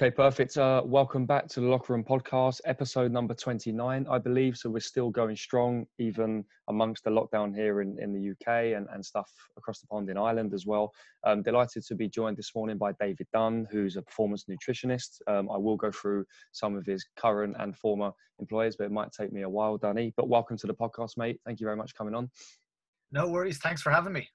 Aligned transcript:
Okay, 0.00 0.12
perfect. 0.12 0.56
Uh, 0.56 0.80
welcome 0.84 1.26
back 1.26 1.48
to 1.48 1.58
the 1.58 1.66
Locker 1.66 1.92
Room 1.92 2.04
Podcast, 2.04 2.60
episode 2.64 3.10
number 3.10 3.34
29, 3.34 4.06
I 4.08 4.18
believe. 4.18 4.56
So 4.56 4.70
we're 4.70 4.78
still 4.78 5.10
going 5.10 5.34
strong, 5.34 5.86
even 5.98 6.44
amongst 6.68 7.02
the 7.02 7.10
lockdown 7.10 7.52
here 7.52 7.80
in, 7.80 7.98
in 8.00 8.12
the 8.12 8.30
UK 8.30 8.76
and, 8.76 8.86
and 8.92 9.04
stuff 9.04 9.28
across 9.56 9.80
the 9.80 9.88
pond 9.88 10.08
in 10.08 10.16
Ireland 10.16 10.54
as 10.54 10.66
well. 10.66 10.92
I'm 11.24 11.42
delighted 11.42 11.84
to 11.84 11.96
be 11.96 12.08
joined 12.08 12.36
this 12.36 12.54
morning 12.54 12.78
by 12.78 12.92
David 13.00 13.26
Dunne, 13.32 13.66
who's 13.72 13.96
a 13.96 14.02
performance 14.02 14.44
nutritionist. 14.48 15.20
Um, 15.26 15.50
I 15.50 15.56
will 15.56 15.76
go 15.76 15.90
through 15.90 16.24
some 16.52 16.76
of 16.76 16.86
his 16.86 17.04
current 17.16 17.56
and 17.58 17.76
former 17.76 18.12
employers, 18.38 18.76
but 18.76 18.84
it 18.84 18.92
might 18.92 19.10
take 19.10 19.32
me 19.32 19.42
a 19.42 19.48
while, 19.48 19.78
Danny. 19.78 20.14
But 20.16 20.28
welcome 20.28 20.56
to 20.58 20.68
the 20.68 20.74
podcast, 20.74 21.16
mate. 21.16 21.40
Thank 21.44 21.58
you 21.58 21.66
very 21.66 21.76
much 21.76 21.90
for 21.90 21.98
coming 21.98 22.14
on. 22.14 22.30
No 23.10 23.28
worries. 23.28 23.58
Thanks 23.58 23.82
for 23.82 23.90
having 23.90 24.12
me. 24.12 24.28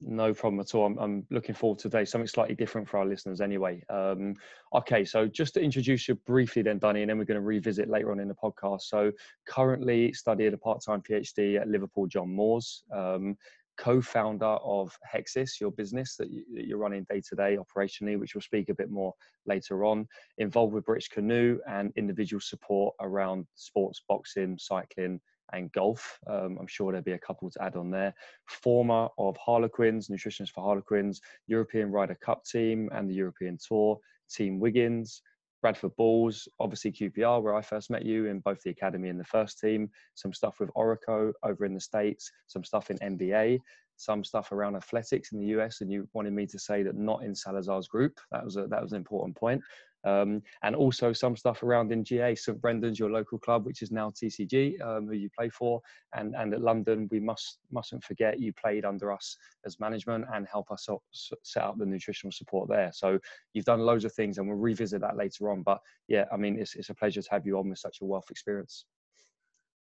No 0.00 0.34
problem 0.34 0.60
at 0.60 0.74
all. 0.74 0.86
I'm, 0.86 0.98
I'm, 0.98 1.26
looking 1.30 1.54
forward 1.54 1.78
to 1.78 1.88
today. 1.88 2.04
Something 2.04 2.28
slightly 2.28 2.54
different 2.54 2.88
for 2.88 2.98
our 2.98 3.06
listeners, 3.06 3.40
anyway. 3.40 3.82
Um, 3.88 4.34
okay, 4.74 5.04
so 5.04 5.26
just 5.26 5.54
to 5.54 5.62
introduce 5.62 6.08
you 6.08 6.16
briefly, 6.26 6.62
then, 6.62 6.78
Danny, 6.78 7.02
and 7.02 7.10
then 7.10 7.18
we're 7.18 7.24
going 7.24 7.40
to 7.40 7.46
revisit 7.46 7.88
later 7.88 8.10
on 8.10 8.20
in 8.20 8.28
the 8.28 8.34
podcast. 8.34 8.82
So, 8.82 9.12
currently 9.46 10.12
studying 10.12 10.52
a 10.52 10.58
part-time 10.58 11.02
PhD 11.02 11.60
at 11.60 11.68
Liverpool 11.68 12.06
John 12.06 12.28
Moores. 12.28 12.82
Um, 12.92 13.36
co-founder 13.76 14.44
of 14.44 14.96
Hexis, 15.12 15.60
your 15.60 15.72
business 15.72 16.16
that, 16.16 16.30
you, 16.30 16.74
are 16.74 16.78
running 16.78 17.04
day 17.10 17.20
to 17.28 17.34
day 17.34 17.56
operationally, 17.56 18.18
which 18.18 18.34
we'll 18.34 18.42
speak 18.42 18.68
a 18.68 18.74
bit 18.74 18.90
more 18.90 19.14
later 19.46 19.84
on. 19.84 20.06
Involved 20.38 20.74
with 20.74 20.84
British 20.84 21.08
Canoe 21.08 21.58
and 21.68 21.92
individual 21.96 22.40
support 22.40 22.94
around 23.00 23.46
sports, 23.54 24.02
boxing, 24.08 24.58
cycling, 24.58 25.20
and 25.52 25.70
golf. 25.72 26.18
Um, 26.26 26.56
I'm 26.60 26.66
sure 26.66 26.92
there'll 26.92 27.04
be 27.04 27.12
a 27.12 27.18
couple 27.18 27.50
to 27.50 27.62
add 27.62 27.76
on 27.76 27.90
there. 27.90 28.14
Former 28.46 29.08
of 29.18 29.36
Harlequins, 29.36 30.08
nutritionist 30.08 30.50
for 30.50 30.62
Harlequins, 30.64 31.20
European 31.46 31.90
Ryder 31.90 32.16
Cup 32.16 32.44
team 32.44 32.88
and 32.92 33.08
the 33.08 33.14
European 33.14 33.58
Tour, 33.66 33.98
Team 34.30 34.58
Wiggins, 34.58 35.22
Bradford 35.64 35.96
Bulls, 35.96 36.46
obviously 36.60 36.92
QPR, 36.92 37.42
where 37.42 37.54
I 37.54 37.62
first 37.62 37.90
met 37.90 38.04
you 38.04 38.26
in 38.26 38.40
both 38.40 38.60
the 38.62 38.70
academy 38.70 39.08
and 39.08 39.18
the 39.18 39.24
first 39.24 39.58
team, 39.58 39.88
some 40.14 40.32
stuff 40.34 40.60
with 40.60 40.70
Orico 40.76 41.32
over 41.42 41.64
in 41.64 41.72
the 41.72 41.80
States, 41.80 42.30
some 42.48 42.64
stuff 42.64 42.90
in 42.90 42.98
NBA, 42.98 43.60
some 43.96 44.24
stuff 44.24 44.52
around 44.52 44.76
athletics 44.76 45.32
in 45.32 45.40
the 45.40 45.46
US, 45.58 45.80
and 45.80 45.90
you 45.90 46.06
wanted 46.12 46.34
me 46.34 46.46
to 46.46 46.58
say 46.58 46.82
that 46.82 46.96
not 46.96 47.22
in 47.24 47.34
Salazar's 47.34 47.88
group. 47.88 48.20
That 48.30 48.44
was 48.44 48.56
a, 48.56 48.66
that 48.66 48.82
was 48.82 48.92
an 48.92 48.98
important 48.98 49.36
point. 49.36 49.62
Um, 50.04 50.42
and 50.62 50.76
also 50.76 51.12
some 51.12 51.36
stuff 51.36 51.62
around 51.62 51.92
in 51.92 52.02
GAA, 52.02 52.34
St 52.34 52.60
Brendan's, 52.60 52.98
your 52.98 53.10
local 53.10 53.38
club, 53.38 53.64
which 53.64 53.82
is 53.82 53.90
now 53.90 54.10
TCG, 54.10 54.80
um, 54.84 55.06
who 55.06 55.14
you 55.14 55.30
play 55.36 55.48
for, 55.48 55.80
and 56.14 56.34
and 56.36 56.52
at 56.52 56.60
London, 56.60 57.08
we 57.10 57.20
must 57.20 57.58
mustn't 57.70 58.04
forget 58.04 58.38
you 58.38 58.52
played 58.52 58.84
under 58.84 59.12
us 59.12 59.36
as 59.64 59.80
management 59.80 60.24
and 60.32 60.46
help 60.46 60.70
us 60.70 60.88
set 61.42 61.62
up 61.62 61.78
the 61.78 61.86
nutritional 61.86 62.32
support 62.32 62.68
there. 62.68 62.90
So 62.92 63.18
you've 63.54 63.64
done 63.64 63.80
loads 63.80 64.04
of 64.04 64.12
things, 64.12 64.38
and 64.38 64.46
we'll 64.46 64.58
revisit 64.58 65.00
that 65.00 65.16
later 65.16 65.50
on. 65.50 65.62
But 65.62 65.80
yeah, 66.08 66.24
I 66.32 66.36
mean, 66.36 66.58
it's 66.58 66.74
it's 66.74 66.90
a 66.90 66.94
pleasure 66.94 67.22
to 67.22 67.30
have 67.30 67.46
you 67.46 67.58
on 67.58 67.70
with 67.70 67.78
such 67.78 67.98
a 68.02 68.04
wealth 68.04 68.26
of 68.26 68.30
experience. 68.30 68.84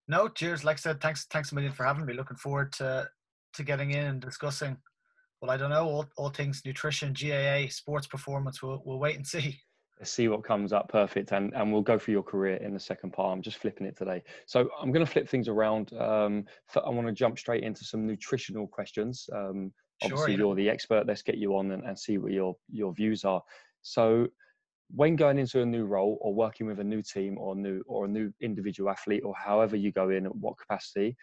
No, 0.08 0.28
cheers. 0.28 0.64
Like 0.64 0.78
I 0.78 0.80
said, 0.80 1.02
thanks 1.02 1.26
thanks 1.26 1.52
a 1.52 1.56
million 1.56 1.74
for 1.74 1.86
having 1.86 2.06
me. 2.06 2.14
Looking 2.14 2.38
forward 2.38 2.72
to 2.74 3.10
to 3.56 3.64
getting 3.64 3.92
in 3.92 4.06
and 4.06 4.22
discussing. 4.22 4.78
Well, 5.42 5.52
I 5.52 5.58
don't 5.58 5.72
know 5.72 5.86
all, 5.86 6.06
all 6.16 6.30
things 6.30 6.62
nutrition, 6.66 7.14
GAA, 7.14 7.68
sports 7.68 8.08
performance. 8.08 8.64
We'll 8.64 8.82
we'll 8.86 9.00
wait 9.00 9.18
and 9.18 9.28
see 9.28 9.60
see 10.02 10.28
what 10.28 10.44
comes 10.44 10.74
up 10.74 10.90
perfect 10.90 11.32
and 11.32 11.54
and 11.54 11.72
we'll 11.72 11.82
go 11.82 11.98
through 12.00 12.14
your 12.14 12.24
career 12.24 12.56
in 12.58 12.74
the 12.74 12.80
second 12.80 13.14
part. 13.14 13.32
I'm 13.32 13.42
just 13.42 13.58
flipping 13.58 13.88
it 13.88 13.98
today. 13.98 14.24
So 14.46 14.70
i'm 14.82 14.92
going 14.92 15.06
to 15.06 15.12
flip 15.12 15.30
things 15.30 15.48
around 15.48 15.94
um, 15.94 16.46
i 16.76 16.90
want 16.90 17.08
to 17.08 17.14
jump 17.14 17.38
straight 17.38 17.64
into 17.64 17.84
some 17.84 18.06
nutritional 18.06 18.68
questions. 18.68 19.30
Um, 19.34 19.72
obviously 20.02 20.26
sure, 20.26 20.30
yeah. 20.32 20.38
you're 20.38 20.56
the 20.56 20.70
expert. 20.70 21.08
Let's 21.08 21.22
get 21.22 21.38
you 21.38 21.56
on 21.56 21.72
and, 21.72 21.84
and 21.84 21.98
see 21.98 22.18
what 22.18 22.32
your 22.32 22.56
your 22.70 22.94
views 22.94 23.24
are. 23.24 23.42
So 23.82 24.28
when 24.96 25.16
going 25.16 25.40
into 25.40 25.62
a 25.62 25.66
new 25.66 25.86
role 25.86 26.18
or 26.22 26.34
working 26.34 26.68
with 26.68 26.80
a 26.80 26.84
new 26.84 27.02
team 27.02 27.38
or 27.38 27.56
new 27.56 27.82
or 27.88 28.06
a 28.06 28.08
new 28.08 28.32
individual 28.42 28.90
athlete 28.90 29.24
or 29.26 29.34
however 29.36 29.76
you 29.76 29.92
go 29.92 30.10
in 30.10 30.26
at 30.26 30.36
what 30.36 30.58
capacity 30.58 31.16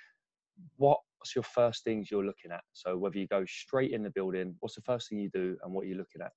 what's 0.76 1.34
your 1.34 1.42
first 1.42 1.84
things 1.84 2.10
you're 2.10 2.24
looking 2.24 2.50
at? 2.50 2.62
So 2.72 2.96
whether 2.96 3.18
you 3.18 3.26
go 3.26 3.44
straight 3.46 3.92
in 3.92 4.02
the 4.02 4.10
building 4.10 4.54
what's 4.60 4.74
the 4.74 4.82
first 4.82 5.08
thing 5.08 5.18
you 5.18 5.30
do 5.32 5.56
and 5.62 5.72
what 5.72 5.86
you're 5.86 5.98
looking 5.98 6.22
at 6.22 6.32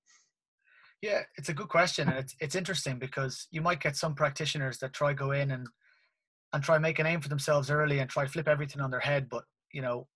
yeah, 1.03 1.23
it's 1.35 1.49
a 1.49 1.53
good 1.53 1.67
question, 1.67 2.07
and 2.07 2.17
it's 2.17 2.33
it's 2.39 2.55
interesting 2.55 2.97
because 2.97 3.47
you 3.51 3.61
might 3.61 3.81
get 3.81 3.97
some 3.97 4.15
practitioners 4.15 4.77
that 4.77 4.93
try 4.93 5.11
go 5.11 5.31
in 5.31 5.51
and 5.51 5.67
and 6.53 6.63
try 6.63 6.77
make 6.77 6.97
a 6.97 7.03
name 7.03 7.19
for 7.19 7.27
themselves 7.27 7.69
early 7.69 7.99
and 7.99 8.09
try 8.09 8.25
flip 8.25 8.47
everything 8.47 8.81
on 8.81 8.89
their 8.89 9.01
head. 9.01 9.27
But 9.27 9.43
you 9.73 9.81
know, 9.81 10.07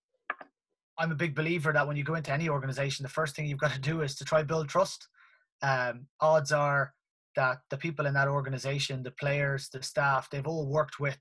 I'm 0.98 1.12
a 1.12 1.16
big 1.16 1.36
believer 1.36 1.74
that 1.74 1.86
when 1.86 1.98
you 1.98 2.06
go 2.06 2.16
into 2.16 2.32
any 2.32 2.48
organization, 2.48 3.04
the 3.04 3.10
first 3.10 3.36
thing 3.36 3.48
you've 3.48 3.60
got 3.60 3.74
to 3.74 3.82
do 3.82 4.00
is 4.00 4.16
to 4.16 4.24
try 4.24 4.44
build 4.44 4.70
trust. 4.70 5.10
Um, 5.62 6.08
odds 6.22 6.54
are 6.54 6.94
that 7.36 7.58
the 7.70 7.78
people 7.78 8.06
in 8.06 8.14
that 8.14 8.30
organization, 8.30 9.04
the 9.04 9.12
players, 9.12 9.68
the 9.68 9.84
staff, 9.84 10.30
they've 10.30 10.48
all 10.48 10.68
worked 10.68 11.02
with 11.02 11.20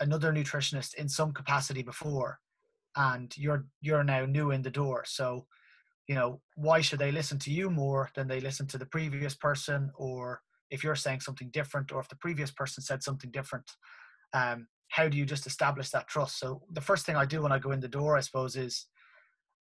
another 0.00 0.32
nutritionist 0.32 0.94
in 0.94 1.08
some 1.08 1.30
capacity 1.32 1.82
before, 1.82 2.40
and 2.96 3.32
you're 3.36 3.64
you're 3.80 4.02
now 4.02 4.26
new 4.26 4.50
in 4.50 4.62
the 4.62 4.70
door. 4.70 5.04
So 5.06 5.46
you 6.12 6.18
know 6.18 6.42
why 6.56 6.82
should 6.82 6.98
they 6.98 7.10
listen 7.10 7.38
to 7.38 7.50
you 7.50 7.70
more 7.70 8.10
than 8.14 8.28
they 8.28 8.38
listen 8.38 8.66
to 8.66 8.76
the 8.76 8.84
previous 8.84 9.34
person 9.34 9.90
or 9.94 10.42
if 10.70 10.84
you're 10.84 10.94
saying 10.94 11.20
something 11.20 11.48
different 11.52 11.90
or 11.90 12.00
if 12.00 12.08
the 12.10 12.16
previous 12.16 12.50
person 12.50 12.82
said 12.82 13.02
something 13.02 13.30
different 13.30 13.64
um, 14.34 14.66
how 14.90 15.08
do 15.08 15.16
you 15.16 15.24
just 15.24 15.46
establish 15.46 15.88
that 15.88 16.06
trust? 16.06 16.38
So 16.38 16.60
the 16.70 16.82
first 16.82 17.06
thing 17.06 17.16
i 17.16 17.24
do 17.24 17.40
when 17.40 17.56
i 17.56 17.58
go 17.58 17.72
in 17.72 17.80
the 17.80 17.96
door 17.96 18.14
i 18.18 18.20
suppose 18.20 18.56
is 18.56 18.88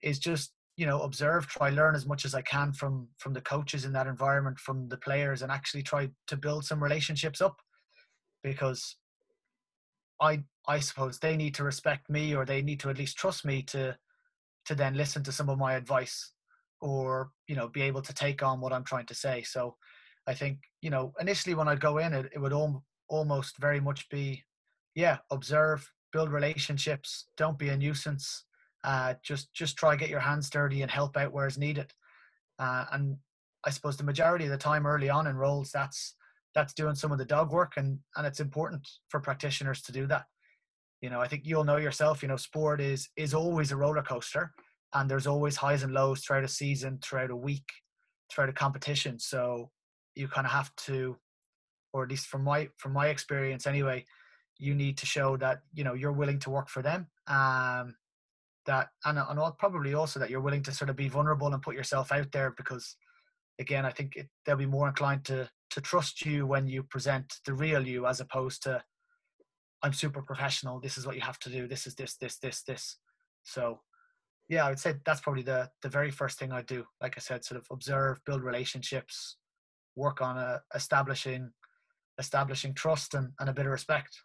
is 0.02 0.20
just 0.20 0.52
you 0.76 0.86
know 0.86 1.02
observe 1.04 1.48
try 1.48 1.70
learn 1.70 1.96
as 1.96 2.06
much 2.06 2.26
as 2.26 2.36
i 2.36 2.42
can 2.42 2.74
from 2.74 3.08
from 3.18 3.32
the 3.32 3.48
coaches 3.54 3.86
in 3.86 3.94
that 3.94 4.08
environment 4.08 4.60
from 4.60 4.90
the 4.90 4.98
players 4.98 5.42
and 5.42 5.52
actually 5.54 5.84
try 5.84 6.10
to 6.28 6.36
build 6.36 6.66
some 6.66 6.84
relationships 6.84 7.40
up 7.40 7.62
because 8.44 8.98
i 10.20 10.44
i 10.68 10.80
suppose 10.80 11.18
they 11.18 11.38
need 11.38 11.56
to 11.56 11.64
respect 11.64 12.10
me 12.10 12.36
or 12.36 12.44
they 12.46 12.62
need 12.62 12.80
to 12.82 12.90
at 12.90 12.98
least 12.98 13.18
trust 13.18 13.46
me 13.46 13.62
to 13.62 13.98
to 14.66 14.76
then 14.76 14.94
listen 14.96 15.24
to 15.24 15.32
some 15.32 15.50
of 15.50 15.58
my 15.58 15.74
advice 15.74 16.34
or 16.82 17.32
you 17.48 17.56
know 17.56 17.68
be 17.68 17.82
able 17.82 18.02
to 18.02 18.14
take 18.14 18.44
on 18.44 18.60
what 18.60 18.74
i'm 18.74 18.84
trying 18.84 19.06
to 19.06 19.16
say. 19.16 19.44
So 19.44 19.76
i 20.28 20.34
think 20.34 20.60
you 20.82 20.90
know 20.90 21.14
initially 21.20 21.56
when 21.56 21.68
i'd 21.68 21.80
go 21.80 22.00
in 22.00 22.14
it, 22.14 22.30
it 22.34 22.40
would 22.40 22.54
al- 22.54 22.84
almost 23.08 23.58
very 23.60 23.80
much 23.80 24.10
be 24.10 24.44
yeah 24.96 25.18
observe 25.30 25.90
build 26.12 26.32
relationships 26.32 27.28
don't 27.38 27.58
be 27.58 27.70
a 27.70 27.78
nuisance 27.78 28.46
uh, 28.84 29.14
just 29.24 29.54
just 29.54 29.78
try 29.78 29.96
get 29.96 30.10
your 30.10 30.20
hands 30.20 30.50
dirty 30.50 30.82
and 30.82 30.90
help 30.90 31.16
out 31.16 31.32
where 31.32 31.46
it's 31.46 31.58
needed. 31.58 31.92
Uh, 32.60 32.86
and 32.92 33.18
i 33.64 33.70
suppose 33.70 33.96
the 33.96 34.04
majority 34.04 34.46
of 34.46 34.52
the 34.52 34.58
time 34.58 34.88
early 34.88 35.10
on 35.10 35.28
in 35.28 35.36
roles 35.36 35.72
that's 35.72 36.16
that's 36.56 36.74
doing 36.74 36.96
some 36.96 37.12
of 37.12 37.18
the 37.18 37.26
dog 37.26 37.52
work 37.52 37.74
and 37.78 38.00
and 38.16 38.26
it's 38.26 38.40
important 38.40 38.88
for 39.10 39.20
practitioners 39.20 39.82
to 39.84 39.92
do 39.92 40.08
that. 40.08 40.26
You 41.02 41.10
know 41.10 41.22
i 41.22 41.28
think 41.28 41.44
you'll 41.46 41.64
know 41.64 41.78
yourself 41.78 42.22
you 42.22 42.28
know 42.28 42.38
sport 42.38 42.82
is 42.82 43.10
is 43.16 43.34
always 43.34 43.72
a 43.72 43.78
roller 43.78 44.04
coaster 44.04 44.52
and 44.94 45.10
there's 45.10 45.28
always 45.28 45.56
highs 45.56 45.84
and 45.84 45.94
lows 45.94 46.22
throughout 46.22 46.44
a 46.44 46.48
season 46.48 47.00
throughout 47.02 47.32
a 47.32 47.36
week 47.36 47.70
throughout 48.30 48.50
a 48.50 48.54
competition 48.54 49.20
so 49.20 49.70
you 50.16 50.28
kind 50.28 50.46
of 50.46 50.52
have 50.52 50.74
to 50.76 51.18
or 51.94 52.04
at 52.04 52.10
least 52.10 52.28
from 52.28 52.44
my 52.44 52.70
from 52.78 52.94
my 52.94 53.08
experience 53.08 53.68
anyway 53.68 54.04
you 54.58 54.76
need 54.76 54.98
to 54.98 55.06
show 55.06 55.38
that 55.38 55.62
you 55.74 55.84
know 55.84 55.94
you're 55.94 56.12
willing 56.12 56.40
to 56.40 56.50
work 56.50 56.70
for 56.70 56.82
them 56.82 57.08
um 57.28 57.96
that 58.66 58.90
and, 59.06 59.18
and 59.18 59.58
probably 59.58 59.94
also 59.94 60.20
that 60.20 60.30
you're 60.30 60.40
willing 60.40 60.62
to 60.62 60.72
sort 60.72 60.90
of 60.90 60.96
be 60.96 61.10
vulnerable 61.10 61.52
and 61.52 61.64
put 61.64 61.76
yourself 61.76 62.12
out 62.12 62.32
there 62.32 62.54
because 62.58 62.96
again 63.60 63.86
i 63.86 63.90
think 63.90 64.16
it, 64.16 64.28
they'll 64.46 64.56
be 64.56 64.66
more 64.66 64.88
inclined 64.88 65.26
to 65.26 65.50
to 65.70 65.82
trust 65.82 66.26
you 66.26 66.46
when 66.46 66.68
you 66.68 66.84
present 66.84 67.38
the 67.46 67.54
real 67.54 67.86
you 67.88 68.06
as 68.06 68.20
opposed 68.20 68.62
to 68.62 68.84
I'm 69.84 69.94
super 69.94 70.22
professional. 70.22 70.80
This 70.80 70.98
is 70.98 71.06
what 71.06 71.16
you 71.16 71.22
have 71.22 71.40
to 71.40 71.50
do. 71.50 71.68
This 71.68 71.88
is 71.88 71.96
this, 71.96 72.16
this, 72.18 72.38
this, 72.38 72.62
this. 72.64 72.98
So 73.44 73.80
yeah, 74.52 74.66
I 74.66 74.70
would 74.70 74.80
say 74.80 74.96
that's 75.06 75.22
probably 75.22 75.44
the 75.44 75.70
the 75.82 75.90
very 75.90 76.12
first 76.12 76.38
thing 76.38 76.52
I 76.52 76.62
do. 76.62 76.86
Like 77.02 77.16
I 77.18 77.20
said, 77.22 77.44
sort 77.44 77.60
of 77.60 77.68
observe, 77.72 78.20
build 78.26 78.44
relationships, 78.44 79.38
work 79.96 80.22
on 80.22 80.38
uh, 80.38 80.60
establishing 80.76 81.52
establishing 82.20 82.74
trust 82.74 83.16
and, 83.16 83.32
and 83.40 83.50
a 83.50 83.54
bit 83.54 83.66
of 83.66 83.72
respect. 83.72 84.16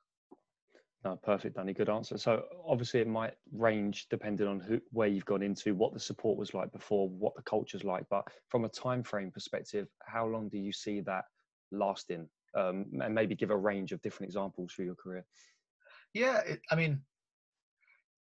No, 1.05 1.17
perfect, 1.23 1.57
Danny. 1.57 1.73
Good 1.73 1.89
answer. 1.89 2.19
So 2.19 2.43
obviously 2.67 3.01
it 3.01 3.07
might 3.07 3.35
range 3.53 4.09
depending 4.11 4.49
on 4.49 4.61
who 4.61 4.81
where 4.91 5.09
you've 5.09 5.25
gone 5.25 5.43
into, 5.43 5.75
what 5.75 5.95
the 5.95 6.01
support 6.01 6.37
was 6.37 6.53
like 6.53 6.73
before, 6.73 7.09
what 7.09 7.35
the 7.37 7.43
culture's 7.43 7.85
like. 7.85 8.05
But 8.11 8.25
from 8.49 8.65
a 8.65 8.69
time 8.69 9.05
frame 9.05 9.31
perspective, 9.31 9.87
how 10.05 10.27
long 10.27 10.49
do 10.49 10.59
you 10.59 10.73
see 10.73 11.01
that 11.03 11.25
lasting? 11.71 12.29
um, 12.57 12.87
and 13.01 13.15
maybe 13.15 13.35
give 13.35 13.51
a 13.51 13.57
range 13.57 13.93
of 13.93 14.01
different 14.03 14.29
examples 14.29 14.73
through 14.73 14.87
your 14.87 14.95
career? 14.95 15.25
Yeah, 16.15 16.41
it, 16.41 16.61
I 16.71 16.75
mean, 16.75 17.03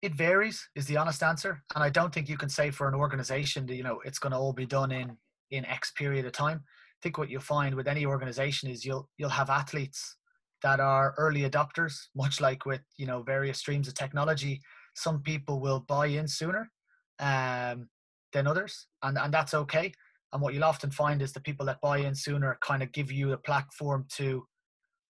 it 0.05 0.13
varies 0.13 0.69
is 0.75 0.85
the 0.85 0.97
honest 0.97 1.23
answer, 1.23 1.63
and 1.73 1.83
I 1.83 1.89
don't 1.89 2.13
think 2.13 2.29
you 2.29 2.37
can 2.37 2.47
say 2.47 2.69
for 2.69 2.87
an 2.87 2.93
organization 2.93 3.65
that 3.65 3.75
you 3.75 3.81
know 3.81 4.01
it's 4.05 4.19
going 4.19 4.33
to 4.33 4.37
all 4.37 4.53
be 4.53 4.67
done 4.67 4.91
in 4.91 5.17
in 5.49 5.65
X 5.65 5.91
period 5.93 6.25
of 6.27 6.31
time. 6.31 6.61
I 6.63 6.99
think 7.01 7.17
what 7.17 7.27
you'll 7.27 7.41
find 7.41 7.73
with 7.73 7.87
any 7.87 8.05
organization 8.05 8.69
is 8.69 8.85
you'll 8.85 9.09
you'll 9.17 9.29
have 9.41 9.49
athletes 9.49 10.15
that 10.61 10.79
are 10.79 11.15
early 11.17 11.41
adopters, 11.49 11.95
much 12.15 12.39
like 12.39 12.67
with 12.67 12.81
you 12.97 13.07
know 13.07 13.23
various 13.23 13.57
streams 13.57 13.87
of 13.87 13.95
technology. 13.95 14.61
Some 14.93 15.23
people 15.23 15.59
will 15.59 15.79
buy 15.79 16.05
in 16.05 16.27
sooner 16.27 16.69
um, 17.19 17.89
than 18.31 18.45
others, 18.45 18.85
and 19.01 19.17
and 19.17 19.33
that's 19.33 19.55
okay. 19.55 19.91
And 20.33 20.41
what 20.41 20.53
you'll 20.53 20.65
often 20.65 20.91
find 20.91 21.19
is 21.23 21.33
the 21.33 21.39
people 21.39 21.65
that 21.65 21.81
buy 21.81 21.97
in 21.97 22.13
sooner 22.13 22.59
kind 22.61 22.83
of 22.83 22.91
give 22.91 23.11
you 23.11 23.33
a 23.33 23.37
platform 23.37 24.05
to 24.17 24.45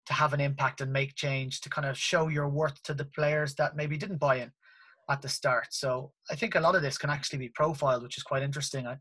to 0.05 0.13
have 0.13 0.31
an 0.31 0.39
impact 0.39 0.79
and 0.79 0.93
make 0.93 1.15
change 1.15 1.59
to 1.61 1.69
kind 1.69 1.85
of 1.85 1.97
show 1.97 2.29
your 2.29 2.47
worth 2.47 2.81
to 2.83 2.93
the 2.93 3.05
players 3.05 3.55
that 3.55 3.75
maybe 3.75 3.97
didn't 3.97 4.19
buy 4.19 4.37
in 4.37 4.51
at 5.09 5.21
the 5.21 5.29
start. 5.29 5.67
So 5.71 6.11
I 6.31 6.35
think 6.35 6.55
a 6.55 6.59
lot 6.59 6.75
of 6.75 6.81
this 6.81 6.97
can 6.97 7.09
actually 7.09 7.39
be 7.39 7.49
profiled, 7.49 8.03
which 8.03 8.17
is 8.17 8.23
quite 8.23 8.43
interesting. 8.43 8.87
I, 8.87 8.97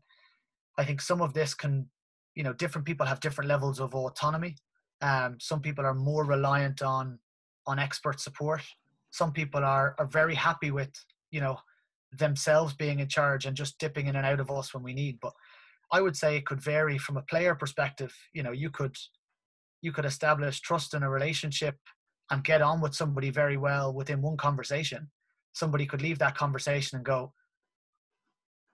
I 0.77 0.85
think 0.85 1.01
some 1.01 1.21
of 1.21 1.33
this 1.33 1.53
can, 1.53 1.89
you 2.35 2.43
know, 2.43 2.53
different 2.53 2.85
people 2.85 3.05
have 3.05 3.19
different 3.19 3.49
levels 3.49 3.79
of 3.79 3.95
autonomy. 3.95 4.55
Um, 5.01 5.37
some 5.39 5.61
people 5.61 5.85
are 5.85 5.93
more 5.93 6.25
reliant 6.25 6.81
on 6.81 7.19
on 7.67 7.79
expert 7.79 8.19
support. 8.19 8.61
Some 9.11 9.31
people 9.31 9.63
are 9.63 9.95
are 9.97 10.07
very 10.07 10.35
happy 10.35 10.71
with, 10.71 10.91
you 11.31 11.41
know, 11.41 11.57
themselves 12.11 12.73
being 12.73 12.99
in 12.99 13.07
charge 13.07 13.45
and 13.45 13.57
just 13.57 13.79
dipping 13.79 14.07
in 14.07 14.15
and 14.15 14.25
out 14.25 14.39
of 14.39 14.51
us 14.51 14.73
when 14.73 14.83
we 14.83 14.93
need. 14.93 15.19
But 15.21 15.33
I 15.91 16.01
would 16.01 16.15
say 16.15 16.35
it 16.35 16.45
could 16.45 16.61
vary 16.61 16.97
from 16.97 17.17
a 17.17 17.23
player 17.23 17.55
perspective. 17.55 18.13
You 18.33 18.43
know, 18.43 18.51
you 18.51 18.69
could 18.69 18.95
you 19.81 19.91
could 19.91 20.05
establish 20.05 20.61
trust 20.61 20.93
in 20.93 21.03
a 21.03 21.09
relationship 21.09 21.77
and 22.31 22.43
get 22.43 22.61
on 22.61 22.81
with 22.81 22.95
somebody 22.95 23.29
very 23.29 23.57
well 23.57 23.93
within 23.93 24.21
one 24.21 24.37
conversation. 24.37 25.09
Somebody 25.55 25.87
could 25.87 26.01
leave 26.01 26.19
that 26.19 26.37
conversation 26.37 26.97
and 26.97 27.05
go, 27.05 27.33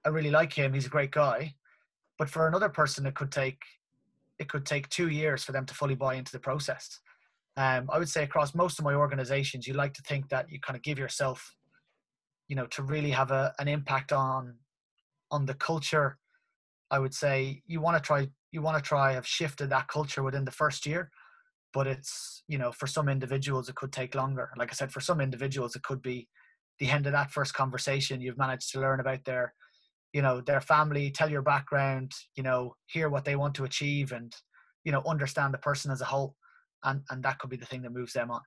I 0.06 0.10
really 0.10 0.31
like 0.31 0.51
him, 0.51 0.74
he's 0.74 0.88
a 0.88 0.89
great 0.89 1.12
guy. 1.12 1.56
But 2.18 2.30
for 2.30 2.48
another 2.48 2.69
person 2.69 3.06
it 3.06 3.16
could 3.16 3.31
take 3.31 3.62
it 4.39 4.50
could 4.50 4.66
take 4.66 4.89
two 4.89 5.10
years 5.10 5.44
for 5.44 5.54
them 5.54 5.66
to 5.68 5.74
fully 5.74 5.95
buy 5.95 6.16
into 6.16 6.31
the 6.31 6.39
process. 6.39 7.00
Um, 7.57 7.88
I 7.94 8.00
would 8.00 8.10
say 8.10 8.24
across 8.24 8.56
most 8.56 8.80
of 8.80 8.86
my 8.86 8.95
organizations, 8.95 9.68
you 9.68 9.75
like 9.75 9.94
to 9.94 10.01
think 10.01 10.30
that 10.30 10.51
you 10.51 10.60
kind 10.60 10.75
of 10.75 10.81
give 10.81 10.98
yourself 10.98 11.56
you 12.51 12.56
know 12.57 12.68
to 12.68 12.83
really 12.83 13.12
have 13.12 13.31
a, 13.31 13.54
an 13.60 13.69
impact 13.69 14.12
on 14.12 14.56
on 15.31 15.45
the 15.45 15.54
culture 15.54 16.18
i 16.92 17.00
would 17.00 17.13
say 17.13 17.62
you 17.66 17.80
want 17.80 17.95
to 17.95 18.06
try 18.06 18.28
you 18.51 18.62
want 18.62 18.75
to 18.75 18.83
try 18.83 19.13
have 19.13 19.25
shifted 19.25 19.69
that 19.69 19.88
culture 19.88 20.22
within 20.22 20.44
the 20.44 20.51
first 20.51 20.86
year 20.86 21.10
but 21.74 21.88
it's 21.88 22.44
you 22.50 22.57
know 22.57 22.69
for 22.74 22.88
some 22.88 23.07
individuals 23.07 23.69
it 23.69 23.75
could 23.75 23.94
take 23.94 24.16
longer 24.16 24.50
like 24.57 24.69
i 24.69 24.74
said 24.74 24.92
for 24.92 25.00
some 25.00 25.22
individuals 25.22 25.78
it 25.78 25.83
could 25.83 26.01
be 26.01 26.28
the 26.79 26.89
end 26.89 27.06
of 27.06 27.13
that 27.13 27.31
first 27.31 27.53
conversation 27.53 28.21
you've 28.21 28.38
managed 28.38 28.71
to 28.71 28.79
learn 28.79 29.00
about 29.00 29.23
their 29.25 29.53
you 30.13 30.21
know 30.21 30.41
their 30.41 30.62
family 30.62 31.12
tell 31.12 31.29
your 31.29 31.41
background 31.41 32.12
you 32.35 32.44
know 32.44 32.75
hear 32.88 33.09
what 33.09 33.25
they 33.25 33.35
want 33.35 33.56
to 33.56 33.63
achieve 33.63 34.12
and 34.12 34.35
you 34.83 34.91
know 34.91 35.01
understand 35.07 35.53
the 35.53 35.59
person 35.59 35.91
as 35.91 36.01
a 36.01 36.06
whole 36.06 36.35
and 36.83 37.01
and 37.09 37.23
that 37.23 37.39
could 37.39 37.50
be 37.50 37.57
the 37.57 37.65
thing 37.65 37.81
that 37.81 37.94
moves 37.94 38.13
them 38.13 38.31
on 38.31 38.41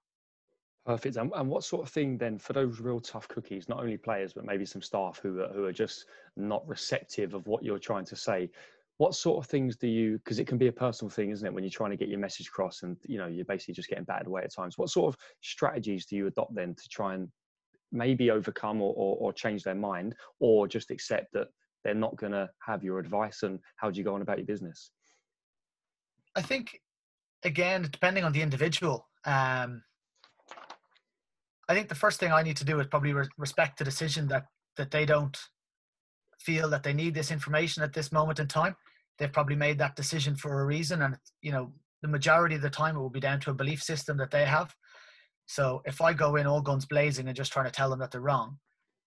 Perfect. 0.87 1.17
And, 1.17 1.33
and, 1.35 1.49
what 1.49 1.65
sort 1.65 1.87
of 1.87 1.91
thing 1.91 2.19
then 2.19 2.39
for 2.39 2.53
those 2.53 2.79
real 2.79 3.01
tough 3.01 3.27
cookies, 3.29 3.69
not 3.71 3.81
only 3.81 3.97
players 3.97 4.35
but 4.35 4.45
maybe 4.45 4.67
some 4.67 4.83
staff 4.83 5.19
who 5.23 5.41
are, 5.41 5.49
who 5.49 5.65
are 5.65 5.73
just 5.73 6.05
not 6.37 6.67
receptive 6.69 7.33
of 7.33 7.47
what 7.47 7.65
you're 7.65 7.79
trying 7.79 8.05
to 8.05 8.17
say? 8.17 8.51
What 8.99 9.15
sort 9.15 9.43
of 9.43 9.51
things 9.51 9.77
do 9.77 9.89
you? 9.89 10.19
Because 10.19 10.39
it 10.39 10.47
can 10.47 10.59
be 10.59 10.69
a 10.69 10.73
personal 10.73 11.11
thing, 11.11 11.31
isn't 11.31 11.47
it? 11.47 11.53
When 11.53 11.65
you're 11.65 11.71
trying 11.71 11.93
to 11.93 11.97
get 11.97 12.09
your 12.09 12.19
message 12.19 12.49
across, 12.49 12.83
and 12.83 12.99
you 13.07 13.17
know 13.17 13.27
you're 13.27 13.47
basically 13.47 13.75
just 13.75 13.89
getting 13.89 14.05
battered 14.05 14.27
away 14.27 14.43
at 14.43 14.55
times. 14.55 14.77
What 14.77 14.91
sort 14.91 15.13
of 15.13 15.19
strategies 15.41 16.05
do 16.05 16.17
you 16.17 16.27
adopt 16.27 16.55
then 16.55 16.75
to 16.75 16.89
try 16.91 17.15
and 17.15 17.29
maybe 17.95 18.31
overcome 18.31 18.83
or, 18.83 18.93
or, 18.95 19.17
or 19.19 19.33
change 19.33 19.63
their 19.63 19.75
mind, 19.75 20.15
or 20.41 20.69
just 20.69 20.91
accept 20.91 21.33
that 21.33 21.49
they're 21.85 21.95
not 21.95 22.17
going 22.17 22.33
to 22.33 22.51
have 22.67 22.85
your 22.85 22.99
advice? 22.99 23.43
And 23.43 23.59
how 23.77 23.91
do 23.91 23.99
you 23.99 24.05
go 24.05 24.15
on 24.15 24.23
about 24.23 24.39
your 24.39 24.47
business? 24.47 24.91
I 26.37 26.43
think 26.43 26.81
again, 27.45 27.87
depending 27.91 28.25
on 28.25 28.33
the 28.33 28.43
individual. 28.43 29.09
Um, 29.25 29.83
I 31.69 31.75
think 31.75 31.89
the 31.89 31.95
first 31.95 32.21
thing 32.21 32.33
I 32.33 32.43
need 32.43 32.57
to 32.59 32.65
do 32.65 32.81
is 32.81 32.87
probably 32.87 33.13
re- 33.13 33.29
respect 33.39 33.79
the 33.79 33.85
decision 33.85 34.29
that 34.29 34.47
that 34.77 34.91
they 34.91 35.07
don't 35.07 35.39
feel 36.41 36.69
that 36.69 36.83
they 36.83 36.93
need 36.93 37.15
this 37.15 37.31
information 37.31 37.83
at 37.83 37.93
this 37.93 38.11
moment 38.13 38.41
in 38.41 38.49
time. 38.49 38.75
They've 39.19 39.33
probably 39.33 39.57
made 39.57 39.79
that 39.79 39.97
decision 39.97 40.35
for 40.35 40.61
a 40.61 40.67
reason, 40.67 41.03
and 41.03 41.17
you 41.41 41.53
know 41.53 41.73
the 42.03 42.09
majority 42.09 42.57
of 42.57 42.63
the 42.63 42.71
time 42.71 42.97
it 42.97 43.01
will 43.01 43.11
be 43.11 43.21
down 43.21 43.41
to 43.41 43.51
a 43.51 43.55
belief 43.55 43.83
system 43.83 44.17
that 44.19 44.31
they 44.31 44.45
have. 44.45 44.75
So 45.47 45.83
if 45.85 46.01
I 46.01 46.13
go 46.13 46.37
in 46.37 46.47
all 46.47 46.61
guns 46.61 46.87
blazing 46.87 47.29
and 47.29 47.37
just 47.37 47.53
trying 47.53 47.67
to 47.67 47.71
tell 47.71 47.91
them 47.91 47.99
that 47.99 48.11
they're 48.11 48.21
wrong, 48.21 48.59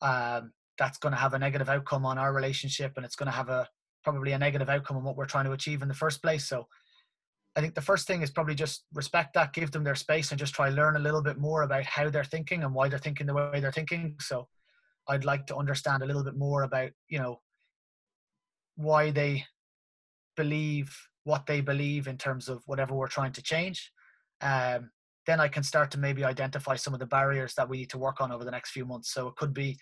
um, 0.01 0.51
that's 0.77 0.97
going 0.97 1.13
to 1.13 1.19
have 1.19 1.33
a 1.33 1.39
negative 1.39 1.69
outcome 1.69 2.05
on 2.05 2.17
our 2.17 2.33
relationship, 2.33 2.93
and 2.95 3.05
it's 3.05 3.15
going 3.15 3.27
to 3.27 3.35
have 3.35 3.49
a 3.49 3.67
probably 4.03 4.31
a 4.31 4.37
negative 4.37 4.69
outcome 4.69 4.97
on 4.97 5.03
what 5.03 5.17
we're 5.17 5.25
trying 5.25 5.45
to 5.45 5.51
achieve 5.51 5.81
in 5.81 5.87
the 5.87 5.93
first 5.93 6.21
place. 6.21 6.47
So 6.47 6.67
I 7.55 7.61
think 7.61 7.73
the 7.73 7.81
first 7.81 8.05
thing 8.05 8.21
is 8.21 8.29
probably 8.29 8.55
just 8.55 8.85
respect 8.93 9.33
that, 9.33 9.53
give 9.53 9.71
them 9.71 9.83
their 9.83 9.95
space, 9.95 10.31
and 10.31 10.39
just 10.39 10.53
try 10.53 10.69
learn 10.69 10.95
a 10.95 10.99
little 10.99 11.23
bit 11.23 11.39
more 11.39 11.63
about 11.63 11.85
how 11.85 12.09
they're 12.09 12.23
thinking 12.23 12.63
and 12.63 12.73
why 12.73 12.87
they're 12.87 12.99
thinking 12.99 13.25
the 13.25 13.33
way 13.33 13.59
they're 13.59 13.71
thinking. 13.71 14.15
So, 14.19 14.47
I'd 15.07 15.25
like 15.25 15.47
to 15.47 15.55
understand 15.55 16.03
a 16.03 16.05
little 16.05 16.23
bit 16.23 16.37
more 16.37 16.63
about 16.63 16.91
you 17.09 17.17
know 17.17 17.41
why 18.75 19.09
they 19.09 19.45
believe 20.35 20.95
what 21.23 21.45
they 21.45 21.59
believe 21.59 22.07
in 22.07 22.17
terms 22.17 22.47
of 22.47 22.63
whatever 22.67 22.95
we're 22.95 23.07
trying 23.07 23.33
to 23.33 23.41
change. 23.41 23.91
Um, 24.39 24.91
then 25.27 25.39
I 25.41 25.49
can 25.49 25.61
start 25.61 25.91
to 25.91 25.99
maybe 25.99 26.23
identify 26.23 26.75
some 26.75 26.93
of 26.93 26.99
the 26.99 27.05
barriers 27.05 27.53
that 27.55 27.69
we 27.69 27.77
need 27.77 27.89
to 27.91 27.97
work 27.97 28.21
on 28.21 28.31
over 28.31 28.45
the 28.45 28.51
next 28.51 28.71
few 28.71 28.85
months. 28.85 29.13
So 29.13 29.27
it 29.27 29.35
could 29.35 29.53
be 29.53 29.77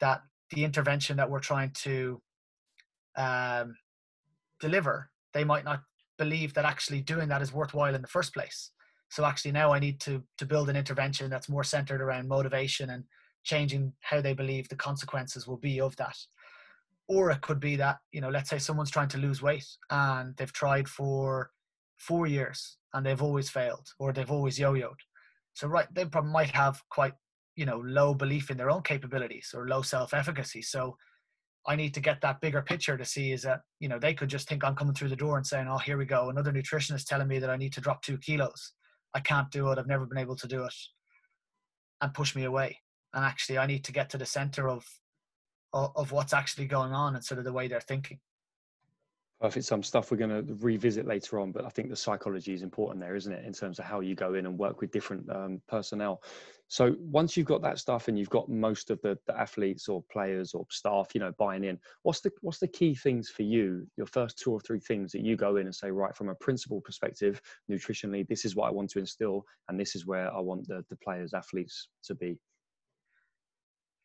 that 0.00 0.22
the 0.50 0.64
intervention 0.64 1.16
that 1.18 1.30
we're 1.30 1.40
trying 1.40 1.70
to 1.82 2.20
um, 3.16 3.76
deliver, 4.58 5.10
they 5.34 5.44
might 5.44 5.64
not 5.64 5.82
believe 6.18 6.54
that 6.54 6.64
actually 6.64 7.02
doing 7.02 7.28
that 7.28 7.42
is 7.42 7.52
worthwhile 7.52 7.94
in 7.94 8.02
the 8.02 8.08
first 8.08 8.32
place. 8.32 8.70
So 9.10 9.26
actually 9.26 9.52
now 9.52 9.72
I 9.72 9.78
need 9.78 10.00
to 10.00 10.22
to 10.38 10.46
build 10.46 10.70
an 10.70 10.76
intervention 10.76 11.30
that's 11.30 11.50
more 11.50 11.64
centered 11.64 12.00
around 12.00 12.28
motivation 12.28 12.90
and 12.90 13.04
changing 13.44 13.92
how 14.00 14.22
they 14.22 14.32
believe 14.32 14.68
the 14.68 14.76
consequences 14.76 15.46
will 15.46 15.58
be 15.58 15.80
of 15.82 15.94
that. 15.96 16.16
Or 17.08 17.30
it 17.30 17.42
could 17.42 17.60
be 17.60 17.76
that, 17.76 17.98
you 18.12 18.22
know, 18.22 18.30
let's 18.30 18.48
say 18.48 18.58
someone's 18.58 18.90
trying 18.90 19.08
to 19.08 19.18
lose 19.18 19.42
weight 19.42 19.66
and 19.90 20.34
they've 20.36 20.52
tried 20.52 20.88
for 20.88 21.50
four 22.02 22.26
years 22.26 22.78
and 22.92 23.06
they've 23.06 23.22
always 23.22 23.48
failed 23.48 23.86
or 23.98 24.12
they've 24.12 24.30
always 24.30 24.58
yo-yoed. 24.58 25.00
So 25.54 25.68
right, 25.68 25.86
they 25.94 26.04
probably 26.04 26.32
might 26.32 26.50
have 26.50 26.82
quite, 26.90 27.12
you 27.56 27.66
know, 27.66 27.78
low 27.84 28.14
belief 28.14 28.50
in 28.50 28.56
their 28.56 28.70
own 28.70 28.82
capabilities 28.82 29.54
or 29.54 29.68
low 29.68 29.82
self-efficacy. 29.82 30.62
So 30.62 30.96
I 31.66 31.76
need 31.76 31.94
to 31.94 32.00
get 32.00 32.20
that 32.22 32.40
bigger 32.40 32.60
picture 32.60 32.98
to 32.98 33.04
see 33.04 33.30
is 33.30 33.42
that, 33.42 33.60
you 33.78 33.88
know, 33.88 34.00
they 34.00 34.14
could 34.14 34.28
just 34.28 34.48
think 34.48 34.64
I'm 34.64 34.74
coming 34.74 34.94
through 34.94 35.10
the 35.10 35.16
door 35.24 35.36
and 35.36 35.46
saying, 35.46 35.68
oh, 35.68 35.78
here 35.78 35.96
we 35.96 36.04
go. 36.04 36.28
Another 36.28 36.52
nutritionist 36.52 37.06
telling 37.06 37.28
me 37.28 37.38
that 37.38 37.50
I 37.50 37.56
need 37.56 37.72
to 37.74 37.80
drop 37.80 38.02
two 38.02 38.18
kilos. 38.18 38.72
I 39.14 39.20
can't 39.20 39.50
do 39.50 39.70
it. 39.70 39.78
I've 39.78 39.86
never 39.86 40.06
been 40.06 40.18
able 40.18 40.36
to 40.36 40.48
do 40.48 40.64
it 40.64 40.74
and 42.00 42.14
push 42.14 42.34
me 42.34 42.44
away. 42.44 42.78
And 43.14 43.24
actually, 43.24 43.58
I 43.58 43.66
need 43.66 43.84
to 43.84 43.92
get 43.92 44.10
to 44.10 44.18
the 44.18 44.26
center 44.26 44.68
of, 44.68 44.84
of 45.72 46.10
what's 46.10 46.32
actually 46.32 46.66
going 46.66 46.92
on 46.92 47.14
and 47.14 47.24
sort 47.24 47.38
of 47.38 47.44
the 47.44 47.52
way 47.52 47.68
they're 47.68 47.80
thinking. 47.80 48.18
Perfect. 49.42 49.66
Some 49.66 49.82
stuff 49.82 50.12
we're 50.12 50.18
going 50.18 50.46
to 50.46 50.54
revisit 50.60 51.04
later 51.04 51.40
on, 51.40 51.50
but 51.50 51.64
I 51.64 51.68
think 51.68 51.90
the 51.90 51.96
psychology 51.96 52.54
is 52.54 52.62
important 52.62 53.00
there, 53.00 53.16
isn't 53.16 53.32
it, 53.32 53.44
in 53.44 53.52
terms 53.52 53.80
of 53.80 53.84
how 53.84 53.98
you 53.98 54.14
go 54.14 54.34
in 54.34 54.46
and 54.46 54.56
work 54.56 54.80
with 54.80 54.92
different 54.92 55.28
um, 55.28 55.60
personnel. 55.68 56.22
So 56.68 56.94
once 57.00 57.36
you've 57.36 57.48
got 57.48 57.60
that 57.62 57.80
stuff 57.80 58.06
and 58.06 58.16
you've 58.16 58.30
got 58.30 58.48
most 58.48 58.88
of 58.88 59.02
the, 59.02 59.18
the 59.26 59.36
athletes 59.36 59.88
or 59.88 60.04
players 60.12 60.54
or 60.54 60.64
staff, 60.70 61.08
you 61.12 61.20
know, 61.20 61.32
buying 61.40 61.64
in, 61.64 61.80
what's 62.04 62.20
the 62.20 62.30
what's 62.42 62.60
the 62.60 62.68
key 62.68 62.94
things 62.94 63.30
for 63.30 63.42
you? 63.42 63.84
Your 63.96 64.06
first 64.06 64.38
two 64.38 64.52
or 64.52 64.60
three 64.60 64.78
things 64.78 65.10
that 65.10 65.22
you 65.22 65.34
go 65.34 65.56
in 65.56 65.66
and 65.66 65.74
say, 65.74 65.90
right, 65.90 66.14
from 66.14 66.28
a 66.28 66.36
principle 66.36 66.80
perspective, 66.80 67.42
nutritionally, 67.68 68.24
this 68.28 68.44
is 68.44 68.54
what 68.54 68.68
I 68.68 68.70
want 68.70 68.90
to 68.90 69.00
instill, 69.00 69.44
and 69.68 69.78
this 69.78 69.96
is 69.96 70.06
where 70.06 70.32
I 70.32 70.38
want 70.38 70.68
the 70.68 70.84
the 70.88 70.96
players, 70.96 71.34
athletes 71.34 71.88
to 72.04 72.14
be. 72.14 72.38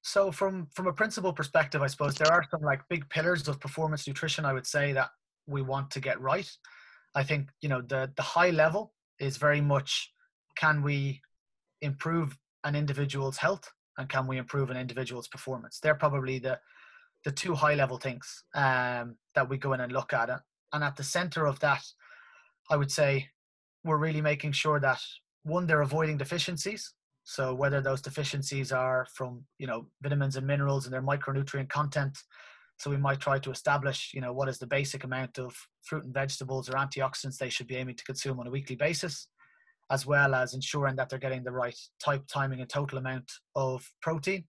So 0.02 0.32
from 0.32 0.68
from 0.74 0.88
a 0.88 0.94
principle 0.94 1.32
perspective, 1.32 1.84
I 1.84 1.88
suppose 1.88 2.16
there 2.16 2.34
are 2.34 2.44
some 2.50 2.62
like 2.62 2.82
big 2.90 3.08
pillars 3.10 3.48
of 3.48 3.60
performance 3.60 4.08
nutrition. 4.08 4.44
I 4.44 4.54
would 4.54 4.66
say 4.66 4.94
that 4.94 5.12
we 5.48 5.62
want 5.62 5.92
to 5.92 6.00
get 6.00 6.22
right. 6.22 6.50
I 7.16 7.24
think 7.24 7.50
you 7.62 7.70
know 7.70 7.82
the 7.82 8.12
the 8.16 8.22
high 8.22 8.52
level 8.52 8.94
is 9.20 9.38
very 9.38 9.62
much 9.62 10.12
can 10.56 10.84
we 10.84 11.22
improve 11.82 12.38
an 12.64 12.76
individual's 12.76 13.38
health 13.38 13.72
and 13.98 14.10
can 14.10 14.28
we 14.28 14.38
improve 14.38 14.70
an 14.70 14.78
individual's 14.78 15.28
performance? 15.28 15.80
They're 15.80 15.96
probably 15.96 16.40
the 16.40 16.60
the 17.24 17.32
two 17.32 17.56
high 17.56 17.76
level 17.76 17.98
things 17.98 18.44
um, 18.54 19.16
that 19.36 19.50
we 19.50 19.58
go 19.58 19.74
in 19.74 19.82
and 19.82 19.92
look 19.92 20.14
at. 20.14 20.30
And 20.74 20.84
at 20.84 20.96
the 20.96 21.04
center 21.04 21.48
of 21.48 21.60
that, 21.60 21.84
I 22.70 22.78
would 22.78 22.92
say 22.92 23.30
we're 23.84 23.98
really 23.98 24.22
making 24.22 24.52
sure 24.52 24.80
that 24.80 25.02
one 25.44 25.66
they're 25.66 25.82
avoiding 25.82 26.18
deficiencies. 26.18 26.94
So 27.24 27.54
whether 27.54 27.82
those 27.82 28.02
deficiencies 28.02 28.72
are 28.72 29.08
from 29.14 29.44
you 29.58 29.68
know 29.68 29.88
vitamins 30.02 30.36
and 30.36 30.48
minerals 30.48 30.86
and 30.86 30.94
their 30.94 31.02
micronutrient 31.02 31.70
content, 31.70 32.18
so 32.78 32.92
we 32.92 32.98
might 32.98 33.20
try 33.20 33.40
to 33.40 33.52
establish, 33.52 34.12
you 34.14 34.22
know, 34.22 34.32
what 34.32 34.48
is 34.48 34.60
the 34.60 34.68
basic 34.68 35.04
amount 35.04 35.40
of 35.40 35.56
fruit 35.84 36.04
and 36.04 36.14
vegetables 36.14 36.70
or 36.70 36.74
antioxidants 36.74 37.38
they 37.38 37.50
should 37.50 37.68
be 37.68 37.76
aiming 37.76 37.96
to 37.96 38.04
consume 38.04 38.40
on 38.40 38.48
a 38.48 38.52
weekly 38.52 38.76
basis, 38.76 39.28
as 39.90 40.06
well 40.06 40.36
as 40.36 40.54
ensuring 40.54 40.96
that 40.96 41.10
they're 41.10 41.18
getting 41.18 41.44
the 41.44 41.52
right 41.52 41.78
type, 42.00 42.24
timing, 42.28 42.62
and 42.62 42.70
total 42.70 43.00
amount 43.00 43.32
of 43.56 43.84
protein. 44.02 44.46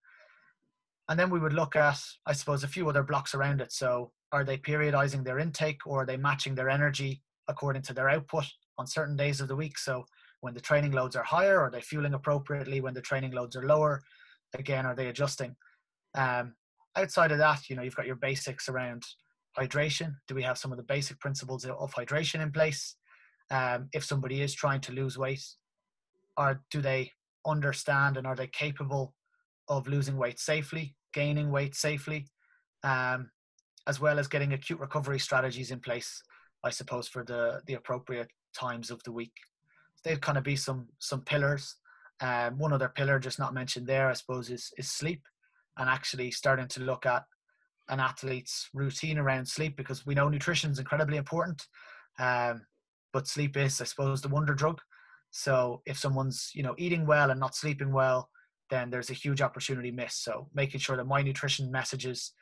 And 1.08 1.18
then 1.18 1.30
we 1.30 1.40
would 1.40 1.54
look 1.54 1.75
at, 1.75 1.99
I 2.26 2.35
suppose, 2.35 2.64
a 2.64 2.68
few 2.68 2.87
other 2.88 3.02
blocks 3.02 3.35
around 3.35 3.62
it. 3.62 3.73
So 3.73 4.12
are 4.30 4.44
they 4.44 4.58
periodizing 4.58 5.25
their 5.25 5.38
intake 5.38 5.87
or 5.87 6.02
are 6.02 6.06
they 6.06 6.18
matching 6.18 6.54
their 6.54 6.68
energy 6.68 7.23
according 7.49 7.80
to 7.82 7.94
their 7.94 8.11
output 8.11 8.44
on 8.76 8.87
certain 8.87 9.16
days 9.16 9.40
of 9.40 9.49
the 9.49 9.56
week? 9.56 9.78
So 9.78 10.04
when 10.42 10.52
the 10.52 10.61
training 10.61 10.92
loads 10.92 11.16
are 11.16 11.25
higher, 11.25 11.61
are 11.61 11.70
they 11.70 11.80
fueling 11.80 12.12
appropriately? 12.12 12.82
When 12.82 12.92
the 12.92 13.00
training 13.00 13.32
loads 13.32 13.56
are 13.56 13.64
lower, 13.64 14.02
again, 14.52 14.85
are 14.85 14.94
they 14.94 15.06
adjusting? 15.06 15.56
Um, 16.14 16.54
outside 16.98 17.32
of 17.32 17.38
that, 17.38 17.68
you 17.68 17.76
know, 17.76 17.82
you've 17.82 17.96
got 17.96 18.06
your 18.06 18.16
basics 18.16 18.68
around 18.68 19.04
hydration? 19.56 20.14
Do 20.26 20.34
we 20.34 20.42
have 20.42 20.58
some 20.58 20.72
of 20.72 20.78
the 20.78 20.84
basic 20.84 21.18
principles 21.20 21.64
of 21.64 21.92
hydration 21.94 22.42
in 22.42 22.50
place? 22.52 22.96
Um, 23.50 23.88
if 23.92 24.04
somebody 24.04 24.42
is 24.42 24.52
trying 24.52 24.80
to 24.82 24.92
lose 24.92 25.16
weight, 25.16 25.44
or 26.36 26.62
do 26.70 26.80
they 26.80 27.12
understand 27.46 28.16
and 28.16 28.26
are 28.26 28.36
they 28.36 28.46
capable 28.46 29.14
of 29.68 29.88
losing 29.88 30.16
weight 30.16 30.38
safely, 30.38 30.94
gaining 31.12 31.50
weight 31.50 31.74
safely, 31.74 32.26
um, 32.84 33.30
as 33.86 34.00
well 34.00 34.18
as 34.18 34.28
getting 34.28 34.52
acute 34.52 34.80
recovery 34.80 35.18
strategies 35.18 35.70
in 35.70 35.80
place, 35.80 36.22
I 36.62 36.70
suppose, 36.70 37.08
for 37.08 37.24
the, 37.24 37.62
the 37.66 37.74
appropriate 37.74 38.28
times 38.54 38.90
of 38.90 39.02
the 39.04 39.12
week. 39.12 39.32
So 39.96 40.10
they'd 40.10 40.20
kind 40.20 40.38
of 40.38 40.44
be 40.44 40.56
some 40.56 40.88
some 40.98 41.22
pillars. 41.22 41.76
Um, 42.20 42.58
one 42.58 42.72
other 42.72 42.88
pillar 42.88 43.18
just 43.18 43.38
not 43.38 43.54
mentioned 43.54 43.86
there, 43.86 44.08
I 44.08 44.12
suppose, 44.12 44.50
is 44.50 44.72
is 44.76 44.90
sleep, 44.90 45.22
and 45.78 45.88
actually 45.88 46.30
starting 46.30 46.68
to 46.68 46.82
look 46.82 47.06
at 47.06 47.25
an 47.88 48.00
athlete's 48.00 48.68
routine 48.75 49.18
around 49.18 49.47
sleep 49.47 49.76
because 49.76 50.04
we 50.04 50.14
know 50.14 50.28
nutrition 50.28 50.70
is 50.70 50.78
incredibly 50.78 51.16
important, 51.16 51.66
um, 52.18 52.66
but 53.12 53.26
sleep 53.26 53.56
is, 53.56 53.80
I 53.80 53.85
suppose, 53.85 54.20
the 54.20 54.28
wonder 54.28 54.54
drug. 54.54 54.80
So 55.30 55.82
if 55.87 55.99
someone's 55.99 56.50
you 56.54 56.62
know 56.62 56.75
eating 56.78 57.06
well 57.06 57.30
and 57.30 57.40
not 57.40 57.54
sleeping 57.54 57.92
well, 57.92 58.28
then 58.70 58.90
there's 58.90 59.11
a 59.11 59.14
huge 59.14 59.40
opportunity 59.40 59.90
missed. 59.90 60.25
So 60.25 60.49
making 60.54 60.80
sure 60.80 60.97
that 60.97 61.06
my 61.06 61.23
nutrition 61.23 61.70
messages 61.70 62.32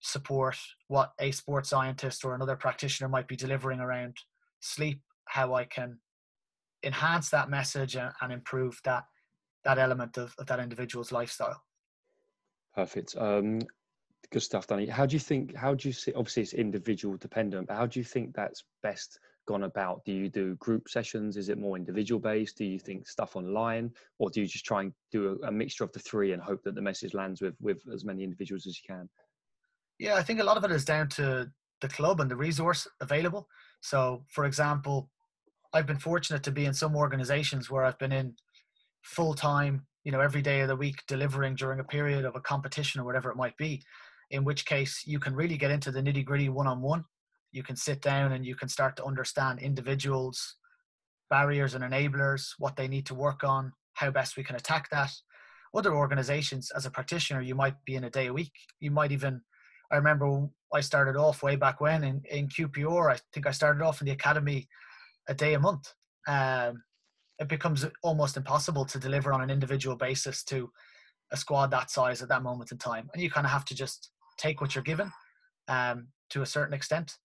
support 0.00 0.56
what 0.88 1.12
a 1.18 1.30
sports 1.30 1.70
scientist 1.70 2.24
or 2.24 2.34
another 2.34 2.56
practitioner 2.56 3.08
might 3.08 3.28
be 3.28 3.36
delivering 3.36 3.80
around 3.80 4.16
sleep, 4.60 5.00
how 5.26 5.54
I 5.54 5.64
can 5.64 5.98
enhance 6.82 7.30
that 7.30 7.50
message 7.50 7.96
and, 7.96 8.32
improve 8.32 8.80
that 8.84 9.04
that 9.64 9.78
element 9.78 10.16
of, 10.16 10.34
of 10.38 10.46
that 10.46 10.60
individual's 10.60 11.10
lifestyle. 11.10 11.60
Perfect. 12.76 13.16
Um, 13.16 13.60
good 14.30 14.42
stuff, 14.42 14.66
Danny. 14.66 14.86
How 14.86 15.06
do 15.06 15.16
you 15.16 15.20
think? 15.20 15.56
How 15.56 15.74
do 15.74 15.88
you 15.88 15.92
see? 15.92 16.12
Obviously, 16.12 16.42
it's 16.42 16.52
individual 16.52 17.16
dependent, 17.16 17.68
but 17.68 17.76
how 17.76 17.86
do 17.86 17.98
you 17.98 18.04
think 18.04 18.34
that's 18.34 18.64
best 18.82 19.18
gone 19.48 19.62
about? 19.62 20.04
Do 20.04 20.12
you 20.12 20.28
do 20.28 20.56
group 20.56 20.88
sessions? 20.88 21.38
Is 21.38 21.48
it 21.48 21.58
more 21.58 21.76
individual 21.76 22.20
based? 22.20 22.58
Do 22.58 22.64
you 22.66 22.78
think 22.78 23.08
stuff 23.08 23.34
online, 23.34 23.92
or 24.18 24.28
do 24.28 24.42
you 24.42 24.46
just 24.46 24.66
try 24.66 24.82
and 24.82 24.92
do 25.10 25.38
a, 25.42 25.48
a 25.48 25.52
mixture 25.52 25.84
of 25.84 25.92
the 25.92 26.00
three 26.00 26.32
and 26.32 26.42
hope 26.42 26.62
that 26.64 26.74
the 26.74 26.82
message 26.82 27.14
lands 27.14 27.40
with 27.40 27.54
with 27.60 27.80
as 27.92 28.04
many 28.04 28.22
individuals 28.22 28.66
as 28.66 28.78
you 28.78 28.94
can? 28.94 29.08
Yeah, 29.98 30.16
I 30.16 30.22
think 30.22 30.40
a 30.40 30.44
lot 30.44 30.58
of 30.58 30.64
it 30.64 30.70
is 30.70 30.84
down 30.84 31.08
to 31.10 31.50
the 31.80 31.88
club 31.88 32.20
and 32.20 32.30
the 32.30 32.36
resource 32.36 32.86
available. 33.00 33.48
So, 33.80 34.24
for 34.28 34.44
example, 34.44 35.10
I've 35.72 35.86
been 35.86 35.98
fortunate 35.98 36.42
to 36.42 36.50
be 36.50 36.66
in 36.66 36.74
some 36.74 36.94
organizations 36.94 37.70
where 37.70 37.84
I've 37.84 37.98
been 37.98 38.12
in 38.12 38.34
full 39.02 39.34
time, 39.34 39.86
you 40.06 40.12
know, 40.12 40.20
every 40.20 40.40
day 40.40 40.60
of 40.60 40.68
the 40.68 40.76
week 40.76 41.02
delivering 41.06 41.56
during 41.56 41.80
a 41.80 41.84
period 41.84 42.24
of 42.24 42.36
a 42.36 42.40
competition 42.40 43.00
or 43.00 43.04
whatever 43.04 43.30
it 43.30 43.36
might 43.36 43.56
be. 43.58 43.82
In 44.30 44.44
which 44.44 44.64
case, 44.64 45.02
you 45.04 45.18
can 45.18 45.34
really 45.34 45.58
get 45.58 45.70
into 45.70 45.90
the 45.90 46.00
nitty 46.00 46.24
gritty 46.24 46.48
one 46.48 46.66
on 46.66 46.80
one 46.80 47.04
you 47.56 47.62
can 47.62 47.74
sit 47.74 48.02
down 48.02 48.32
and 48.32 48.44
you 48.44 48.54
can 48.54 48.68
start 48.68 48.96
to 48.96 49.04
understand 49.04 49.60
individuals 49.60 50.56
barriers 51.30 51.74
and 51.74 51.82
enablers 51.82 52.50
what 52.58 52.76
they 52.76 52.86
need 52.86 53.06
to 53.06 53.14
work 53.14 53.42
on 53.42 53.72
how 53.94 54.10
best 54.10 54.36
we 54.36 54.44
can 54.44 54.56
attack 54.56 54.88
that. 54.90 55.10
Other 55.74 55.94
organizations 55.94 56.70
as 56.76 56.84
a 56.84 56.90
practitioner 56.90 57.40
you 57.40 57.54
might 57.54 57.74
be 57.86 57.96
in 57.96 58.04
a 58.04 58.10
day 58.10 58.26
a 58.26 58.32
week. 58.32 58.52
You 58.80 58.90
might 58.90 59.10
even 59.10 59.40
i 59.90 59.96
remember 59.96 60.46
i 60.74 60.80
started 60.80 61.16
off 61.16 61.42
way 61.42 61.56
back 61.56 61.80
when 61.80 62.02
in, 62.02 62.20
in 62.30 62.48
qpr 62.48 63.14
i 63.14 63.16
think 63.32 63.46
i 63.46 63.52
started 63.52 63.82
off 63.84 64.00
in 64.00 64.06
the 64.06 64.12
academy 64.12 64.68
a 65.28 65.34
day 65.34 65.54
a 65.54 65.60
month. 65.60 65.92
Um, 66.28 66.82
it 67.38 67.48
becomes 67.48 67.84
almost 68.02 68.36
impossible 68.36 68.84
to 68.84 68.98
deliver 68.98 69.32
on 69.32 69.42
an 69.42 69.50
individual 69.50 69.96
basis 69.96 70.42
to 70.44 70.70
a 71.32 71.36
squad 71.36 71.70
that 71.70 71.90
size 71.90 72.22
at 72.22 72.28
that 72.28 72.42
moment 72.42 72.72
in 72.72 72.78
time 72.78 73.08
and 73.12 73.22
you 73.22 73.30
kind 73.30 73.46
of 73.46 73.50
have 73.50 73.64
to 73.64 73.74
just 73.74 74.10
take 74.38 74.60
what 74.60 74.74
you're 74.74 74.84
given 74.84 75.10
um, 75.68 76.08
to 76.30 76.42
a 76.42 76.46
certain 76.46 76.74
extent 76.74 77.18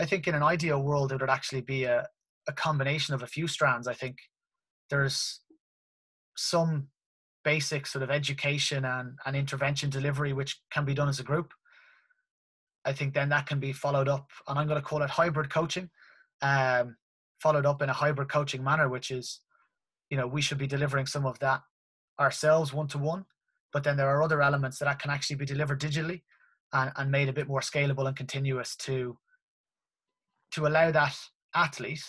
I 0.00 0.06
think 0.06 0.26
in 0.26 0.34
an 0.34 0.42
ideal 0.42 0.82
world, 0.82 1.12
it 1.12 1.20
would 1.20 1.30
actually 1.30 1.60
be 1.60 1.84
a, 1.84 2.06
a 2.48 2.52
combination 2.52 3.14
of 3.14 3.22
a 3.22 3.26
few 3.26 3.46
strands. 3.46 3.86
I 3.86 3.94
think 3.94 4.16
there's 4.90 5.40
some 6.36 6.88
basic 7.44 7.86
sort 7.86 8.02
of 8.02 8.10
education 8.10 8.84
and, 8.84 9.18
and 9.26 9.36
intervention 9.36 9.90
delivery 9.90 10.32
which 10.32 10.60
can 10.70 10.84
be 10.84 10.94
done 10.94 11.08
as 11.08 11.20
a 11.20 11.24
group. 11.24 11.52
I 12.84 12.92
think 12.92 13.14
then 13.14 13.28
that 13.28 13.46
can 13.46 13.60
be 13.60 13.72
followed 13.72 14.08
up, 14.08 14.28
and 14.48 14.58
I'm 14.58 14.66
going 14.66 14.80
to 14.80 14.86
call 14.86 15.02
it 15.02 15.10
hybrid 15.10 15.50
coaching, 15.50 15.88
um, 16.40 16.96
followed 17.40 17.66
up 17.66 17.80
in 17.80 17.88
a 17.88 17.92
hybrid 17.92 18.28
coaching 18.28 18.64
manner, 18.64 18.88
which 18.88 19.10
is, 19.10 19.40
you 20.12 20.18
know, 20.18 20.26
we 20.26 20.42
should 20.42 20.58
be 20.58 20.66
delivering 20.66 21.06
some 21.06 21.24
of 21.24 21.38
that 21.38 21.62
ourselves 22.20 22.70
one 22.70 22.86
to 22.88 22.98
one, 22.98 23.24
but 23.72 23.82
then 23.82 23.96
there 23.96 24.10
are 24.10 24.22
other 24.22 24.42
elements 24.42 24.78
that 24.78 24.98
can 24.98 25.10
actually 25.10 25.36
be 25.36 25.46
delivered 25.46 25.80
digitally 25.80 26.20
and, 26.74 26.92
and 26.96 27.10
made 27.10 27.30
a 27.30 27.32
bit 27.32 27.48
more 27.48 27.62
scalable 27.62 28.06
and 28.06 28.14
continuous 28.14 28.76
to 28.76 29.16
to 30.50 30.66
allow 30.66 30.90
that 30.90 31.16
athlete 31.54 32.04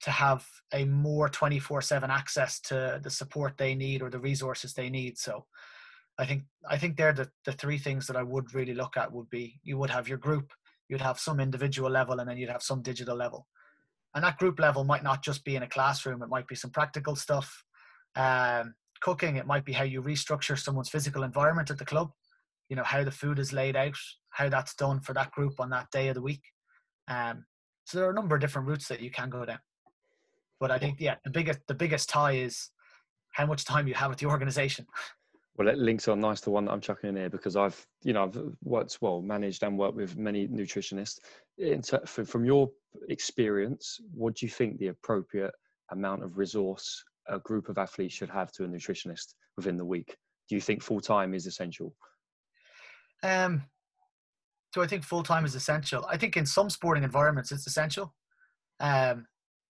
to 0.00 0.10
have 0.10 0.44
a 0.74 0.84
more 0.86 1.28
24 1.28 1.82
7 1.82 2.10
access 2.10 2.58
to 2.58 3.00
the 3.04 3.10
support 3.10 3.56
they 3.56 3.76
need 3.76 4.02
or 4.02 4.10
the 4.10 4.18
resources 4.18 4.74
they 4.74 4.90
need. 4.90 5.16
So 5.16 5.46
i 6.18 6.24
think 6.26 6.44
i 6.68 6.76
think 6.78 6.96
they're 6.96 7.12
the, 7.12 7.28
the 7.44 7.52
three 7.52 7.78
things 7.78 8.06
that 8.06 8.16
i 8.16 8.22
would 8.22 8.54
really 8.54 8.74
look 8.74 8.96
at 8.96 9.12
would 9.12 9.28
be 9.28 9.60
you 9.62 9.76
would 9.78 9.90
have 9.90 10.08
your 10.08 10.18
group 10.18 10.50
you'd 10.88 11.08
have 11.08 11.18
some 11.18 11.40
individual 11.40 11.90
level 11.90 12.20
and 12.20 12.28
then 12.28 12.38
you'd 12.38 12.48
have 12.56 12.62
some 12.62 12.82
digital 12.82 13.16
level 13.16 13.46
and 14.16 14.24
that 14.24 14.38
group 14.38 14.58
level 14.58 14.82
might 14.82 15.02
not 15.02 15.22
just 15.22 15.44
be 15.44 15.56
in 15.56 15.62
a 15.62 15.68
classroom. 15.68 16.22
It 16.22 16.30
might 16.30 16.48
be 16.48 16.54
some 16.54 16.70
practical 16.70 17.14
stuff 17.14 17.62
um, 18.16 18.74
cooking. 19.02 19.36
It 19.36 19.46
might 19.46 19.66
be 19.66 19.74
how 19.74 19.84
you 19.84 20.00
restructure 20.00 20.58
someone's 20.58 20.88
physical 20.88 21.22
environment 21.22 21.70
at 21.70 21.76
the 21.76 21.84
club. 21.84 22.10
You 22.70 22.76
know 22.76 22.82
how 22.82 23.04
the 23.04 23.10
food 23.10 23.38
is 23.38 23.52
laid 23.52 23.76
out 23.76 23.98
how 24.30 24.48
that's 24.48 24.74
done 24.74 25.00
for 25.00 25.12
that 25.12 25.32
group 25.32 25.60
on 25.60 25.68
that 25.70 25.90
day 25.90 26.08
of 26.08 26.14
the 26.14 26.22
week. 26.22 26.42
Um, 27.08 27.44
so 27.84 27.98
there 27.98 28.08
are 28.08 28.10
a 28.10 28.14
number 28.14 28.34
of 28.34 28.40
different 28.40 28.66
routes 28.66 28.88
that 28.88 29.02
you 29.02 29.10
can 29.10 29.28
go 29.28 29.44
down. 29.44 29.60
But 30.58 30.70
I 30.70 30.78
think 30.78 30.96
yeah, 30.98 31.16
the 31.22 31.30
biggest 31.30 31.60
the 31.68 31.74
biggest 31.74 32.08
tie 32.08 32.36
is 32.36 32.70
how 33.32 33.44
much 33.44 33.66
time 33.66 33.86
you 33.86 33.94
have 33.94 34.08
with 34.08 34.18
the 34.18 34.26
organization. 34.34 34.86
Well, 35.56 35.68
it 35.68 35.78
links 35.78 36.06
on 36.06 36.20
nice 36.20 36.42
to 36.42 36.50
one 36.50 36.66
that 36.66 36.72
I'm 36.72 36.82
chucking 36.82 37.10
in 37.10 37.16
here 37.16 37.30
because 37.30 37.56
I've, 37.56 37.86
you 38.02 38.12
know, 38.12 38.24
I've 38.24 38.38
worked 38.62 38.98
well, 39.00 39.22
managed 39.22 39.62
and 39.62 39.78
worked 39.78 39.96
with 39.96 40.16
many 40.16 40.46
nutritionists. 40.48 41.18
from 42.06 42.44
your 42.44 42.70
experience, 43.08 43.98
what 44.12 44.34
do 44.34 44.44
you 44.46 44.50
think 44.50 44.78
the 44.78 44.88
appropriate 44.88 45.54
amount 45.92 46.22
of 46.22 46.36
resource 46.36 47.02
a 47.28 47.38
group 47.38 47.68
of 47.68 47.78
athletes 47.78 48.14
should 48.14 48.30
have 48.30 48.52
to 48.52 48.64
a 48.64 48.68
nutritionist 48.68 49.34
within 49.56 49.78
the 49.78 49.84
week? 49.84 50.16
Do 50.48 50.54
you 50.54 50.60
think 50.60 50.82
full 50.82 51.00
time 51.00 51.32
is 51.32 51.46
essential? 51.46 51.94
Um, 53.22 53.62
do 54.74 54.82
I 54.82 54.86
think 54.86 55.04
full 55.04 55.22
time 55.22 55.46
is 55.46 55.54
essential? 55.54 56.04
I 56.08 56.18
think 56.18 56.36
in 56.36 56.44
some 56.44 56.68
sporting 56.68 57.02
environments 57.02 57.50
it's 57.50 57.66
essential. 57.66 58.14
Um, 58.78 59.26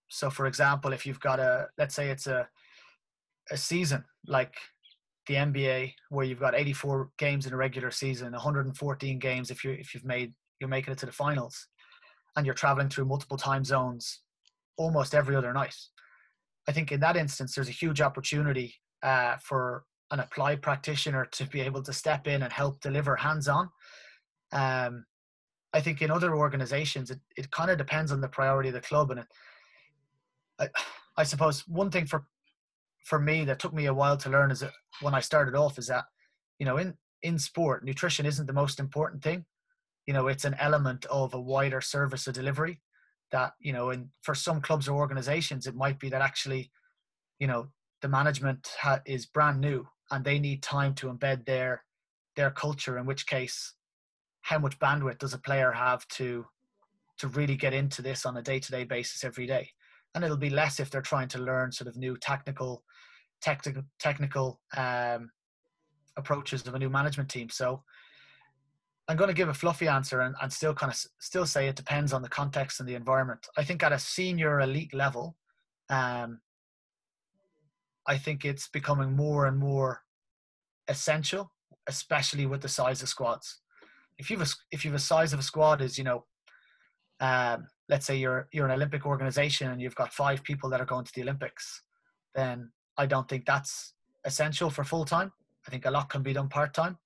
so, 0.08 0.30
for 0.30 0.46
example, 0.46 0.92
if 0.92 1.06
you've 1.06 1.20
got 1.20 1.38
a, 1.38 1.68
let's 1.78 1.94
say 1.94 2.10
it's 2.10 2.26
a, 2.26 2.48
a 3.50 3.56
season 3.56 4.04
like 4.26 4.56
the 5.26 5.34
NBA, 5.34 5.92
where 6.10 6.24
you've 6.24 6.40
got 6.40 6.54
84 6.54 7.10
games 7.18 7.46
in 7.46 7.52
a 7.52 7.56
regular 7.56 7.90
season, 7.90 8.32
114 8.32 9.18
games 9.18 9.50
if 9.50 9.64
you 9.64 9.72
if 9.72 9.94
you've 9.94 10.04
made 10.04 10.32
you're 10.60 10.68
making 10.68 10.92
it 10.92 10.98
to 10.98 11.06
the 11.06 11.12
finals, 11.12 11.68
and 12.36 12.46
you're 12.46 12.54
traveling 12.54 12.88
through 12.88 13.04
multiple 13.04 13.36
time 13.36 13.64
zones 13.64 14.22
almost 14.76 15.14
every 15.14 15.36
other 15.36 15.52
night. 15.52 15.76
I 16.68 16.72
think 16.72 16.92
in 16.92 17.00
that 17.00 17.16
instance, 17.16 17.54
there's 17.54 17.68
a 17.68 17.72
huge 17.72 18.00
opportunity 18.00 18.74
uh, 19.02 19.36
for 19.36 19.84
an 20.10 20.20
applied 20.20 20.62
practitioner 20.62 21.26
to 21.32 21.44
be 21.46 21.60
able 21.60 21.82
to 21.82 21.92
step 21.92 22.26
in 22.26 22.42
and 22.42 22.52
help 22.52 22.80
deliver 22.80 23.16
hands-on 23.16 23.68
um, 24.52 25.04
I 25.72 25.80
think 25.80 26.02
in 26.02 26.10
other 26.10 26.34
organizations, 26.34 27.10
it, 27.10 27.20
it 27.36 27.50
kind 27.50 27.70
of 27.70 27.78
depends 27.78 28.12
on 28.12 28.20
the 28.20 28.28
priority 28.28 28.68
of 28.68 28.74
the 28.74 28.80
club. 28.80 29.10
And 29.10 29.20
it, 29.20 29.26
I, 30.58 30.68
I 31.18 31.24
suppose 31.24 31.66
one 31.68 31.90
thing 31.90 32.06
for 32.06 32.24
for 33.06 33.20
me 33.20 33.44
that 33.44 33.60
took 33.60 33.72
me 33.72 33.86
a 33.86 33.94
while 33.94 34.16
to 34.16 34.28
learn 34.28 34.50
is 34.50 34.60
that 34.60 34.72
when 35.00 35.14
I 35.14 35.20
started 35.20 35.54
off 35.54 35.78
is 35.78 35.86
that, 35.86 36.06
you 36.58 36.66
know, 36.66 36.76
in, 36.76 36.94
in 37.22 37.38
sport, 37.38 37.84
nutrition 37.84 38.26
isn't 38.26 38.46
the 38.46 38.52
most 38.52 38.80
important 38.80 39.22
thing. 39.22 39.44
You 40.06 40.12
know, 40.12 40.26
it's 40.26 40.44
an 40.44 40.56
element 40.58 41.06
of 41.06 41.32
a 41.32 41.40
wider 41.40 41.80
service 41.80 42.26
of 42.26 42.34
delivery 42.34 42.80
that, 43.30 43.52
you 43.60 43.72
know, 43.72 43.90
and 43.90 44.08
for 44.22 44.34
some 44.34 44.60
clubs 44.60 44.88
or 44.88 44.98
organizations, 44.98 45.68
it 45.68 45.76
might 45.76 46.00
be 46.00 46.08
that 46.08 46.20
actually, 46.20 46.72
you 47.38 47.46
know, 47.46 47.68
the 48.02 48.08
management 48.08 48.68
ha- 48.80 49.02
is 49.06 49.24
brand 49.24 49.60
new 49.60 49.86
and 50.10 50.24
they 50.24 50.40
need 50.40 50.60
time 50.62 50.92
to 50.94 51.06
embed 51.06 51.46
their 51.46 51.84
their 52.34 52.50
culture 52.50 52.98
in 52.98 53.06
which 53.06 53.26
case 53.26 53.74
how 54.42 54.58
much 54.58 54.78
bandwidth 54.78 55.18
does 55.18 55.32
a 55.32 55.38
player 55.38 55.72
have 55.72 56.06
to 56.08 56.44
to 57.18 57.28
really 57.28 57.56
get 57.56 57.72
into 57.72 58.02
this 58.02 58.26
on 58.26 58.36
a 58.36 58.42
day-to-day 58.42 58.84
basis 58.84 59.24
every 59.24 59.46
day 59.46 59.70
and 60.14 60.22
it'll 60.22 60.36
be 60.36 60.50
less 60.50 60.78
if 60.78 60.90
they're 60.90 61.00
trying 61.00 61.28
to 61.28 61.38
learn 61.38 61.72
sort 61.72 61.88
of 61.88 61.96
new 61.96 62.16
technical 62.16 62.84
technical 63.46 63.82
technical 63.98 64.60
um, 64.76 65.30
approaches 66.16 66.66
of 66.66 66.74
a 66.74 66.78
new 66.78 66.90
management 66.90 67.28
team. 67.28 67.48
So 67.50 67.82
i'm 69.08 69.16
going 69.16 69.28
to 69.34 69.40
give 69.40 69.48
a 69.48 69.54
fluffy 69.54 69.86
answer 69.86 70.18
and, 70.22 70.34
and 70.42 70.52
still 70.52 70.74
kind 70.74 70.90
of 70.92 70.98
still 71.20 71.46
say 71.46 71.68
it 71.68 71.76
depends 71.76 72.12
on 72.12 72.22
the 72.22 72.28
context 72.40 72.80
and 72.80 72.88
the 72.88 72.96
environment. 73.02 73.46
I 73.56 73.62
think 73.62 73.82
at 73.82 73.92
a 73.92 73.98
senior 73.98 74.60
elite 74.60 74.94
level 75.04 75.36
um, 75.88 76.40
i 78.08 78.16
think 78.24 78.44
it's 78.44 78.68
becoming 78.68 79.10
more 79.24 79.46
and 79.46 79.56
more 79.58 80.02
essential 80.88 81.52
especially 81.86 82.46
with 82.46 82.60
the 82.60 82.68
size 82.68 83.02
of 83.02 83.08
squads. 83.08 83.60
If 84.18 84.30
you've 84.30 84.42
a, 84.42 84.46
if 84.70 84.84
you've 84.84 84.94
a 84.94 84.98
size 84.98 85.32
of 85.32 85.38
a 85.38 85.42
squad 85.42 85.80
is 85.80 85.98
you 85.98 86.04
know 86.04 86.24
um, 87.20 87.66
let's 87.88 88.06
say 88.06 88.16
you're 88.16 88.48
you're 88.52 88.66
an 88.66 88.72
Olympic 88.72 89.06
organization 89.06 89.70
and 89.70 89.80
you've 89.80 89.94
got 89.94 90.12
five 90.12 90.42
people 90.42 90.68
that 90.70 90.80
are 90.80 90.86
going 90.86 91.04
to 91.04 91.12
the 91.14 91.22
Olympics, 91.22 91.82
then 92.34 92.70
I 92.98 93.06
don't 93.06 93.28
think 93.28 93.46
that's 93.46 93.94
essential 94.24 94.70
for 94.70 94.84
full 94.84 95.04
time. 95.04 95.32
I 95.66 95.70
think 95.70 95.86
a 95.86 95.90
lot 95.90 96.08
can 96.08 96.22
be 96.22 96.32
done 96.32 96.48
part 96.48 96.74
time. 96.74 96.98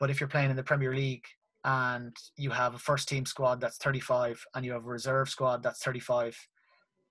But 0.00 0.10
if 0.10 0.20
you're 0.20 0.28
playing 0.28 0.50
in 0.50 0.56
the 0.56 0.62
Premier 0.62 0.94
League 0.94 1.26
and 1.64 2.16
you 2.36 2.50
have 2.50 2.74
a 2.74 2.78
first 2.78 3.08
team 3.08 3.24
squad 3.24 3.60
that's 3.60 3.76
35 3.78 4.44
and 4.54 4.64
you 4.64 4.72
have 4.72 4.84
a 4.84 4.88
reserve 4.88 5.28
squad 5.28 5.62
that's 5.62 5.82
35 5.82 6.36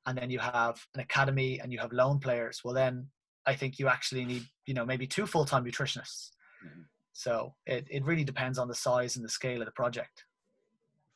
and 0.06 0.18
then 0.18 0.30
you 0.30 0.40
have 0.40 0.86
an 0.96 1.02
academy 1.02 1.60
and 1.60 1.72
you 1.72 1.80
have 1.80 1.94
loan 1.94 2.20
players, 2.20 2.62
well 2.64 2.74
then 2.74 3.08
I 3.46 3.56
think 3.56 3.80
you 3.80 3.88
actually 3.88 4.26
need, 4.26 4.44
you 4.66 4.74
know, 4.74 4.86
maybe 4.86 5.08
two 5.08 5.26
full 5.26 5.46
time 5.46 5.64
nutritionists. 5.64 6.32
Mm-hmm. 6.66 6.82
So 7.14 7.54
it, 7.66 7.88
it 7.90 8.04
really 8.04 8.24
depends 8.24 8.58
on 8.58 8.68
the 8.68 8.76
size 8.76 9.16
and 9.16 9.26
the 9.26 9.30
scale 9.30 9.62
of 9.62 9.66
the 9.66 9.72
project. 9.72 10.26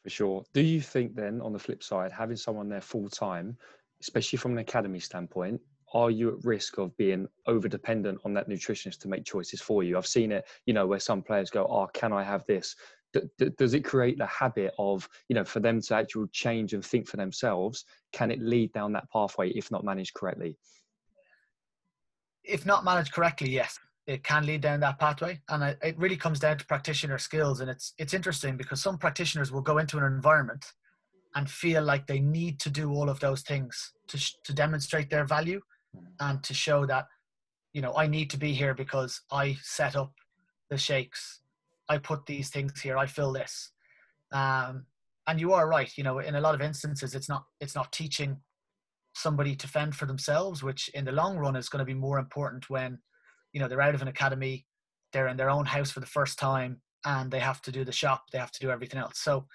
For 0.03 0.09
sure. 0.09 0.43
Do 0.53 0.61
you 0.61 0.81
think 0.81 1.15
then, 1.15 1.41
on 1.41 1.51
the 1.51 1.59
flip 1.59 1.81
side, 1.81 2.11
having 2.11 2.37
someone 2.37 2.69
there 2.69 2.81
full 2.81 3.09
time, 3.09 3.57
especially 4.01 4.37
from 4.37 4.51
an 4.51 4.59
academy 4.59 4.99
standpoint, 4.99 5.59
are 5.93 6.11
you 6.11 6.29
at 6.29 6.43
risk 6.43 6.77
of 6.77 6.95
being 6.97 7.27
over 7.47 7.67
dependent 7.67 8.19
on 8.25 8.33
that 8.33 8.49
nutritionist 8.49 8.99
to 8.99 9.07
make 9.07 9.25
choices 9.25 9.61
for 9.61 9.83
you? 9.83 9.97
I've 9.97 10.07
seen 10.07 10.31
it, 10.31 10.45
you 10.65 10.73
know, 10.73 10.87
where 10.87 10.99
some 10.99 11.21
players 11.21 11.49
go, 11.49 11.65
"Oh, 11.67 11.87
can 11.93 12.13
I 12.13 12.23
have 12.23 12.45
this?" 12.45 12.75
does 13.57 13.73
it 13.73 13.85
create 13.85 14.17
the 14.17 14.25
habit 14.25 14.73
of, 14.77 15.07
you 15.29 15.35
know, 15.35 15.45
for 15.45 15.61
them 15.61 15.79
to 15.79 15.95
actually 15.95 16.27
change 16.33 16.73
and 16.73 16.83
think 16.83 17.07
for 17.07 17.15
themselves? 17.15 17.85
Can 18.11 18.29
it 18.29 18.41
lead 18.41 18.73
down 18.73 18.91
that 18.91 19.09
pathway 19.09 19.51
if 19.51 19.71
not 19.71 19.85
managed 19.85 20.13
correctly? 20.15 20.57
If 22.43 22.65
not 22.65 22.83
managed 22.83 23.13
correctly, 23.13 23.49
yes 23.49 23.79
it 24.07 24.23
can 24.23 24.45
lead 24.45 24.61
down 24.61 24.79
that 24.79 24.99
pathway 24.99 25.39
and 25.49 25.75
it 25.81 25.97
really 25.97 26.17
comes 26.17 26.39
down 26.39 26.57
to 26.57 26.65
practitioner 26.65 27.17
skills 27.17 27.59
and 27.61 27.69
it's 27.69 27.93
it's 27.97 28.13
interesting 28.13 28.55
because 28.55 28.81
some 28.81 28.97
practitioners 28.97 29.51
will 29.51 29.61
go 29.61 29.77
into 29.77 29.97
an 29.97 30.03
environment 30.03 30.73
and 31.35 31.49
feel 31.49 31.83
like 31.83 32.05
they 32.05 32.19
need 32.19 32.59
to 32.59 32.69
do 32.69 32.91
all 32.91 33.09
of 33.09 33.19
those 33.19 33.41
things 33.41 33.93
to 34.07 34.17
to 34.43 34.53
demonstrate 34.53 35.09
their 35.09 35.25
value 35.25 35.59
and 36.19 36.43
to 36.43 36.53
show 36.53 36.85
that 36.85 37.07
you 37.73 37.81
know 37.81 37.93
I 37.95 38.07
need 38.07 38.29
to 38.31 38.37
be 38.37 38.53
here 38.53 38.73
because 38.73 39.21
I 39.31 39.57
set 39.61 39.95
up 39.95 40.13
the 40.69 40.77
shakes. 40.77 41.41
I 41.87 41.97
put 41.99 42.25
these 42.25 42.49
things 42.49 42.81
here. 42.81 42.97
I 42.97 43.05
fill 43.05 43.33
this. 43.33 43.71
Um, 44.31 44.85
and 45.27 45.39
you 45.39 45.53
are 45.53 45.67
right 45.67 45.91
you 45.97 46.03
know 46.03 46.19
in 46.19 46.35
a 46.35 46.41
lot 46.41 46.55
of 46.55 46.61
instances 46.61 47.15
it's 47.15 47.29
not 47.29 47.45
it's 47.59 47.75
not 47.75 47.91
teaching 47.91 48.37
somebody 49.13 49.55
to 49.55 49.67
fend 49.67 49.95
for 49.95 50.05
themselves 50.05 50.61
which 50.61 50.89
in 50.89 51.05
the 51.05 51.11
long 51.11 51.37
run 51.37 51.55
is 51.55 51.69
going 51.69 51.79
to 51.79 51.85
be 51.85 51.93
more 51.93 52.19
important 52.19 52.69
when 52.69 52.99
you 53.53 53.59
know 53.59 53.67
they're 53.67 53.81
out 53.81 53.95
of 53.95 54.01
an 54.01 54.07
academy 54.07 54.65
they're 55.13 55.27
in 55.27 55.37
their 55.37 55.49
own 55.49 55.65
house 55.65 55.91
for 55.91 55.99
the 55.99 56.05
first 56.05 56.37
time 56.37 56.81
and 57.05 57.31
they 57.31 57.39
have 57.39 57.61
to 57.61 57.71
do 57.71 57.83
the 57.83 57.91
shop 57.91 58.25
they 58.31 58.37
have 58.37 58.51
to 58.51 58.59
do 58.59 58.71
everything 58.71 58.99
else. 58.99 59.19
So 59.19 59.45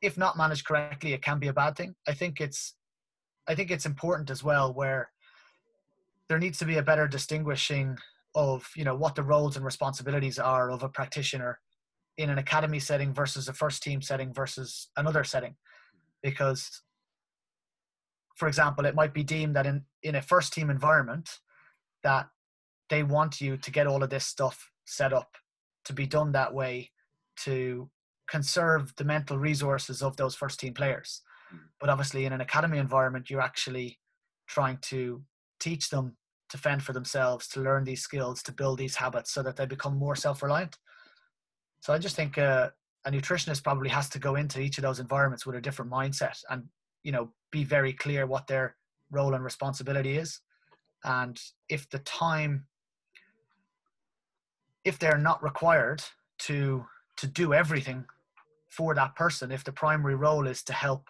if 0.00 0.16
not 0.16 0.36
managed 0.36 0.66
correctly 0.66 1.12
it 1.12 1.22
can 1.22 1.38
be 1.38 1.48
a 1.48 1.52
bad 1.52 1.76
thing. 1.76 1.94
I 2.08 2.12
think 2.12 2.40
it's 2.40 2.74
i 3.48 3.54
think 3.54 3.70
it's 3.70 3.86
important 3.86 4.30
as 4.30 4.42
well 4.42 4.72
where 4.72 5.10
there 6.28 6.38
needs 6.38 6.58
to 6.58 6.64
be 6.64 6.76
a 6.76 6.82
better 6.82 7.06
distinguishing 7.06 7.96
of 8.34 8.68
you 8.76 8.84
know 8.84 8.94
what 8.94 9.14
the 9.14 9.22
roles 9.22 9.56
and 9.56 9.64
responsibilities 9.64 10.38
are 10.38 10.70
of 10.70 10.82
a 10.82 10.88
practitioner 10.88 11.58
in 12.18 12.30
an 12.30 12.38
academy 12.38 12.78
setting 12.78 13.12
versus 13.12 13.48
a 13.48 13.52
first 13.52 13.82
team 13.82 14.00
setting 14.02 14.32
versus 14.32 14.88
another 14.96 15.24
setting 15.24 15.54
because 16.22 16.82
for 18.36 18.48
example 18.48 18.84
it 18.84 18.94
might 18.94 19.14
be 19.14 19.22
deemed 19.22 19.56
that 19.56 19.66
in 19.66 19.82
in 20.02 20.14
a 20.14 20.22
first 20.22 20.52
team 20.52 20.70
environment 20.70 21.38
that 22.02 22.28
they 22.88 23.02
want 23.02 23.40
you 23.40 23.56
to 23.56 23.70
get 23.70 23.86
all 23.86 24.02
of 24.02 24.10
this 24.10 24.26
stuff 24.26 24.70
set 24.84 25.12
up 25.12 25.36
to 25.84 25.92
be 25.92 26.06
done 26.06 26.32
that 26.32 26.52
way 26.52 26.90
to 27.36 27.88
conserve 28.28 28.94
the 28.96 29.04
mental 29.04 29.38
resources 29.38 30.02
of 30.02 30.16
those 30.16 30.34
first 30.34 30.60
team 30.60 30.74
players. 30.74 31.22
Hmm. 31.50 31.58
But 31.80 31.90
obviously, 31.90 32.24
in 32.24 32.32
an 32.32 32.40
academy 32.40 32.78
environment, 32.78 33.30
you're 33.30 33.40
actually 33.40 33.98
trying 34.48 34.78
to 34.82 35.22
teach 35.60 35.90
them 35.90 36.16
to 36.48 36.58
fend 36.58 36.82
for 36.82 36.92
themselves, 36.92 37.48
to 37.48 37.60
learn 37.60 37.84
these 37.84 38.02
skills, 38.02 38.42
to 38.44 38.52
build 38.52 38.78
these 38.78 38.96
habits 38.96 39.32
so 39.32 39.42
that 39.42 39.56
they 39.56 39.66
become 39.66 39.98
more 39.98 40.16
self 40.16 40.42
reliant. 40.42 40.76
So 41.80 41.92
I 41.92 41.98
just 41.98 42.16
think 42.16 42.38
uh, 42.38 42.70
a 43.04 43.10
nutritionist 43.10 43.64
probably 43.64 43.88
has 43.88 44.08
to 44.10 44.18
go 44.18 44.36
into 44.36 44.60
each 44.60 44.78
of 44.78 44.82
those 44.82 45.00
environments 45.00 45.46
with 45.46 45.56
a 45.56 45.60
different 45.60 45.90
mindset 45.90 46.38
and, 46.50 46.64
you 47.02 47.12
know, 47.12 47.30
be 47.50 47.64
very 47.64 47.92
clear 47.92 48.26
what 48.26 48.46
their 48.46 48.76
role 49.10 49.34
and 49.34 49.44
responsibility 49.44 50.16
is. 50.16 50.40
And 51.04 51.40
if 51.68 51.88
the 51.90 52.00
time 52.00 52.66
if 54.84 54.98
they're 55.00 55.18
not 55.18 55.42
required 55.42 56.02
to 56.38 56.84
to 57.16 57.26
do 57.26 57.52
everything 57.52 58.04
for 58.68 58.94
that 58.94 59.14
person 59.16 59.50
if 59.50 59.64
the 59.64 59.72
primary 59.72 60.14
role 60.14 60.46
is 60.46 60.62
to 60.62 60.72
help 60.72 61.08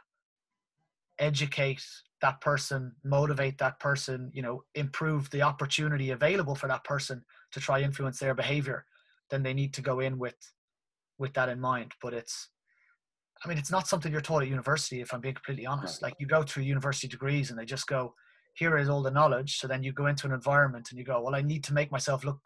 educate 1.19 1.85
that 2.23 2.41
person 2.41 2.93
motivate 3.05 3.59
that 3.59 3.79
person 3.81 4.31
you 4.33 4.43
know 4.43 4.63
improve 4.75 5.29
the 5.31 5.43
opportunity 5.43 6.11
available 6.11 6.55
for 6.55 6.69
that 6.69 6.85
person 6.85 7.23
to 7.53 7.61
try 7.61 7.81
influence 7.81 8.19
their 8.19 8.35
behavior 8.35 8.85
then 9.31 9.43
they 9.43 9.55
need 9.55 9.73
to 9.75 9.83
go 9.83 10.01
in 10.01 10.19
with 10.19 10.37
with 11.19 11.33
that 11.35 11.49
in 11.49 11.61
mind 11.61 11.93
but 12.03 12.15
it's 12.15 12.49
i 13.45 13.49
mean 13.49 13.59
it's 13.59 13.71
not 13.71 13.87
something 13.87 14.11
you're 14.11 14.21
taught 14.21 14.43
at 14.43 14.49
university 14.49 15.01
if 15.01 15.13
i'm 15.13 15.21
being 15.21 15.35
completely 15.35 15.67
honest 15.67 16.03
like 16.03 16.15
you 16.19 16.27
go 16.27 16.43
through 16.43 16.63
university 16.63 17.09
degrees 17.09 17.51
and 17.51 17.59
they 17.59 17.65
just 17.65 17.87
go 17.87 18.15
here 18.55 18.79
is 18.79 18.89
all 18.89 19.03
the 19.03 19.11
knowledge 19.11 19.59
so 19.59 19.67
then 19.67 19.83
you 19.83 19.93
go 19.93 20.07
into 20.07 20.27
an 20.27 20.33
environment 20.33 20.89
and 20.91 20.99
you 20.99 21.05
go 21.05 21.21
well 21.21 21.35
i 21.35 21.43
need 21.43 21.63
to 21.63 21.75
make 21.75 21.93
myself 21.93 22.25
look 22.25 22.41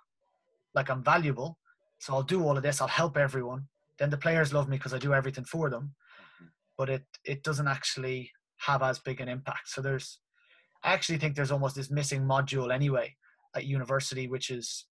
like 0.75 0.91
I'm 0.91 1.03
valuable. 1.03 1.59
So 1.99 2.15
I'll 2.15 2.23
do 2.23 2.45
all 2.45 2.57
of 2.57 2.63
this. 2.63 2.81
I'll 2.81 2.89
help 2.89 3.17
everyone. 3.17 3.67
Then 3.99 4.11
the 4.11 4.17
players 4.17 4.53
love 4.53 4.69
me 4.69 4.77
because 4.77 4.95
I 4.95 4.99
do 4.99 5.13
everything 5.13 5.45
for 5.45 5.69
them. 5.69 5.95
Mm-hmm. 6.35 6.47
But 6.79 6.91
it 6.91 7.05
it 7.25 7.43
doesn't 7.43 7.69
actually 7.69 8.31
have 8.67 8.83
as 8.83 8.99
big 8.99 9.21
an 9.21 9.29
impact. 9.29 9.69
So 9.69 9.81
there's, 9.81 10.19
I 10.83 10.93
actually 10.93 11.19
think 11.19 11.35
there's 11.35 11.51
almost 11.51 11.77
this 11.77 11.91
missing 11.91 12.23
module 12.23 12.73
anyway 12.73 13.15
at 13.55 13.67
university, 13.67 14.29
which 14.29 14.51
is, 14.51 14.87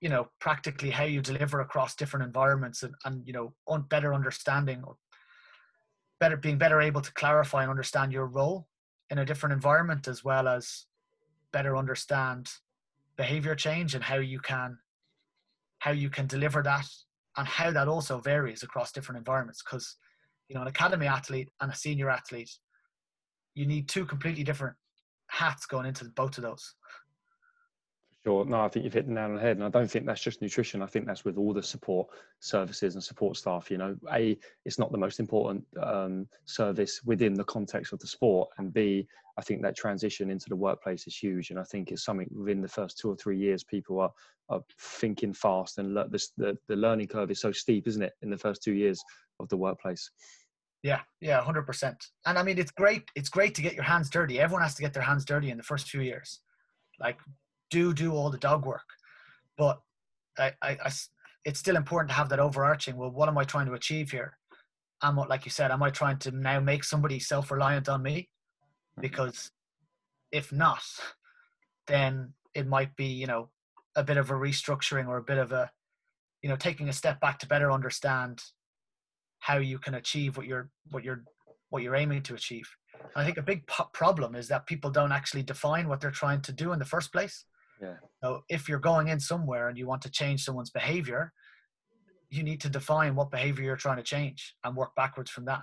you 0.00 0.08
know, 0.08 0.28
practically 0.40 0.90
how 0.90 1.04
you 1.04 1.20
deliver 1.20 1.60
across 1.60 1.96
different 1.96 2.26
environments 2.26 2.82
and, 2.82 2.94
and 3.04 3.26
you 3.26 3.32
know, 3.32 3.54
on 3.66 3.82
better 3.82 4.14
understanding 4.14 4.82
or 4.84 4.96
better 6.20 6.36
being 6.36 6.58
better 6.58 6.80
able 6.80 7.00
to 7.00 7.12
clarify 7.12 7.62
and 7.62 7.70
understand 7.70 8.12
your 8.12 8.26
role 8.26 8.68
in 9.10 9.18
a 9.18 9.24
different 9.24 9.52
environment 9.52 10.08
as 10.08 10.24
well 10.24 10.48
as 10.48 10.86
better 11.52 11.76
understand 11.76 12.50
behavior 13.16 13.54
change 13.54 13.94
and 13.94 14.04
how 14.04 14.16
you 14.16 14.38
can 14.40 14.78
how 15.78 15.90
you 15.90 16.10
can 16.10 16.26
deliver 16.26 16.62
that 16.62 16.86
and 17.36 17.46
how 17.46 17.70
that 17.70 17.88
also 17.88 18.18
varies 18.18 18.62
across 18.62 18.92
different 18.92 19.18
environments 19.18 19.62
because 19.62 19.96
you 20.48 20.54
know 20.54 20.62
an 20.62 20.68
academy 20.68 21.06
athlete 21.06 21.48
and 21.60 21.70
a 21.70 21.76
senior 21.76 22.10
athlete 22.10 22.50
you 23.56 23.66
need 23.66 23.88
two 23.88 24.04
completely 24.04 24.44
different 24.44 24.76
hats 25.26 25.66
going 25.66 25.86
into 25.86 26.04
both 26.04 26.38
of 26.38 26.44
those 26.44 26.74
Sure. 28.26 28.44
No, 28.44 28.62
I 28.62 28.68
think 28.68 28.84
you've 28.84 28.92
hit 28.92 29.06
the 29.06 29.12
nail 29.12 29.26
on 29.26 29.36
the 29.36 29.40
head. 29.40 29.56
And 29.56 29.64
I 29.64 29.68
don't 29.68 29.88
think 29.88 30.04
that's 30.04 30.20
just 30.20 30.42
nutrition. 30.42 30.82
I 30.82 30.86
think 30.86 31.06
that's 31.06 31.24
with 31.24 31.38
all 31.38 31.54
the 31.54 31.62
support 31.62 32.08
services 32.40 32.96
and 32.96 33.04
support 33.04 33.36
staff. 33.36 33.70
You 33.70 33.78
know, 33.78 33.96
A, 34.12 34.36
it's 34.64 34.80
not 34.80 34.90
the 34.90 34.98
most 34.98 35.20
important 35.20 35.64
um, 35.80 36.26
service 36.44 37.02
within 37.04 37.34
the 37.34 37.44
context 37.44 37.92
of 37.92 38.00
the 38.00 38.08
sport. 38.08 38.48
And 38.58 38.74
B, 38.74 39.06
I 39.38 39.42
think 39.42 39.62
that 39.62 39.76
transition 39.76 40.28
into 40.28 40.48
the 40.48 40.56
workplace 40.56 41.06
is 41.06 41.16
huge. 41.16 41.50
And 41.50 41.58
I 41.60 41.62
think 41.62 41.92
it's 41.92 42.04
something 42.04 42.28
within 42.34 42.60
the 42.60 42.66
first 42.66 42.98
two 42.98 43.10
or 43.10 43.14
three 43.14 43.38
years, 43.38 43.62
people 43.62 44.00
are, 44.00 44.10
are 44.48 44.62
thinking 44.80 45.32
fast 45.32 45.78
and 45.78 45.94
le- 45.94 46.08
the, 46.08 46.26
the, 46.36 46.58
the 46.66 46.74
learning 46.74 47.06
curve 47.06 47.30
is 47.30 47.40
so 47.40 47.52
steep, 47.52 47.86
isn't 47.86 48.02
it, 48.02 48.14
in 48.22 48.30
the 48.30 48.36
first 48.36 48.60
two 48.60 48.72
years 48.72 49.00
of 49.38 49.48
the 49.50 49.56
workplace? 49.56 50.10
Yeah, 50.86 51.00
yeah, 51.20 51.40
hundred 51.40 51.66
percent. 51.66 51.96
And 52.26 52.38
I 52.38 52.44
mean, 52.44 52.58
it's 52.58 52.70
great. 52.70 53.10
It's 53.16 53.28
great 53.28 53.56
to 53.56 53.62
get 53.62 53.74
your 53.74 53.82
hands 53.82 54.08
dirty. 54.08 54.38
Everyone 54.38 54.62
has 54.62 54.76
to 54.76 54.82
get 54.82 54.92
their 54.92 55.02
hands 55.02 55.24
dirty 55.24 55.50
in 55.50 55.56
the 55.56 55.64
first 55.64 55.88
few 55.88 56.00
years. 56.00 56.38
Like 57.00 57.18
do 57.70 57.92
do 57.92 58.12
all 58.12 58.30
the 58.30 58.38
dog 58.38 58.64
work, 58.64 58.88
but 59.58 59.80
I, 60.38 60.52
I, 60.62 60.70
I, 60.84 60.92
it's 61.44 61.58
still 61.58 61.74
important 61.74 62.10
to 62.10 62.14
have 62.14 62.28
that 62.28 62.38
overarching. 62.38 62.96
Well, 62.96 63.10
what 63.10 63.28
am 63.28 63.36
I 63.36 63.42
trying 63.42 63.66
to 63.66 63.72
achieve 63.72 64.12
here? 64.12 64.38
Am 65.02 65.16
what, 65.16 65.28
like 65.28 65.44
you 65.44 65.50
said, 65.50 65.72
am 65.72 65.82
I 65.82 65.90
trying 65.90 66.18
to 66.18 66.30
now 66.30 66.60
make 66.60 66.84
somebody 66.84 67.18
self-reliant 67.18 67.88
on 67.88 68.04
me? 68.04 68.16
Mm-hmm. 68.20 69.00
Because 69.00 69.50
if 70.30 70.52
not, 70.52 70.84
then 71.88 72.32
it 72.54 72.68
might 72.68 72.94
be 72.94 73.06
you 73.06 73.26
know 73.26 73.48
a 73.96 74.04
bit 74.04 74.18
of 74.18 74.30
a 74.30 74.34
restructuring 74.34 75.08
or 75.08 75.16
a 75.16 75.28
bit 75.30 75.38
of 75.38 75.50
a 75.50 75.68
you 76.42 76.48
know 76.48 76.56
taking 76.56 76.88
a 76.88 76.92
step 76.92 77.18
back 77.20 77.40
to 77.40 77.48
better 77.48 77.72
understand 77.72 78.40
how 79.40 79.58
you 79.58 79.78
can 79.78 79.94
achieve 79.94 80.36
what 80.36 80.46
you're 80.46 80.70
what 80.90 81.04
you're 81.04 81.24
what 81.70 81.82
you're 81.82 81.96
aiming 81.96 82.22
to 82.22 82.34
achieve. 82.34 82.68
And 82.94 83.22
I 83.22 83.24
think 83.24 83.38
a 83.38 83.42
big 83.42 83.66
po- 83.66 83.90
problem 83.92 84.34
is 84.34 84.48
that 84.48 84.66
people 84.66 84.90
don't 84.90 85.12
actually 85.12 85.42
define 85.42 85.88
what 85.88 86.00
they're 86.00 86.10
trying 86.10 86.40
to 86.42 86.52
do 86.52 86.72
in 86.72 86.78
the 86.78 86.84
first 86.84 87.12
place. 87.12 87.44
Yeah. 87.80 87.94
So 88.22 88.42
if 88.48 88.68
you're 88.68 88.78
going 88.78 89.08
in 89.08 89.20
somewhere 89.20 89.68
and 89.68 89.76
you 89.76 89.86
want 89.86 90.02
to 90.02 90.10
change 90.10 90.44
someone's 90.44 90.70
behavior, 90.70 91.32
you 92.30 92.42
need 92.42 92.60
to 92.62 92.68
define 92.68 93.14
what 93.14 93.30
behavior 93.30 93.64
you're 93.64 93.76
trying 93.76 93.98
to 93.98 94.02
change 94.02 94.54
and 94.64 94.76
work 94.76 94.94
backwards 94.96 95.30
from 95.30 95.44
that. 95.46 95.62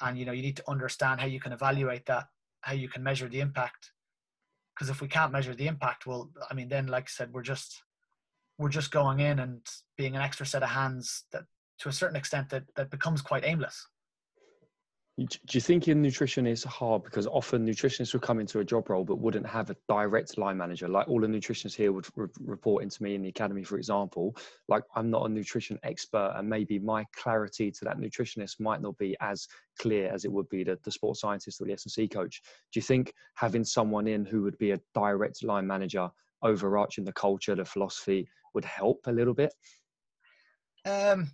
And 0.00 0.18
you 0.18 0.24
know, 0.24 0.32
you 0.32 0.42
need 0.42 0.56
to 0.56 0.70
understand 0.70 1.20
how 1.20 1.26
you 1.26 1.40
can 1.40 1.52
evaluate 1.52 2.06
that, 2.06 2.24
how 2.62 2.72
you 2.74 2.88
can 2.88 3.02
measure 3.02 3.28
the 3.28 3.40
impact. 3.40 3.90
Because 4.74 4.90
if 4.90 5.00
we 5.00 5.06
can't 5.08 5.32
measure 5.32 5.54
the 5.54 5.68
impact, 5.68 6.06
well, 6.06 6.30
I 6.50 6.54
mean, 6.54 6.68
then 6.68 6.88
like 6.88 7.04
I 7.04 7.10
said, 7.10 7.32
we're 7.32 7.42
just 7.42 7.82
we're 8.58 8.68
just 8.68 8.90
going 8.90 9.20
in 9.20 9.38
and 9.40 9.60
being 9.96 10.16
an 10.16 10.22
extra 10.22 10.46
set 10.46 10.62
of 10.62 10.70
hands 10.70 11.24
that 11.32 11.44
to 11.80 11.88
a 11.88 11.92
certain 11.92 12.16
extent 12.16 12.48
that 12.50 12.64
that 12.76 12.90
becomes 12.90 13.22
quite 13.22 13.44
aimless. 13.44 13.88
Do 15.16 15.28
you 15.52 15.60
think 15.60 15.86
in 15.86 16.02
nutrition 16.02 16.44
it's 16.44 16.64
hard 16.64 17.04
because 17.04 17.28
often 17.28 17.64
nutritionists 17.64 18.12
will 18.12 18.20
come 18.20 18.40
into 18.40 18.58
a 18.58 18.64
job 18.64 18.90
role 18.90 19.04
but 19.04 19.20
wouldn't 19.20 19.46
have 19.46 19.70
a 19.70 19.76
direct 19.88 20.36
line 20.38 20.56
manager? 20.56 20.88
Like 20.88 21.06
all 21.06 21.20
the 21.20 21.28
nutritionists 21.28 21.76
here 21.76 21.92
would 21.92 22.08
re- 22.16 22.26
report 22.40 22.82
into 22.82 23.00
me 23.00 23.14
in 23.14 23.22
the 23.22 23.28
academy, 23.28 23.62
for 23.62 23.78
example. 23.78 24.36
Like 24.66 24.82
I'm 24.96 25.10
not 25.10 25.24
a 25.24 25.28
nutrition 25.28 25.78
expert, 25.84 26.32
and 26.34 26.48
maybe 26.48 26.80
my 26.80 27.06
clarity 27.14 27.70
to 27.70 27.84
that 27.84 27.98
nutritionist 27.98 28.58
might 28.58 28.82
not 28.82 28.98
be 28.98 29.16
as 29.20 29.46
clear 29.78 30.10
as 30.12 30.24
it 30.24 30.32
would 30.32 30.48
be 30.48 30.64
the, 30.64 30.80
the 30.82 30.90
sports 30.90 31.20
scientist 31.20 31.60
or 31.60 31.66
the 31.66 31.74
S&C 31.74 32.08
coach. 32.08 32.42
Do 32.72 32.78
you 32.78 32.82
think 32.82 33.14
having 33.34 33.62
someone 33.62 34.08
in 34.08 34.24
who 34.24 34.42
would 34.42 34.58
be 34.58 34.72
a 34.72 34.80
direct 34.94 35.44
line 35.44 35.68
manager, 35.68 36.10
overarching 36.42 37.04
the 37.04 37.12
culture, 37.12 37.54
the 37.54 37.64
philosophy, 37.64 38.26
would 38.52 38.64
help 38.64 38.98
a 39.06 39.12
little 39.12 39.34
bit? 39.34 39.54
Um, 40.84 41.30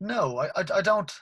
no, 0.00 0.38
I, 0.38 0.46
I, 0.56 0.64
I 0.76 0.82
don't. 0.82 1.12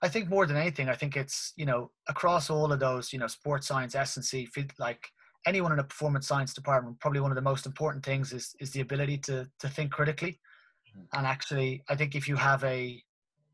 I 0.00 0.08
think 0.08 0.28
more 0.28 0.46
than 0.46 0.56
anything, 0.56 0.88
I 0.88 0.94
think 0.94 1.16
it's 1.16 1.52
you 1.56 1.66
know 1.66 1.90
across 2.08 2.50
all 2.50 2.72
of 2.72 2.80
those 2.80 3.12
you 3.12 3.18
know 3.18 3.26
sports 3.26 3.66
science, 3.66 3.94
S 3.94 4.16
and 4.16 4.24
C, 4.24 4.48
like 4.78 5.08
anyone 5.46 5.72
in 5.72 5.78
a 5.78 5.84
performance 5.84 6.26
science 6.26 6.52
department, 6.52 7.00
probably 7.00 7.20
one 7.20 7.30
of 7.30 7.36
the 7.36 7.42
most 7.42 7.66
important 7.66 8.04
things 8.04 8.32
is 8.32 8.54
is 8.60 8.70
the 8.72 8.80
ability 8.80 9.18
to 9.18 9.48
to 9.60 9.68
think 9.68 9.92
critically. 9.92 10.40
Mm-hmm. 10.90 11.18
And 11.18 11.26
actually, 11.26 11.82
I 11.88 11.94
think 11.94 12.14
if 12.14 12.28
you 12.28 12.36
have 12.36 12.62
a 12.64 13.02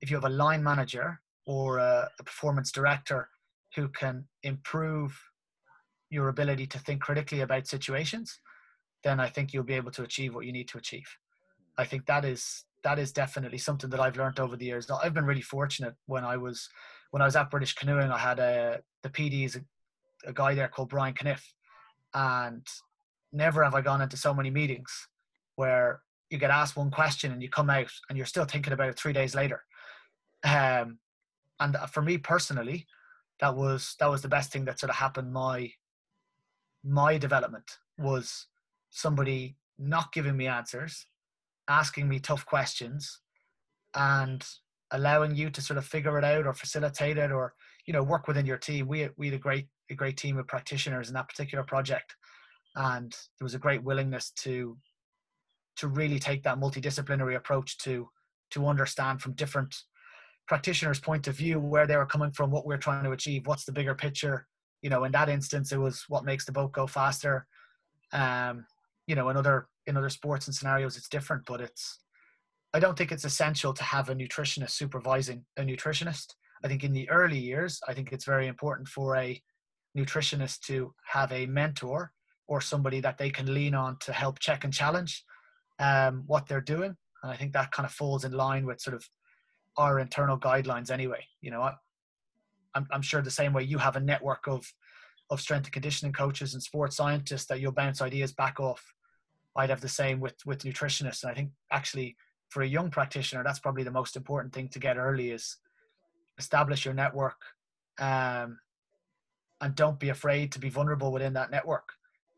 if 0.00 0.10
you 0.10 0.16
have 0.16 0.24
a 0.24 0.34
line 0.34 0.62
manager 0.62 1.20
or 1.46 1.78
a, 1.78 2.08
a 2.18 2.24
performance 2.24 2.72
director 2.72 3.28
who 3.76 3.88
can 3.88 4.24
improve 4.42 5.18
your 6.10 6.28
ability 6.28 6.66
to 6.66 6.78
think 6.78 7.00
critically 7.00 7.40
about 7.40 7.66
situations, 7.66 8.40
then 9.02 9.20
I 9.20 9.28
think 9.28 9.52
you'll 9.52 9.64
be 9.64 9.74
able 9.74 9.90
to 9.92 10.02
achieve 10.02 10.34
what 10.34 10.46
you 10.46 10.52
need 10.52 10.68
to 10.68 10.78
achieve. 10.78 11.06
I 11.76 11.84
think 11.84 12.06
that 12.06 12.24
is 12.24 12.64
that 12.84 12.98
is 12.98 13.12
definitely 13.12 13.58
something 13.58 13.90
that 13.90 13.98
I've 13.98 14.16
learned 14.16 14.38
over 14.38 14.56
the 14.56 14.66
years. 14.66 14.88
I've 14.90 15.14
been 15.14 15.24
really 15.24 15.40
fortunate 15.40 15.94
when 16.06 16.24
I 16.24 16.36
was 16.36 16.68
when 17.10 17.22
I 17.22 17.24
was 17.24 17.34
at 17.34 17.50
British 17.50 17.74
Canoeing. 17.74 18.10
I 18.10 18.18
had 18.18 18.38
a 18.38 18.80
the 19.02 19.08
PD 19.08 19.44
is 19.44 19.56
a, 19.56 19.62
a 20.28 20.32
guy 20.32 20.54
there 20.54 20.68
called 20.68 20.90
Brian 20.90 21.14
Kniff, 21.14 21.42
and 22.12 22.66
never 23.32 23.64
have 23.64 23.74
I 23.74 23.80
gone 23.80 24.02
into 24.02 24.16
so 24.16 24.34
many 24.34 24.50
meetings 24.50 25.08
where 25.56 26.02
you 26.30 26.38
get 26.38 26.50
asked 26.50 26.76
one 26.76 26.90
question 26.90 27.32
and 27.32 27.42
you 27.42 27.48
come 27.48 27.70
out 27.70 27.90
and 28.08 28.18
you're 28.18 28.26
still 28.26 28.44
thinking 28.44 28.72
about 28.72 28.90
it 28.90 28.98
three 28.98 29.12
days 29.12 29.34
later. 29.34 29.62
Um, 30.44 30.98
and 31.60 31.76
for 31.90 32.02
me 32.02 32.18
personally, 32.18 32.86
that 33.40 33.56
was 33.56 33.96
that 33.98 34.10
was 34.10 34.20
the 34.20 34.28
best 34.28 34.52
thing 34.52 34.66
that 34.66 34.78
sort 34.78 34.90
of 34.90 34.96
happened. 34.96 35.32
My 35.32 35.72
my 36.84 37.16
development 37.16 37.78
was 37.98 38.46
somebody 38.90 39.56
not 39.78 40.12
giving 40.12 40.36
me 40.36 40.46
answers 40.46 41.06
asking 41.68 42.08
me 42.08 42.18
tough 42.18 42.44
questions 42.46 43.20
and 43.94 44.44
allowing 44.90 45.34
you 45.34 45.50
to 45.50 45.62
sort 45.62 45.78
of 45.78 45.84
figure 45.84 46.18
it 46.18 46.24
out 46.24 46.46
or 46.46 46.52
facilitate 46.52 47.18
it 47.18 47.32
or 47.32 47.54
you 47.86 47.92
know 47.92 48.02
work 48.02 48.28
within 48.28 48.46
your 48.46 48.58
team. 48.58 48.86
We 48.86 49.08
we 49.16 49.26
had 49.26 49.34
a 49.34 49.38
great 49.38 49.68
a 49.90 49.94
great 49.94 50.16
team 50.16 50.38
of 50.38 50.46
practitioners 50.46 51.08
in 51.08 51.14
that 51.14 51.28
particular 51.28 51.64
project 51.64 52.14
and 52.76 53.12
there 53.38 53.44
was 53.44 53.54
a 53.54 53.58
great 53.58 53.82
willingness 53.82 54.30
to 54.30 54.76
to 55.76 55.88
really 55.88 56.18
take 56.18 56.42
that 56.44 56.58
multidisciplinary 56.58 57.36
approach 57.36 57.78
to 57.78 58.08
to 58.50 58.66
understand 58.66 59.20
from 59.20 59.32
different 59.32 59.74
practitioners 60.46 61.00
point 61.00 61.26
of 61.26 61.36
view 61.36 61.58
where 61.58 61.86
they 61.86 61.96
were 61.96 62.06
coming 62.06 62.30
from 62.30 62.50
what 62.50 62.66
we're 62.66 62.76
trying 62.76 63.04
to 63.04 63.12
achieve 63.12 63.46
what's 63.46 63.64
the 63.64 63.72
bigger 63.72 63.94
picture. 63.94 64.46
You 64.82 64.90
know 64.90 65.04
in 65.04 65.12
that 65.12 65.28
instance 65.28 65.72
it 65.72 65.78
was 65.78 66.04
what 66.08 66.24
makes 66.24 66.44
the 66.44 66.52
boat 66.52 66.72
go 66.72 66.86
faster. 66.86 67.46
Um 68.12 68.66
you 69.06 69.14
know 69.14 69.28
in 69.28 69.36
other 69.36 69.68
in 69.86 69.96
other 69.96 70.08
sports 70.08 70.46
and 70.46 70.54
scenarios 70.54 70.96
it's 70.96 71.08
different 71.08 71.44
but 71.46 71.60
it's 71.60 72.00
i 72.72 72.80
don't 72.80 72.96
think 72.96 73.12
it's 73.12 73.24
essential 73.24 73.72
to 73.72 73.84
have 73.84 74.08
a 74.08 74.14
nutritionist 74.14 74.70
supervising 74.70 75.44
a 75.56 75.62
nutritionist. 75.62 76.34
I 76.62 76.68
think 76.68 76.82
in 76.82 76.92
the 76.92 77.08
early 77.10 77.38
years 77.38 77.80
i 77.88 77.94
think 77.94 78.12
it's 78.12 78.24
very 78.24 78.46
important 78.46 78.88
for 78.88 79.16
a 79.16 79.40
nutritionist 79.96 80.60
to 80.62 80.94
have 81.04 81.30
a 81.32 81.46
mentor 81.46 82.12
or 82.46 82.60
somebody 82.60 83.00
that 83.00 83.18
they 83.18 83.30
can 83.30 83.52
lean 83.52 83.74
on 83.74 83.96
to 84.00 84.12
help 84.12 84.38
check 84.38 84.64
and 84.64 84.72
challenge 84.72 85.24
um, 85.78 86.24
what 86.26 86.46
they're 86.46 86.60
doing. 86.60 86.96
And 87.22 87.32
i 87.32 87.36
think 87.36 87.52
that 87.52 87.70
kind 87.72 87.86
of 87.86 87.92
falls 87.92 88.24
in 88.24 88.32
line 88.32 88.66
with 88.66 88.80
sort 88.80 88.96
of 88.96 89.08
our 89.76 89.98
internal 89.98 90.38
guidelines 90.38 90.90
anyway. 90.90 91.24
You 91.40 91.50
know 91.50 91.62
I, 91.62 91.74
I'm, 92.74 92.86
I'm 92.90 93.02
sure 93.02 93.22
the 93.22 93.30
same 93.30 93.52
way 93.52 93.62
you 93.62 93.78
have 93.78 93.96
a 93.96 94.00
network 94.00 94.46
of 94.48 94.72
of 95.30 95.40
strength 95.40 95.66
and 95.66 95.72
conditioning 95.72 96.12
coaches 96.12 96.54
and 96.54 96.62
sports 96.62 96.96
scientists 96.96 97.46
that 97.46 97.60
you'll 97.60 97.72
bounce 97.72 98.02
ideas 98.02 98.32
back 98.32 98.60
off 98.60 98.82
I'd 99.56 99.70
have 99.70 99.80
the 99.80 99.88
same 99.88 100.20
with 100.20 100.34
with 100.44 100.62
nutritionists. 100.62 101.22
And 101.22 101.30
I 101.30 101.34
think 101.34 101.50
actually 101.70 102.16
for 102.50 102.62
a 102.62 102.66
young 102.66 102.90
practitioner, 102.90 103.42
that's 103.42 103.58
probably 103.58 103.82
the 103.82 103.90
most 103.90 104.16
important 104.16 104.52
thing 104.52 104.68
to 104.68 104.78
get 104.78 104.96
early 104.96 105.30
is 105.30 105.56
establish 106.38 106.84
your 106.84 106.94
network, 106.94 107.40
um, 107.98 108.58
and 109.60 109.74
don't 109.74 109.98
be 109.98 110.10
afraid 110.10 110.52
to 110.52 110.58
be 110.58 110.68
vulnerable 110.68 111.12
within 111.12 111.32
that 111.34 111.50
network, 111.50 111.88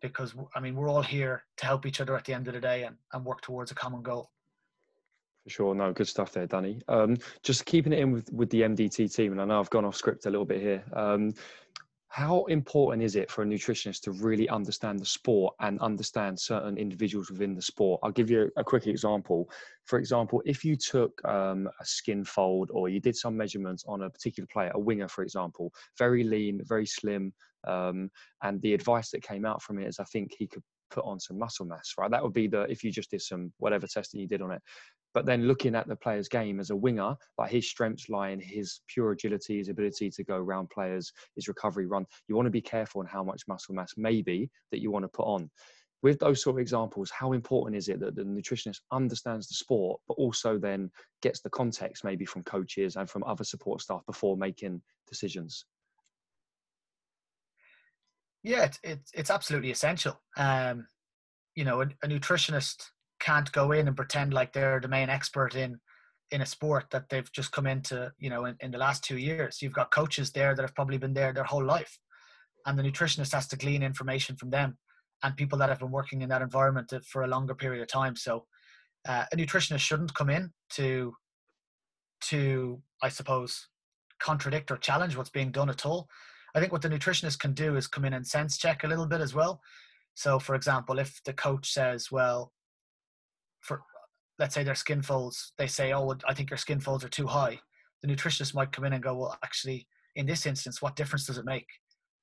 because 0.01 0.35
I 0.55 0.61
mean 0.61 0.75
we're 0.75 0.89
all 0.89 1.03
here 1.03 1.45
to 1.59 1.67
help 1.67 1.87
each 1.87 2.01
other 2.01 2.17
at 2.17 2.25
the 2.25 2.35
end 2.35 2.49
of 2.49 2.55
the 2.55 2.61
day 2.61 2.85
and, 2.85 2.97
and 3.13 3.25
work 3.25 3.41
towards 3.43 3.71
a 3.71 3.75
common 3.75 4.03
goal. 4.03 4.31
For 5.45 5.51
sure, 5.51 5.75
no, 5.75 5.93
good 5.93 6.09
stuff 6.09 6.33
there, 6.33 6.47
Danny. 6.47 6.81
Um, 6.89 7.17
just 7.43 7.67
keeping 7.67 7.93
it 7.93 8.01
in 8.01 8.11
with, 8.11 8.33
with 8.33 8.51
the 8.51 8.63
MDT 8.63 9.15
team, 9.15 9.33
and 9.33 9.41
I 9.41 9.45
know 9.45 9.61
I've 9.61 9.71
gone 9.71 9.85
off 9.85 9.97
script 9.97 10.27
a 10.27 10.31
little 10.31 10.45
bit 10.45 10.61
here. 10.61 10.83
Um, 10.93 11.33
how 12.09 12.45
important 12.45 13.03
is 13.03 13.17
it 13.17 13.31
for 13.31 13.43
a 13.43 13.45
nutritionist 13.45 14.01
to 14.03 14.13
really 14.13 14.49
understand 14.49 14.99
the 15.01 15.05
sport 15.05 15.55
and 15.61 15.81
understand 15.81 16.39
certain 16.39 16.79
individuals 16.79 17.31
within 17.31 17.55
the 17.55 17.63
sport? 17.63 18.01
I'll 18.03 18.13
give 18.13 18.31
you 18.31 18.51
a 18.57 18.65
quick 18.65 18.87
example. 18.87 19.51
For 19.85 19.99
example, 19.99 20.41
if 20.45 20.65
you 20.65 20.77
took 20.77 21.23
um, 21.25 21.69
a 21.81 21.85
skin 21.85 22.25
fold 22.25 22.71
or 22.73 22.89
you 22.89 23.01
did 23.01 23.17
some 23.17 23.37
measurements 23.37 23.85
on 23.87 24.03
a 24.03 24.11
particular 24.11 24.47
player, 24.53 24.71
a 24.75 24.79
winger, 24.79 25.09
for 25.09 25.23
example, 25.23 25.73
very 25.99 26.23
lean, 26.23 26.61
very 26.65 26.87
slim, 26.87 27.33
um, 27.67 28.11
and 28.43 28.63
the 28.63 28.73
advice 28.73 29.11
that 29.11 29.23
came 29.23 29.45
out 29.45 29.61
from 29.61 29.79
it 29.79 29.89
is 29.89 29.99
I 29.99 30.05
think 30.05 30.35
he 30.39 30.47
could 30.47 30.63
put 30.91 31.05
on 31.05 31.21
some 31.21 31.39
muscle 31.39 31.67
mass, 31.67 31.95
right? 31.99 32.11
That 32.11 32.23
would 32.23 32.33
be 32.33 32.47
the 32.47 32.63
if 32.63 32.83
you 32.85 32.91
just 32.91 33.11
did 33.11 33.23
some 33.23 33.53
whatever 33.59 33.87
testing 33.87 34.21
you 34.21 34.27
did 34.27 34.43
on 34.43 34.53
it. 34.53 34.63
But 35.15 35.25
then 35.25 35.49
looking 35.49 35.75
at 35.75 35.89
the 35.89 35.97
player's 35.97 36.29
game 36.29 36.61
as 36.61 36.69
a 36.69 36.77
winger, 36.77 37.17
like 37.39 37.51
his 37.51 37.69
strengths 37.69 38.11
lie 38.11 38.31
in 38.31 38.41
his 38.41 38.81
pure 38.87 39.13
agility, 39.13 39.57
his 39.57 39.71
ability 39.71 40.11
to 40.11 40.25
go 40.25 40.37
around 40.37 40.69
players, 40.69 41.11
his 41.35 41.49
recovery 41.49 41.87
run. 41.87 42.05
You 42.29 42.37
want 42.37 42.47
to 42.47 42.51
be 42.51 42.61
careful 42.61 43.01
on 43.01 43.07
how 43.07 43.25
much 43.25 43.45
muscle 43.49 43.75
mass 43.75 43.95
maybe 43.97 44.51
that 44.71 44.83
you 44.83 44.91
want 44.91 45.05
to 45.05 45.09
put 45.09 45.25
on. 45.25 45.51
With 46.03 46.19
those 46.19 46.43
sort 46.43 46.57
of 46.57 46.61
examples, 46.61 47.11
how 47.11 47.33
important 47.33 47.77
is 47.77 47.89
it 47.89 47.99
that 48.01 48.15
the 48.15 48.25
nutritionist 48.25 48.81
understands 48.93 49.49
the 49.49 49.55
sport, 49.55 50.01
but 50.07 50.15
also 50.15 50.59
then 50.59 50.91
gets 51.23 51.41
the 51.41 51.49
context 51.49 52.05
maybe 52.05 52.27
from 52.27 52.43
coaches 52.43 52.97
and 52.97 53.09
from 53.09 53.25
other 53.25 53.45
support 53.45 53.81
staff 53.81 54.05
before 54.05 54.37
making 54.37 54.83
decisions? 55.09 55.65
Yeah, 58.47 58.65
it's 58.65 58.79
it's, 58.85 59.11
it's 59.13 59.31
absolutely 59.31 59.73
essential. 59.73 60.21
Um, 60.37 60.87
you 61.57 61.65
know, 61.65 61.81
a, 61.81 61.87
a 62.05 62.07
nutritionist 62.07 62.85
can't 63.19 63.51
go 63.51 63.73
in 63.73 63.89
and 63.89 63.97
pretend 63.97 64.33
like 64.33 64.53
they're 64.53 64.79
the 64.79 64.89
main 64.89 65.09
expert 65.09 65.57
in 65.57 65.81
in 66.31 66.43
a 66.43 66.47
sport 66.47 66.87
that 66.91 67.09
they've 67.09 67.31
just 67.33 67.51
come 67.51 67.67
into 67.67 68.13
you 68.19 68.31
know 68.31 68.45
in, 68.45 68.57
in 68.61 68.71
the 68.71 68.79
last 68.79 69.03
two 69.03 69.19
years. 69.19 69.61
You've 69.61 69.73
got 69.73 69.91
coaches 69.91 70.31
there 70.31 70.55
that 70.55 70.63
have 70.63 70.77
probably 70.77 70.97
been 70.97 71.13
there 71.13 71.33
their 71.33 71.45
whole 71.45 71.65
life 71.65 71.99
and 72.67 72.79
the 72.79 72.85
nutritionist 72.85 73.33
has 73.33 73.49
to 73.49 73.57
glean 73.57 73.83
information 73.83 74.37
from 74.37 74.51
them 74.51 74.79
and 75.25 75.37
people 75.37 75.59
that 75.59 75.69
have 75.69 75.81
been 75.81 75.91
working 75.91 76.23
in 76.23 76.29
that 76.29 76.43
environment 76.43 76.93
for 77.05 77.25
a 77.25 77.29
longer 77.29 77.55
period 77.55 77.83
of 77.83 77.89
time. 77.89 78.15
So 78.15 78.45
uh, 79.09 79.25
a 79.33 79.37
nutritionist 79.37 79.81
shouldn't 79.81 80.15
come 80.15 80.31
in 80.31 80.53
to 80.71 81.15
to 82.23 82.81
i 83.03 83.11
suppose 83.11 83.69
contradict 84.21 84.71
or 84.71 84.79
challenge 84.79 85.17
what's 85.17 85.31
being 85.31 85.51
done 85.51 85.69
at 85.69 85.85
all 85.85 86.09
i 86.57 86.61
think 86.61 86.73
what 86.73 86.83
the 86.83 86.89
nutritionist 86.89 87.39
can 87.39 87.53
do 87.53 87.77
is 87.77 87.87
come 87.87 88.05
in 88.05 88.15
and 88.15 88.27
sense 88.27 88.59
check 88.59 88.83
a 88.83 88.89
little 88.89 89.07
bit 89.07 89.21
as 89.21 89.35
well 89.35 89.61
so 90.15 90.39
for 90.39 90.57
example 90.57 90.99
if 90.99 91.23
the 91.25 91.33
coach 91.33 91.73
says 91.73 92.11
well 92.11 92.53
for 93.61 93.83
let's 94.39 94.55
say 94.55 94.63
their 94.63 94.75
skin 94.75 95.03
folds, 95.03 95.53
they 95.59 95.67
say, 95.67 95.93
"Oh, 95.93 96.17
I 96.27 96.35
think 96.35 96.51
your 96.51 96.59
skin 96.59 96.81
folds 96.81 97.05
are 97.05 97.09
too 97.09 97.27
high." 97.27 97.61
The 98.03 98.09
nutritionist 98.09 98.55
might 98.55 98.73
come 98.73 98.85
in 98.85 98.93
and 98.93 99.03
go, 99.03 99.17
"Well, 99.17 99.39
actually, 99.45 99.87
in 100.15 100.27
this 100.27 100.47
instance, 100.47 100.83
what 100.83 100.97
difference 100.97 101.27
does 101.27 101.39
it 101.39 101.45
make? 101.45 101.69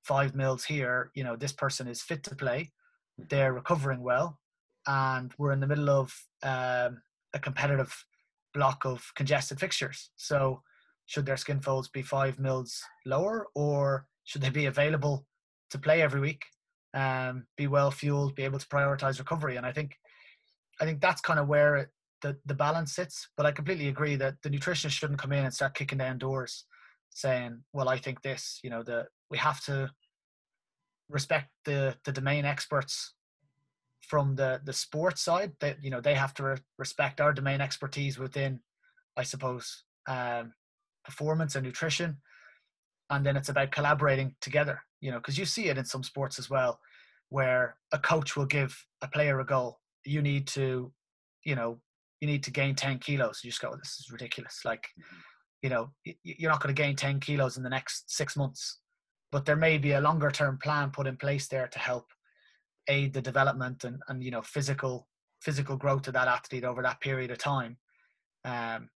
Five 0.03 0.35
mils 0.35 0.65
here, 0.65 1.11
you 1.15 1.23
know, 1.23 1.35
this 1.35 1.53
person 1.53 1.87
is 1.87 2.01
fit 2.01 2.23
to 2.23 2.35
play, 2.35 2.71
they're 3.17 3.53
recovering 3.53 4.01
well, 4.01 4.39
and 4.87 5.33
we're 5.37 5.53
in 5.53 5.59
the 5.59 5.67
middle 5.67 5.89
of 5.89 6.13
um, 6.43 7.01
a 7.33 7.39
competitive 7.39 8.05
block 8.53 8.85
of 8.85 9.11
congested 9.15 9.59
fixtures. 9.59 10.11
So, 10.15 10.61
should 11.05 11.25
their 11.25 11.37
skin 11.37 11.61
folds 11.61 11.87
be 11.89 12.01
five 12.01 12.39
mils 12.39 12.83
lower, 13.05 13.47
or 13.55 14.07
should 14.23 14.41
they 14.41 14.49
be 14.49 14.65
available 14.65 15.25
to 15.71 15.79
play 15.79 16.01
every 16.01 16.21
week, 16.21 16.45
um, 16.93 17.45
be 17.57 17.67
well 17.67 17.91
fueled, 17.91 18.36
be 18.36 18.43
able 18.43 18.59
to 18.59 18.67
prioritize 18.67 19.19
recovery?" 19.19 19.55
And 19.57 19.65
I 19.65 19.71
think 19.71 19.97
I 20.81 20.86
think 20.86 21.01
that's 21.01 21.21
kind 21.21 21.39
of 21.39 21.47
where 21.47 21.75
it, 21.75 21.89
the 22.21 22.38
the 22.45 22.53
balance 22.53 22.93
sits. 22.93 23.29
But 23.38 23.45
I 23.45 23.51
completely 23.51 23.88
agree 23.88 24.15
that 24.17 24.36
the 24.43 24.49
nutritionist 24.49 24.91
shouldn't 24.91 25.19
come 25.19 25.31
in 25.33 25.45
and 25.45 25.53
start 25.53 25.75
kicking 25.75 25.99
down 25.99 26.17
doors, 26.17 26.65
saying, 27.09 27.63
"Well, 27.73 27.89
I 27.89 27.97
think 27.97 28.21
this." 28.21 28.59
You 28.63 28.69
know, 28.69 28.83
the 28.83 29.07
we 29.29 29.38
have 29.38 29.63
to 29.65 29.91
respect 31.09 31.49
the 31.65 31.95
the 32.05 32.12
domain 32.12 32.45
experts 32.45 33.13
from 34.01 34.36
the 34.36 34.62
the 34.63 34.73
sports 34.73 35.21
side. 35.21 35.53
That 35.59 35.83
you 35.83 35.89
know 35.89 36.01
they 36.01 36.15
have 36.15 36.33
to 36.36 36.43
re- 36.43 36.57
respect 36.77 37.21
our 37.21 37.33
domain 37.33 37.62
expertise 37.62 38.17
within, 38.17 38.62
I 39.17 39.23
suppose, 39.23 39.83
um, 40.07 40.53
performance 41.05 41.55
and 41.55 41.65
nutrition, 41.65 42.17
and 43.15 43.26
then 43.26 43.38
it's 43.38 43.49
about 43.49 43.71
collaborating 43.71 44.36
together. 44.41 44.82
You 45.02 45.12
know, 45.12 45.17
because 45.17 45.38
you 45.38 45.45
see 45.45 45.65
it 45.67 45.78
in 45.78 45.86
some 45.86 46.04
sports 46.04 46.39
as 46.39 46.49
well, 46.49 46.80
where 47.30 47.78
a 47.91 47.99
coach 47.99 48.36
will 48.36 48.45
give 48.45 48.86
a 49.02 49.08
player 49.08 49.39
a 49.39 49.45
goal. 49.45 49.80
You 50.06 50.21
need 50.21 50.47
to, 50.47 50.91
you 51.45 51.56
know, 51.56 51.80
you 52.21 52.28
need 52.28 52.43
to 52.43 52.52
gain 52.52 52.76
ten 52.76 52.99
kilos. 52.99 53.41
You 53.43 53.49
just 53.49 53.62
go, 53.62 53.76
this 53.76 53.97
is 53.99 54.12
ridiculous. 54.12 54.62
Like, 54.63 54.88
you 55.62 55.69
know, 55.69 55.91
you're 56.23 56.52
not 56.52 56.62
going 56.62 56.73
to 56.73 56.82
gain 56.82 56.95
ten 56.95 57.19
kilos 57.19 57.58
in 57.58 57.63
the 57.63 57.69
next 57.69 58.15
six 58.15 58.36
months, 58.38 58.80
but 59.32 59.45
there 59.45 59.56
may 59.56 59.78
be 59.78 59.93
a 59.93 60.02
longer 60.02 60.32
term 60.32 60.58
plan 60.62 60.91
put 60.91 61.08
in 61.08 61.17
place 61.17 61.47
there 61.47 61.67
to 61.67 61.80
help 61.80 62.06
aid 62.88 63.13
the 63.13 63.21
development 63.21 63.84
and, 63.84 64.02
and 64.10 64.23
you 64.23 64.32
know 64.32 64.41
physical 64.41 65.08
physical 65.41 65.76
growth 65.76 66.08
of 66.08 66.13
that 66.13 66.28
athlete 66.28 66.63
over 66.63 66.82
that 66.82 67.02
period 67.02 67.32
of 67.32 67.38
time. 67.38 67.78
Um, 68.45 68.89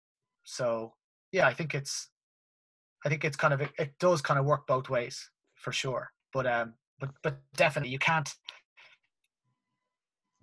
so 0.43 0.93
yeah, 1.31 1.47
I 1.47 1.53
think 1.53 1.75
it's 1.75 2.09
I 3.05 3.09
think 3.09 3.23
it's 3.23 3.37
kind 3.37 3.53
of 3.53 3.61
it, 3.61 3.71
it 3.77 3.93
does 3.99 4.21
kind 4.21 4.39
of 4.39 4.45
work 4.45 4.67
both 4.67 4.89
ways 4.89 5.29
for 5.55 5.71
sure. 5.71 6.11
But 6.33 6.47
um, 6.47 6.73
but 6.99 7.11
but 7.23 7.37
definitely 7.55 7.91
you 7.91 7.99
can't. 7.99 8.29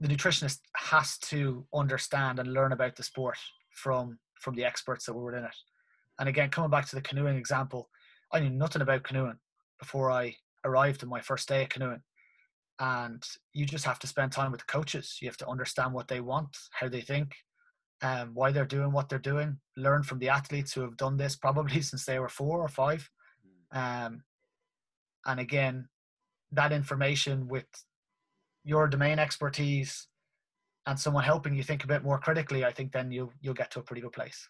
The 0.01 0.09
nutritionist 0.09 0.61
has 0.77 1.19
to 1.19 1.67
understand 1.75 2.39
and 2.39 2.53
learn 2.53 2.73
about 2.73 2.97
the 2.97 3.03
sport 3.03 3.39
from 3.71 4.19
from 4.41 4.55
the 4.55 4.65
experts 4.65 5.07
that 5.07 5.15
were 5.15 5.37
in 5.37 5.45
it. 5.45 5.57
And 6.19 6.29
again, 6.29 6.51
coming 6.51 6.71
back 6.71 6.89
to 6.89 6.97
the 6.97 7.03
canoeing 7.03 7.37
example, 7.37 7.89
I 8.33 8.41
knew 8.41 8.51
nothing 8.51 8.83
about 8.83 9.05
canoeing 9.05 9.39
before 9.79 10.11
I 10.11 10.37
arrived 10.65 11.03
on 11.03 11.09
my 11.09 11.21
first 11.21 11.49
day 11.49 11.63
of 11.63 11.69
canoeing 11.69 12.03
and 12.81 13.23
you 13.53 13.67
just 13.67 13.85
have 13.85 13.99
to 14.01 14.07
spend 14.07 14.33
time 14.33 14.51
with 14.51 14.61
the 14.61 14.67
coaches. 14.67 15.19
You 15.21 15.29
have 15.29 15.37
to 15.39 15.49
understand 15.49 15.93
what 15.93 16.09
they 16.09 16.21
want, 16.21 16.57
how 16.73 16.89
they 16.89 17.01
think, 17.01 17.35
um, 18.05 18.33
why 18.35 18.53
they're 18.53 18.67
doing 18.67 18.93
what 18.93 19.09
they're 19.09 19.19
doing. 19.19 19.57
Learn 19.79 20.03
from 20.03 20.19
the 20.19 20.29
athletes 20.29 20.75
who 20.75 20.83
have 20.83 20.97
done 20.99 21.17
this 21.17 21.37
probably 21.37 21.81
since 21.81 22.05
they 22.05 22.19
were 22.19 22.29
four 22.29 22.61
or 22.61 22.69
five. 22.69 23.11
Mm. 23.75 24.07
Um, 24.07 24.23
and 25.27 25.41
again, 25.41 25.89
that 26.53 26.71
information 26.71 27.49
with 27.49 27.65
your 28.63 28.89
domain 28.89 29.19
expertise 29.19 30.07
and 30.87 31.01
someone 31.01 31.25
helping 31.25 31.55
you 31.55 31.63
think 31.63 31.83
a 31.83 31.87
bit 31.87 32.05
more 32.05 32.19
critically, 32.19 32.63
I 32.63 32.73
think 32.73 32.93
then 32.93 33.11
you'll 33.11 33.33
you'll 33.41 33.55
get 33.55 33.71
to 33.73 33.81
a 33.81 33.83
pretty 33.83 34.03
good 34.03 34.13
place. 34.13 34.49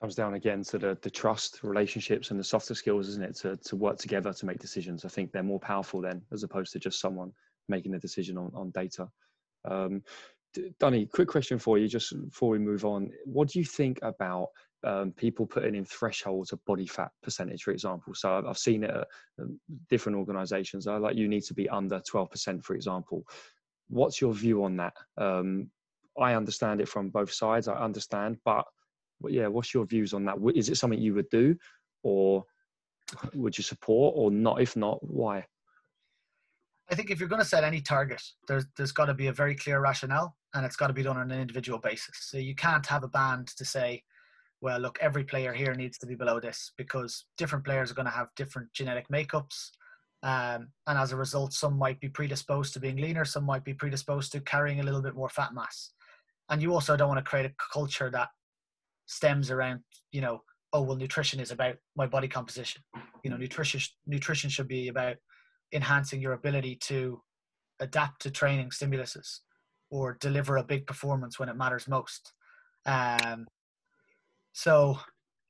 Comes 0.00 0.14
down 0.14 0.32
again 0.32 0.62
to 0.64 0.78
the 0.78 0.96
the 1.02 1.10
trust, 1.10 1.62
relationships, 1.62 2.30
and 2.30 2.40
the 2.40 2.44
softer 2.44 2.74
skills, 2.74 3.08
isn't 3.08 3.22
it? 3.22 3.36
To 3.36 3.56
to 3.56 3.76
work 3.76 3.98
together 3.98 4.32
to 4.32 4.46
make 4.46 4.58
decisions. 4.58 5.04
I 5.04 5.08
think 5.08 5.32
they're 5.32 5.42
more 5.42 5.60
powerful 5.60 6.00
then, 6.00 6.22
as 6.32 6.44
opposed 6.44 6.72
to 6.72 6.78
just 6.78 6.98
someone 6.98 7.30
making 7.68 7.94
a 7.94 7.98
decision 7.98 8.38
on 8.38 8.50
on 8.54 8.70
data. 8.70 9.06
Um, 9.70 10.02
Dunny, 10.78 11.06
quick 11.06 11.28
question 11.28 11.58
for 11.58 11.78
you, 11.78 11.86
just 11.86 12.12
before 12.24 12.50
we 12.50 12.58
move 12.58 12.84
on. 12.84 13.10
What 13.24 13.48
do 13.48 13.58
you 13.58 13.64
think 13.64 13.98
about 14.02 14.48
um, 14.82 15.12
people 15.12 15.46
putting 15.46 15.74
in 15.74 15.84
thresholds 15.84 16.52
of 16.52 16.64
body 16.64 16.86
fat 16.86 17.10
percentage, 17.22 17.62
for 17.62 17.70
example? 17.70 18.14
So 18.14 18.42
I've 18.46 18.58
seen 18.58 18.84
it 18.84 18.90
at 18.90 19.06
um, 19.40 19.60
different 19.88 20.18
organisations. 20.18 20.86
I 20.86 20.96
like 20.96 21.16
you 21.16 21.28
need 21.28 21.44
to 21.44 21.54
be 21.54 21.68
under 21.68 22.00
twelve 22.00 22.30
percent, 22.30 22.64
for 22.64 22.74
example. 22.74 23.24
What's 23.88 24.20
your 24.20 24.32
view 24.34 24.64
on 24.64 24.76
that? 24.78 24.94
Um, 25.16 25.70
I 26.18 26.34
understand 26.34 26.80
it 26.80 26.88
from 26.88 27.10
both 27.10 27.32
sides. 27.32 27.68
I 27.68 27.74
understand, 27.74 28.38
but 28.44 28.64
yeah, 29.28 29.46
what's 29.46 29.72
your 29.72 29.84
views 29.86 30.14
on 30.14 30.24
that? 30.24 30.36
Is 30.54 30.68
it 30.68 30.76
something 30.76 31.00
you 31.00 31.14
would 31.14 31.28
do, 31.30 31.56
or 32.02 32.44
would 33.34 33.56
you 33.56 33.62
support, 33.62 34.14
or 34.16 34.30
not? 34.30 34.60
If 34.60 34.76
not, 34.76 34.98
why? 35.02 35.46
I 36.90 36.96
think 36.96 37.10
if 37.10 37.20
you're 37.20 37.28
going 37.28 37.42
to 37.42 37.46
set 37.46 37.62
any 37.62 37.80
target, 37.80 38.22
there's 38.48 38.64
there's 38.76 38.92
got 38.92 39.06
to 39.06 39.14
be 39.14 39.28
a 39.28 39.32
very 39.32 39.54
clear 39.54 39.80
rationale, 39.80 40.36
and 40.54 40.66
it's 40.66 40.76
got 40.76 40.88
to 40.88 40.92
be 40.92 41.02
done 41.02 41.16
on 41.16 41.30
an 41.30 41.40
individual 41.40 41.78
basis. 41.78 42.16
So 42.20 42.38
you 42.38 42.54
can't 42.54 42.86
have 42.86 43.04
a 43.04 43.08
band 43.08 43.48
to 43.56 43.64
say, 43.64 44.02
well, 44.60 44.78
look, 44.78 44.98
every 45.00 45.24
player 45.24 45.52
here 45.52 45.74
needs 45.74 45.96
to 45.98 46.06
be 46.06 46.14
below 46.14 46.40
this 46.40 46.72
because 46.76 47.24
different 47.38 47.64
players 47.64 47.90
are 47.90 47.94
going 47.94 48.06
to 48.06 48.12
have 48.12 48.28
different 48.36 48.72
genetic 48.72 49.08
makeups, 49.08 49.70
um, 50.22 50.68
and 50.86 50.98
as 50.98 51.12
a 51.12 51.16
result, 51.16 51.52
some 51.52 51.78
might 51.78 51.98
be 52.00 52.08
predisposed 52.08 52.74
to 52.74 52.80
being 52.80 52.96
leaner, 52.96 53.24
some 53.24 53.44
might 53.44 53.64
be 53.64 53.72
predisposed 53.72 54.32
to 54.32 54.40
carrying 54.40 54.80
a 54.80 54.82
little 54.82 55.00
bit 55.00 55.14
more 55.14 55.30
fat 55.30 55.54
mass, 55.54 55.92
and 56.50 56.60
you 56.60 56.74
also 56.74 56.96
don't 56.96 57.08
want 57.08 57.24
to 57.24 57.28
create 57.28 57.46
a 57.46 57.54
culture 57.72 58.10
that 58.10 58.28
stems 59.06 59.50
around 59.50 59.80
you 60.12 60.20
know 60.20 60.40
oh 60.72 60.82
well 60.82 60.96
nutrition 60.96 61.40
is 61.40 61.50
about 61.50 61.76
my 61.96 62.06
body 62.06 62.28
composition. 62.28 62.82
You 63.24 63.30
know 63.30 63.36
nutrition 63.36 63.80
nutrition 64.06 64.50
should 64.50 64.68
be 64.68 64.88
about 64.88 65.16
enhancing 65.72 66.20
your 66.20 66.34
ability 66.34 66.76
to 66.82 67.22
adapt 67.80 68.22
to 68.22 68.30
training 68.30 68.70
stimuluses 68.70 69.40
or 69.90 70.16
deliver 70.20 70.56
a 70.56 70.64
big 70.64 70.86
performance 70.86 71.38
when 71.38 71.48
it 71.48 71.56
matters 71.56 71.88
most. 71.88 72.32
Um, 72.86 73.46
so 74.52 74.98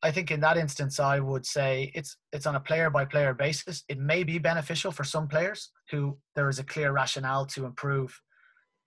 i 0.02 0.10
think 0.10 0.30
in 0.30 0.40
that 0.40 0.56
instance 0.56 0.98
i 1.00 1.18
would 1.18 1.44
say 1.44 1.90
it's 1.94 2.16
it's 2.32 2.46
on 2.46 2.54
a 2.54 2.60
player 2.60 2.90
by 2.90 3.04
player 3.04 3.34
basis. 3.34 3.84
It 3.88 3.98
may 3.98 4.24
be 4.24 4.38
beneficial 4.38 4.92
for 4.92 5.04
some 5.04 5.28
players 5.28 5.70
who 5.90 6.18
there 6.34 6.48
is 6.48 6.58
a 6.58 6.64
clear 6.64 6.92
rationale 6.92 7.46
to 7.46 7.64
improve 7.64 8.18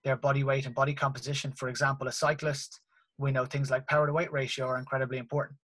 their 0.04 0.18
body 0.18 0.44
weight 0.44 0.66
and 0.66 0.76
body 0.76 0.94
composition. 0.94 1.52
For 1.54 1.70
example 1.70 2.08
a 2.08 2.12
cyclist 2.12 2.80
we 3.18 3.32
know 3.32 3.46
things 3.46 3.70
like 3.70 3.88
power 3.88 4.08
to 4.08 4.14
weight 4.14 4.32
ratio 4.32 4.66
are 4.66 4.78
incredibly 4.78 5.18
important. 5.18 5.60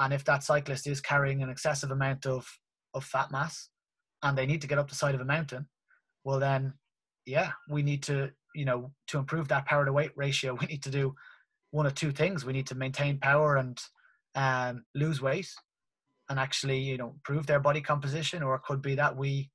And 0.00 0.12
if 0.12 0.24
that 0.24 0.42
cyclist 0.42 0.86
is 0.86 1.00
carrying 1.00 1.42
an 1.42 1.50
excessive 1.50 1.90
amount 1.90 2.26
of, 2.26 2.46
of 2.94 3.04
fat 3.04 3.30
mass 3.30 3.68
and 4.22 4.36
they 4.36 4.46
need 4.46 4.60
to 4.62 4.66
get 4.66 4.78
up 4.78 4.88
the 4.88 4.94
side 4.94 5.14
of 5.14 5.20
a 5.20 5.24
mountain, 5.24 5.66
well 6.24 6.38
then, 6.38 6.74
yeah, 7.26 7.52
we 7.68 7.82
need 7.82 8.02
to, 8.04 8.30
you 8.54 8.64
know, 8.64 8.92
to 9.08 9.18
improve 9.18 9.48
that 9.48 9.66
power 9.66 9.84
to 9.84 9.92
weight 9.92 10.12
ratio, 10.16 10.54
we 10.60 10.66
need 10.66 10.82
to 10.84 10.90
do 10.90 11.14
one 11.70 11.86
of 11.86 11.94
two 11.94 12.12
things. 12.12 12.44
We 12.44 12.52
need 12.52 12.66
to 12.68 12.74
maintain 12.74 13.18
power 13.18 13.56
and 13.56 13.78
um, 14.34 14.84
lose 14.94 15.20
weight 15.20 15.48
and 16.28 16.38
actually, 16.38 16.78
you 16.78 16.96
know, 16.96 17.10
improve 17.10 17.46
their 17.46 17.60
body 17.60 17.80
composition, 17.80 18.42
or 18.42 18.54
it 18.54 18.62
could 18.62 18.80
be 18.80 18.94
that 18.94 19.16
we 19.16 19.50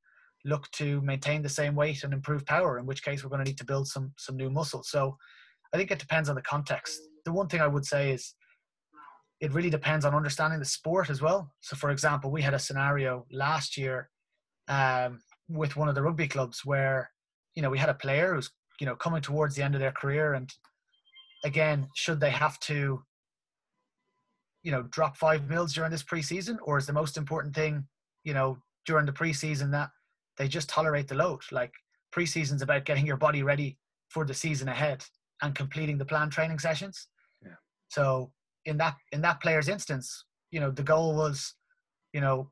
look 0.45 0.69
to 0.71 1.01
maintain 1.01 1.41
the 1.41 1.49
same 1.49 1.75
weight 1.75 2.03
and 2.03 2.13
improve 2.13 2.45
power, 2.45 2.77
in 2.77 2.85
which 2.85 3.03
case 3.03 3.23
we're 3.23 3.29
going 3.29 3.43
to 3.43 3.49
need 3.49 3.57
to 3.57 3.65
build 3.65 3.87
some 3.87 4.13
some 4.17 4.37
new 4.37 4.49
muscle. 4.49 4.83
So 4.83 5.17
I 5.73 5.77
think 5.77 5.91
it 5.91 5.99
depends 5.99 6.29
on 6.29 6.35
the 6.35 6.41
context 6.41 6.99
the 7.25 7.31
one 7.31 7.47
thing 7.47 7.61
I 7.61 7.67
would 7.67 7.85
say 7.85 8.11
is 8.11 8.33
it 9.39 9.53
really 9.53 9.69
depends 9.69 10.03
on 10.03 10.15
understanding 10.15 10.59
the 10.59 10.65
sport 10.65 11.09
as 11.09 11.21
well. 11.21 11.53
So, 11.61 11.75
for 11.75 11.91
example, 11.91 12.31
we 12.31 12.41
had 12.41 12.53
a 12.53 12.59
scenario 12.59 13.25
last 13.31 13.77
year 13.77 14.09
um, 14.67 15.21
with 15.47 15.75
one 15.75 15.87
of 15.87 15.95
the 15.95 16.01
rugby 16.01 16.27
clubs 16.27 16.65
where 16.65 17.11
you 17.55 17.61
know 17.61 17.69
we 17.69 17.77
had 17.77 17.89
a 17.89 17.93
player 17.93 18.33
who's 18.33 18.51
you 18.79 18.85
know 18.85 18.95
coming 18.95 19.21
towards 19.21 19.55
the 19.55 19.63
end 19.63 19.75
of 19.75 19.81
their 19.81 19.91
career, 19.91 20.33
and 20.33 20.53
again, 21.43 21.87
should 21.95 22.19
they 22.19 22.31
have 22.31 22.59
to 22.61 23.03
you 24.63 24.71
know 24.71 24.83
drop 24.83 25.17
five 25.17 25.47
mils 25.47 25.73
during 25.73 25.91
this 25.91 26.03
preseason, 26.03 26.57
or 26.63 26.77
is 26.77 26.85
the 26.85 26.93
most 26.93 27.17
important 27.17 27.55
thing 27.55 27.85
you 28.23 28.33
know 28.33 28.57
during 28.85 29.05
the 29.05 29.11
preseason 29.11 29.71
that 29.71 29.89
they 30.37 30.47
just 30.47 30.69
tolerate 30.69 31.07
the 31.07 31.15
load? 31.15 31.41
Like 31.51 31.73
preseason's 32.13 32.61
about 32.61 32.85
getting 32.85 33.05
your 33.05 33.17
body 33.17 33.43
ready 33.43 33.77
for 34.09 34.25
the 34.25 34.33
season 34.33 34.67
ahead 34.67 35.03
and 35.41 35.55
completing 35.55 35.97
the 35.97 36.05
planned 36.05 36.31
training 36.31 36.59
sessions. 36.59 37.07
Yeah. 37.43 37.55
So 37.89 38.31
in 38.65 38.77
that 38.77 38.95
in 39.11 39.21
that 39.21 39.41
player's 39.41 39.69
instance, 39.69 40.25
you 40.51 40.59
know, 40.59 40.71
the 40.71 40.83
goal 40.83 41.15
was, 41.15 41.53
you 42.13 42.21
know, 42.21 42.49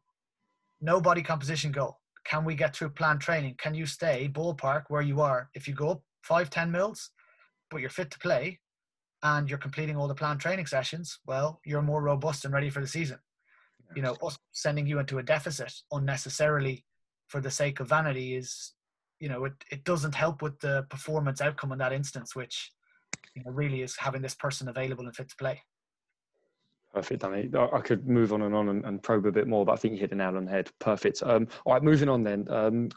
no 0.81 1.01
body 1.01 1.21
composition 1.21 1.71
goal. 1.71 1.99
Can 2.25 2.43
we 2.43 2.55
get 2.55 2.75
through 2.75 2.89
planned 2.89 3.21
training? 3.21 3.55
Can 3.57 3.73
you 3.73 3.85
stay 3.85 4.29
ballpark 4.31 4.83
where 4.89 5.01
you 5.01 5.21
are? 5.21 5.49
If 5.53 5.67
you 5.67 5.73
go 5.73 5.89
up 5.89 6.01
five, 6.21 6.49
ten 6.49 6.71
mils, 6.71 7.11
but 7.69 7.81
you're 7.81 7.89
fit 7.89 8.11
to 8.11 8.19
play 8.19 8.59
and 9.23 9.49
you're 9.49 9.57
completing 9.57 9.97
all 9.97 10.07
the 10.07 10.15
planned 10.15 10.39
training 10.39 10.67
sessions, 10.67 11.19
well, 11.25 11.59
you're 11.65 11.81
more 11.81 12.01
robust 12.01 12.45
and 12.45 12.53
ready 12.53 12.69
for 12.69 12.81
the 12.81 12.87
season. 12.87 13.17
Yes. 13.79 13.95
You 13.95 14.01
know, 14.03 14.17
us 14.23 14.37
sending 14.51 14.85
you 14.85 14.99
into 14.99 15.17
a 15.17 15.23
deficit 15.23 15.73
unnecessarily 15.91 16.85
for 17.27 17.41
the 17.41 17.51
sake 17.51 17.79
of 17.79 17.89
vanity 17.89 18.35
is, 18.35 18.73
you 19.19 19.29
know, 19.29 19.45
it, 19.45 19.53
it 19.71 19.83
doesn't 19.83 20.15
help 20.15 20.41
with 20.41 20.59
the 20.59 20.85
performance 20.89 21.41
outcome 21.41 21.71
in 21.71 21.79
that 21.79 21.93
instance, 21.93 22.35
which 22.35 22.71
you 23.35 23.43
know, 23.43 23.51
really 23.51 23.81
is 23.81 23.95
having 23.97 24.21
this 24.21 24.35
person 24.35 24.67
available 24.67 25.05
and 25.05 25.15
fit 25.15 25.29
to 25.29 25.35
play. 25.35 25.61
Perfect, 26.93 27.21
Danny. 27.21 27.49
I 27.73 27.81
could 27.81 28.07
move 28.07 28.33
on 28.33 28.41
and 28.43 28.55
on 28.55 28.69
and, 28.69 28.85
and, 28.85 29.03
probe 29.03 29.25
a 29.25 29.31
bit 29.31 29.47
more, 29.47 29.65
but 29.65 29.73
I 29.73 29.75
think 29.75 29.93
you 29.93 29.99
hit 29.99 30.09
the 30.09 30.15
nail 30.15 30.37
on 30.37 30.45
the 30.45 30.51
head. 30.51 30.69
Perfect. 30.79 31.21
Um, 31.21 31.47
all 31.65 31.73
right, 31.73 31.83
moving 31.83 32.09
on 32.09 32.23
then. 32.23 32.47
Um, 32.49 32.89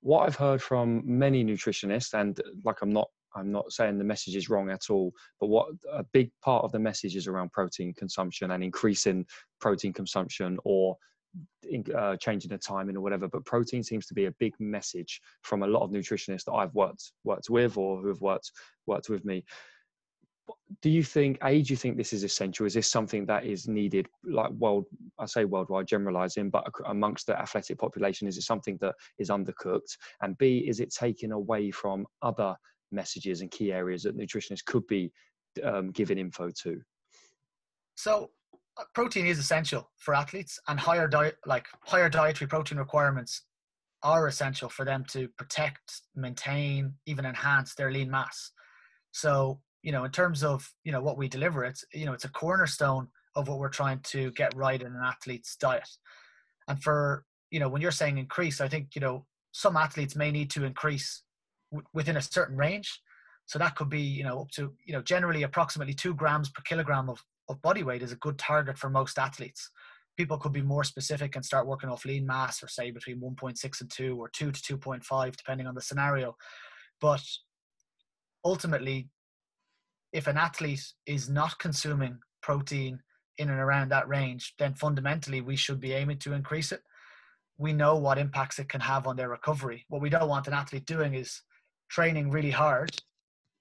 what 0.00 0.26
I've 0.26 0.36
heard 0.36 0.62
from 0.62 1.02
many 1.04 1.44
nutritionists, 1.44 2.14
and 2.14 2.40
like 2.64 2.82
I'm 2.82 2.92
not, 2.92 3.08
I'm 3.34 3.52
not 3.52 3.72
saying 3.72 3.98
the 3.98 4.04
message 4.04 4.36
is 4.36 4.48
wrong 4.48 4.70
at 4.70 4.90
all, 4.90 5.12
but 5.40 5.48
what 5.48 5.68
a 5.92 6.04
big 6.12 6.30
part 6.42 6.64
of 6.64 6.72
the 6.72 6.78
message 6.78 7.16
is 7.16 7.26
around 7.26 7.52
protein 7.52 7.92
consumption 7.94 8.50
and 8.52 8.64
increasing 8.64 9.26
protein 9.60 9.92
consumption 9.92 10.58
or 10.64 10.96
uh, 11.94 12.16
changing 12.16 12.50
the 12.50 12.58
timing 12.58 12.96
or 12.96 13.00
whatever. 13.00 13.28
But 13.28 13.44
protein 13.44 13.82
seems 13.82 14.06
to 14.06 14.14
be 14.14 14.26
a 14.26 14.34
big 14.38 14.54
message 14.58 15.20
from 15.42 15.62
a 15.62 15.66
lot 15.66 15.82
of 15.82 15.90
nutritionists 15.90 16.44
that 16.44 16.52
I've 16.52 16.74
worked 16.74 17.12
worked 17.24 17.50
with 17.50 17.76
or 17.76 18.00
who 18.00 18.08
have 18.08 18.20
worked 18.20 18.52
worked 18.86 19.08
with 19.08 19.24
me 19.24 19.44
do 20.82 20.90
you 20.90 21.02
think 21.02 21.38
a 21.42 21.62
do 21.62 21.72
you 21.72 21.76
think 21.76 21.96
this 21.96 22.12
is 22.12 22.24
essential? 22.24 22.66
Is 22.66 22.74
this 22.74 22.90
something 22.90 23.26
that 23.26 23.44
is 23.44 23.68
needed 23.68 24.08
like 24.24 24.50
world 24.52 24.86
i 25.18 25.26
say 25.26 25.44
worldwide 25.44 25.86
generalizing 25.86 26.50
but 26.50 26.64
amongst 26.86 27.26
the 27.26 27.38
athletic 27.38 27.78
population 27.78 28.28
is 28.28 28.36
it 28.36 28.42
something 28.42 28.78
that 28.80 28.94
is 29.18 29.30
undercooked? 29.30 29.96
And 30.22 30.36
b 30.38 30.64
is 30.68 30.80
it 30.80 30.94
taken 30.94 31.32
away 31.32 31.70
from 31.70 32.06
other 32.22 32.54
messages 32.92 33.40
and 33.40 33.50
key 33.50 33.72
areas 33.72 34.02
that 34.04 34.16
nutritionists 34.16 34.64
could 34.64 34.86
be 34.86 35.12
um, 35.64 35.90
giving 35.90 36.18
info 36.18 36.50
to? 36.62 36.80
So 37.96 38.30
protein 38.94 39.26
is 39.26 39.38
essential 39.38 39.90
for 39.96 40.14
athletes, 40.14 40.58
and 40.68 40.78
higher 40.78 41.08
diet, 41.08 41.36
like 41.46 41.66
higher 41.84 42.08
dietary 42.08 42.48
protein 42.48 42.78
requirements, 42.78 43.42
are 44.02 44.26
essential 44.26 44.68
for 44.68 44.84
them 44.84 45.04
to 45.10 45.28
protect, 45.38 46.02
maintain, 46.14 46.94
even 47.06 47.24
enhance 47.24 47.74
their 47.74 47.90
lean 47.90 48.10
mass. 48.10 48.52
So, 49.12 49.60
you 49.86 49.92
know, 49.92 50.02
in 50.02 50.10
terms 50.10 50.42
of 50.42 50.68
you 50.82 50.90
know 50.90 51.00
what 51.00 51.16
we 51.16 51.28
deliver, 51.28 51.64
it's 51.64 51.84
you 51.94 52.06
know 52.06 52.12
it's 52.12 52.24
a 52.24 52.28
cornerstone 52.28 53.06
of 53.36 53.46
what 53.46 53.60
we're 53.60 53.68
trying 53.68 54.00
to 54.00 54.32
get 54.32 54.52
right 54.56 54.82
in 54.82 54.88
an 54.88 55.00
athlete's 55.00 55.54
diet. 55.54 55.88
And 56.66 56.82
for 56.82 57.24
you 57.52 57.60
know 57.60 57.68
when 57.68 57.80
you're 57.80 57.92
saying 57.92 58.18
increase, 58.18 58.60
I 58.60 58.66
think 58.66 58.96
you 58.96 59.00
know 59.00 59.26
some 59.52 59.76
athletes 59.76 60.16
may 60.16 60.32
need 60.32 60.50
to 60.50 60.64
increase 60.64 61.22
w- 61.70 61.86
within 61.94 62.16
a 62.16 62.20
certain 62.20 62.56
range. 62.56 63.00
So 63.44 63.60
that 63.60 63.76
could 63.76 63.88
be 63.88 64.00
you 64.00 64.24
know 64.24 64.40
up 64.40 64.50
to 64.56 64.74
you 64.84 64.92
know 64.92 65.02
generally 65.02 65.44
approximately 65.44 65.94
two 65.94 66.14
grams 66.14 66.50
per 66.50 66.62
kilogram 66.62 67.08
of 67.08 67.22
of 67.48 67.62
body 67.62 67.84
weight 67.84 68.02
is 68.02 68.10
a 68.10 68.16
good 68.16 68.38
target 68.38 68.76
for 68.76 68.90
most 68.90 69.20
athletes. 69.20 69.70
People 70.16 70.36
could 70.36 70.52
be 70.52 70.62
more 70.62 70.82
specific 70.82 71.36
and 71.36 71.44
start 71.44 71.68
working 71.68 71.90
off 71.90 72.04
lean 72.04 72.26
mass 72.26 72.60
or 72.60 72.66
say 72.66 72.90
between 72.90 73.20
1.6 73.20 73.80
and 73.80 73.90
2 73.90 74.16
or 74.20 74.28
2 74.30 74.50
to 74.50 74.76
2.5 74.78 75.36
depending 75.36 75.68
on 75.68 75.76
the 75.76 75.80
scenario. 75.80 76.34
But 77.00 77.22
ultimately 78.44 79.10
if 80.12 80.26
an 80.26 80.36
athlete 80.36 80.84
is 81.06 81.28
not 81.28 81.58
consuming 81.58 82.18
protein 82.42 83.00
in 83.38 83.50
and 83.50 83.60
around 83.60 83.90
that 83.90 84.08
range, 84.08 84.54
then 84.58 84.74
fundamentally 84.74 85.40
we 85.40 85.56
should 85.56 85.80
be 85.80 85.92
aiming 85.92 86.18
to 86.18 86.32
increase 86.32 86.72
it. 86.72 86.82
We 87.58 87.72
know 87.72 87.96
what 87.96 88.18
impacts 88.18 88.58
it 88.58 88.68
can 88.68 88.80
have 88.80 89.06
on 89.06 89.16
their 89.16 89.28
recovery. 89.28 89.84
What 89.88 90.02
we 90.02 90.10
don't 90.10 90.28
want 90.28 90.46
an 90.46 90.54
athlete 90.54 90.86
doing 90.86 91.14
is 91.14 91.42
training 91.90 92.30
really 92.30 92.50
hard 92.50 92.90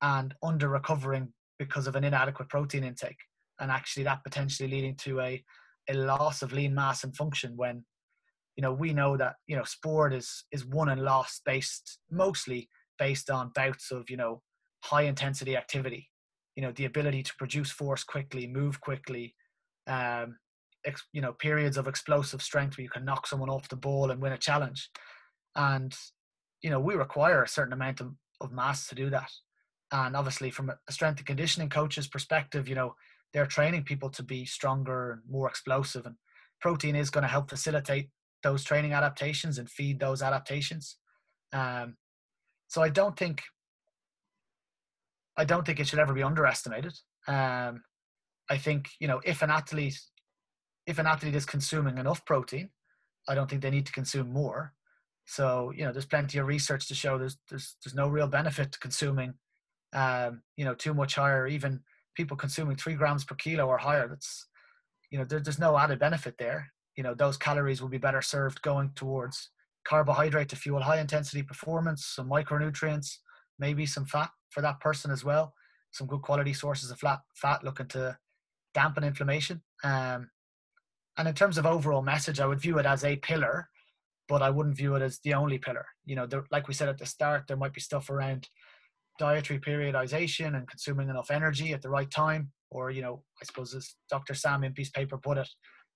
and 0.01 0.33
under 0.43 0.69
recovering 0.69 1.33
because 1.57 1.87
of 1.87 1.95
an 1.95 2.03
inadequate 2.03 2.49
protein 2.49 2.83
intake 2.83 3.17
and 3.59 3.71
actually 3.71 4.03
that 4.03 4.23
potentially 4.23 4.69
leading 4.69 4.95
to 4.95 5.21
a, 5.21 5.43
a 5.89 5.93
loss 5.93 6.41
of 6.41 6.51
lean 6.51 6.73
mass 6.73 7.03
and 7.03 7.15
function 7.15 7.53
when 7.55 7.83
you 8.55 8.61
know 8.61 8.73
we 8.73 8.93
know 8.93 9.17
that 9.17 9.35
you 9.47 9.55
know 9.55 9.63
sport 9.63 10.13
is 10.13 10.45
is 10.51 10.65
won 10.65 10.89
and 10.89 11.01
lost 11.01 11.41
based 11.45 11.99
mostly 12.11 12.69
based 12.97 13.29
on 13.29 13.51
bouts 13.53 13.91
of 13.91 14.09
you 14.09 14.17
know 14.17 14.41
high 14.83 15.03
intensity 15.03 15.55
activity 15.55 16.09
you 16.55 16.61
know 16.61 16.71
the 16.71 16.85
ability 16.85 17.23
to 17.23 17.35
produce 17.37 17.71
force 17.71 18.03
quickly 18.03 18.47
move 18.47 18.79
quickly 18.81 19.35
um 19.87 20.37
ex, 20.85 21.03
you 21.13 21.21
know 21.21 21.33
periods 21.33 21.77
of 21.77 21.87
explosive 21.87 22.41
strength 22.41 22.77
where 22.77 22.83
you 22.83 22.89
can 22.89 23.05
knock 23.05 23.27
someone 23.27 23.49
off 23.49 23.69
the 23.69 23.75
ball 23.75 24.11
and 24.11 24.21
win 24.21 24.33
a 24.33 24.37
challenge. 24.37 24.89
And 25.55 25.95
you 26.61 26.69
know 26.69 26.79
we 26.79 26.95
require 26.95 27.43
a 27.43 27.47
certain 27.47 27.73
amount 27.73 28.01
of, 28.01 28.13
of 28.41 28.51
mass 28.51 28.87
to 28.87 28.95
do 28.95 29.09
that. 29.09 29.31
And 29.91 30.15
obviously 30.15 30.49
from 30.49 30.69
a 30.69 30.91
strength 30.91 31.19
and 31.19 31.27
conditioning 31.27 31.69
coach's 31.69 32.07
perspective 32.07 32.67
you 32.67 32.75
know 32.75 32.95
they're 33.33 33.45
training 33.45 33.83
people 33.83 34.09
to 34.11 34.23
be 34.23 34.45
stronger 34.45 35.11
and 35.11 35.21
more 35.29 35.49
explosive. 35.49 36.05
And 36.05 36.15
protein 36.61 36.95
is 36.95 37.09
going 37.09 37.23
to 37.23 37.27
help 37.27 37.49
facilitate 37.49 38.09
those 38.43 38.63
training 38.63 38.93
adaptations 38.93 39.57
and 39.57 39.69
feed 39.69 39.99
those 39.99 40.21
adaptations. 40.21 40.97
Um, 41.51 41.97
so 42.67 42.81
i 42.81 42.89
don't 42.89 43.17
think 43.17 43.41
i 45.37 45.45
don't 45.45 45.65
think 45.65 45.79
it 45.79 45.87
should 45.87 45.99
ever 45.99 46.13
be 46.13 46.23
underestimated. 46.23 46.93
Um, 47.27 47.83
i 48.49 48.57
think 48.57 48.89
you 48.99 49.07
know 49.07 49.21
if 49.25 49.41
an 49.41 49.49
athlete 49.49 49.99
if 50.85 50.99
an 50.99 51.07
athlete 51.07 51.35
is 51.35 51.45
consuming 51.45 51.97
enough 51.97 52.25
protein 52.25 52.69
i 53.27 53.35
don't 53.35 53.49
think 53.49 53.61
they 53.61 53.71
need 53.71 53.85
to 53.85 53.91
consume 53.91 54.31
more. 54.31 54.73
So 55.25 55.71
you 55.75 55.83
know 55.83 55.91
there's 55.91 56.05
plenty 56.05 56.37
of 56.37 56.47
research 56.47 56.87
to 56.87 56.95
show 56.95 57.17
there's 57.17 57.37
there's, 57.49 57.75
there's 57.83 57.95
no 57.95 58.07
real 58.07 58.27
benefit 58.27 58.71
to 58.71 58.79
consuming 58.79 59.33
um, 59.93 60.41
you 60.55 60.65
know 60.65 60.75
too 60.75 60.93
much 60.93 61.15
higher. 61.15 61.47
Even 61.47 61.81
people 62.15 62.37
consuming 62.37 62.75
three 62.77 62.93
grams 62.93 63.23
per 63.23 63.35
kilo 63.35 63.65
or 63.65 63.77
higher, 63.77 64.07
that's 64.07 64.47
you 65.09 65.17
know 65.17 65.25
there, 65.25 65.39
there's 65.39 65.59
no 65.59 65.77
added 65.77 65.99
benefit 65.99 66.35
there. 66.37 66.71
You 66.95 67.03
know 67.03 67.15
those 67.15 67.37
calories 67.37 67.81
will 67.81 67.89
be 67.89 67.97
better 67.97 68.21
served 68.21 68.61
going 68.61 68.91
towards 68.95 69.49
carbohydrate 69.83 70.49
to 70.49 70.55
fuel 70.55 70.81
high 70.81 70.99
intensity 70.99 71.43
performance, 71.43 72.05
some 72.05 72.29
micronutrients, 72.29 73.17
maybe 73.59 73.85
some 73.85 74.05
fat 74.05 74.29
for 74.49 74.61
that 74.61 74.79
person 74.79 75.11
as 75.11 75.23
well. 75.23 75.53
Some 75.91 76.07
good 76.07 76.21
quality 76.21 76.53
sources 76.53 76.91
of 76.91 76.99
fat 76.99 77.19
fat 77.35 77.63
looking 77.63 77.87
to 77.89 78.17
dampen 78.73 79.03
inflammation. 79.03 79.61
Um, 79.83 80.29
and 81.17 81.27
in 81.27 81.33
terms 81.33 81.57
of 81.57 81.65
overall 81.65 82.01
message, 82.01 82.39
I 82.39 82.45
would 82.45 82.59
view 82.59 82.77
it 82.77 82.85
as 82.85 83.03
a 83.03 83.15
pillar, 83.15 83.69
but 84.27 84.41
I 84.41 84.49
wouldn't 84.49 84.77
view 84.77 84.95
it 84.95 85.01
as 85.01 85.19
the 85.23 85.33
only 85.33 85.57
pillar. 85.57 85.85
You 86.03 86.15
know, 86.15 86.25
there, 86.25 86.43
like 86.51 86.67
we 86.67 86.73
said 86.73 86.89
at 86.89 86.97
the 86.97 87.05
start, 87.05 87.45
there 87.47 87.57
might 87.57 87.73
be 87.73 87.81
stuff 87.81 88.09
around 88.09 88.49
dietary 89.17 89.59
periodization 89.59 90.57
and 90.57 90.67
consuming 90.67 91.09
enough 91.09 91.31
energy 91.31 91.73
at 91.73 91.81
the 91.81 91.89
right 91.89 92.11
time, 92.11 92.51
or 92.69 92.91
you 92.91 93.01
know, 93.01 93.23
I 93.41 93.45
suppose 93.45 93.73
as 93.73 93.95
Dr. 94.09 94.33
Sam 94.33 94.63
Impey's 94.63 94.89
paper 94.89 95.17
put 95.17 95.37
it, 95.37 95.47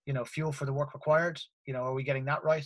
you 0.05 0.13
know, 0.13 0.23
fuel 0.23 0.51
for 0.53 0.65
the 0.65 0.73
work 0.73 0.93
required. 0.93 1.39
You 1.65 1.73
know, 1.73 1.81
are 1.81 1.93
we 1.93 2.03
getting 2.03 2.25
that 2.25 2.43
right? 2.43 2.65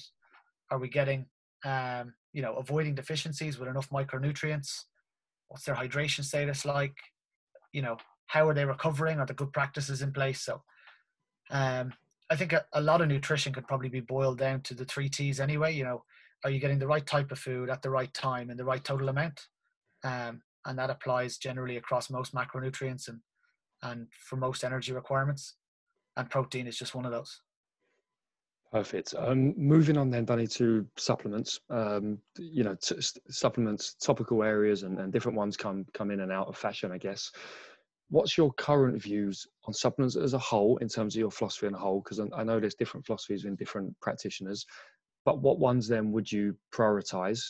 Are 0.70 0.80
we 0.80 0.90
getting, 0.90 1.26
um, 1.66 2.14
you 2.34 2.42
know, 2.42 2.56
avoiding 2.56 2.96
deficiencies 2.96 3.58
with 3.58 3.70
enough 3.70 3.90
micronutrients? 3.90 4.84
What's 5.48 5.66
their 5.66 5.76
hydration 5.76 6.24
status 6.24 6.66
like? 6.66 6.96
You 7.72 7.82
know, 7.82 7.98
how 8.28 8.48
are 8.48 8.54
they 8.54 8.66
recovering? 8.66 9.20
Are 9.20 9.26
the 9.26 9.34
good 9.34 9.54
practices 9.54 10.02
in 10.02 10.12
place? 10.12 10.42
So, 10.42 10.62
um, 11.52 11.94
I 12.30 12.36
think 12.36 12.54
a, 12.54 12.66
a 12.74 12.82
lot 12.82 13.02
of 13.02 13.08
nutrition 13.08 13.54
could 13.54 13.68
probably 13.68 13.90
be 13.90 14.00
boiled 14.00 14.40
down 14.40 14.62
to 14.62 14.74
the 14.74 14.86
three 14.86 15.10
T's 15.10 15.40
anyway. 15.40 15.74
You 15.74 15.84
know, 15.84 16.04
are 16.44 16.50
you 16.50 16.60
getting 16.60 16.80
the 16.80 16.88
right 16.88 17.06
type 17.06 17.32
of 17.32 17.40
food 17.40 17.70
at 17.70 17.82
the 17.82 17.90
right 17.90 18.14
time 18.14 18.50
and 18.50 18.60
the 18.60 18.66
right 18.66 18.84
total 18.84 19.10
amount? 19.10 19.40
um, 20.04 20.42
and 20.66 20.78
that 20.78 20.90
applies 20.90 21.38
generally 21.38 21.78
across 21.78 22.10
most 22.10 22.34
macronutrients 22.34 23.08
and 23.08 23.20
and 23.82 24.08
for 24.14 24.38
most 24.38 24.64
energy 24.64 24.94
requirements. 24.94 25.56
And 26.16 26.30
protein 26.30 26.68
is 26.68 26.78
just 26.78 26.96
one 26.96 27.06
of 27.06 27.12
those. 27.12 27.42
Perfect. 28.74 29.14
Um, 29.20 29.54
moving 29.56 29.98
on 30.00 30.10
then, 30.10 30.26
Danny, 30.26 30.48
to 30.48 30.84
supplements. 30.98 31.60
Um, 31.70 32.18
you 32.40 32.64
know, 32.64 32.74
t- 32.74 32.96
supplements, 33.30 33.94
topical 33.94 34.42
areas, 34.42 34.82
and, 34.82 35.00
and 35.00 35.14
different 35.14 35.38
ones 35.38 35.56
come 35.56 35.86
come 35.94 36.10
in 36.10 36.22
and 36.22 36.32
out 36.32 36.48
of 36.48 36.58
fashion, 36.58 36.92
I 36.92 36.98
guess. 36.98 37.32
What's 38.10 38.36
your 38.36 38.52
current 38.54 39.00
views 39.00 39.46
on 39.66 39.76
supplements 39.76 40.16
as 40.16 40.34
a 40.34 40.40
whole, 40.40 40.78
in 40.78 40.88
terms 40.88 41.16
of 41.16 41.20
your 41.20 41.30
philosophy 41.30 41.68
in 41.68 41.76
a 41.76 41.78
whole? 41.78 42.02
Because 42.02 42.20
I 42.20 42.44
know 42.44 42.60
there's 42.60 42.74
different 42.74 43.06
philosophies 43.06 43.46
in 43.46 43.56
different 43.56 43.96
practitioners, 44.02 44.66
but 45.24 45.40
what 45.40 45.60
ones 45.60 45.88
then 45.88 46.12
would 46.12 46.32
you 46.32 46.58
prioritize? 46.74 47.44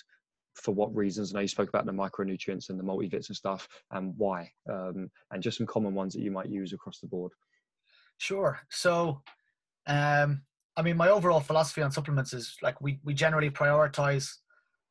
for 0.56 0.72
what 0.72 0.96
reasons? 0.96 1.34
I 1.34 1.38
know 1.38 1.42
you 1.42 1.48
spoke 1.48 1.70
about 1.70 1.88
the 1.88 1.92
micronutrients 1.92 2.70
and 2.70 2.80
the 2.80 2.84
multivits 2.84 3.30
and 3.30 3.36
stuff, 3.36 3.68
and 3.90 4.14
why, 4.18 4.52
um, 4.70 5.10
and 5.32 5.42
just 5.42 5.58
some 5.58 5.66
common 5.66 5.96
ones 5.96 6.14
that 6.14 6.22
you 6.22 6.30
might 6.30 6.48
use 6.48 6.74
across 6.74 7.00
the 7.00 7.08
board. 7.08 7.32
Sure. 8.20 8.60
So, 8.70 9.24
um, 9.88 10.44
I 10.76 10.82
mean, 10.82 10.98
my 10.98 11.10
overall 11.10 11.40
philosophy 11.40 11.82
on 11.82 11.92
supplements 11.92 12.34
is 12.34 12.56
like 12.62 12.80
we 12.82 13.00
we 13.04 13.14
generally 13.14 13.50
prioritize 13.50 14.30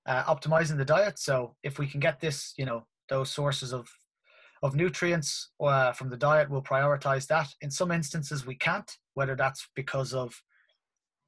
uh, 0.07 0.23
optimizing 0.25 0.77
the 0.77 0.85
diet. 0.85 1.19
So 1.19 1.57
if 1.63 1.79
we 1.79 1.87
can 1.87 2.01
get 2.01 2.21
this, 2.21 2.55
you 2.57 2.65
know, 2.65 2.87
those 3.09 3.31
sources 3.31 3.73
of 3.73 3.89
of 4.63 4.77
nutrients 4.77 5.51
uh, 5.61 5.93
from 5.93 6.09
the 6.09 6.17
diet, 6.17 6.49
we'll 6.49 6.63
prioritize 6.63 7.27
that. 7.27 7.49
In 7.61 7.71
some 7.71 7.91
instances, 7.91 8.47
we 8.47 8.55
can't, 8.55 8.91
whether 9.15 9.35
that's 9.35 9.69
because 9.75 10.15
of 10.15 10.41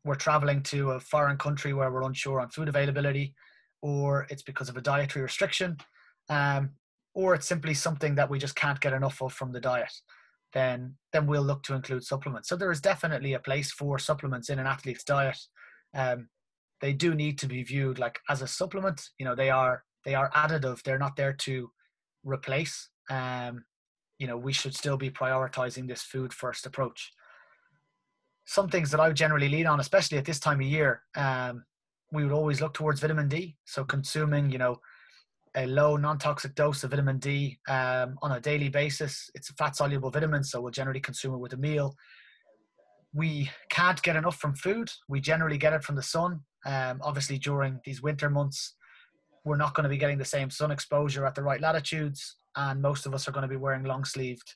we're 0.05 0.15
traveling 0.15 0.63
to 0.63 0.93
a 0.93 1.01
foreign 1.01 1.37
country 1.37 1.73
where 1.73 1.91
we're 1.91 2.03
unsure 2.03 2.41
on 2.41 2.51
food 2.51 2.69
availability, 2.69 3.35
or 3.83 4.27
it's 4.31 4.43
because 4.43 4.69
of 4.69 4.77
a 4.77 4.81
dietary 4.81 5.23
restriction, 5.23 5.77
um, 6.29 6.71
or 7.15 7.35
it's 7.35 7.49
simply 7.49 7.75
something 7.75 8.15
that 8.15 8.31
we 8.31 8.39
just 8.39 8.55
can't 8.55 8.81
get 8.81 8.93
enough 8.93 9.21
of 9.21 9.33
from 9.33 9.51
the 9.51 9.61
diet, 9.61 9.93
then 10.55 10.95
then 11.13 11.27
we'll 11.27 11.43
look 11.43 11.63
to 11.65 11.75
include 11.75 12.05
supplements. 12.05 12.49
So 12.49 12.57
there 12.57 12.71
is 12.71 12.81
definitely 12.81 13.35
a 13.35 13.39
place 13.39 13.71
for 13.71 13.99
supplements 13.99 14.49
in 14.49 14.59
an 14.59 14.67
athlete's 14.67 15.05
diet. 15.05 15.39
Um, 15.95 16.29
they 16.81 16.93
do 16.93 17.15
need 17.15 17.39
to 17.39 17.47
be 17.47 17.63
viewed 17.63 17.99
like 17.99 18.21
as 18.29 18.41
a 18.41 18.47
supplement. 18.47 19.11
You 19.19 19.27
know, 19.27 19.35
they 19.35 19.51
are 19.51 19.85
they 20.05 20.15
are 20.15 20.31
additive. 20.31 20.83
They're 20.83 20.99
not 20.99 21.17
there 21.17 21.33
to 21.33 21.71
replace. 22.25 22.89
Um, 23.11 23.65
you 24.19 24.27
know, 24.27 24.37
we 24.37 24.53
should 24.53 24.75
still 24.75 24.97
be 24.97 25.11
prioritizing 25.11 25.89
this 25.89 26.03
food 26.03 26.33
first 26.33 26.67
approach. 26.67 27.13
Some 28.47 28.69
things 28.69 28.91
that 28.91 29.01
I 29.01 29.09
would 29.09 29.17
generally 29.17 29.49
lean 29.49 29.67
on, 29.67 29.81
especially 29.81 30.19
at 30.19 30.25
this 30.25 30.41
time 30.41 30.61
of 30.61 30.67
year, 30.67 31.03
um, 31.17 31.65
we 32.13 32.23
would 32.23 32.33
always 32.33 32.61
look 32.61 32.75
towards 32.75 33.01
vitamin 33.01 33.29
D. 33.29 33.57
So 33.65 33.85
consuming, 33.85 34.51
you 34.51 34.59
know, 34.59 34.79
a 35.57 35.67
low 35.67 35.97
non-toxic 35.97 36.55
dose 36.55 36.83
of 36.85 36.91
vitamin 36.91 37.19
D 37.19 37.59
um, 37.69 38.17
on 38.23 38.33
a 38.33 38.41
daily 38.41 38.69
basis. 38.69 39.31
It's 39.35 39.51
a 39.51 39.55
fat-soluble 39.55 40.11
vitamin, 40.11 40.43
so 40.45 40.61
we'll 40.61 40.73
generally 40.73 41.01
consume 41.01 41.35
it 41.35 41.39
with 41.39 41.53
a 41.53 41.57
meal. 41.57 41.95
We 43.13 43.51
can't 43.71 44.03
get 44.03 44.17
enough 44.17 44.37
from 44.37 44.55
food. 44.55 44.91
We 45.09 45.21
generally 45.21 45.59
get 45.59 45.73
it 45.73 45.85
from 45.85 45.95
the 45.95 46.03
sun. 46.03 46.41
Um, 46.67 47.01
obviously, 47.03 47.39
during 47.39 47.81
these 47.85 48.03
winter 48.03 48.29
months, 48.29 48.75
we're 49.45 49.57
not 49.57 49.75
going 49.75 49.85
to 49.85 49.91
be 49.91 49.99
getting 49.99 50.19
the 50.19 50.25
same 50.25 50.51
sun 50.51 50.71
exposure 50.71 51.27
at 51.27 51.35
the 51.35 51.43
right 51.43 51.61
latitudes, 51.61 52.37
and 52.57 52.83
most 52.83 53.07
of 53.07 53.15
us 53.15 53.29
are 53.29 53.33
going 53.33 53.43
to 53.43 53.49
be 53.49 53.57
wearing 53.57 53.85
long-sleeved 53.85 54.55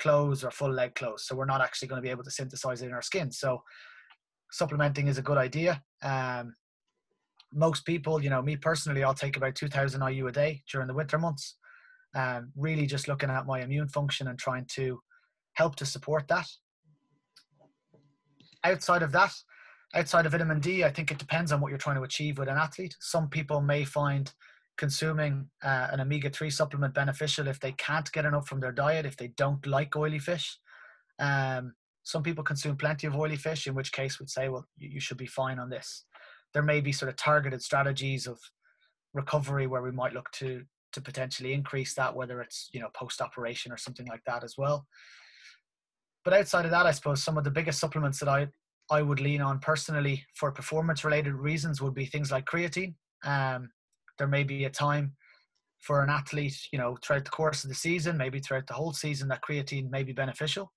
clothes 0.00 0.42
or 0.42 0.50
full 0.50 0.72
leg 0.72 0.94
clothes. 0.94 1.26
So 1.26 1.36
we're 1.36 1.44
not 1.44 1.60
actually 1.60 1.88
going 1.88 2.02
to 2.02 2.06
be 2.06 2.10
able 2.10 2.24
to 2.24 2.30
synthesize 2.30 2.82
it 2.82 2.86
in 2.86 2.94
our 2.94 3.02
skin. 3.02 3.30
So 3.30 3.62
supplementing 4.50 5.08
is 5.08 5.18
a 5.18 5.22
good 5.22 5.38
idea. 5.38 5.82
Um, 6.02 6.54
most 7.52 7.84
people, 7.84 8.22
you 8.22 8.30
know, 8.30 8.42
me 8.42 8.56
personally, 8.56 9.04
I'll 9.04 9.14
take 9.14 9.36
about 9.36 9.54
2000 9.54 10.02
IU 10.08 10.26
a 10.28 10.32
day 10.32 10.62
during 10.70 10.88
the 10.88 10.94
winter 10.94 11.18
months. 11.18 11.56
Um, 12.14 12.50
really 12.56 12.86
just 12.86 13.08
looking 13.08 13.30
at 13.30 13.46
my 13.46 13.60
immune 13.62 13.88
function 13.88 14.28
and 14.28 14.38
trying 14.38 14.66
to 14.72 15.00
help 15.54 15.76
to 15.76 15.86
support 15.86 16.26
that. 16.28 16.46
outside 18.64 19.02
of 19.02 19.12
that, 19.12 19.32
outside 19.94 20.26
of 20.26 20.32
vitamin 20.32 20.60
D, 20.60 20.84
I 20.84 20.90
think 20.90 21.10
it 21.10 21.18
depends 21.18 21.52
on 21.52 21.60
what 21.60 21.70
you're 21.70 21.78
trying 21.78 21.96
to 21.96 22.02
achieve 22.02 22.38
with 22.38 22.48
an 22.48 22.56
athlete. 22.56 22.94
Some 23.00 23.28
people 23.28 23.60
may 23.60 23.84
find 23.84 24.30
consuming 24.76 25.48
uh, 25.62 25.88
an 25.92 26.00
omega 26.00 26.30
3 26.30 26.50
supplement 26.50 26.94
beneficial 26.94 27.48
if 27.48 27.60
they 27.60 27.72
can't 27.72 28.10
get 28.12 28.24
enough 28.24 28.48
from 28.48 28.60
their 28.60 28.72
diet, 28.72 29.06
if 29.06 29.16
they 29.16 29.28
don't 29.36 29.64
like 29.66 29.96
oily 29.96 30.18
fish. 30.18 30.58
Um, 31.18 31.74
some 32.02 32.22
people 32.22 32.42
consume 32.42 32.76
plenty 32.76 33.06
of 33.06 33.14
oily 33.14 33.36
fish, 33.36 33.66
in 33.66 33.74
which 33.74 33.92
case 33.92 34.18
we'd 34.18 34.30
say, 34.30 34.48
well, 34.48 34.66
you, 34.78 34.88
you 34.88 35.00
should 35.00 35.18
be 35.18 35.26
fine 35.26 35.58
on 35.58 35.68
this. 35.68 36.04
There 36.52 36.62
may 36.62 36.80
be 36.80 36.92
sort 36.92 37.08
of 37.08 37.16
targeted 37.16 37.62
strategies 37.62 38.26
of 38.26 38.38
recovery 39.14 39.66
where 39.66 39.82
we 39.82 39.92
might 39.92 40.14
look 40.14 40.30
to 40.32 40.64
to 40.92 41.00
potentially 41.00 41.52
increase 41.52 41.94
that, 41.94 42.14
whether 42.14 42.40
it's 42.40 42.68
you 42.72 42.80
know 42.80 42.88
post 42.94 43.20
operation 43.20 43.72
or 43.72 43.76
something 43.76 44.06
like 44.06 44.22
that 44.26 44.44
as 44.44 44.54
well. 44.58 44.86
But 46.24 46.34
outside 46.34 46.64
of 46.64 46.70
that, 46.72 46.86
I 46.86 46.90
suppose 46.90 47.22
some 47.22 47.38
of 47.38 47.44
the 47.44 47.50
biggest 47.50 47.78
supplements 47.78 48.18
that 48.20 48.28
I 48.28 48.48
I 48.90 49.02
would 49.02 49.20
lean 49.20 49.40
on 49.40 49.60
personally 49.60 50.24
for 50.34 50.50
performance 50.50 51.04
related 51.04 51.34
reasons 51.34 51.80
would 51.80 51.94
be 51.94 52.06
things 52.06 52.32
like 52.32 52.46
creatine. 52.46 52.94
Um, 53.24 53.70
there 54.18 54.26
may 54.26 54.42
be 54.42 54.64
a 54.64 54.70
time 54.70 55.12
for 55.78 56.02
an 56.02 56.10
athlete, 56.10 56.68
you 56.72 56.78
know, 56.78 56.96
throughout 57.02 57.24
the 57.24 57.30
course 57.30 57.64
of 57.64 57.70
the 57.70 57.74
season, 57.74 58.16
maybe 58.16 58.40
throughout 58.40 58.66
the 58.66 58.74
whole 58.74 58.92
season, 58.92 59.28
that 59.28 59.42
creatine 59.42 59.90
may 59.90 60.02
be 60.02 60.12
beneficial. 60.12 60.72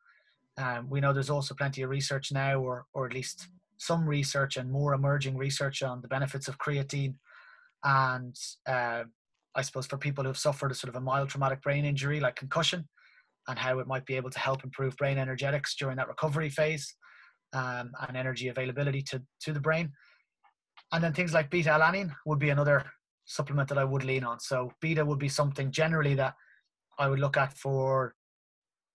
Um, 0.57 0.89
we 0.89 1.01
know 1.01 1.11
there's 1.11 1.31
also 1.31 1.55
plenty 1.55 1.81
of 1.81 1.89
research 1.89 2.31
now, 2.31 2.59
or 2.59 2.85
or 2.93 3.07
at 3.07 3.13
least 3.13 3.47
some 3.83 4.07
research 4.07 4.57
and 4.57 4.71
more 4.71 4.93
emerging 4.93 5.37
research 5.37 5.83
on 5.83 6.01
the 6.01 6.07
benefits 6.07 6.47
of 6.47 6.57
creatine, 6.57 7.15
and 7.83 8.35
uh, 8.67 9.03
I 9.55 9.61
suppose 9.61 9.87
for 9.87 9.97
people 9.97 10.23
who've 10.23 10.37
suffered 10.37 10.71
a 10.71 10.75
sort 10.75 10.89
of 10.89 10.95
a 10.95 11.01
mild 11.01 11.29
traumatic 11.29 11.61
brain 11.61 11.85
injury 11.85 12.19
like 12.19 12.35
concussion, 12.35 12.87
and 13.47 13.59
how 13.59 13.79
it 13.79 13.87
might 13.87 14.05
be 14.05 14.15
able 14.15 14.29
to 14.29 14.39
help 14.39 14.63
improve 14.63 14.95
brain 14.97 15.17
energetics 15.17 15.75
during 15.75 15.97
that 15.97 16.07
recovery 16.07 16.49
phase 16.49 16.95
um, 17.53 17.91
and 18.07 18.15
energy 18.15 18.47
availability 18.47 19.01
to, 19.01 19.21
to 19.41 19.51
the 19.53 19.59
brain. 19.59 19.91
And 20.91 21.03
then 21.03 21.13
things 21.13 21.33
like 21.33 21.49
beta 21.49 21.71
alanine 21.71 22.13
would 22.25 22.39
be 22.39 22.51
another 22.51 22.85
supplement 23.25 23.67
that 23.69 23.77
I 23.77 23.83
would 23.83 24.03
lean 24.03 24.23
on. 24.23 24.39
So 24.39 24.71
beta 24.79 25.03
would 25.03 25.19
be 25.19 25.29
something 25.29 25.71
generally 25.71 26.15
that 26.15 26.35
I 26.97 27.09
would 27.09 27.19
look 27.19 27.37
at 27.37 27.53
for, 27.53 28.15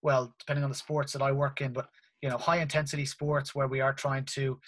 well, 0.02 0.34
depending 0.38 0.64
on 0.64 0.70
the 0.70 0.76
sports 0.76 1.12
that 1.12 1.22
I 1.22 1.32
work 1.32 1.60
in, 1.60 1.72
but 1.72 1.88
you 2.22 2.28
know, 2.28 2.38
high 2.38 2.58
intensity 2.58 3.06
sports 3.06 3.54
where 3.54 3.68
we 3.68 3.80
are 3.80 3.92
trying 3.92 4.24
to 4.24 4.58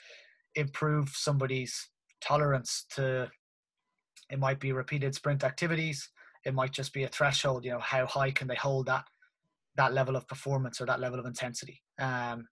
improve 0.55 1.09
somebody's 1.11 1.89
tolerance 2.21 2.87
to, 2.95 3.29
it 4.31 4.39
might 4.39 4.61
be 4.61 4.73
repeated 4.73 5.15
sprint 5.15 5.45
activities. 5.45 6.09
It 6.45 6.55
might 6.55 6.73
just 6.73 6.93
be 6.93 7.05
a 7.05 7.09
threshold, 7.09 7.65
you 7.65 7.73
know, 7.73 7.81
how 7.81 8.07
high 8.07 8.31
can 8.31 8.49
they 8.49 8.55
hold 8.55 8.87
that, 8.87 9.05
that 9.77 9.93
level 9.93 10.17
of 10.17 10.27
performance 10.29 10.81
or 10.81 10.87
that 10.87 11.01
level 11.01 11.19
of 11.19 11.27
intensity. 11.27 11.83
Um, 11.99 12.47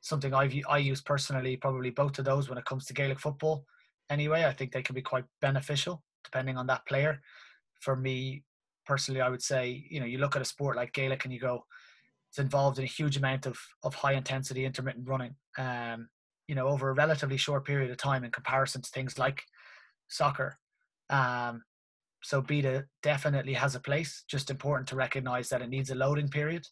something 0.00 0.34
I've 0.34 0.54
I 0.68 0.78
use 0.78 1.00
personally. 1.00 1.56
Probably 1.56 1.90
both 1.90 2.18
of 2.18 2.24
those 2.24 2.48
when 2.48 2.58
it 2.58 2.64
comes 2.64 2.86
to 2.86 2.94
Gaelic 2.94 3.18
football. 3.18 3.64
Anyway, 4.10 4.44
I 4.44 4.52
think 4.52 4.72
they 4.72 4.82
can 4.82 4.94
be 4.94 5.02
quite 5.02 5.24
beneficial 5.40 6.02
depending 6.24 6.56
on 6.56 6.66
that 6.66 6.86
player. 6.86 7.20
For 7.80 7.96
me 7.96 8.42
personally, 8.86 9.20
I 9.20 9.28
would 9.28 9.42
say 9.42 9.86
you 9.90 10.00
know 10.00 10.06
you 10.06 10.18
look 10.18 10.36
at 10.36 10.42
a 10.42 10.46
sport 10.46 10.76
like 10.76 10.92
Gaelic 10.92 11.24
and 11.24 11.32
you 11.32 11.40
go, 11.40 11.64
it's 12.38 12.44
involved 12.44 12.78
in 12.78 12.84
a 12.84 12.86
huge 12.86 13.16
amount 13.16 13.46
of 13.46 13.58
of 13.82 13.94
high 13.94 14.12
intensity 14.12 14.64
intermittent 14.64 15.08
running. 15.08 15.34
Um, 15.58 16.08
you 16.46 16.54
know, 16.54 16.68
over 16.68 16.88
a 16.88 16.94
relatively 16.94 17.36
short 17.36 17.66
period 17.66 17.90
of 17.90 17.96
time 17.96 18.24
in 18.24 18.30
comparison 18.30 18.80
to 18.80 18.90
things 18.90 19.18
like 19.18 19.42
soccer. 20.08 20.56
Um, 21.10 21.62
so 22.22 22.40
beta 22.40 22.86
definitely 23.02 23.54
has 23.54 23.74
a 23.74 23.80
place. 23.80 24.24
Just 24.28 24.50
important 24.50 24.88
to 24.88 24.96
recognize 24.96 25.48
that 25.48 25.62
it 25.62 25.68
needs 25.68 25.90
a 25.90 25.96
loading 25.96 26.28
period. 26.28 26.66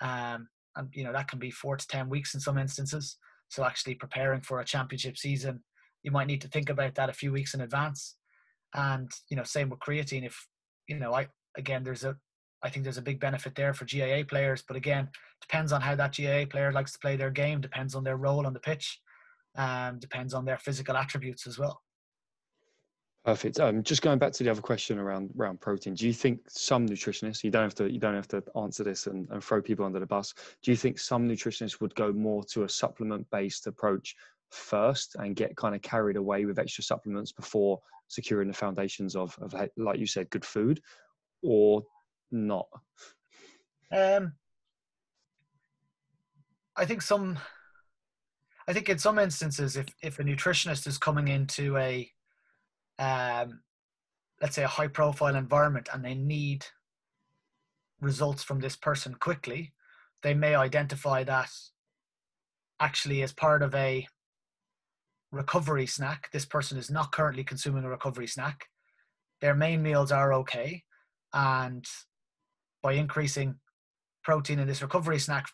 Um, 0.00 0.48
and 0.76 0.88
you 0.92 1.04
know 1.04 1.12
that 1.12 1.28
can 1.28 1.38
be 1.38 1.50
four 1.50 1.76
to 1.76 1.86
ten 1.88 2.10
weeks 2.10 2.34
in 2.34 2.40
some 2.40 2.58
instances. 2.58 3.16
So 3.48 3.64
actually 3.64 3.94
preparing 3.94 4.42
for 4.42 4.60
a 4.60 4.64
championship 4.64 5.16
season, 5.16 5.64
you 6.02 6.10
might 6.10 6.26
need 6.26 6.42
to 6.42 6.48
think 6.48 6.68
about 6.68 6.94
that 6.96 7.08
a 7.08 7.14
few 7.14 7.32
weeks 7.32 7.54
in 7.54 7.62
advance. 7.62 8.16
And 8.74 9.10
you 9.30 9.38
know, 9.38 9.44
same 9.44 9.70
with 9.70 9.80
creatine. 9.80 10.26
If 10.26 10.46
you 10.86 10.98
know, 10.98 11.14
I 11.14 11.28
again, 11.56 11.82
there's 11.82 12.04
a, 12.04 12.14
I 12.62 12.68
think 12.68 12.84
there's 12.84 12.98
a 12.98 13.02
big 13.02 13.20
benefit 13.20 13.54
there 13.54 13.72
for 13.72 13.84
GAA 13.84 14.24
players. 14.28 14.62
But 14.66 14.76
again, 14.76 15.08
depends 15.40 15.72
on 15.72 15.80
how 15.80 15.94
that 15.94 16.16
GAA 16.16 16.44
player 16.50 16.72
likes 16.72 16.92
to 16.92 16.98
play 16.98 17.16
their 17.16 17.30
game. 17.30 17.60
Depends 17.60 17.94
on 17.94 18.04
their 18.04 18.16
role 18.16 18.46
on 18.46 18.52
the 18.52 18.60
pitch. 18.60 19.00
Um, 19.56 19.98
depends 19.98 20.34
on 20.34 20.44
their 20.44 20.58
physical 20.58 20.96
attributes 20.96 21.46
as 21.46 21.58
well. 21.58 21.80
Perfect. 23.24 23.60
Um, 23.60 23.82
just 23.82 24.00
going 24.00 24.18
back 24.18 24.32
to 24.32 24.44
the 24.44 24.50
other 24.50 24.62
question 24.62 24.98
around 24.98 25.30
around 25.38 25.60
protein, 25.60 25.94
do 25.94 26.06
you 26.06 26.12
think 26.12 26.40
some 26.48 26.86
nutritionists 26.86 27.44
you 27.44 27.50
don't 27.50 27.64
have 27.64 27.74
to 27.74 27.92
you 27.92 27.98
don't 27.98 28.14
have 28.14 28.28
to 28.28 28.42
answer 28.56 28.84
this 28.84 29.06
and, 29.06 29.28
and 29.30 29.42
throw 29.42 29.60
people 29.60 29.84
under 29.84 29.98
the 29.98 30.06
bus? 30.06 30.32
Do 30.62 30.70
you 30.70 30.76
think 30.76 30.98
some 30.98 31.28
nutritionists 31.28 31.80
would 31.80 31.94
go 31.94 32.12
more 32.12 32.42
to 32.52 32.62
a 32.62 32.68
supplement 32.68 33.26
based 33.30 33.66
approach 33.66 34.14
first 34.50 35.16
and 35.18 35.36
get 35.36 35.56
kind 35.56 35.74
of 35.74 35.82
carried 35.82 36.16
away 36.16 36.44
with 36.46 36.58
extra 36.58 36.82
supplements 36.82 37.32
before 37.32 37.80
securing 38.06 38.48
the 38.48 38.54
foundations 38.54 39.14
of, 39.14 39.38
of 39.42 39.54
like 39.76 39.98
you 39.98 40.06
said, 40.06 40.30
good 40.30 40.44
food, 40.44 40.80
or 41.42 41.82
not? 42.30 42.68
Um, 43.90 44.34
I 46.76 46.84
think 46.84 47.02
some. 47.02 47.38
I 48.66 48.74
think 48.74 48.88
in 48.90 48.98
some 48.98 49.18
instances, 49.18 49.76
if 49.76 49.86
if 50.02 50.18
a 50.18 50.24
nutritionist 50.24 50.86
is 50.86 50.98
coming 50.98 51.28
into 51.28 51.76
a 51.78 52.10
um, 52.98 53.60
let's 54.40 54.54
say 54.54 54.64
a 54.64 54.68
high 54.68 54.88
profile 54.88 55.36
environment 55.36 55.88
and 55.92 56.04
they 56.04 56.14
need 56.14 56.64
results 58.00 58.42
from 58.42 58.60
this 58.60 58.76
person 58.76 59.14
quickly, 59.14 59.72
they 60.22 60.34
may 60.34 60.54
identify 60.54 61.24
that 61.24 61.50
actually 62.80 63.22
as 63.22 63.32
part 63.32 63.62
of 63.62 63.74
a 63.74 64.06
recovery 65.32 65.86
snack. 65.86 66.28
This 66.32 66.44
person 66.44 66.78
is 66.78 66.90
not 66.90 67.12
currently 67.12 67.44
consuming 67.44 67.84
a 67.84 67.90
recovery 67.90 68.26
snack. 68.26 68.66
Their 69.40 69.54
main 69.54 69.82
meals 69.82 70.12
are 70.12 70.32
okay. 70.34 70.84
And 71.32 71.84
by 72.82 72.92
increasing 72.92 73.56
protein 74.22 74.58
in 74.58 74.68
this 74.68 74.82
recovery 74.82 75.18
snack 75.18 75.46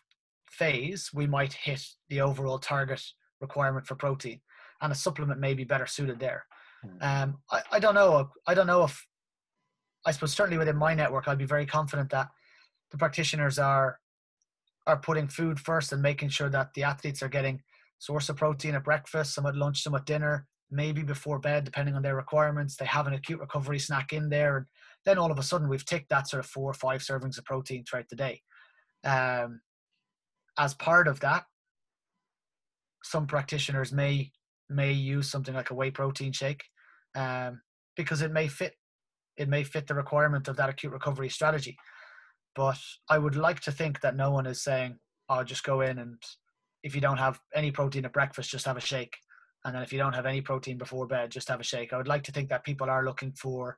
phase, 0.49 1.09
we 1.13 1.27
might 1.27 1.53
hit 1.53 1.81
the 2.09 2.21
overall 2.21 2.59
target 2.59 3.01
requirement 3.41 3.85
for 3.87 3.95
protein. 3.95 4.39
And 4.81 4.91
a 4.91 4.95
supplement 4.95 5.39
may 5.39 5.53
be 5.53 5.63
better 5.63 5.87
suited 5.87 6.19
there. 6.19 6.45
Um, 7.01 7.37
I, 7.51 7.61
I 7.71 7.79
don't 7.79 7.95
know. 7.95 8.29
I 8.45 8.53
don't 8.53 8.67
know 8.67 8.83
if 8.83 9.05
I 10.05 10.11
suppose 10.11 10.33
certainly 10.33 10.57
within 10.57 10.77
my 10.77 10.93
network, 10.93 11.27
I'd 11.27 11.37
be 11.37 11.45
very 11.45 11.65
confident 11.65 12.11
that 12.11 12.29
the 12.91 12.97
practitioners 12.97 13.57
are 13.57 13.99
are 14.87 14.97
putting 14.97 15.27
food 15.27 15.59
first 15.59 15.91
and 15.93 16.01
making 16.01 16.29
sure 16.29 16.49
that 16.49 16.71
the 16.75 16.83
athletes 16.83 17.23
are 17.23 17.27
getting 17.27 17.59
source 17.97 18.29
of 18.29 18.35
protein 18.37 18.75
at 18.75 18.83
breakfast, 18.83 19.33
some 19.33 19.47
at 19.47 19.55
lunch, 19.55 19.81
some 19.81 19.95
at 19.95 20.05
dinner, 20.05 20.45
maybe 20.69 21.01
before 21.01 21.39
bed, 21.39 21.63
depending 21.63 21.95
on 21.95 22.03
their 22.03 22.15
requirements. 22.15 22.75
They 22.75 22.85
have 22.85 23.07
an 23.07 23.13
acute 23.13 23.39
recovery 23.39 23.79
snack 23.79 24.13
in 24.13 24.29
there, 24.29 24.57
and 24.57 24.65
then 25.05 25.17
all 25.17 25.31
of 25.31 25.39
a 25.39 25.43
sudden 25.43 25.69
we've 25.69 25.85
ticked 25.85 26.09
that 26.09 26.27
sort 26.27 26.43
of 26.43 26.49
four 26.49 26.69
or 26.69 26.73
five 26.73 27.01
servings 27.01 27.37
of 27.37 27.45
protein 27.45 27.83
throughout 27.83 28.09
the 28.09 28.15
day. 28.15 28.41
Um, 29.03 29.61
as 30.57 30.73
part 30.73 31.07
of 31.07 31.19
that, 31.19 31.45
some 33.03 33.27
practitioners 33.27 33.91
may 33.91 34.31
may 34.67 34.91
use 34.91 35.29
something 35.29 35.53
like 35.53 35.69
a 35.69 35.75
whey 35.75 35.91
protein 35.91 36.31
shake 36.31 36.63
um, 37.13 37.61
because 37.95 38.23
it 38.23 38.31
may 38.31 38.47
fit 38.47 38.73
it 39.37 39.47
may 39.47 39.63
fit 39.63 39.85
the 39.85 39.93
requirement 39.93 40.47
of 40.47 40.57
that 40.57 40.69
acute 40.69 40.93
recovery 40.93 41.29
strategy. 41.29 41.77
But 42.55 42.79
I 43.09 43.17
would 43.17 43.35
like 43.35 43.59
to 43.61 43.71
think 43.71 43.99
that 44.01 44.15
no 44.15 44.31
one 44.31 44.47
is 44.47 44.63
saying, 44.63 44.97
"Oh, 45.29 45.43
just 45.43 45.63
go 45.63 45.81
in 45.81 45.99
and 45.99 46.21
if 46.83 46.95
you 46.95 47.01
don't 47.01 47.17
have 47.17 47.39
any 47.53 47.71
protein 47.71 48.05
at 48.05 48.13
breakfast, 48.13 48.49
just 48.49 48.65
have 48.65 48.77
a 48.77 48.81
shake." 48.81 49.15
And 49.65 49.75
then 49.75 49.81
if 49.81 49.91
you 49.91 49.99
don't 49.99 50.13
have 50.13 50.27
any 50.27 50.41
protein 50.41 50.77
before 50.77 51.07
bed, 51.07 51.31
just 51.31 51.49
have 51.49 51.59
a 51.59 51.63
shake. 51.63 51.91
I 51.91 51.97
would 51.97 52.07
like 52.07 52.23
to 52.23 52.31
think 52.31 52.49
that 52.49 52.63
people 52.63 52.89
are 52.89 53.03
looking 53.03 53.33
for, 53.33 53.77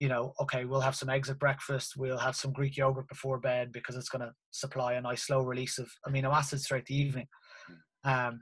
you 0.00 0.08
know, 0.08 0.32
okay, 0.40 0.64
we'll 0.64 0.80
have 0.80 0.94
some 0.94 1.08
eggs 1.08 1.28
at 1.28 1.38
breakfast, 1.38 1.94
we'll 1.96 2.18
have 2.18 2.36
some 2.36 2.52
Greek 2.52 2.76
yogurt 2.76 3.08
before 3.08 3.38
bed 3.38 3.72
because 3.72 3.96
it's 3.96 4.08
going 4.08 4.22
to 4.22 4.32
supply 4.50 4.94
a 4.94 5.00
nice 5.00 5.24
slow 5.24 5.42
release 5.42 5.78
of 5.78 5.90
amino 6.06 6.32
acids 6.32 6.66
throughout 6.66 6.86
the 6.86 6.96
evening. 6.96 7.26
Hmm. 8.04 8.10
Um, 8.10 8.40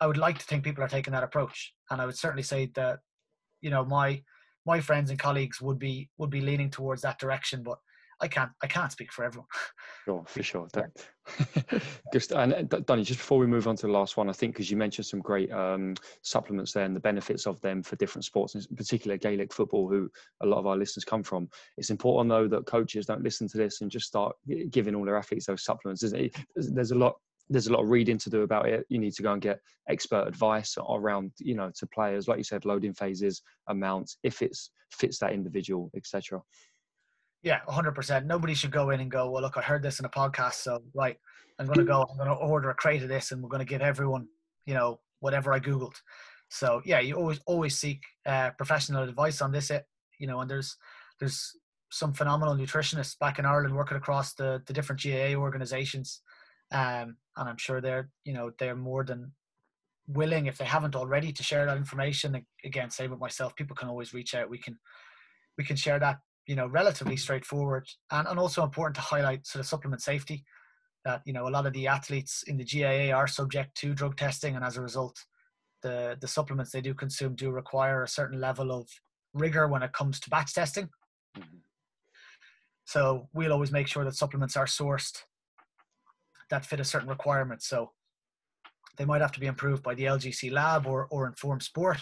I 0.00 0.06
would 0.06 0.16
like 0.16 0.38
to 0.38 0.44
think 0.44 0.64
people 0.64 0.82
are 0.82 0.88
taking 0.88 1.12
that 1.12 1.22
approach, 1.22 1.72
and 1.90 2.00
I 2.00 2.06
would 2.06 2.18
certainly 2.18 2.42
say 2.42 2.70
that 2.74 2.98
you 3.60 3.70
know 3.70 3.84
my 3.84 4.22
my 4.66 4.80
friends 4.80 5.10
and 5.10 5.18
colleagues 5.18 5.60
would 5.60 5.78
be 5.78 6.10
would 6.18 6.30
be 6.30 6.40
leaning 6.40 6.70
towards 6.70 7.02
that 7.02 7.18
direction, 7.18 7.62
but 7.62 7.78
I 8.20 8.28
can't 8.28 8.50
I 8.62 8.66
can't 8.66 8.92
speak 8.92 9.12
for 9.12 9.24
everyone. 9.24 9.48
Sure, 10.04 10.22
for 10.26 10.42
sure. 10.42 10.68
just 12.12 12.32
and 12.32 12.52
uh, 12.52 12.80
Danny, 12.80 13.04
just 13.04 13.20
before 13.20 13.38
we 13.38 13.46
move 13.46 13.66
on 13.66 13.74
to 13.76 13.86
the 13.86 13.92
last 13.92 14.18
one, 14.18 14.28
I 14.28 14.32
think 14.32 14.52
because 14.52 14.70
you 14.70 14.76
mentioned 14.76 15.06
some 15.06 15.20
great 15.20 15.50
um, 15.50 15.94
supplements 16.20 16.74
there 16.74 16.84
and 16.84 16.94
the 16.94 17.00
benefits 17.00 17.46
of 17.46 17.58
them 17.62 17.82
for 17.82 17.96
different 17.96 18.26
sports, 18.26 18.54
in 18.54 18.76
particular 18.76 19.16
Gaelic 19.16 19.50
football, 19.50 19.88
who 19.88 20.10
a 20.42 20.46
lot 20.46 20.58
of 20.58 20.66
our 20.66 20.76
listeners 20.76 21.06
come 21.06 21.22
from. 21.22 21.48
It's 21.78 21.88
important 21.88 22.28
though 22.28 22.48
that 22.48 22.66
coaches 22.66 23.06
don't 23.06 23.22
listen 23.22 23.48
to 23.48 23.56
this 23.56 23.80
and 23.80 23.90
just 23.90 24.06
start 24.06 24.36
giving 24.68 24.94
all 24.94 25.06
their 25.06 25.16
athletes 25.16 25.46
those 25.46 25.64
supplements. 25.64 26.02
There's 26.54 26.90
a 26.90 26.94
lot 26.94 27.14
there's 27.50 27.66
a 27.66 27.72
lot 27.72 27.82
of 27.82 27.90
reading 27.90 28.18
to 28.18 28.30
do 28.30 28.42
about 28.42 28.68
it. 28.68 28.86
You 28.88 28.98
need 28.98 29.12
to 29.14 29.22
go 29.22 29.32
and 29.32 29.42
get 29.42 29.60
expert 29.88 30.26
advice 30.26 30.76
around, 30.88 31.32
you 31.38 31.54
know, 31.54 31.70
to 31.76 31.86
players, 31.86 32.26
like 32.26 32.38
you 32.38 32.44
said, 32.44 32.64
loading 32.64 32.94
phases, 32.94 33.42
amounts, 33.68 34.16
if 34.22 34.40
it 34.40 34.56
fits 34.90 35.18
that 35.18 35.32
individual, 35.32 35.90
etc. 35.94 36.40
Yeah, 37.44 37.60
100%. 37.68 38.24
Nobody 38.24 38.54
should 38.54 38.70
go 38.70 38.90
in 38.90 39.00
and 39.00 39.10
go, 39.10 39.30
well, 39.30 39.42
look, 39.42 39.58
I 39.58 39.60
heard 39.60 39.82
this 39.82 40.00
in 40.00 40.06
a 40.06 40.08
podcast, 40.08 40.54
so 40.54 40.82
right, 40.94 41.18
I'm 41.58 41.66
going 41.66 41.78
to 41.78 41.84
go, 41.84 42.02
I'm 42.10 42.16
going 42.16 42.28
to 42.28 42.34
order 42.34 42.70
a 42.70 42.74
crate 42.74 43.02
of 43.02 43.08
this, 43.08 43.30
and 43.30 43.42
we're 43.42 43.50
going 43.50 43.60
to 43.60 43.66
give 43.66 43.82
everyone, 43.82 44.26
you 44.64 44.72
know, 44.72 44.98
whatever 45.20 45.52
I 45.52 45.60
googled. 45.60 45.94
So 46.48 46.80
yeah, 46.84 47.00
you 47.00 47.16
always 47.16 47.40
always 47.46 47.76
seek 47.76 48.00
uh, 48.26 48.50
professional 48.52 49.02
advice 49.02 49.42
on 49.42 49.52
this. 49.52 49.70
Eh, 49.70 49.80
you 50.18 50.26
know, 50.26 50.40
and 50.40 50.50
there's 50.50 50.76
there's 51.18 51.52
some 51.90 52.12
phenomenal 52.12 52.54
nutritionists 52.54 53.18
back 53.18 53.38
in 53.38 53.44
Ireland 53.44 53.74
working 53.74 53.96
across 53.96 54.34
the 54.34 54.62
the 54.66 54.72
different 54.72 55.02
GAA 55.02 55.34
organisations, 55.34 56.22
um, 56.72 57.16
and 57.36 57.48
I'm 57.48 57.56
sure 57.58 57.80
they're 57.80 58.08
you 58.24 58.34
know 58.34 58.52
they're 58.58 58.76
more 58.76 59.04
than 59.04 59.32
willing 60.06 60.46
if 60.46 60.58
they 60.58 60.64
haven't 60.64 60.96
already 60.96 61.32
to 61.32 61.42
share 61.42 61.66
that 61.66 61.76
information. 61.76 62.46
Again, 62.64 62.90
same 62.90 63.10
with 63.10 63.20
myself. 63.20 63.56
People 63.56 63.76
can 63.76 63.88
always 63.88 64.14
reach 64.14 64.34
out. 64.34 64.48
We 64.48 64.58
can 64.58 64.78
we 65.58 65.64
can 65.64 65.76
share 65.76 65.98
that 65.98 66.18
you 66.46 66.54
know 66.54 66.66
relatively 66.66 67.16
straightforward 67.16 67.86
and, 68.10 68.28
and 68.28 68.38
also 68.38 68.62
important 68.62 68.94
to 68.96 69.00
highlight 69.00 69.46
sort 69.46 69.60
of 69.60 69.66
supplement 69.66 70.02
safety 70.02 70.44
that 71.04 71.22
you 71.24 71.32
know 71.32 71.48
a 71.48 71.50
lot 71.50 71.66
of 71.66 71.72
the 71.72 71.86
athletes 71.86 72.44
in 72.46 72.56
the 72.56 72.64
GAA 72.64 73.16
are 73.16 73.26
subject 73.26 73.76
to 73.76 73.94
drug 73.94 74.16
testing 74.16 74.56
and 74.56 74.64
as 74.64 74.76
a 74.76 74.82
result 74.82 75.24
the 75.82 76.16
the 76.20 76.28
supplements 76.28 76.72
they 76.72 76.80
do 76.80 76.94
consume 76.94 77.34
do 77.34 77.50
require 77.50 78.02
a 78.02 78.08
certain 78.08 78.40
level 78.40 78.72
of 78.72 78.88
rigor 79.34 79.68
when 79.68 79.82
it 79.82 79.92
comes 79.92 80.18
to 80.20 80.30
batch 80.30 80.54
testing. 80.54 80.88
Mm-hmm. 81.36 81.58
So 82.86 83.28
we'll 83.34 83.52
always 83.52 83.72
make 83.72 83.86
sure 83.86 84.04
that 84.04 84.14
supplements 84.14 84.56
are 84.56 84.66
sourced 84.66 85.22
that 86.50 86.64
fit 86.64 86.80
a 86.80 86.84
certain 86.84 87.08
requirement. 87.08 87.62
So 87.62 87.92
they 88.96 89.04
might 89.04 89.20
have 89.20 89.32
to 89.32 89.40
be 89.40 89.46
improved 89.46 89.82
by 89.82 89.94
the 89.94 90.04
LGC 90.04 90.52
lab 90.52 90.86
or 90.86 91.06
or 91.10 91.26
Informed 91.26 91.62
Sport. 91.62 91.98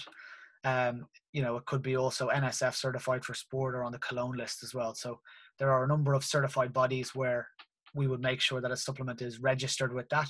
Um, 0.64 1.06
you 1.32 1.42
know, 1.42 1.56
it 1.56 1.66
could 1.66 1.82
be 1.82 1.96
also 1.96 2.28
NSF 2.28 2.74
certified 2.74 3.24
for 3.24 3.34
sport 3.34 3.74
or 3.74 3.82
on 3.82 3.92
the 3.92 3.98
Cologne 3.98 4.36
list 4.36 4.62
as 4.62 4.74
well. 4.74 4.94
So 4.94 5.18
there 5.58 5.72
are 5.72 5.84
a 5.84 5.88
number 5.88 6.14
of 6.14 6.24
certified 6.24 6.72
bodies 6.72 7.14
where 7.14 7.48
we 7.94 8.06
would 8.06 8.20
make 8.20 8.40
sure 8.40 8.60
that 8.60 8.70
a 8.70 8.76
supplement 8.76 9.22
is 9.22 9.40
registered 9.40 9.92
with 9.92 10.08
that. 10.10 10.28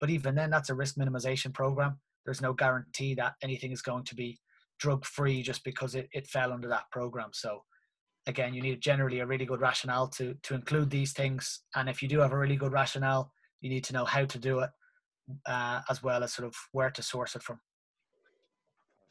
But 0.00 0.10
even 0.10 0.34
then, 0.34 0.50
that's 0.50 0.70
a 0.70 0.74
risk 0.74 0.96
minimization 0.96 1.52
program 1.52 1.98
there's 2.24 2.40
no 2.40 2.52
guarantee 2.52 3.14
that 3.14 3.34
anything 3.42 3.72
is 3.72 3.82
going 3.82 4.04
to 4.04 4.14
be 4.14 4.38
drug 4.78 5.04
free 5.04 5.42
just 5.42 5.64
because 5.64 5.94
it, 5.94 6.08
it 6.12 6.26
fell 6.26 6.52
under 6.52 6.68
that 6.68 6.90
program. 6.90 7.30
So 7.32 7.62
again, 8.26 8.54
you 8.54 8.62
need 8.62 8.80
generally 8.80 9.20
a 9.20 9.26
really 9.26 9.44
good 9.44 9.60
rationale 9.60 10.08
to 10.08 10.34
to 10.42 10.54
include 10.54 10.90
these 10.90 11.12
things. 11.12 11.60
And 11.74 11.88
if 11.88 12.02
you 12.02 12.08
do 12.08 12.20
have 12.20 12.32
a 12.32 12.38
really 12.38 12.56
good 12.56 12.72
rationale, 12.72 13.32
you 13.60 13.70
need 13.70 13.84
to 13.84 13.92
know 13.92 14.04
how 14.04 14.24
to 14.24 14.38
do 14.38 14.60
it, 14.60 14.70
uh, 15.46 15.80
as 15.88 16.02
well 16.02 16.22
as 16.22 16.32
sort 16.32 16.46
of 16.46 16.54
where 16.72 16.90
to 16.90 17.02
source 17.02 17.36
it 17.36 17.42
from 17.42 17.60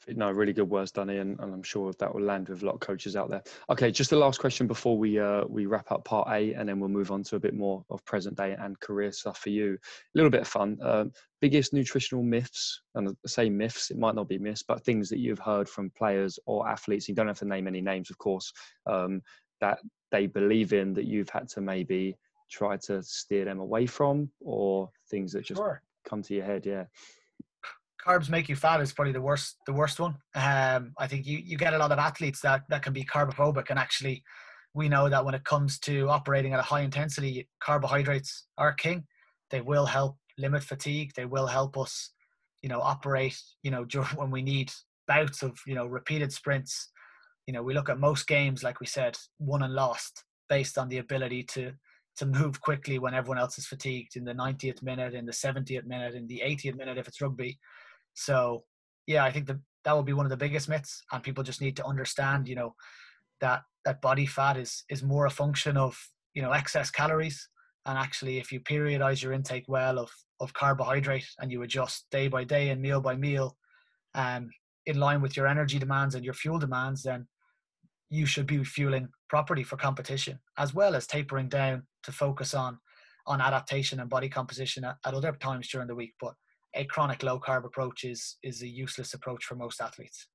no, 0.07 0.31
really 0.31 0.53
good 0.53 0.69
words, 0.69 0.91
Danny, 0.91 1.17
and, 1.17 1.39
and, 1.39 1.53
I'm 1.53 1.63
sure 1.63 1.91
that 1.99 2.13
will 2.13 2.21
land 2.21 2.49
with 2.49 2.63
a 2.63 2.65
lot 2.65 2.75
of 2.75 2.79
coaches 2.79 3.15
out 3.15 3.29
there. 3.29 3.43
Okay, 3.69 3.91
just 3.91 4.09
the 4.09 4.15
last 4.15 4.39
question 4.39 4.67
before 4.67 4.97
we 4.97 5.19
uh, 5.19 5.43
we 5.47 5.65
wrap 5.65 5.91
up 5.91 6.05
part 6.05 6.27
A, 6.29 6.53
and 6.53 6.67
then 6.67 6.79
we'll 6.79 6.89
move 6.89 7.11
on 7.11 7.23
to 7.23 7.35
a 7.35 7.39
bit 7.39 7.53
more 7.53 7.83
of 7.89 8.03
present 8.05 8.37
day 8.37 8.55
and 8.59 8.79
career 8.79 9.11
stuff 9.11 9.37
for 9.39 9.49
you. 9.49 9.73
A 9.73 9.77
little 10.15 10.29
bit 10.29 10.41
of 10.41 10.47
fun. 10.47 10.77
Um, 10.81 11.11
biggest 11.41 11.73
nutritional 11.73 12.23
myths, 12.23 12.81
and 12.95 13.09
I 13.09 13.13
say 13.27 13.49
myths, 13.49 13.91
it 13.91 13.97
might 13.97 14.15
not 14.15 14.29
be 14.29 14.37
myths, 14.37 14.63
but 14.63 14.83
things 14.83 15.09
that 15.09 15.19
you've 15.19 15.39
heard 15.39 15.67
from 15.67 15.91
players 15.91 16.39
or 16.45 16.67
athletes. 16.67 17.07
You 17.07 17.15
don't 17.15 17.27
have 17.27 17.39
to 17.39 17.45
name 17.45 17.67
any 17.67 17.81
names, 17.81 18.09
of 18.09 18.17
course, 18.17 18.51
um, 18.85 19.21
that 19.61 19.79
they 20.11 20.27
believe 20.27 20.73
in 20.73 20.93
that 20.93 21.05
you've 21.05 21.29
had 21.29 21.49
to 21.49 21.61
maybe 21.61 22.15
try 22.49 22.77
to 22.77 23.03
steer 23.03 23.45
them 23.45 23.59
away 23.59 23.85
from, 23.85 24.29
or 24.39 24.89
things 25.09 25.33
that 25.33 25.45
just 25.45 25.59
sure. 25.59 25.81
come 26.05 26.21
to 26.23 26.33
your 26.33 26.45
head. 26.45 26.65
Yeah 26.65 26.85
carbs 28.05 28.29
make 28.29 28.49
you 28.49 28.55
fat 28.55 28.81
is 28.81 28.93
probably 28.93 29.13
the 29.13 29.21
worst 29.21 29.57
the 29.65 29.73
worst 29.73 29.99
one. 29.99 30.15
Um, 30.35 30.93
I 30.97 31.07
think 31.07 31.25
you 31.25 31.37
you 31.37 31.57
get 31.57 31.73
a 31.73 31.77
lot 31.77 31.91
of 31.91 31.99
athletes 31.99 32.41
that 32.41 32.63
that 32.69 32.83
can 32.83 32.93
be 32.93 33.03
carbophobic, 33.03 33.69
and 33.69 33.79
actually, 33.79 34.23
we 34.73 34.89
know 34.89 35.09
that 35.09 35.23
when 35.23 35.35
it 35.35 35.43
comes 35.43 35.79
to 35.79 36.09
operating 36.09 36.53
at 36.53 36.59
a 36.59 36.63
high 36.63 36.81
intensity, 36.81 37.47
carbohydrates 37.59 38.45
are 38.57 38.73
king. 38.73 39.05
They 39.49 39.61
will 39.61 39.85
help 39.85 40.17
limit 40.37 40.63
fatigue. 40.63 41.11
They 41.15 41.25
will 41.25 41.47
help 41.47 41.77
us, 41.77 42.11
you 42.61 42.69
know, 42.69 42.81
operate. 42.81 43.39
You 43.63 43.71
know, 43.71 43.85
during, 43.93 44.15
when 44.15 44.31
we 44.31 44.41
need 44.41 44.71
bouts 45.07 45.43
of 45.43 45.59
you 45.65 45.75
know 45.75 45.85
repeated 45.85 46.31
sprints. 46.31 46.89
You 47.47 47.53
know, 47.53 47.63
we 47.63 47.73
look 47.73 47.89
at 47.89 47.99
most 47.99 48.27
games, 48.27 48.63
like 48.63 48.79
we 48.79 48.85
said, 48.85 49.17
won 49.39 49.63
and 49.63 49.73
lost 49.73 50.23
based 50.49 50.77
on 50.77 50.87
the 50.87 50.99
ability 50.99 51.43
to 51.43 51.73
to 52.17 52.25
move 52.25 52.59
quickly 52.59 52.99
when 52.99 53.13
everyone 53.13 53.39
else 53.39 53.57
is 53.57 53.65
fatigued 53.65 54.17
in 54.17 54.25
the 54.25 54.33
90th 54.33 54.83
minute, 54.83 55.13
in 55.13 55.25
the 55.25 55.31
70th 55.31 55.85
minute, 55.85 56.15
in 56.15 56.27
the 56.27 56.41
80th 56.45 56.75
minute 56.75 56.97
if 56.97 57.07
it's 57.07 57.21
rugby. 57.21 57.57
So 58.13 58.63
yeah, 59.07 59.23
I 59.23 59.31
think 59.31 59.47
that 59.47 59.57
that 59.85 59.95
would 59.95 60.05
be 60.05 60.13
one 60.13 60.25
of 60.25 60.29
the 60.29 60.37
biggest 60.37 60.69
myths, 60.69 61.03
and 61.11 61.23
people 61.23 61.43
just 61.43 61.61
need 61.61 61.75
to 61.77 61.85
understand, 61.85 62.47
you 62.47 62.55
know, 62.55 62.75
that 63.41 63.63
that 63.85 64.01
body 64.01 64.25
fat 64.25 64.57
is 64.57 64.83
is 64.89 65.03
more 65.03 65.25
a 65.25 65.31
function 65.31 65.77
of 65.77 65.97
you 66.33 66.41
know 66.41 66.51
excess 66.51 66.91
calories, 66.91 67.49
and 67.85 67.97
actually, 67.97 68.37
if 68.37 68.51
you 68.51 68.59
periodize 68.59 69.23
your 69.23 69.33
intake 69.33 69.65
well 69.67 69.99
of 69.99 70.11
of 70.39 70.53
carbohydrate 70.53 71.27
and 71.39 71.51
you 71.51 71.63
adjust 71.63 72.05
day 72.11 72.27
by 72.27 72.43
day 72.43 72.69
and 72.69 72.81
meal 72.81 73.01
by 73.01 73.15
meal, 73.15 73.57
um, 74.15 74.49
in 74.85 74.99
line 74.99 75.21
with 75.21 75.35
your 75.35 75.47
energy 75.47 75.79
demands 75.79 76.15
and 76.15 76.23
your 76.23 76.33
fuel 76.33 76.59
demands, 76.59 77.03
then 77.03 77.27
you 78.09 78.25
should 78.25 78.47
be 78.47 78.63
fueling 78.63 79.07
properly 79.27 79.63
for 79.63 79.77
competition, 79.77 80.39
as 80.57 80.73
well 80.73 80.95
as 80.95 81.07
tapering 81.07 81.49
down 81.49 81.83
to 82.03 82.11
focus 82.11 82.53
on 82.53 82.79
on 83.27 83.41
adaptation 83.41 83.99
and 83.99 84.09
body 84.09 84.29
composition 84.29 84.83
at, 84.83 84.97
at 85.05 85.13
other 85.13 85.31
times 85.33 85.69
during 85.69 85.87
the 85.87 85.95
week. 85.95 86.13
But 86.19 86.33
a 86.79 86.85
chronic 86.85 87.23
low 87.23 87.39
carb 87.39 87.65
approach 87.65 88.03
is 88.03 88.37
is 88.41 88.61
a 88.61 88.67
useless 88.67 89.13
approach 89.13 89.43
for 89.43 89.55
most 89.55 89.81
athletes. 89.81 90.27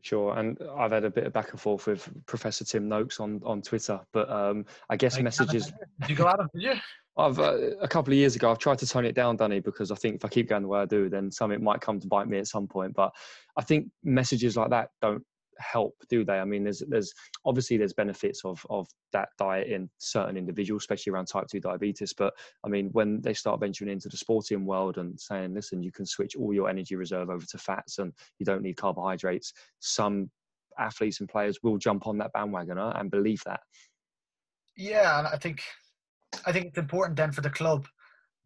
Sure, 0.00 0.36
and 0.36 0.58
I've 0.76 0.90
had 0.90 1.04
a 1.04 1.10
bit 1.10 1.26
of 1.26 1.32
back 1.32 1.52
and 1.52 1.60
forth 1.60 1.86
with 1.86 2.08
Professor 2.26 2.64
Tim 2.64 2.88
Noakes 2.88 3.20
on 3.20 3.40
on 3.44 3.62
Twitter, 3.62 4.00
but 4.12 4.28
um, 4.30 4.64
I 4.90 4.96
guess 4.96 5.14
like, 5.14 5.24
messages. 5.24 5.72
Did 6.00 6.10
you 6.10 6.16
go 6.16 6.26
at 6.26 6.40
him? 6.40 6.48
Did 6.54 6.62
you? 6.62 6.74
I've 7.16 7.38
uh, 7.38 7.76
a 7.80 7.86
couple 7.86 8.12
of 8.12 8.18
years 8.18 8.34
ago, 8.34 8.50
I've 8.50 8.58
tried 8.58 8.78
to 8.78 8.86
tone 8.86 9.04
it 9.04 9.14
down, 9.14 9.36
Danny, 9.36 9.60
because 9.60 9.90
I 9.90 9.94
think 9.96 10.16
if 10.16 10.24
I 10.24 10.28
keep 10.28 10.48
going 10.48 10.62
the 10.62 10.68
way 10.68 10.80
I 10.80 10.86
do, 10.86 11.10
then 11.10 11.30
something 11.30 11.62
might 11.62 11.82
come 11.82 12.00
to 12.00 12.08
bite 12.08 12.26
me 12.26 12.38
at 12.38 12.46
some 12.46 12.66
point. 12.66 12.94
But 12.94 13.12
I 13.56 13.62
think 13.62 13.88
messages 14.02 14.56
like 14.56 14.70
that 14.70 14.88
don't 15.02 15.22
help, 15.62 15.94
do 16.08 16.24
they? 16.24 16.38
I 16.38 16.44
mean, 16.44 16.64
there's 16.64 16.82
there's 16.88 17.12
obviously 17.44 17.76
there's 17.76 17.92
benefits 17.92 18.44
of 18.44 18.64
of 18.68 18.88
that 19.12 19.28
diet 19.38 19.68
in 19.68 19.88
certain 19.98 20.36
individuals, 20.36 20.82
especially 20.82 21.12
around 21.12 21.26
type 21.26 21.46
two 21.50 21.60
diabetes. 21.60 22.12
But 22.12 22.34
I 22.64 22.68
mean, 22.68 22.90
when 22.92 23.20
they 23.20 23.34
start 23.34 23.60
venturing 23.60 23.90
into 23.90 24.08
the 24.08 24.16
sporting 24.16 24.66
world 24.66 24.98
and 24.98 25.18
saying, 25.20 25.54
listen, 25.54 25.82
you 25.82 25.92
can 25.92 26.06
switch 26.06 26.36
all 26.36 26.52
your 26.52 26.68
energy 26.68 26.96
reserve 26.96 27.30
over 27.30 27.44
to 27.46 27.58
fats 27.58 27.98
and 27.98 28.12
you 28.38 28.46
don't 28.46 28.62
need 28.62 28.76
carbohydrates, 28.76 29.52
some 29.80 30.30
athletes 30.78 31.20
and 31.20 31.28
players 31.28 31.58
will 31.62 31.76
jump 31.76 32.06
on 32.06 32.18
that 32.18 32.32
bandwagon 32.32 32.78
uh, 32.78 32.92
and 32.96 33.10
believe 33.10 33.42
that. 33.44 33.60
Yeah, 34.76 35.18
and 35.18 35.28
I 35.28 35.36
think 35.36 35.62
I 36.46 36.52
think 36.52 36.66
it's 36.66 36.78
important 36.78 37.16
then 37.16 37.32
for 37.32 37.42
the 37.42 37.50
club, 37.50 37.86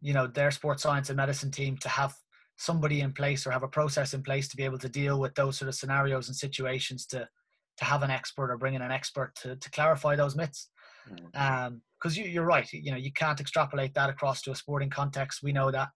you 0.01 0.13
know, 0.13 0.27
their 0.27 0.51
sports 0.51 0.83
science 0.83 1.09
and 1.09 1.17
medicine 1.17 1.51
team 1.51 1.77
to 1.77 1.89
have 1.89 2.15
somebody 2.57 3.01
in 3.01 3.13
place 3.13 3.45
or 3.45 3.51
have 3.51 3.63
a 3.63 3.67
process 3.67 4.13
in 4.13 4.23
place 4.23 4.47
to 4.47 4.57
be 4.57 4.63
able 4.63 4.79
to 4.79 4.89
deal 4.89 5.19
with 5.19 5.33
those 5.35 5.57
sort 5.57 5.69
of 5.69 5.75
scenarios 5.75 6.27
and 6.27 6.35
situations 6.35 7.05
to 7.05 7.27
to 7.77 7.85
have 7.85 8.01
an 8.01 8.09
expert 8.09 8.51
or 8.51 8.57
bring 8.57 8.73
in 8.73 8.81
an 8.81 8.91
expert 8.91 9.35
to, 9.35 9.55
to 9.55 9.69
clarify 9.69 10.15
those 10.15 10.35
myths. 10.35 10.69
Because 11.07 11.21
mm. 11.35 11.67
um, 11.67 11.81
you, 12.13 12.23
you're 12.23 12.45
right 12.45 12.67
you 12.73 12.91
know 12.91 12.97
you 12.97 13.13
can't 13.13 13.39
extrapolate 13.39 13.93
that 13.93 14.09
across 14.09 14.41
to 14.41 14.51
a 14.51 14.55
sporting 14.55 14.89
context. 14.89 15.43
We 15.43 15.53
know 15.53 15.71
that 15.71 15.89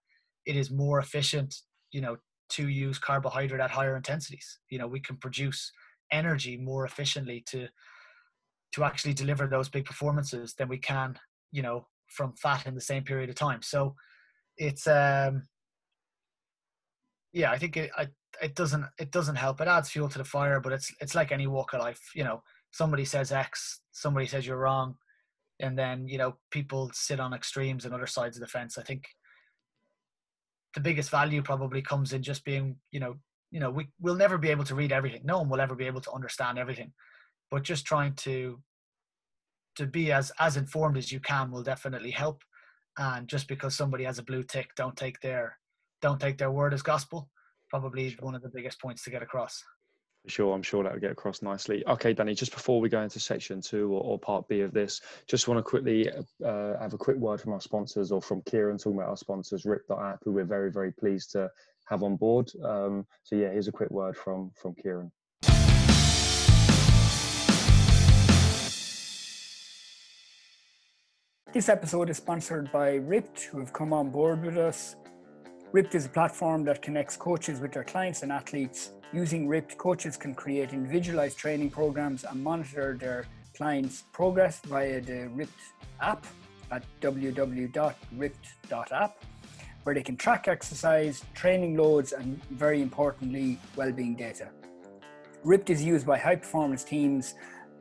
it 0.46 0.56
is 0.56 0.70
more 0.70 0.98
efficient 1.00 1.54
you 1.90 2.00
know 2.00 2.16
to 2.50 2.68
use 2.68 2.98
carbohydrate 2.98 3.60
at 3.60 3.70
higher 3.70 3.96
intensities. 3.96 4.60
You 4.70 4.78
know 4.78 4.86
we 4.86 5.00
can 5.00 5.16
produce 5.16 5.72
energy 6.12 6.56
more 6.56 6.84
efficiently 6.84 7.42
to 7.48 7.66
to 8.74 8.84
actually 8.84 9.14
deliver 9.14 9.46
those 9.46 9.68
big 9.68 9.84
performances 9.84 10.54
than 10.54 10.68
we 10.68 10.78
can 10.78 11.18
you 11.50 11.62
know 11.62 11.86
from 12.06 12.34
fat 12.36 12.66
in 12.66 12.74
the 12.76 12.80
same 12.80 13.02
period 13.02 13.30
of 13.30 13.34
time. 13.34 13.62
So 13.62 13.96
it's 14.56 14.86
um 14.86 15.42
yeah, 17.32 17.50
I 17.50 17.58
think 17.58 17.76
it 17.76 17.90
I, 17.96 18.08
it 18.42 18.54
doesn't 18.54 18.84
it 18.98 19.10
doesn't 19.10 19.36
help. 19.36 19.60
It 19.60 19.68
adds 19.68 19.90
fuel 19.90 20.08
to 20.08 20.18
the 20.18 20.24
fire, 20.24 20.60
but 20.60 20.72
it's 20.72 20.92
it's 21.00 21.14
like 21.14 21.32
any 21.32 21.46
walk 21.46 21.72
of 21.72 21.80
life. 21.80 22.00
You 22.14 22.24
know, 22.24 22.42
somebody 22.70 23.04
says 23.04 23.32
X, 23.32 23.80
somebody 23.92 24.26
says 24.26 24.46
you're 24.46 24.58
wrong, 24.58 24.96
and 25.60 25.78
then 25.78 26.06
you 26.08 26.18
know 26.18 26.36
people 26.50 26.90
sit 26.92 27.20
on 27.20 27.34
extremes 27.34 27.84
and 27.84 27.94
other 27.94 28.06
sides 28.06 28.36
of 28.36 28.40
the 28.40 28.46
fence. 28.46 28.78
I 28.78 28.82
think 28.82 29.04
the 30.74 30.80
biggest 30.80 31.10
value 31.10 31.42
probably 31.42 31.82
comes 31.82 32.12
in 32.12 32.22
just 32.22 32.44
being 32.44 32.76
you 32.90 33.00
know 33.00 33.16
you 33.50 33.60
know 33.60 33.70
we 33.70 33.88
we'll 34.00 34.16
never 34.16 34.38
be 34.38 34.50
able 34.50 34.64
to 34.64 34.74
read 34.74 34.92
everything. 34.92 35.22
No 35.24 35.38
one 35.38 35.48
will 35.48 35.60
ever 35.60 35.74
be 35.74 35.86
able 35.86 36.00
to 36.02 36.12
understand 36.12 36.58
everything, 36.58 36.92
but 37.50 37.62
just 37.62 37.86
trying 37.86 38.14
to 38.16 38.60
to 39.76 39.86
be 39.86 40.12
as 40.12 40.32
as 40.38 40.56
informed 40.56 40.98
as 40.98 41.10
you 41.10 41.20
can 41.20 41.50
will 41.50 41.62
definitely 41.62 42.10
help. 42.10 42.42
And 42.98 43.26
just 43.26 43.48
because 43.48 43.74
somebody 43.74 44.04
has 44.04 44.18
a 44.18 44.22
blue 44.22 44.42
tick, 44.42 44.74
don't 44.76 44.96
take 44.96 45.18
their 45.20 45.56
don't 46.02 46.20
take 46.20 46.36
their 46.36 46.50
word 46.50 46.74
as 46.74 46.82
gospel. 46.82 47.30
Probably 47.70 48.10
sure. 48.10 48.18
one 48.20 48.34
of 48.34 48.42
the 48.42 48.50
biggest 48.50 48.80
points 48.80 49.02
to 49.04 49.10
get 49.10 49.22
across. 49.22 49.62
Sure, 50.26 50.54
I'm 50.54 50.62
sure 50.62 50.84
that 50.84 50.92
will 50.92 51.00
get 51.00 51.10
across 51.10 51.42
nicely. 51.42 51.84
Okay, 51.86 52.12
Danny, 52.12 52.34
just 52.34 52.52
before 52.52 52.80
we 52.80 52.88
go 52.88 53.02
into 53.02 53.18
section 53.18 53.60
two 53.60 53.92
or, 53.92 54.02
or 54.02 54.18
part 54.18 54.46
B 54.46 54.60
of 54.60 54.72
this, 54.72 55.00
just 55.26 55.48
want 55.48 55.58
to 55.58 55.62
quickly 55.62 56.08
uh, 56.44 56.78
have 56.78 56.92
a 56.92 56.98
quick 56.98 57.16
word 57.16 57.40
from 57.40 57.54
our 57.54 57.60
sponsors 57.60 58.12
or 58.12 58.20
from 58.20 58.42
Kieran 58.42 58.78
talking 58.78 58.98
about 58.98 59.08
our 59.08 59.16
sponsors, 59.16 59.64
RYPT.app, 59.64 60.20
who 60.22 60.32
we're 60.32 60.44
very, 60.44 60.70
very 60.70 60.92
pleased 60.92 61.32
to 61.32 61.50
have 61.88 62.02
on 62.02 62.16
board. 62.16 62.52
Um, 62.62 63.04
so 63.24 63.34
yeah, 63.34 63.50
here's 63.50 63.68
a 63.68 63.72
quick 63.72 63.90
word 63.90 64.16
from 64.16 64.52
from 64.54 64.74
Kieran. 64.74 65.10
This 71.52 71.68
episode 71.68 72.08
is 72.10 72.16
sponsored 72.16 72.70
by 72.72 72.98
RYPT, 72.98 73.46
who 73.46 73.58
have 73.58 73.72
come 73.72 73.92
on 73.92 74.10
board 74.10 74.42
with 74.42 74.56
us. 74.56 74.96
RYPT 75.72 75.94
is 75.94 76.04
a 76.04 76.10
platform 76.10 76.64
that 76.64 76.82
connects 76.82 77.16
coaches 77.16 77.58
with 77.58 77.72
their 77.72 77.82
clients 77.82 78.22
and 78.22 78.30
athletes. 78.30 78.90
Using 79.10 79.48
RYPT, 79.48 79.78
coaches 79.78 80.18
can 80.18 80.34
create 80.34 80.74
individualized 80.74 81.38
training 81.38 81.70
programs 81.70 82.24
and 82.24 82.44
monitor 82.44 82.94
their 83.00 83.24
clients' 83.56 84.04
progress 84.12 84.60
via 84.66 85.00
the 85.00 85.30
RYPT 85.34 85.48
app 86.02 86.26
at 86.70 86.84
www.RYPT.app, 87.00 87.72
where 89.84 89.94
they 89.94 90.02
can 90.02 90.18
track 90.18 90.46
exercise, 90.46 91.24
training 91.32 91.78
loads, 91.78 92.12
and 92.12 92.44
very 92.50 92.82
importantly, 92.82 93.58
well-being 93.74 94.14
data. 94.14 94.50
RYPT 95.42 95.70
is 95.70 95.82
used 95.82 96.06
by 96.06 96.18
high 96.18 96.36
performance 96.36 96.84
teams 96.84 97.32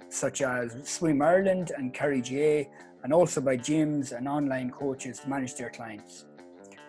such 0.08 0.42
as 0.42 0.78
Swim 0.88 1.22
Ireland 1.22 1.74
and 1.76 1.94
Kerry 1.94 2.22
GAA, 2.22 2.70
and 3.04 3.12
also 3.12 3.42
by 3.42 3.58
gyms 3.58 4.14
and 4.18 4.30
online 4.30 4.72
coaches 4.72 5.20
to 5.20 5.28
manage 5.30 5.56
their 5.56 5.72
clients. 5.72 6.24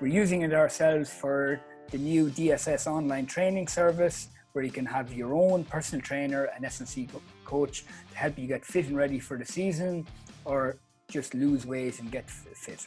We're 0.03 0.09
using 0.09 0.43
it 0.43 0.53
ourselves 0.53 1.11
for 1.11 1.61
the 1.93 1.99
new 1.99 2.29
DSS 2.29 2.89
online 2.89 3.25
training 3.25 3.69
service 3.69 4.31
where 4.51 4.65
you 4.65 4.73
can 4.73 4.85
have 4.85 5.13
your 5.13 5.33
own 5.33 5.63
personal 5.63 6.03
trainer 6.05 6.47
and 6.57 6.65
S&C 6.65 7.09
coach 7.45 7.85
to 8.11 8.19
help 8.19 8.37
you 8.37 8.49
get 8.49 8.65
fit 8.65 8.89
and 8.89 8.97
ready 8.97 9.21
for 9.21 9.39
the 9.39 9.45
season 9.45 10.05
or 10.45 10.77
just 11.09 11.35
lose 11.35 11.65
weight 11.67 12.01
and 12.01 12.11
get 12.11 12.29
fit. 12.29 12.85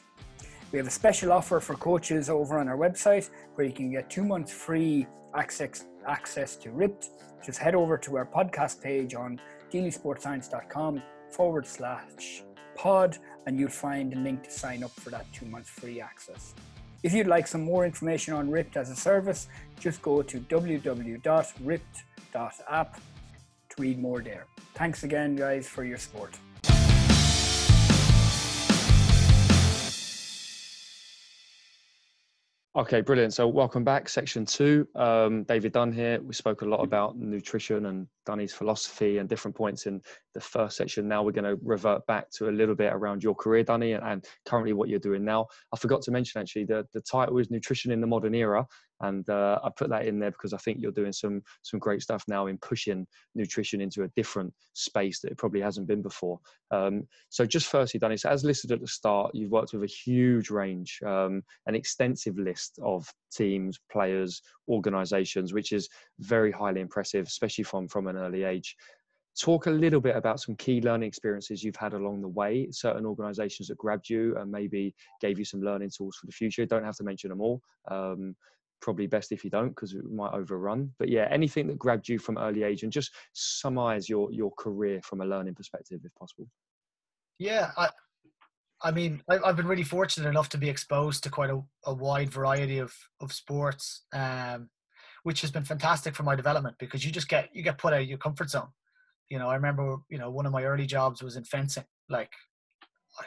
We 0.73 0.77
have 0.77 0.87
a 0.87 0.91
special 0.91 1.31
offer 1.31 1.61
for 1.61 1.75
coaches 1.75 2.29
over 2.29 2.59
on 2.59 2.67
our 2.67 2.75
website 2.75 3.29
where 3.53 3.65
you 3.65 3.71
can 3.71 3.89
get 3.89 4.09
two 4.09 4.25
months 4.25 4.51
free 4.51 5.07
access, 5.33 5.85
access 6.05 6.57
to 6.57 6.69
RYPT. 6.71 7.07
Just 7.45 7.59
head 7.59 7.75
over 7.75 7.97
to 7.97 8.17
our 8.17 8.25
podcast 8.25 8.81
page 8.81 9.15
on 9.15 9.39
DeelySportScience.com 9.71 11.01
forward 11.31 11.65
slash 11.65 12.43
pod 12.75 13.17
and 13.47 13.57
you'll 13.57 13.69
find 13.69 14.11
a 14.11 14.17
link 14.17 14.43
to 14.43 14.51
sign 14.51 14.83
up 14.83 14.91
for 14.91 15.11
that 15.11 15.25
two 15.31 15.45
months 15.45 15.69
free 15.69 16.01
access. 16.01 16.53
If 17.05 17.13
you'd 17.13 17.27
like 17.27 17.45
some 17.45 17.61
more 17.61 17.85
information 17.85 18.33
on 18.33 18.49
RYPT 18.49 18.77
as 18.77 18.89
a 18.89 18.95
service, 18.95 19.47
just 19.79 20.01
go 20.01 20.23
to 20.23 20.39
www.RYPT.app 20.39 21.19
to 23.69 23.75
read 23.77 23.99
more 23.99 24.23
there. 24.23 24.47
Thanks 24.73 25.03
again, 25.03 25.35
guys, 25.35 25.67
for 25.67 25.83
your 25.83 25.99
support. 25.99 26.35
Okay, 32.75 33.01
brilliant. 33.01 33.35
So, 33.35 33.47
welcome 33.47 33.83
back, 33.83 34.09
section 34.09 34.43
two. 34.43 34.87
Um, 34.95 35.43
David 35.43 35.73
Dunne 35.73 35.93
here. 35.93 36.19
We 36.23 36.33
spoke 36.33 36.63
a 36.63 36.65
lot 36.65 36.83
about 36.83 37.19
nutrition 37.19 37.85
and 37.85 38.07
Dunny's 38.25 38.53
philosophy 38.53 39.17
and 39.17 39.29
different 39.29 39.55
points 39.55 39.85
in 39.85 40.01
the 40.33 40.41
first 40.41 40.77
section. 40.77 41.07
Now 41.07 41.23
we're 41.23 41.31
going 41.31 41.45
to 41.45 41.59
revert 41.63 42.05
back 42.07 42.29
to 42.31 42.49
a 42.49 42.51
little 42.51 42.75
bit 42.75 42.93
around 42.93 43.23
your 43.23 43.35
career, 43.35 43.63
Dunny, 43.63 43.93
and, 43.93 44.03
and 44.03 44.25
currently 44.45 44.73
what 44.73 44.89
you're 44.89 44.99
doing 44.99 45.23
now. 45.23 45.47
I 45.73 45.77
forgot 45.77 46.01
to 46.03 46.11
mention 46.11 46.41
actually 46.41 46.65
the 46.65 46.85
the 46.93 47.01
title 47.01 47.37
is 47.37 47.49
Nutrition 47.49 47.91
in 47.91 48.01
the 48.01 48.07
Modern 48.07 48.35
Era, 48.35 48.65
and 49.01 49.27
uh, 49.29 49.59
I 49.63 49.69
put 49.75 49.89
that 49.89 50.05
in 50.05 50.19
there 50.19 50.31
because 50.31 50.53
I 50.53 50.57
think 50.57 50.79
you're 50.79 50.91
doing 50.91 51.13
some 51.13 51.41
some 51.63 51.79
great 51.79 52.01
stuff 52.01 52.23
now 52.27 52.47
in 52.47 52.57
pushing 52.57 53.05
nutrition 53.33 53.81
into 53.81 54.03
a 54.03 54.07
different 54.15 54.53
space 54.73 55.19
that 55.21 55.31
it 55.31 55.37
probably 55.37 55.61
hasn't 55.61 55.87
been 55.87 56.01
before. 56.01 56.39
Um, 56.71 57.07
so 57.29 57.45
just 57.45 57.67
firstly, 57.67 57.99
Dunny, 57.99 58.17
so 58.17 58.29
as 58.29 58.43
listed 58.43 58.71
at 58.71 58.81
the 58.81 58.87
start, 58.87 59.31
you've 59.33 59.51
worked 59.51 59.73
with 59.73 59.83
a 59.83 59.87
huge 59.87 60.49
range, 60.49 60.99
um, 61.05 61.43
an 61.67 61.75
extensive 61.75 62.37
list 62.37 62.79
of 62.83 63.11
teams, 63.35 63.79
players, 63.91 64.41
organisations, 64.67 65.53
which 65.53 65.71
is 65.71 65.89
very 66.19 66.51
highly 66.51 66.81
impressive, 66.81 67.27
especially 67.27 67.63
from 67.63 67.87
from 67.87 68.07
an 68.07 68.17
early 68.17 68.43
age. 68.43 68.75
Talk 69.39 69.65
a 69.65 69.71
little 69.71 69.99
bit 69.99 70.15
about 70.15 70.39
some 70.39 70.55
key 70.55 70.79
learning 70.79 71.09
experiences 71.09 71.61
you've 71.61 71.75
had 71.75 71.93
along 71.93 72.21
the 72.21 72.27
way, 72.27 72.67
certain 72.71 73.05
organisations 73.05 73.67
that 73.67 73.77
grabbed 73.77 74.09
you 74.09 74.35
and 74.37 74.49
maybe 74.49 74.95
gave 75.19 75.37
you 75.37 75.43
some 75.43 75.61
learning 75.61 75.91
tools 75.95 76.15
for 76.15 76.25
the 76.25 76.31
future. 76.31 76.65
Don't 76.65 76.85
have 76.85 76.95
to 76.97 77.03
mention 77.03 77.29
them 77.29 77.41
all. 77.41 77.61
Um, 77.91 78.35
probably 78.81 79.07
best 79.07 79.31
if 79.31 79.43
you 79.43 79.49
don't 79.49 79.69
because 79.69 79.93
it 79.93 80.05
might 80.09 80.33
overrun. 80.33 80.91
But 80.99 81.09
yeah, 81.09 81.27
anything 81.31 81.67
that 81.67 81.79
grabbed 81.79 82.07
you 82.07 82.19
from 82.19 82.37
early 82.37 82.63
age 82.63 82.83
and 82.83 82.91
just 82.91 83.11
summarize 83.33 84.07
your 84.07 84.31
your 84.31 84.51
career 84.57 85.01
from 85.01 85.21
a 85.21 85.25
learning 85.25 85.55
perspective, 85.55 85.99
if 86.03 86.13
possible. 86.15 86.47
Yeah, 87.37 87.71
I, 87.77 87.89
I 88.85 88.91
mean, 88.91 89.23
I've 89.27 89.55
been 89.55 89.65
really 89.65 89.83
fortunate 89.83 90.29
enough 90.29 90.49
to 90.49 90.59
be 90.59 90.69
exposed 90.69 91.23
to 91.23 91.31
quite 91.31 91.49
a, 91.49 91.59
a 91.85 91.93
wide 91.93 92.29
variety 92.29 92.77
of 92.77 92.93
of 93.19 93.33
sports, 93.33 94.05
um, 94.13 94.69
which 95.23 95.41
has 95.41 95.49
been 95.49 95.63
fantastic 95.63 96.13
for 96.15 96.21
my 96.21 96.35
development 96.35 96.75
because 96.77 97.03
you 97.03 97.11
just 97.11 97.27
get 97.27 97.49
you 97.51 97.63
get 97.63 97.79
put 97.79 97.93
out 97.93 98.03
of 98.03 98.07
your 98.07 98.19
comfort 98.19 98.51
zone. 98.51 98.67
You 99.27 99.39
know, 99.39 99.49
I 99.49 99.55
remember 99.55 99.97
you 100.07 100.19
know 100.19 100.29
one 100.29 100.45
of 100.45 100.51
my 100.51 100.65
early 100.65 100.85
jobs 100.85 101.23
was 101.23 101.35
in 101.35 101.43
fencing. 101.43 101.85
Like, 102.09 102.31
I, 103.19 103.25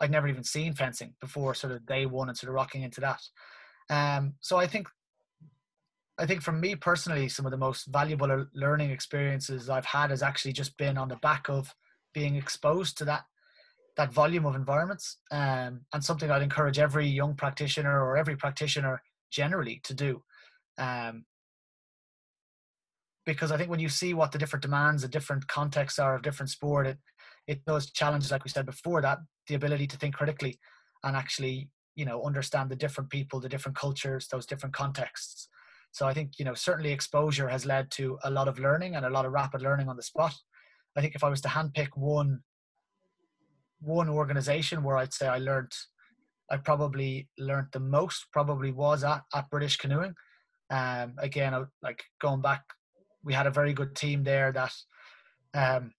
I'd 0.00 0.12
never 0.12 0.28
even 0.28 0.44
seen 0.44 0.74
fencing 0.74 1.14
before, 1.20 1.52
sort 1.56 1.72
of 1.72 1.84
day 1.84 2.06
one, 2.06 2.28
and 2.28 2.38
sort 2.38 2.50
of 2.50 2.54
rocking 2.54 2.82
into 2.82 3.00
that. 3.00 3.22
Um, 3.90 4.34
so 4.40 4.58
I 4.58 4.68
think, 4.68 4.86
I 6.18 6.26
think 6.26 6.40
for 6.40 6.52
me 6.52 6.76
personally, 6.76 7.28
some 7.28 7.46
of 7.46 7.50
the 7.50 7.58
most 7.58 7.86
valuable 7.86 8.46
learning 8.54 8.92
experiences 8.92 9.68
I've 9.68 9.86
had 9.86 10.10
has 10.10 10.22
actually 10.22 10.52
just 10.52 10.76
been 10.76 10.96
on 10.96 11.08
the 11.08 11.16
back 11.16 11.48
of 11.48 11.74
being 12.14 12.36
exposed 12.36 12.96
to 12.98 13.04
that 13.06 13.24
that 13.96 14.12
volume 14.12 14.46
of 14.46 14.54
environments, 14.54 15.18
um, 15.30 15.80
and 15.92 16.04
something 16.04 16.30
I'd 16.30 16.42
encourage 16.42 16.78
every 16.78 17.06
young 17.06 17.34
practitioner 17.34 18.04
or 18.04 18.16
every 18.16 18.36
practitioner 18.36 19.02
generally 19.30 19.80
to 19.84 19.94
do. 19.94 20.22
Um, 20.78 21.24
because 23.24 23.50
I 23.50 23.56
think 23.56 23.70
when 23.70 23.80
you 23.80 23.88
see 23.88 24.14
what 24.14 24.30
the 24.32 24.38
different 24.38 24.62
demands, 24.62 25.02
the 25.02 25.08
different 25.08 25.48
contexts 25.48 25.98
are 25.98 26.14
of 26.14 26.22
different 26.22 26.50
sport, 26.50 26.86
it 26.86 26.98
it 27.46 27.64
does 27.64 27.90
challenge, 27.92 28.30
like 28.30 28.44
we 28.44 28.50
said 28.50 28.66
before, 28.66 29.00
that 29.02 29.18
the 29.46 29.54
ability 29.54 29.86
to 29.86 29.96
think 29.96 30.14
critically 30.14 30.58
and 31.04 31.16
actually 31.16 31.68
you 31.94 32.04
know 32.04 32.22
understand 32.24 32.70
the 32.70 32.76
different 32.76 33.10
people 33.10 33.40
the 33.40 33.48
different 33.48 33.76
cultures 33.76 34.28
those 34.28 34.46
different 34.46 34.74
contexts 34.74 35.48
so 35.92 36.06
i 36.06 36.12
think 36.12 36.38
you 36.38 36.44
know 36.44 36.54
certainly 36.54 36.92
exposure 36.92 37.48
has 37.48 37.64
led 37.66 37.90
to 37.90 38.18
a 38.24 38.30
lot 38.30 38.48
of 38.48 38.58
learning 38.58 38.94
and 38.96 39.06
a 39.06 39.10
lot 39.10 39.24
of 39.24 39.32
rapid 39.32 39.62
learning 39.62 39.88
on 39.88 39.96
the 39.96 40.02
spot 40.02 40.34
i 40.96 41.00
think 41.00 41.14
if 41.14 41.24
i 41.24 41.28
was 41.28 41.40
to 41.40 41.48
handpick 41.48 41.88
one 41.94 42.40
one 43.80 44.08
organization 44.08 44.82
where 44.82 44.96
i'd 44.96 45.12
say 45.12 45.26
i 45.26 45.38
learned 45.38 45.72
i 46.50 46.56
probably 46.56 47.28
learned 47.38 47.68
the 47.72 47.80
most 47.80 48.26
probably 48.32 48.72
was 48.72 49.04
at, 49.04 49.22
at 49.34 49.50
british 49.50 49.76
canoeing 49.76 50.14
um 50.70 51.14
again 51.18 51.54
like 51.82 52.02
going 52.20 52.40
back 52.40 52.62
we 53.22 53.34
had 53.34 53.46
a 53.46 53.50
very 53.50 53.72
good 53.72 53.94
team 53.94 54.22
there 54.24 54.52
that 54.52 54.72
um 55.54 55.92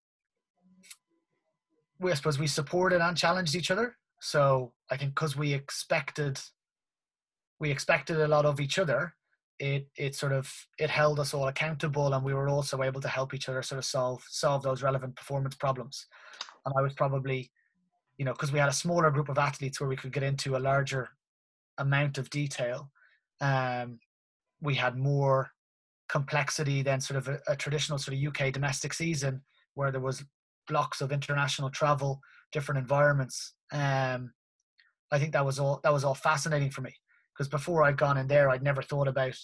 we, 1.99 2.11
I 2.11 2.15
suppose 2.15 2.39
we 2.39 2.47
supported 2.47 3.01
and 3.01 3.17
challenged 3.17 3.55
each 3.55 3.71
other. 3.71 3.97
So 4.21 4.73
I 4.89 4.97
think 4.97 5.15
because 5.15 5.35
we 5.35 5.53
expected 5.53 6.39
we 7.59 7.71
expected 7.71 8.19
a 8.19 8.27
lot 8.27 8.45
of 8.45 8.59
each 8.59 8.77
other, 8.77 9.15
it 9.59 9.87
it 9.97 10.15
sort 10.15 10.31
of 10.31 10.51
it 10.77 10.89
held 10.89 11.19
us 11.19 11.33
all 11.33 11.47
accountable, 11.47 12.13
and 12.13 12.23
we 12.23 12.33
were 12.33 12.49
also 12.49 12.83
able 12.83 13.01
to 13.01 13.07
help 13.07 13.33
each 13.33 13.49
other 13.49 13.61
sort 13.63 13.79
of 13.79 13.85
solve 13.85 14.23
solve 14.29 14.63
those 14.63 14.83
relevant 14.83 15.15
performance 15.15 15.55
problems. 15.55 16.05
And 16.65 16.73
I 16.77 16.81
was 16.81 16.93
probably, 16.93 17.49
you 18.17 18.25
know, 18.25 18.33
because 18.33 18.51
we 18.51 18.59
had 18.59 18.69
a 18.69 18.73
smaller 18.73 19.11
group 19.11 19.29
of 19.29 19.37
athletes 19.37 19.79
where 19.79 19.89
we 19.89 19.95
could 19.95 20.11
get 20.11 20.23
into 20.23 20.55
a 20.55 20.59
larger 20.59 21.09
amount 21.77 22.17
of 22.17 22.29
detail. 22.29 22.91
Um, 23.41 23.99
we 24.61 24.75
had 24.75 24.97
more 24.97 25.51
complexity 26.09 26.81
than 26.81 26.99
sort 27.01 27.17
of 27.17 27.27
a, 27.27 27.39
a 27.47 27.55
traditional 27.55 27.99
sort 27.99 28.17
of 28.17 28.23
UK 28.23 28.51
domestic 28.51 28.93
season 28.93 29.41
where 29.75 29.91
there 29.91 30.01
was 30.01 30.23
blocks 30.67 31.01
of 31.01 31.11
international 31.11 31.69
travel, 31.69 32.19
different 32.51 32.79
environments, 32.79 33.53
um, 33.71 34.31
I 35.11 35.19
think 35.19 35.33
that 35.33 35.45
was 35.45 35.59
all 35.59 35.79
that 35.83 35.93
was 35.93 36.03
all 36.03 36.15
fascinating 36.15 36.69
for 36.69 36.81
me 36.81 36.93
because 37.33 37.47
before 37.47 37.83
I'd 37.83 37.97
gone 37.97 38.17
in 38.17 38.27
there, 38.27 38.49
I'd 38.49 38.63
never 38.63 38.81
thought 38.81 39.07
about 39.07 39.37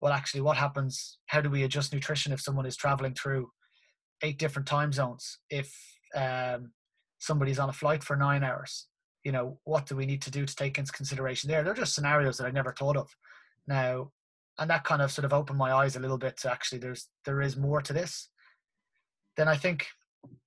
well, 0.00 0.12
actually, 0.14 0.40
what 0.40 0.56
happens? 0.56 1.18
How 1.26 1.42
do 1.42 1.50
we 1.50 1.64
adjust 1.64 1.92
nutrition 1.92 2.32
if 2.32 2.40
someone 2.40 2.64
is 2.64 2.76
traveling 2.76 3.12
through 3.12 3.50
eight 4.22 4.38
different 4.38 4.66
time 4.66 4.92
zones? 4.94 5.38
If 5.50 5.74
um, 6.14 6.72
somebody's 7.20 7.58
on 7.58 7.68
a 7.68 7.72
flight 7.72 8.02
for 8.02 8.16
nine 8.16 8.42
hours, 8.42 8.88
you 9.22 9.30
know, 9.30 9.58
what 9.64 9.86
do 9.86 9.94
we 9.94 10.06
need 10.06 10.22
to 10.22 10.30
do 10.30 10.44
to 10.44 10.56
take 10.56 10.78
into 10.78 10.92
consideration 10.92 11.48
there? 11.48 11.62
They're 11.62 11.74
just 11.74 11.94
scenarios 11.94 12.38
that 12.38 12.46
I 12.46 12.50
never 12.50 12.72
thought 12.72 12.96
of. 12.96 13.14
Now, 13.68 14.10
and 14.58 14.68
that 14.70 14.84
kind 14.84 15.00
of 15.00 15.12
sort 15.12 15.24
of 15.24 15.32
opened 15.32 15.58
my 15.58 15.72
eyes 15.72 15.96
a 15.96 16.00
little 16.00 16.18
bit 16.18 16.36
to 16.38 16.50
actually 16.50 16.78
there's 16.78 17.08
there 17.24 17.40
is 17.40 17.56
more 17.56 17.80
to 17.82 17.92
this. 17.92 18.28
Then 19.36 19.48
I 19.48 19.56
think 19.56 19.86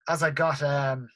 as 0.10 0.22
I 0.22 0.30
got 0.30 0.62
um, 0.62 1.10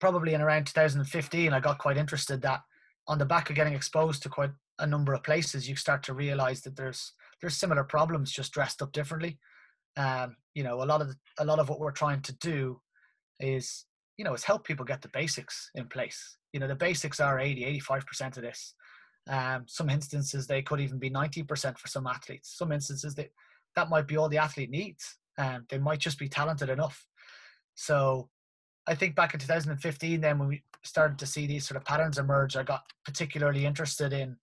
probably 0.00 0.34
in 0.34 0.40
around 0.40 0.66
2015, 0.66 1.52
I 1.52 1.60
got 1.60 1.78
quite 1.78 1.96
interested 1.96 2.42
that 2.42 2.60
on 3.08 3.18
the 3.18 3.24
back 3.24 3.48
of 3.50 3.56
getting 3.56 3.74
exposed 3.74 4.22
to 4.22 4.28
quite 4.28 4.50
a 4.78 4.86
number 4.86 5.14
of 5.14 5.22
places, 5.22 5.68
you 5.68 5.76
start 5.76 6.02
to 6.04 6.14
realize 6.14 6.60
that 6.62 6.76
there's 6.76 7.12
there's 7.40 7.56
similar 7.56 7.84
problems 7.84 8.32
just 8.32 8.52
dressed 8.52 8.82
up 8.82 8.92
differently. 8.92 9.38
Um, 9.96 10.36
you 10.54 10.62
know, 10.62 10.82
a 10.82 10.84
lot 10.84 11.00
of 11.00 11.08
the, 11.08 11.16
a 11.38 11.44
lot 11.44 11.58
of 11.58 11.68
what 11.68 11.80
we're 11.80 11.92
trying 11.92 12.20
to 12.22 12.32
do 12.36 12.80
is 13.40 13.85
you 14.18 14.24
know 14.24 14.34
is 14.34 14.44
help 14.44 14.64
people 14.64 14.84
get 14.84 15.02
the 15.02 15.08
basics 15.08 15.70
in 15.74 15.86
place. 15.88 16.36
You 16.52 16.60
know, 16.60 16.68
the 16.68 16.74
basics 16.74 17.20
are 17.20 17.38
80, 17.38 17.64
85 17.64 18.06
percent 18.06 18.36
of 18.36 18.42
this. 18.42 18.74
Um, 19.28 19.64
some 19.66 19.90
instances 19.90 20.46
they 20.46 20.62
could 20.62 20.80
even 20.80 20.98
be 20.98 21.10
90 21.10 21.42
percent 21.42 21.78
for 21.78 21.88
some 21.88 22.06
athletes. 22.06 22.54
Some 22.56 22.72
instances 22.72 23.14
that 23.16 23.30
that 23.74 23.90
might 23.90 24.06
be 24.06 24.16
all 24.16 24.28
the 24.28 24.38
athlete 24.38 24.70
needs. 24.70 25.18
Um, 25.38 25.66
they 25.68 25.78
might 25.78 25.98
just 25.98 26.18
be 26.18 26.28
talented 26.28 26.70
enough. 26.70 27.06
So 27.74 28.30
I 28.86 28.94
think 28.94 29.14
back 29.14 29.34
in 29.34 29.40
2015, 29.40 30.20
then 30.20 30.38
when 30.38 30.48
we 30.48 30.62
started 30.82 31.18
to 31.18 31.26
see 31.26 31.46
these 31.46 31.66
sort 31.66 31.76
of 31.76 31.84
patterns 31.84 32.18
emerge, 32.18 32.56
I 32.56 32.62
got 32.62 32.84
particularly 33.04 33.66
interested 33.66 34.12
in 34.12 34.36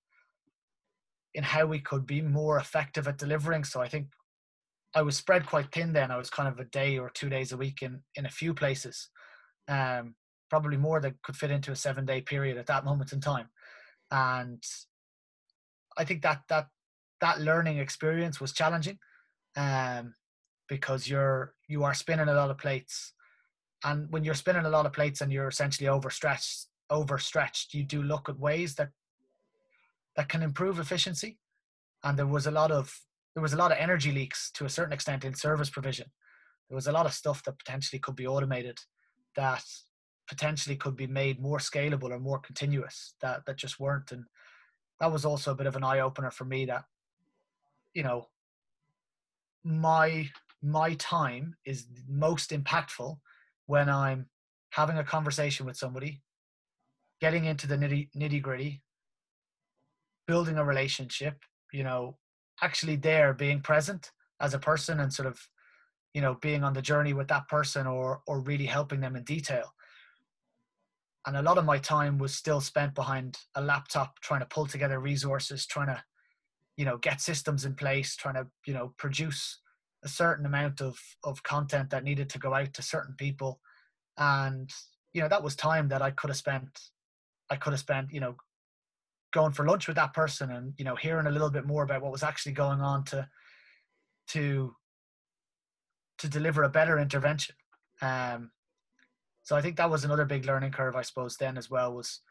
in 1.33 1.43
how 1.43 1.65
we 1.65 1.79
could 1.79 2.05
be 2.05 2.21
more 2.21 2.57
effective 2.57 3.07
at 3.07 3.17
delivering. 3.17 3.63
So 3.63 3.81
I 3.81 3.87
think 3.87 4.07
I 4.93 5.01
was 5.01 5.17
spread 5.17 5.47
quite 5.47 5.71
thin 5.71 5.91
then. 5.91 6.11
I 6.11 6.17
was 6.17 6.29
kind 6.29 6.47
of 6.47 6.59
a 6.59 6.65
day 6.65 6.99
or 6.99 7.09
two 7.09 7.29
days 7.29 7.51
a 7.51 7.57
week 7.57 7.81
in 7.81 8.01
in 8.15 8.25
a 8.25 8.29
few 8.29 8.53
places, 8.53 9.09
um, 9.67 10.15
probably 10.49 10.77
more 10.77 10.99
that 10.99 11.21
could 11.21 11.35
fit 11.35 11.51
into 11.51 11.71
a 11.71 11.75
seven 11.75 12.05
day 12.05 12.21
period 12.21 12.57
at 12.57 12.67
that 12.67 12.85
moment 12.85 13.13
in 13.13 13.21
time, 13.21 13.49
and 14.11 14.63
I 15.97 16.03
think 16.05 16.21
that 16.23 16.41
that 16.49 16.67
that 17.21 17.41
learning 17.41 17.77
experience 17.77 18.41
was 18.41 18.53
challenging, 18.53 18.99
um, 19.55 20.13
because 20.67 21.09
you're 21.09 21.53
you 21.67 21.83
are 21.83 21.93
spinning 21.93 22.27
a 22.27 22.33
lot 22.33 22.51
of 22.51 22.57
plates, 22.57 23.13
and 23.83 24.11
when 24.11 24.23
you're 24.23 24.33
spinning 24.33 24.65
a 24.65 24.69
lot 24.69 24.85
of 24.85 24.93
plates 24.93 25.21
and 25.21 25.31
you're 25.31 25.47
essentially 25.47 25.87
overstretched, 25.87 26.67
overstretched, 26.89 27.73
you 27.73 27.83
do 27.83 28.01
look 28.01 28.29
at 28.29 28.39
ways 28.39 28.75
that 28.75 28.89
that 30.15 30.29
can 30.29 30.43
improve 30.43 30.79
efficiency, 30.79 31.39
and 32.03 32.17
there 32.17 32.27
was 32.27 32.47
a 32.47 32.51
lot 32.51 32.71
of 32.71 32.99
there 33.33 33.41
was 33.41 33.53
a 33.53 33.57
lot 33.57 33.71
of 33.71 33.77
energy 33.77 34.11
leaks 34.11 34.51
to 34.51 34.65
a 34.65 34.69
certain 34.69 34.93
extent 34.93 35.25
in 35.25 35.33
service 35.33 35.69
provision. 35.69 36.07
There 36.69 36.75
was 36.75 36.87
a 36.87 36.91
lot 36.91 37.05
of 37.05 37.13
stuff 37.13 37.43
that 37.43 37.57
potentially 37.57 37.99
could 37.99 38.15
be 38.15 38.27
automated 38.27 38.79
that 39.35 39.63
potentially 40.27 40.75
could 40.75 40.95
be 40.95 41.07
made 41.07 41.41
more 41.41 41.57
scalable 41.57 42.11
or 42.11 42.19
more 42.19 42.39
continuous 42.39 43.15
that 43.21 43.45
that 43.45 43.57
just 43.57 43.79
weren't. 43.79 44.11
And 44.11 44.25
that 44.99 45.11
was 45.11 45.25
also 45.25 45.51
a 45.51 45.55
bit 45.55 45.67
of 45.67 45.75
an 45.75 45.83
eye 45.83 45.99
opener 45.99 46.31
for 46.31 46.45
me 46.45 46.65
that 46.65 46.85
you 47.93 48.03
know 48.03 48.27
my 49.63 50.29
my 50.61 50.93
time 50.95 51.55
is 51.65 51.87
most 52.07 52.51
impactful 52.51 53.17
when 53.67 53.89
i'm 53.89 54.25
having 54.71 54.97
a 54.97 55.03
conversation 55.03 55.65
with 55.65 55.77
somebody 55.77 56.21
getting 57.21 57.45
into 57.45 57.67
the 57.67 57.77
nitty 57.77 58.09
nitty 58.15 58.41
gritty 58.41 58.81
building 60.27 60.57
a 60.57 60.65
relationship 60.65 61.43
you 61.71 61.83
know 61.83 62.17
actually 62.61 62.95
there 62.95 63.33
being 63.33 63.61
present 63.61 64.11
as 64.39 64.53
a 64.53 64.59
person 64.59 64.99
and 64.99 65.13
sort 65.13 65.27
of 65.27 65.47
you 66.13 66.21
know 66.21 66.35
being 66.35 66.63
on 66.63 66.73
the 66.73 66.81
journey 66.81 67.13
with 67.13 67.27
that 67.27 67.47
person 67.47 67.87
or 67.87 68.21
or 68.27 68.39
really 68.39 68.65
helping 68.65 68.99
them 68.99 69.15
in 69.15 69.23
detail. 69.23 69.73
And 71.25 71.37
a 71.37 71.41
lot 71.41 71.57
of 71.57 71.65
my 71.65 71.77
time 71.77 72.17
was 72.17 72.35
still 72.35 72.59
spent 72.59 72.95
behind 72.95 73.37
a 73.55 73.61
laptop 73.61 74.19
trying 74.19 74.41
to 74.41 74.45
pull 74.45 74.65
together 74.65 74.99
resources 74.99 75.65
trying 75.65 75.87
to 75.87 76.03
you 76.77 76.85
know 76.85 76.97
get 76.97 77.21
systems 77.21 77.65
in 77.65 77.75
place 77.75 78.15
trying 78.15 78.35
to 78.35 78.47
you 78.65 78.73
know 78.73 78.93
produce 78.97 79.59
a 80.03 80.07
certain 80.07 80.45
amount 80.45 80.81
of 80.81 80.97
of 81.23 81.43
content 81.43 81.89
that 81.89 82.03
needed 82.03 82.29
to 82.29 82.39
go 82.39 82.53
out 82.53 82.73
to 82.73 82.81
certain 82.81 83.15
people. 83.15 83.59
And 84.17 84.71
you 85.13 85.21
know 85.21 85.27
that 85.27 85.43
was 85.43 85.55
time 85.55 85.87
that 85.87 86.01
i 86.01 86.11
could 86.11 86.29
have 86.29 86.37
spent 86.37 86.79
i 87.49 87.55
could 87.55 87.71
have 87.71 87.79
spent 87.79 88.11
you 88.11 88.19
know 88.19 88.35
going 89.31 89.53
for 89.53 89.65
lunch 89.65 89.87
with 89.87 89.95
that 89.95 90.13
person 90.13 90.51
and 90.51 90.73
you 90.77 90.85
know 90.85 90.95
hearing 90.95 91.27
a 91.27 91.31
little 91.31 91.49
bit 91.49 91.65
more 91.65 91.83
about 91.83 92.01
what 92.01 92.11
was 92.11 92.23
actually 92.23 92.51
going 92.51 92.81
on 92.81 93.03
to 93.03 93.27
to 94.27 94.75
to 96.23 96.29
deliver 96.29 96.63
a 96.63 96.69
better 96.69 96.97
intervention 96.97 97.53
um 98.01 98.49
so 99.43 99.57
i 99.57 99.61
think 99.61 99.75
that 99.75 99.89
was 99.89 100.05
another 100.05 100.23
big 100.23 100.45
learning 100.45 100.71
curve 100.71 100.95
i 100.95 101.01
suppose 101.01 101.35
then 101.35 101.57
as 101.57 101.69
well 101.69 101.93
was 101.93 102.21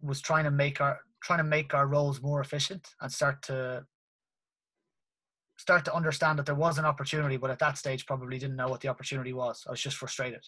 was 0.00 0.20
trying 0.20 0.44
to 0.44 0.50
make 0.50 0.80
our 0.80 1.00
trying 1.20 1.38
to 1.38 1.44
make 1.44 1.74
our 1.74 1.88
roles 1.88 2.22
more 2.22 2.40
efficient 2.40 2.94
and 3.00 3.10
start 3.10 3.42
to 3.42 3.84
start 5.56 5.84
to 5.84 5.94
understand 5.94 6.38
that 6.38 6.46
there 6.46 6.54
was 6.54 6.78
an 6.78 6.84
opportunity 6.84 7.36
but 7.36 7.50
at 7.50 7.58
that 7.58 7.76
stage 7.76 8.06
probably 8.06 8.38
didn't 8.38 8.56
know 8.56 8.68
what 8.68 8.80
the 8.80 8.88
opportunity 8.88 9.32
was 9.32 9.64
i 9.66 9.70
was 9.72 9.80
just 9.80 9.96
frustrated. 9.96 10.44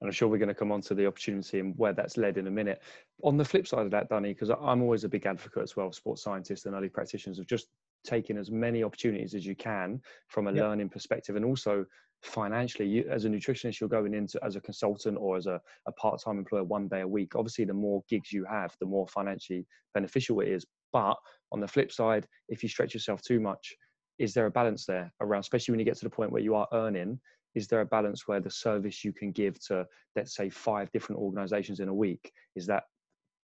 And 0.00 0.06
I'm 0.08 0.12
sure 0.12 0.28
we're 0.28 0.38
going 0.38 0.48
to 0.48 0.54
come 0.54 0.70
on 0.70 0.80
to 0.82 0.94
the 0.94 1.06
opportunity 1.06 1.58
and 1.58 1.74
where 1.76 1.92
that's 1.92 2.16
led 2.16 2.38
in 2.38 2.46
a 2.46 2.50
minute. 2.50 2.80
On 3.24 3.36
the 3.36 3.44
flip 3.44 3.66
side 3.66 3.84
of 3.84 3.90
that, 3.90 4.08
Danny, 4.08 4.32
because 4.32 4.50
I'm 4.50 4.82
always 4.82 5.02
a 5.02 5.08
big 5.08 5.26
advocate 5.26 5.64
as 5.64 5.76
well, 5.76 5.90
sports 5.92 6.22
scientists 6.22 6.66
and 6.66 6.74
early 6.74 6.88
practitioners 6.88 7.38
of 7.40 7.46
just 7.48 7.66
taking 8.04 8.38
as 8.38 8.50
many 8.50 8.82
opportunities 8.82 9.34
as 9.34 9.44
you 9.46 9.54
can 9.54 10.00
from 10.28 10.46
a 10.46 10.52
yep. 10.52 10.62
learning 10.62 10.88
perspective 10.88 11.36
and 11.36 11.44
also 11.44 11.84
financially 12.22 12.86
you, 12.86 13.04
as 13.10 13.24
a 13.24 13.28
nutritionist 13.28 13.80
you're 13.80 13.88
going 13.88 14.14
into 14.14 14.38
as 14.44 14.56
a 14.56 14.60
consultant 14.60 15.16
or 15.20 15.36
as 15.36 15.46
a, 15.46 15.60
a 15.86 15.92
part-time 15.92 16.38
employer 16.38 16.64
one 16.64 16.88
day 16.88 17.02
a 17.02 17.06
week 17.06 17.36
obviously 17.36 17.64
the 17.64 17.72
more 17.72 18.02
gigs 18.08 18.32
you 18.32 18.44
have 18.44 18.74
the 18.80 18.86
more 18.86 19.06
financially 19.08 19.64
beneficial 19.94 20.40
it 20.40 20.48
is 20.48 20.66
but 20.92 21.16
on 21.52 21.60
the 21.60 21.68
flip 21.68 21.92
side 21.92 22.26
if 22.48 22.62
you 22.62 22.68
stretch 22.68 22.94
yourself 22.94 23.22
too 23.22 23.40
much 23.40 23.74
is 24.18 24.34
there 24.34 24.46
a 24.46 24.50
balance 24.50 24.84
there 24.84 25.12
around 25.20 25.40
especially 25.40 25.72
when 25.72 25.78
you 25.78 25.84
get 25.84 25.96
to 25.96 26.04
the 26.04 26.10
point 26.10 26.32
where 26.32 26.42
you 26.42 26.54
are 26.54 26.66
earning 26.72 27.18
is 27.54 27.68
there 27.68 27.80
a 27.80 27.86
balance 27.86 28.26
where 28.26 28.40
the 28.40 28.50
service 28.50 29.04
you 29.04 29.12
can 29.12 29.30
give 29.30 29.58
to 29.64 29.86
let's 30.16 30.34
say 30.34 30.50
five 30.50 30.90
different 30.92 31.20
organizations 31.20 31.80
in 31.80 31.88
a 31.88 31.94
week 31.94 32.32
is 32.56 32.66
that 32.66 32.84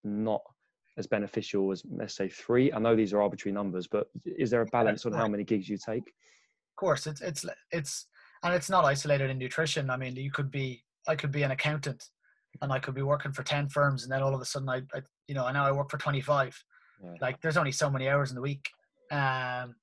not 0.03 0.41
as 0.97 1.07
beneficial 1.07 1.73
as 1.73 1.83
let's 1.91 2.15
say 2.15 2.29
three. 2.29 2.73
I 2.73 2.79
know 2.79 2.95
these 2.95 3.13
are 3.13 3.23
arbitrary 3.23 3.53
numbers 3.53 3.87
but 3.87 4.09
is 4.25 4.51
there 4.51 4.63
a 4.63 4.67
balance 4.67 5.07
on 5.07 5.13
how 5.13 5.29
many 5.29 5.45
gigs 5.45 5.69
you 5.69 5.79
take? 5.79 6.07
Of 6.07 6.77
course 6.77 7.07
it's 7.07 7.21
it's 7.21 7.45
it's 7.71 8.07
and 8.43 8.55
it's 8.55 8.71
not 8.71 8.85
isolated 8.85 9.31
in 9.31 9.39
nutrition. 9.39 9.91
I 9.91 9.97
mean 9.97 10.17
you 10.17 10.31
could 10.31 10.51
be 10.51 10.85
i 11.07 11.15
could 11.15 11.33
be 11.33 11.43
an 11.43 11.51
accountant 11.51 12.09
and 12.63 12.73
i 12.73 12.79
could 12.79 12.95
be 12.95 13.03
working 13.03 13.33
for 13.33 13.43
10 13.43 13.69
firms 13.69 14.05
and 14.05 14.13
then 14.13 14.23
all 14.23 14.35
of 14.35 14.41
a 14.41 14.45
sudden 14.45 14.71
i, 14.71 14.77
I 14.95 15.03
you 15.29 15.35
know 15.35 15.45
i 15.45 15.53
now 15.53 15.67
i 15.67 15.73
work 15.73 15.91
for 15.91 15.99
25 15.99 16.65
yeah. 17.03 17.11
like 17.21 17.41
there's 17.43 17.59
only 17.59 17.73
so 17.73 17.91
many 17.91 18.09
hours 18.09 18.31
in 18.31 18.37
the 18.37 18.41
week. 18.41 18.71
Um 19.11 19.75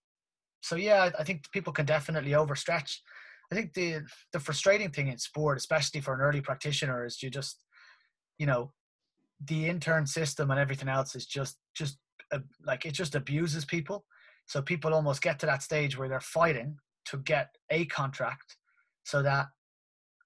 so 0.62 0.76
yeah 0.76 1.12
i 1.20 1.24
think 1.24 1.52
people 1.52 1.74
can 1.74 1.86
definitely 1.86 2.32
overstretch. 2.32 2.98
I 3.52 3.56
think 3.56 3.74
the 3.74 4.02
the 4.32 4.40
frustrating 4.40 4.92
thing 4.92 5.08
in 5.10 5.18
sport, 5.18 5.58
especially 5.58 6.02
for 6.02 6.14
an 6.14 6.22
early 6.22 6.42
practitioner, 6.42 7.06
is 7.06 7.22
you 7.22 7.30
just, 7.30 7.64
you 8.38 8.46
know, 8.46 8.72
the 9.46 9.68
intern 9.68 10.06
system 10.06 10.52
and 10.52 10.60
everything 10.60 10.90
else 10.90 11.16
is 11.16 11.26
just 11.26 11.58
just 11.74 11.98
uh, 12.32 12.40
like 12.66 12.86
it 12.86 12.94
just 12.94 13.16
abuses 13.16 13.66
people. 13.66 14.06
So 14.46 14.62
people 14.62 14.94
almost 14.94 15.22
get 15.22 15.40
to 15.40 15.46
that 15.46 15.64
stage 15.64 15.98
where 15.98 16.10
they're 16.10 16.20
fighting 16.20 16.78
to 17.06 17.18
get 17.18 17.56
a 17.70 17.86
contract, 17.86 18.58
so 19.04 19.22
that 19.24 19.48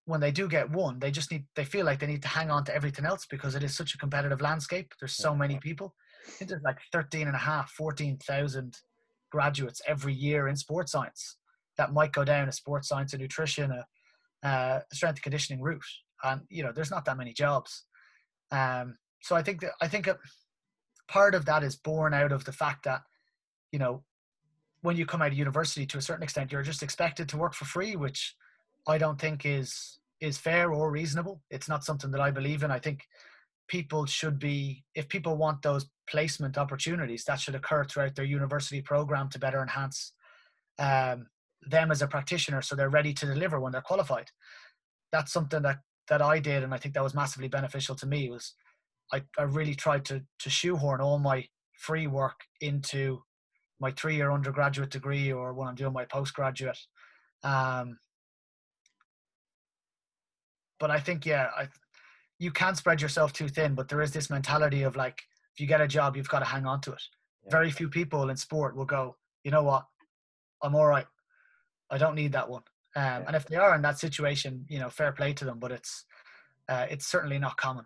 when 0.05 0.22
they 0.22 0.32
do 0.32 0.47
get 0.47 0.70
one, 0.70 0.99
they 0.99 1.11
just 1.11 1.32
need 1.32 1.45
they 1.55 1.66
feel 1.66 1.86
like 1.86 1.99
they 1.99 2.07
need 2.07 2.22
to 2.22 2.28
hang 2.28 2.51
on 2.51 2.63
to 2.66 2.76
everything 2.76 3.05
else 3.05 3.26
because 3.30 3.55
it 3.55 3.63
is 3.63 3.76
such 3.76 3.93
a 3.93 3.97
competitive 3.97 4.41
landscape. 4.41 4.93
There's 4.99 5.16
so 5.16 5.36
many 5.36 5.57
people. 5.59 5.95
I 6.28 6.32
think 6.32 6.49
there's 6.49 6.63
like 6.63 6.80
13 6.91 7.28
and 7.28 7.36
a 7.36 7.39
half, 7.39 7.72
14,000 7.72 8.76
graduates 9.32 9.82
every 9.88 10.13
year 10.13 10.47
in 10.47 10.55
sports 10.55 10.91
science 10.91 11.38
that 11.78 11.93
might 11.93 12.13
go 12.13 12.24
down 12.24 12.47
a 12.47 12.51
sports 12.51 12.88
science 12.88 13.13
and 13.13 13.22
nutrition, 13.22 13.72
a, 13.72 13.86
a 14.47 14.82
strength 14.93 15.18
and 15.18 15.24
conditioning 15.24 15.61
route. 15.61 15.84
And 16.24 16.41
you 16.49 16.63
know, 16.63 16.72
there's 16.72 16.91
not 16.91 17.05
that 17.05 17.18
many 17.18 17.34
jobs. 17.34 17.86
Um, 18.51 18.97
so 19.26 19.36
I 19.36 19.41
think 19.41 19.61
that 19.61 19.71
I 19.82 19.88
think 19.88 20.05
a, 20.07 20.17
part 21.07 21.34
of 21.36 21.45
that 21.45 21.63
is 21.63 21.76
born 21.76 22.13
out 22.13 22.32
of 22.32 22.45
the 22.45 22.51
fact 22.51 22.84
that 22.86 23.01
you 23.71 23.80
know 23.80 24.03
when 24.82 24.95
you 24.95 25.05
come 25.05 25.21
out 25.21 25.32
of 25.32 25.38
university 25.38 25.86
to 25.88 25.97
a 25.97 26.01
certain 26.01 26.23
extent 26.23 26.51
you're 26.51 26.61
just 26.61 26.84
expected 26.84 27.28
to 27.30 27.38
work 27.38 27.53
for 27.53 27.65
free 27.65 27.95
which 27.95 28.36
i 28.88 28.97
don't 28.97 29.19
think 29.19 29.45
is 29.45 29.99
is 30.21 30.38
fair 30.38 30.71
or 30.71 30.91
reasonable. 30.91 31.41
It's 31.49 31.69
not 31.69 31.84
something 31.84 32.11
that 32.11 32.21
i 32.21 32.32
believe 32.32 32.63
in. 32.63 32.71
I 32.71 32.80
think 32.80 33.07
people 33.67 34.05
should 34.05 34.39
be 34.39 34.84
if 34.93 35.07
people 35.09 35.36
want 35.38 35.61
those 35.61 35.88
placement 36.07 36.57
opportunities 36.57 37.23
that 37.26 37.39
should 37.39 37.55
occur 37.55 37.84
throughout 37.84 38.15
their 38.15 38.26
university 38.26 38.82
program 38.82 39.28
to 39.30 39.39
better 39.39 39.61
enhance 39.61 40.13
um, 40.78 41.28
them 41.63 41.91
as 41.91 42.01
a 42.01 42.07
practitioner 42.07 42.61
so 42.61 42.76
they're 42.76 42.89
ready 42.89 43.13
to 43.13 43.26
deliver 43.26 43.59
when 43.59 43.71
they're 43.71 43.82
qualified. 43.82 44.30
That's 45.11 45.34
something 45.34 45.63
that 45.63 45.80
that 46.07 46.21
i 46.21 46.38
did 46.38 46.61
and 46.61 46.71
i 46.73 46.78
think 46.78 46.93
that 46.93 47.03
was 47.03 47.15
massively 47.15 47.47
beneficial 47.47 47.95
to 47.95 48.05
me 48.05 48.30
was 48.30 48.53
i, 49.14 49.22
I 49.38 49.43
really 49.43 49.76
tried 49.76 50.06
to 50.06 50.24
to 50.39 50.49
shoehorn 50.49 51.01
all 51.01 51.20
my 51.20 51.45
free 51.74 52.08
work 52.08 52.41
into 52.62 53.22
my 53.80 53.91
three 53.91 54.16
year 54.16 54.32
undergraduate 54.32 54.89
degree 54.89 55.32
or 55.32 55.53
when 55.53 55.68
i'm 55.68 55.76
doing 55.76 55.93
my 55.93 56.06
postgraduate 56.06 56.80
um, 57.43 57.97
but 60.80 60.91
i 60.91 60.99
think 60.99 61.26
yeah 61.26 61.49
i 61.58 61.68
you 62.39 62.51
can't 62.51 62.78
spread 62.78 63.01
yourself 63.01 63.34
too 63.34 63.47
thin 63.47 63.76
but 63.76 63.88
there 63.88 64.01
is 64.01 64.12
this 64.12 64.30
mentality 64.30 64.84
of 64.84 64.95
like 64.95 65.22
if 65.53 65.60
you 65.60 65.68
get 65.68 65.82
a 65.82 65.88
job 65.88 66.16
you've 66.16 66.30
got 66.30 66.39
to 66.39 66.45
hang 66.45 66.66
on 66.66 66.82
to 66.82 66.91
it 66.91 67.01
yeah. 67.43 67.51
very 67.51 67.72
few 67.72 67.89
people 67.89 68.30
in 68.30 68.38
sport 68.38 68.76
will 68.76 68.86
go 68.86 69.16
you 69.43 69.51
know 69.51 69.64
what 69.64 69.86
i'm 70.64 70.76
all 70.76 70.88
right 70.88 71.06
I 71.89 71.97
don't 71.97 72.16
need 72.16 72.32
that 72.34 72.49
one. 72.49 72.64
Um, 72.95 73.03
yeah. 73.03 73.24
And 73.28 73.36
if 73.36 73.45
they 73.45 73.58
are 73.58 73.76
in 73.76 73.82
that 73.84 73.99
situation, 73.99 74.66
you 74.70 74.80
know, 74.80 74.89
fair 74.89 75.12
play 75.12 75.34
to 75.34 75.45
them. 75.45 75.60
But 75.60 75.72
it's 75.72 76.06
uh, 76.68 76.88
it's 76.89 77.08
certainly 77.08 77.39
not 77.39 77.58
common. 77.58 77.86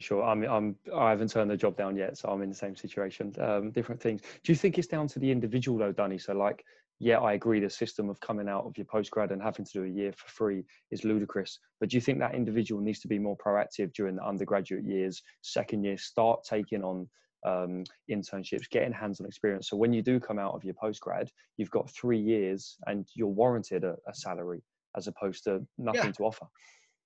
Sure, 0.00 0.22
I'm, 0.24 0.42
I'm 0.44 0.76
I 0.92 1.10
haven't 1.10 1.30
turned 1.30 1.50
the 1.50 1.56
job 1.56 1.76
down 1.76 1.96
yet, 1.96 2.18
so 2.18 2.28
I'm 2.28 2.42
in 2.42 2.48
the 2.48 2.54
same 2.54 2.74
situation. 2.74 3.32
Um, 3.38 3.70
different 3.70 4.00
things. 4.00 4.22
Do 4.42 4.52
you 4.52 4.56
think 4.56 4.76
it's 4.76 4.88
down 4.88 5.06
to 5.08 5.18
the 5.20 5.30
individual 5.30 5.78
though, 5.78 5.92
Danny? 5.92 6.18
So 6.18 6.32
like, 6.34 6.64
yeah, 6.98 7.20
I 7.20 7.34
agree. 7.34 7.60
The 7.60 7.70
system 7.70 8.10
of 8.10 8.18
coming 8.20 8.48
out 8.48 8.64
of 8.64 8.76
your 8.76 8.86
postgrad 8.86 9.30
and 9.30 9.40
having 9.40 9.64
to 9.64 9.72
do 9.72 9.84
a 9.84 9.88
year 9.88 10.12
for 10.12 10.28
free 10.28 10.64
is 10.90 11.04
ludicrous. 11.04 11.58
But 11.78 11.90
do 11.90 11.96
you 11.96 12.00
think 12.00 12.18
that 12.18 12.34
individual 12.34 12.80
needs 12.80 12.98
to 13.00 13.08
be 13.08 13.18
more 13.20 13.36
proactive 13.36 13.92
during 13.92 14.16
the 14.16 14.24
undergraduate 14.24 14.84
years, 14.84 15.22
second 15.42 15.84
year, 15.84 15.96
start 15.96 16.40
taking 16.44 16.82
on 16.82 17.08
um, 17.46 17.84
internships, 18.10 18.68
getting 18.70 18.92
hands-on 18.92 19.26
experience. 19.26 19.68
So 19.68 19.76
when 19.76 19.92
you 19.92 20.02
do 20.02 20.18
come 20.18 20.38
out 20.38 20.54
of 20.54 20.64
your 20.64 20.74
postgrad, 20.74 21.28
you've 21.56 21.70
got 21.70 21.90
three 21.90 22.18
years 22.18 22.76
and 22.86 23.06
you're 23.14 23.28
warranted 23.28 23.84
a, 23.84 23.96
a 24.08 24.14
salary. 24.14 24.62
as 24.96 25.08
opposed 25.08 25.44
to 25.44 25.60
nothing 25.76 26.06
Yeah. 26.06 26.12
to 26.12 26.24
offer. 26.24 26.46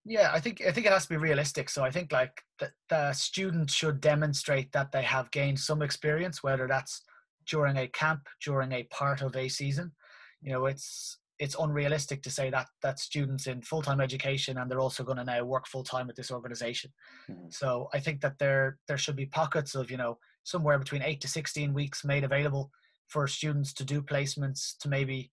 Yeah, 0.05 0.31
I 0.33 0.41
think 0.41 0.63
I 0.67 0.73
think 0.73 0.87
it 0.87 0.93
has 0.93 1.05
to 1.05 1.11
be 1.11 1.17
realistic. 1.17 1.69
So 1.69 1.85
I 1.85 1.91
think 1.91 2.13
like 2.13 2.43
the, 2.59 2.71
the 2.89 3.13
student 3.13 3.71
should 3.71 4.01
demonstrate 4.01 4.73
that 4.73 4.93
they 4.93 5.03
have 5.03 5.31
gained 5.31 5.61
some 5.61 5.83
experience, 5.83 6.43
whether 6.43 6.67
that's 6.67 7.03
during 7.47 7.77
a 7.77 7.89
camp, 7.89 8.27
during 8.45 8.73
a 8.73 8.85
part 8.85 9.23
of 9.23 9.37
a 9.37 9.49
season. 9.49 9.93
You 10.41 10.53
know, 10.53 10.67
it's 10.67 11.19
it's 11.39 11.57
unrealistic 11.59 12.23
to 12.23 12.31
say 12.31 12.51
that 12.51 12.67
that 12.83 12.99
students 12.99 13.47
in 13.47 13.63
full 13.63 13.83
time 13.83 14.01
education 14.01 14.59
and 14.59 14.71
they're 14.71 14.81
also 14.81 15.05
going 15.05 15.19
to 15.19 15.25
now 15.25 15.45
work 15.45 15.67
full 15.67 15.85
time 15.85 16.09
at 16.09 16.17
this 16.17 16.31
organization. 16.31 16.93
Mhm. 17.29 17.53
So 17.53 17.89
I 17.93 18.01
think 18.01 18.21
that 18.23 18.39
there 18.39 18.79
there 18.89 18.99
should 18.99 19.17
be 19.17 19.27
pockets 19.27 19.75
of 19.75 19.91
you 19.91 19.97
know 19.97 20.19
somewhere 20.45 20.79
between 20.79 21.03
eight 21.03 21.21
to 21.21 21.29
sixteen 21.29 21.75
weeks 21.75 22.05
made 22.05 22.25
available 22.25 22.71
for 23.09 23.27
students 23.27 23.73
to 23.75 23.85
do 23.85 24.03
placements 24.03 24.77
to 24.79 24.89
maybe 24.89 25.31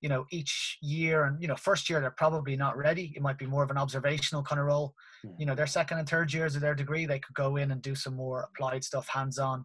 you 0.00 0.08
know 0.08 0.26
each 0.30 0.78
year 0.82 1.24
and 1.24 1.40
you 1.40 1.48
know 1.48 1.56
first 1.56 1.88
year 1.88 2.00
they're 2.00 2.10
probably 2.10 2.56
not 2.56 2.76
ready. 2.76 3.12
It 3.16 3.22
might 3.22 3.38
be 3.38 3.46
more 3.46 3.62
of 3.64 3.70
an 3.70 3.78
observational 3.78 4.42
kind 4.42 4.60
of 4.60 4.66
role. 4.66 4.94
Mhm. 5.24 5.34
you 5.40 5.46
know 5.46 5.54
their 5.54 5.66
second 5.66 5.98
and 5.98 6.08
third 6.08 6.32
years 6.32 6.54
of 6.54 6.60
their 6.60 6.74
degree 6.74 7.06
they 7.06 7.18
could 7.18 7.34
go 7.34 7.56
in 7.56 7.70
and 7.70 7.80
do 7.82 7.94
some 7.94 8.14
more 8.14 8.42
applied 8.48 8.84
stuff 8.84 9.08
hands 9.08 9.38
on 9.38 9.64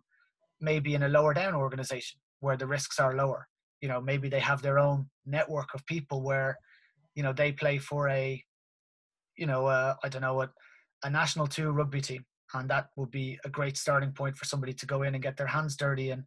maybe 0.61 0.95
in 0.95 1.03
a 1.03 1.09
lower 1.09 1.33
down 1.33 1.53
organization 1.55 2.19
where 2.39 2.57
the 2.57 2.67
risks 2.67 2.99
are 2.99 3.15
lower. 3.15 3.47
You 3.81 3.89
know 3.89 3.99
maybe 4.01 4.29
they 4.29 4.39
have 4.39 4.61
their 4.61 4.79
own 4.79 5.09
network 5.25 5.69
of 5.73 5.85
people 5.85 6.21
where 6.23 6.57
you 7.15 7.23
know 7.23 7.33
they 7.33 7.51
play 7.51 7.77
for 7.77 8.07
a 8.09 8.41
you 9.37 9.45
know 9.45 9.65
uh, 9.65 9.95
i 10.03 10.09
don't 10.09 10.21
know 10.21 10.33
what 10.33 10.51
a 11.03 11.09
national 11.09 11.47
two 11.47 11.71
rugby 11.71 12.01
team 12.01 12.23
and 12.53 12.69
that 12.69 12.87
would 12.95 13.11
be 13.11 13.39
a 13.45 13.49
great 13.49 13.77
starting 13.77 14.11
point 14.11 14.35
for 14.37 14.45
somebody 14.45 14.73
to 14.73 14.85
go 14.85 15.03
in 15.03 15.13
and 15.15 15.23
get 15.23 15.37
their 15.37 15.47
hands 15.47 15.75
dirty 15.75 16.11
and 16.11 16.23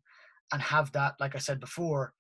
and 0.53 0.61
have 0.63 0.91
that 0.93 1.15
like 1.21 1.35
i 1.35 1.39
said 1.39 1.61
before 1.61 2.13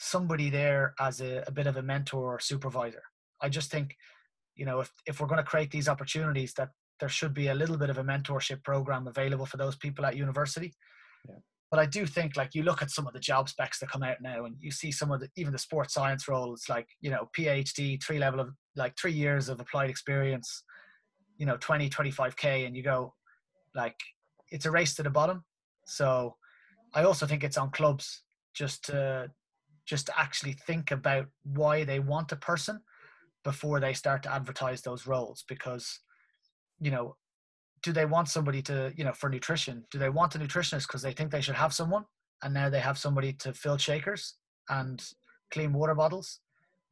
somebody 0.00 0.48
there 0.48 0.94
as 0.98 1.20
a, 1.20 1.44
a 1.46 1.52
bit 1.52 1.66
of 1.66 1.76
a 1.76 1.82
mentor 1.82 2.34
or 2.34 2.40
supervisor. 2.40 3.02
I 3.42 3.50
just 3.50 3.70
think 3.70 3.94
you 4.56 4.64
know 4.64 4.80
if, 4.80 4.90
if 5.06 5.20
we're 5.20 5.26
going 5.26 5.44
to 5.44 5.50
create 5.52 5.70
these 5.70 5.88
opportunities 5.88 6.54
that 6.54 6.70
there 7.00 7.08
should 7.08 7.34
be 7.34 7.48
a 7.48 7.54
little 7.54 7.76
bit 7.76 7.90
of 7.90 7.98
a 7.98 8.04
mentorship 8.04 8.64
program 8.64 9.06
available 9.06 9.46
for 9.46 9.58
those 9.58 9.76
people 9.76 10.04
at 10.04 10.16
university. 10.16 10.74
Yeah. 11.28 11.36
but 11.70 11.78
i 11.78 11.84
do 11.84 12.06
think 12.06 12.34
like 12.34 12.54
you 12.54 12.62
look 12.62 12.80
at 12.80 12.90
some 12.90 13.06
of 13.06 13.12
the 13.12 13.20
job 13.20 13.50
specs 13.50 13.78
that 13.78 13.90
come 13.90 14.02
out 14.02 14.22
now 14.22 14.46
and 14.46 14.56
you 14.58 14.70
see 14.70 14.90
some 14.90 15.10
of 15.12 15.20
the 15.20 15.28
even 15.36 15.52
the 15.52 15.58
sports 15.66 15.92
science 15.92 16.26
roles 16.28 16.64
like 16.74 16.88
you 17.02 17.10
know 17.10 17.28
phd 17.36 18.02
three 18.02 18.18
level 18.18 18.40
of 18.40 18.48
like 18.74 18.94
three 18.96 19.12
years 19.12 19.50
of 19.50 19.60
applied 19.60 19.90
experience 19.90 20.64
you 21.36 21.44
know 21.44 21.58
20 21.58 21.90
25k 21.90 22.66
and 22.66 22.74
you 22.74 22.82
go 22.82 23.12
like 23.74 23.98
it's 24.48 24.66
a 24.66 24.70
race 24.70 24.94
to 24.94 25.02
the 25.02 25.10
bottom. 25.10 25.44
So 25.84 26.36
i 26.94 27.04
also 27.04 27.26
think 27.26 27.44
it's 27.44 27.58
on 27.58 27.70
clubs 27.70 28.22
just 28.54 28.84
to 28.86 29.30
just 29.90 30.06
to 30.06 30.18
actually 30.18 30.52
think 30.52 30.92
about 30.92 31.26
why 31.42 31.82
they 31.82 31.98
want 31.98 32.30
a 32.30 32.36
person 32.36 32.80
before 33.42 33.80
they 33.80 33.92
start 33.92 34.22
to 34.22 34.32
advertise 34.32 34.82
those 34.82 35.04
roles 35.04 35.44
because 35.48 35.98
you 36.80 36.92
know 36.92 37.16
do 37.82 37.92
they 37.92 38.04
want 38.06 38.28
somebody 38.28 38.62
to 38.62 38.92
you 38.96 39.04
know 39.04 39.12
for 39.12 39.28
nutrition? 39.28 39.84
Do 39.90 39.98
they 39.98 40.10
want 40.10 40.36
a 40.36 40.38
nutritionist 40.38 40.86
because 40.86 41.02
they 41.02 41.12
think 41.12 41.30
they 41.30 41.40
should 41.40 41.56
have 41.64 41.74
someone 41.74 42.04
and 42.42 42.54
now 42.54 42.70
they 42.70 42.78
have 42.78 42.98
somebody 42.98 43.32
to 43.42 43.52
fill 43.52 43.78
shakers 43.78 44.36
and 44.68 45.02
clean 45.50 45.72
water 45.72 45.96
bottles? 45.96 46.40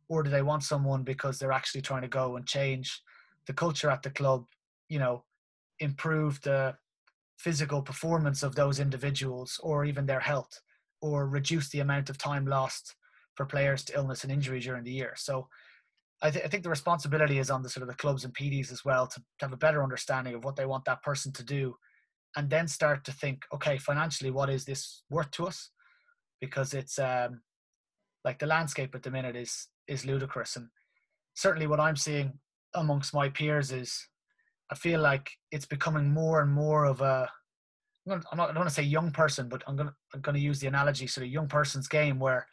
Or 0.08 0.24
do 0.24 0.30
they 0.30 0.42
want 0.42 0.64
someone 0.64 1.04
because 1.04 1.38
they're 1.38 1.58
actually 1.60 1.82
trying 1.82 2.02
to 2.02 2.08
go 2.08 2.36
and 2.36 2.46
change 2.46 3.02
the 3.46 3.52
culture 3.52 3.90
at 3.90 4.02
the 4.02 4.10
club 4.10 4.44
you 4.88 4.98
know 4.98 5.24
improve 5.78 6.40
the 6.40 6.74
physical 7.36 7.80
performance 7.80 8.42
of 8.42 8.56
those 8.56 8.80
individuals 8.80 9.60
or 9.62 9.84
even 9.84 10.06
their 10.06 10.24
health 10.32 10.60
or 11.00 11.28
reduce 11.28 11.68
the 11.70 11.80
amount 11.80 12.10
of 12.10 12.18
time 12.18 12.46
lost 12.46 12.94
for 13.34 13.46
players 13.46 13.84
to 13.84 13.94
illness 13.94 14.24
and 14.24 14.32
injury 14.32 14.60
during 14.60 14.84
the 14.84 14.92
year 14.92 15.14
so 15.16 15.48
I, 16.20 16.30
th- 16.30 16.44
I 16.44 16.48
think 16.48 16.62
the 16.62 16.70
responsibility 16.70 17.38
is 17.38 17.50
on 17.50 17.62
the 17.62 17.68
sort 17.68 17.82
of 17.82 17.88
the 17.88 17.94
clubs 17.94 18.24
and 18.24 18.34
PDs 18.34 18.72
as 18.72 18.84
well 18.84 19.06
to, 19.06 19.20
to 19.20 19.44
have 19.44 19.52
a 19.52 19.56
better 19.56 19.82
understanding 19.82 20.34
of 20.34 20.44
what 20.44 20.56
they 20.56 20.66
want 20.66 20.84
that 20.86 21.02
person 21.02 21.32
to 21.34 21.44
do, 21.44 21.76
and 22.36 22.50
then 22.50 22.66
start 22.66 23.04
to 23.04 23.12
think, 23.12 23.44
okay, 23.54 23.78
financially, 23.78 24.30
what 24.30 24.50
is 24.50 24.64
this 24.64 25.02
worth 25.10 25.30
to 25.32 25.46
us? 25.46 25.70
Because 26.40 26.74
it's 26.74 26.98
um, 26.98 27.40
like 28.24 28.38
the 28.38 28.46
landscape 28.46 28.94
at 28.94 29.02
the 29.02 29.10
minute 29.10 29.36
is 29.36 29.68
is 29.86 30.04
ludicrous, 30.04 30.56
and 30.56 30.68
certainly 31.34 31.66
what 31.66 31.80
I'm 31.80 31.96
seeing 31.96 32.38
amongst 32.74 33.14
my 33.14 33.28
peers 33.28 33.72
is, 33.72 34.08
I 34.70 34.74
feel 34.74 35.00
like 35.00 35.30
it's 35.52 35.66
becoming 35.66 36.12
more 36.12 36.42
and 36.42 36.50
more 36.50 36.84
of 36.84 37.00
a 37.00 37.30
I'm, 38.10 38.36
not 38.36 38.50
I 38.50 38.52
don't 38.52 38.56
want 38.56 38.68
to 38.68 38.74
say 38.74 38.82
young 38.82 39.10
person, 39.10 39.48
but 39.48 39.62
I'm 39.66 39.76
gonna 39.76 39.94
I'm 40.14 40.20
gonna 40.20 40.38
use 40.38 40.60
the 40.60 40.66
analogy 40.66 41.06
sort 41.06 41.26
of 41.26 41.32
young 41.32 41.48
person's 41.48 41.88
game 41.88 42.18
where, 42.18 42.46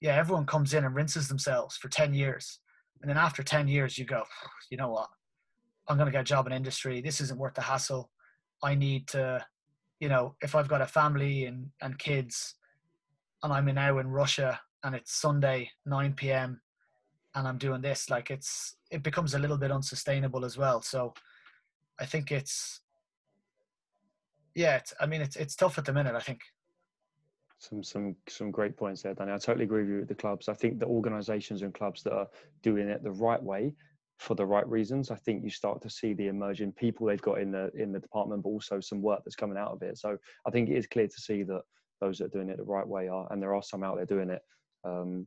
yeah, 0.00 0.16
everyone 0.16 0.46
comes 0.46 0.74
in 0.74 0.84
and 0.84 0.94
rinses 0.94 1.28
themselves 1.28 1.76
for 1.76 1.88
ten 1.88 2.14
years 2.14 2.60
and 3.00 3.08
then 3.08 3.16
after 3.16 3.42
10 3.42 3.68
years, 3.68 3.98
you 3.98 4.04
go, 4.04 4.24
you 4.70 4.76
know 4.76 4.90
what? 4.90 5.08
I'm 5.88 5.96
going 5.96 6.06
to 6.06 6.12
get 6.12 6.22
a 6.22 6.24
job 6.24 6.46
in 6.46 6.52
industry. 6.52 7.00
This 7.00 7.20
isn't 7.20 7.38
worth 7.38 7.54
the 7.54 7.62
hassle. 7.62 8.10
I 8.62 8.74
need 8.74 9.06
to, 9.08 9.44
you 10.00 10.08
know, 10.08 10.34
if 10.42 10.54
I've 10.54 10.68
got 10.68 10.80
a 10.80 10.86
family 10.86 11.44
and, 11.44 11.70
and 11.80 11.98
kids 11.98 12.54
and 13.42 13.52
I'm 13.52 13.66
now 13.66 13.98
in 13.98 14.08
Russia 14.08 14.60
and 14.82 14.94
it's 14.94 15.14
Sunday, 15.14 15.70
9 15.86 16.14
p.m. 16.14 16.60
and 17.34 17.46
I'm 17.46 17.58
doing 17.58 17.80
this, 17.80 18.10
like 18.10 18.30
it's, 18.30 18.76
it 18.90 19.02
becomes 19.02 19.34
a 19.34 19.38
little 19.38 19.58
bit 19.58 19.70
unsustainable 19.70 20.44
as 20.44 20.58
well. 20.58 20.82
So 20.82 21.14
I 22.00 22.04
think 22.04 22.32
it's, 22.32 22.80
yeah, 24.58 24.76
it's, 24.76 24.92
I 25.00 25.06
mean, 25.06 25.20
it's, 25.20 25.36
it's 25.36 25.54
tough 25.54 25.78
at 25.78 25.84
the 25.84 25.92
minute, 25.92 26.16
I 26.16 26.20
think. 26.20 26.40
Some 27.60 27.82
some 27.82 28.14
some 28.28 28.50
great 28.50 28.76
points 28.76 29.02
there, 29.02 29.14
Danny. 29.14 29.32
I 29.32 29.38
totally 29.38 29.64
agree 29.64 29.82
with 29.82 29.90
you 29.90 29.98
with 29.98 30.08
the 30.08 30.14
clubs. 30.14 30.48
I 30.48 30.54
think 30.54 30.78
the 30.78 30.86
organisations 30.86 31.62
and 31.62 31.74
clubs 31.74 32.02
that 32.04 32.12
are 32.12 32.28
doing 32.62 32.88
it 32.88 33.02
the 33.02 33.10
right 33.10 33.42
way 33.42 33.74
for 34.18 34.34
the 34.34 34.46
right 34.46 34.68
reasons, 34.68 35.10
I 35.10 35.16
think 35.16 35.44
you 35.44 35.50
start 35.50 35.80
to 35.82 35.90
see 35.90 36.12
the 36.12 36.26
emerging 36.26 36.72
people 36.72 37.06
they've 37.06 37.22
got 37.22 37.40
in 37.40 37.50
the 37.50 37.70
in 37.74 37.92
the 37.92 37.98
department, 38.00 38.42
but 38.42 38.50
also 38.50 38.80
some 38.80 39.00
work 39.02 39.22
that's 39.24 39.36
coming 39.36 39.58
out 39.58 39.72
of 39.72 39.82
it. 39.82 39.98
So 39.98 40.16
I 40.46 40.50
think 40.50 40.68
it 40.68 40.76
is 40.76 40.86
clear 40.86 41.08
to 41.08 41.20
see 41.20 41.42
that 41.44 41.62
those 42.00 42.18
that 42.18 42.26
are 42.26 42.36
doing 42.36 42.48
it 42.48 42.58
the 42.58 42.64
right 42.64 42.86
way 42.86 43.08
are, 43.08 43.26
and 43.30 43.42
there 43.42 43.54
are 43.54 43.62
some 43.62 43.82
out 43.82 43.96
there 43.96 44.06
doing 44.06 44.30
it, 44.30 44.42
um, 44.84 45.26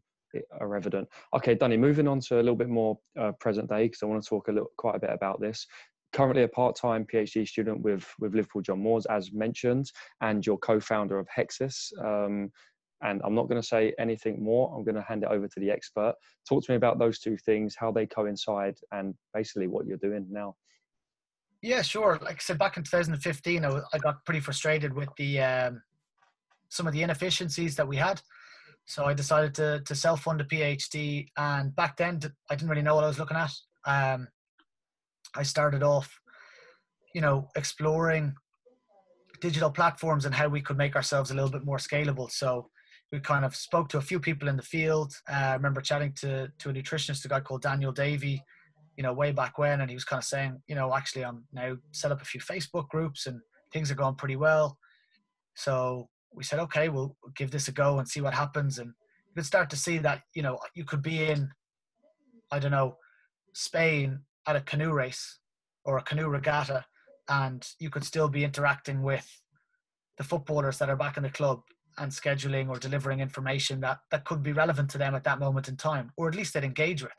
are 0.60 0.76
evident. 0.76 1.08
Okay, 1.34 1.56
Danny, 1.56 1.78
moving 1.78 2.08
on 2.08 2.20
to 2.22 2.36
a 2.36 2.44
little 2.44 2.56
bit 2.56 2.70
more 2.70 2.98
uh, 3.20 3.32
present 3.40 3.70
day 3.70 3.86
because 3.86 4.04
I 4.04 4.06
want 4.06 4.24
to 4.24 4.30
talk 4.30 4.48
a 4.48 4.52
little 4.52 4.72
quite 4.78 4.96
a 4.96 5.00
bit 5.00 5.12
about 5.12 5.40
this. 5.42 5.68
Currently 6.14 6.44
a 6.44 6.48
part-time 6.48 7.06
PhD 7.12 7.48
student 7.48 7.82
with 7.82 8.06
with 8.20 8.36
Liverpool 8.36 8.62
John 8.62 8.80
Moores, 8.80 9.06
as 9.08 9.32
mentioned, 9.32 9.92
and 10.22 10.46
you're 10.46 10.58
co-founder 10.58 11.18
of 11.18 11.28
Hexis. 11.36 11.92
Um, 12.04 12.52
and 13.04 13.22
I'm 13.24 13.34
not 13.34 13.50
going 13.50 13.62
to 13.62 13.68
say 13.68 13.94
anything 14.00 14.44
more. 14.44 14.74
I'm 14.76 14.84
going 14.84 14.96
to 14.96 15.02
hand 15.02 15.24
it 15.24 15.30
over 15.30 15.48
to 15.48 15.60
the 15.60 15.72
expert. 15.72 16.14
Talk 16.48 16.64
to 16.66 16.72
me 16.72 16.76
about 16.76 17.00
those 17.00 17.20
two 17.20 17.36
things, 17.38 17.76
how 17.78 17.92
they 17.92 18.06
coincide, 18.06 18.76
and 18.92 19.16
basically 19.34 19.68
what 19.68 19.88
you're 19.88 19.98
doing 19.98 20.28
now. 20.30 20.56
Yeah, 21.62 21.82
sure. 21.82 22.20
Like 22.22 22.36
I 22.36 22.40
said, 22.40 22.58
back 22.58 22.78
in 22.78 22.84
2015, 22.84 23.66
I, 23.66 23.82
I 23.94 23.98
got 24.00 24.24
pretty 24.26 24.40
frustrated 24.40 24.94
with 24.94 25.10
the 25.18 25.42
um, 25.42 25.82
some 26.70 26.88
of 26.88 26.94
the 26.94 27.04
inefficiencies 27.04 27.76
that 27.76 27.88
we 27.88 27.98
had. 27.98 28.22
So 28.86 29.06
I 29.06 29.14
decided 29.14 29.54
to 29.56 29.82
to 29.86 29.96
self 29.96 30.22
fund 30.22 30.42
a 30.42 30.44
PhD, 30.44 31.28
and 31.38 31.76
back 31.76 31.98
then 31.98 32.20
I 32.50 32.56
didn't 32.56 32.70
really 32.70 32.82
know 32.82 32.96
what 32.96 33.04
I 33.04 33.08
was 33.08 33.20
looking 33.20 33.38
at. 33.38 33.52
Um, 33.86 34.28
I 35.36 35.44
started 35.44 35.84
off, 35.84 36.20
you 37.14 37.22
know, 37.22 37.48
exploring 37.56 38.36
digital 39.40 39.72
platforms 39.72 40.26
and 40.26 40.36
how 40.36 40.48
we 40.48 40.62
could 40.62 40.78
make 40.78 40.96
ourselves 40.96 41.32
a 41.32 41.34
little 41.34 41.50
bit 41.50 41.66
more 41.66 41.78
scalable. 41.78 42.30
So 42.30 42.70
we 43.12 43.20
kind 43.20 43.44
of 43.44 43.56
spoke 43.56 43.90
to 43.90 43.98
a 43.98 44.02
few 44.02 44.20
people 44.20 44.48
in 44.48 44.56
the 44.56 44.64
field. 44.64 45.14
Uh, 45.30 45.34
I 45.34 45.54
remember 45.54 45.82
chatting 45.82 46.14
to 46.22 46.50
to 46.60 46.70
a 46.70 46.74
nutritionist, 46.74 47.26
a 47.26 47.28
guy 47.28 47.40
called 47.42 47.62
Daniel 47.62 47.92
Davey, 47.92 48.44
you 48.98 49.04
know, 49.04 49.14
way 49.14 49.32
back 49.32 49.58
when, 49.58 49.82
and 49.82 49.90
he 49.90 49.96
was 49.96 50.06
kind 50.06 50.20
of 50.20 50.26
saying, 50.26 50.62
you 50.68 50.76
know, 50.76 50.94
actually, 50.96 51.26
I'm 51.26 51.44
now 51.52 51.76
set 51.92 52.12
up 52.12 52.22
a 52.22 52.26
few 52.26 52.40
Facebook 52.40 52.88
groups 52.90 53.28
and 53.28 53.42
things 53.74 53.92
are 53.92 53.96
going 53.96 54.16
pretty 54.16 54.36
well. 54.36 54.78
So 55.56 56.10
we 56.34 56.44
said, 56.44 56.60
okay, 56.60 56.90
we'll 56.90 57.16
give 57.36 57.52
this 57.52 57.68
a 57.68 57.72
go 57.72 58.00
and 58.00 58.08
see 58.08 58.22
what 58.22 58.34
happens. 58.34 58.80
And 58.80 58.90
you 59.28 59.36
could 59.36 59.46
start 59.46 59.70
to 59.72 59.76
see 59.76 59.98
that, 60.00 60.22
you 60.34 60.42
know, 60.42 60.60
you 60.76 60.86
could 60.86 61.02
be 61.02 61.24
in, 61.24 61.50
I 62.52 62.60
don't 62.60 62.72
know, 62.72 62.98
Spain 63.54 64.20
at 64.48 64.56
a 64.56 64.62
canoe 64.62 64.92
race 64.92 65.40
or 65.86 65.98
a 65.98 66.04
canoe 66.04 66.28
regatta, 66.28 66.86
and 67.30 67.68
you 67.80 67.90
could 67.90 68.04
still 68.04 68.28
be 68.28 68.44
interacting 68.44 69.02
with 69.04 69.28
the 70.18 70.24
footballers 70.24 70.78
that 70.78 70.90
are 70.90 70.96
back 70.96 71.18
in 71.18 71.24
the 71.24 71.30
club 71.30 71.62
and 71.98 72.12
scheduling 72.12 72.70
or 72.70 72.78
delivering 72.78 73.20
information 73.20 73.80
that 73.82 74.00
that 74.12 74.26
could 74.26 74.42
be 74.42 74.52
relevant 74.54 74.90
to 74.90 74.98
them 74.98 75.16
at 75.16 75.24
that 75.24 75.40
moment 75.40 75.68
in 75.68 75.76
time, 75.76 76.12
or 76.18 76.28
at 76.28 76.36
least 76.36 76.54
they'd 76.54 76.64
engage 76.64 77.02
with. 77.02 77.12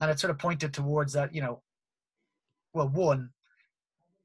And 0.00 0.10
it 0.10 0.20
sort 0.20 0.30
of 0.30 0.38
pointed 0.38 0.72
towards 0.72 1.12
that, 1.14 1.34
you 1.34 1.40
know, 1.40 1.62
well, 2.72 2.88
one, 2.88 3.30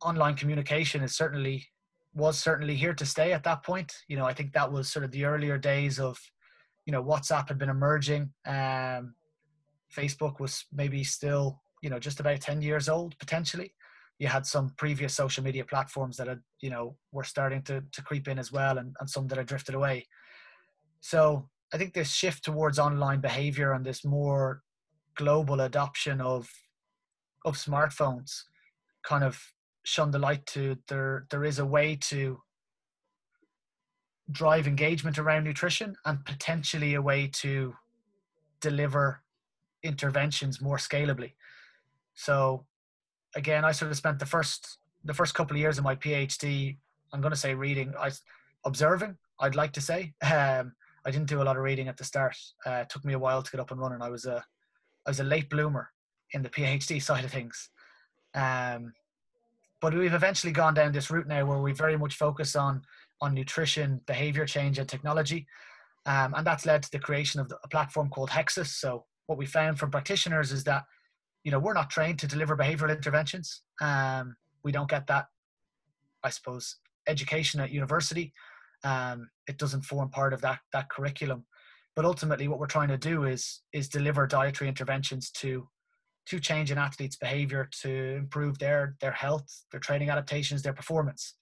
online 0.01 0.36
communication 0.36 1.01
is 1.01 1.16
certainly 1.16 1.66
was 2.14 2.38
certainly 2.38 2.76
here 2.76 2.93
to 2.93 3.06
stay 3.06 3.34
at 3.34 3.43
that 3.43 3.64
point. 3.64 3.91
You 4.08 4.18
know, 4.18 4.26
I 4.26 4.34
think 4.34 4.54
that 4.54 4.72
was 4.72 4.91
sort 4.91 5.04
of 5.04 5.12
the 5.12 5.26
earlier 5.26 5.58
days 5.58 5.99
of, 5.99 6.20
you 6.86 6.91
know, 6.91 7.04
WhatsApp 7.04 7.47
had 7.47 7.58
been 7.58 7.70
emerging. 7.70 8.32
Um, 8.45 9.16
Facebook 9.95 10.39
was 10.39 10.66
maybe 10.72 11.04
still, 11.04 11.62
you 11.84 11.89
know, 11.89 11.99
just 11.99 12.21
about 12.21 12.39
10 12.39 12.61
years 12.61 12.88
old 12.88 13.15
potentially. 13.19 13.73
You 14.17 14.27
had 14.27 14.45
some 14.45 14.69
previous 14.77 15.13
social 15.13 15.43
media 15.43 15.65
platforms 15.65 16.15
that 16.17 16.27
had, 16.27 16.39
you 16.61 16.69
know, 16.69 16.95
were 17.11 17.25
starting 17.25 17.61
to, 17.63 17.84
to 17.91 18.01
creep 18.01 18.29
in 18.29 18.39
as 18.39 18.51
well 18.51 18.77
and, 18.77 18.95
and 18.99 19.09
some 19.09 19.27
that 19.27 19.38
had 19.38 19.47
drifted 19.47 19.75
away. 19.75 20.07
So 21.01 21.49
I 21.73 21.77
think 21.77 21.93
this 21.93 22.11
shift 22.11 22.45
towards 22.45 22.79
online 22.79 23.19
behavior 23.19 23.73
and 23.73 23.86
this 23.86 24.05
more 24.05 24.61
global 25.15 25.61
adoption 25.61 26.21
of 26.21 26.49
of 27.45 27.57
smartphones 27.57 28.43
kind 29.03 29.23
of 29.23 29.39
shone 29.84 30.09
the 30.11 30.17
light 30.17 30.45
to 30.45 30.77
there 30.88 31.27
there 31.29 31.43
is 31.43 31.59
a 31.59 31.65
way 31.65 31.95
to 31.95 32.39
drive 34.31 34.65
engagement 34.65 35.19
around 35.19 35.43
nutrition 35.43 35.95
and 36.05 36.25
potentially 36.25 36.95
a 36.95 37.01
way 37.01 37.27
to 37.27 37.75
deliver 38.61 39.21
interventions 39.84 40.61
more 40.61 40.77
scalably 40.77 41.34
so 42.16 42.66
again 43.36 43.66
i 43.66 43.72
sort 43.72 43.91
of 43.91 43.97
spent 43.97 44.20
the 44.20 44.26
first 44.26 44.78
the 45.05 45.14
first 45.14 45.34
couple 45.34 45.55
of 45.55 45.59
years 45.59 45.78
of 45.78 45.84
my 45.84 45.95
phd 45.95 46.78
i'm 47.11 47.22
going 47.22 47.32
to 47.32 47.38
say 47.38 47.53
reading 47.53 47.93
i 47.99 48.09
observing 48.66 49.16
i'd 49.41 49.55
like 49.55 49.72
to 49.72 49.82
say 49.82 50.14
um, 50.34 50.74
i 51.05 51.11
didn't 51.11 51.28
do 51.28 51.41
a 51.41 51.43
lot 51.43 51.57
of 51.57 51.64
reading 51.64 51.88
at 51.88 51.97
the 51.97 52.03
start 52.03 52.36
uh, 52.66 52.82
it 52.82 52.89
took 52.89 53.03
me 53.05 53.14
a 53.14 53.20
while 53.20 53.41
to 53.41 53.51
get 53.51 53.59
up 53.59 53.72
and 53.72 53.80
running 53.80 54.01
i 54.01 54.09
was 54.09 54.26
a 54.26 54.43
i 55.05 55.09
was 55.09 55.20
a 55.20 55.24
late 55.24 55.49
bloomer 55.49 55.89
in 56.32 56.41
the 56.41 56.49
phd 56.57 57.01
side 57.01 57.26
of 57.26 57.32
things 57.32 57.70
um, 58.36 58.93
but 59.80 59.93
we've 59.93 60.14
eventually 60.14 60.53
gone 60.53 60.74
down 60.74 60.91
this 60.91 61.11
route 61.11 61.28
now 61.28 61.45
where 61.45 61.59
we 61.59 61.74
very 61.74 61.97
much 61.97 62.16
focus 62.16 62.55
on 62.55 62.82
on 63.24 63.34
nutrition, 63.34 64.01
behavior 64.05 64.45
change, 64.45 64.78
and 64.78 64.88
technology. 64.88 65.47
Um, 66.05 66.34
and 66.36 66.45
that's 66.45 66.66
led 66.66 66.84
to 66.84 66.91
the 66.91 66.99
creation 66.99 67.39
of 67.39 67.51
a 67.64 67.68
platform 67.70 68.09
called 68.09 68.30
Hexis. 68.30 68.68
So 68.68 69.05
what 69.28 69.38
we 69.38 69.45
found 69.45 69.80
from 69.80 69.91
practitioners 69.91 70.51
is 70.51 70.66
that, 70.66 70.84
you 71.43 71.51
know, 71.51 71.59
we're 71.59 71.73
not 71.73 71.89
trained 71.89 72.19
to 72.19 72.27
deliver 72.27 72.55
behavioral 72.55 72.95
interventions. 72.95 73.61
Um, 73.81 74.35
we 74.63 74.71
don't 74.71 74.89
get 74.89 75.07
that, 75.07 75.25
I 76.23 76.29
suppose, 76.29 76.77
education 77.07 77.59
at 77.59 77.71
university. 77.71 78.33
Um, 78.83 79.29
it 79.47 79.57
doesn't 79.57 79.83
form 79.83 80.09
part 80.09 80.33
of 80.33 80.41
that 80.41 80.59
that 80.71 80.89
curriculum. 80.89 81.45
But 81.95 82.05
ultimately, 82.05 82.47
what 82.47 82.59
we're 82.59 82.67
trying 82.67 82.87
to 82.89 82.97
do 82.97 83.25
is 83.25 83.61
is 83.73 83.89
deliver 83.89 84.25
dietary 84.25 84.69
interventions 84.69 85.29
to 85.31 85.67
to 86.25 86.39
change 86.39 86.71
an 86.71 86.77
athlete's 86.77 87.17
behavior 87.17 87.69
to 87.81 88.15
improve 88.15 88.57
their 88.57 88.95
their 89.01 89.11
health, 89.11 89.65
their 89.71 89.79
training 89.79 90.09
adaptations, 90.09 90.61
their 90.61 90.73
performance. 90.73 91.35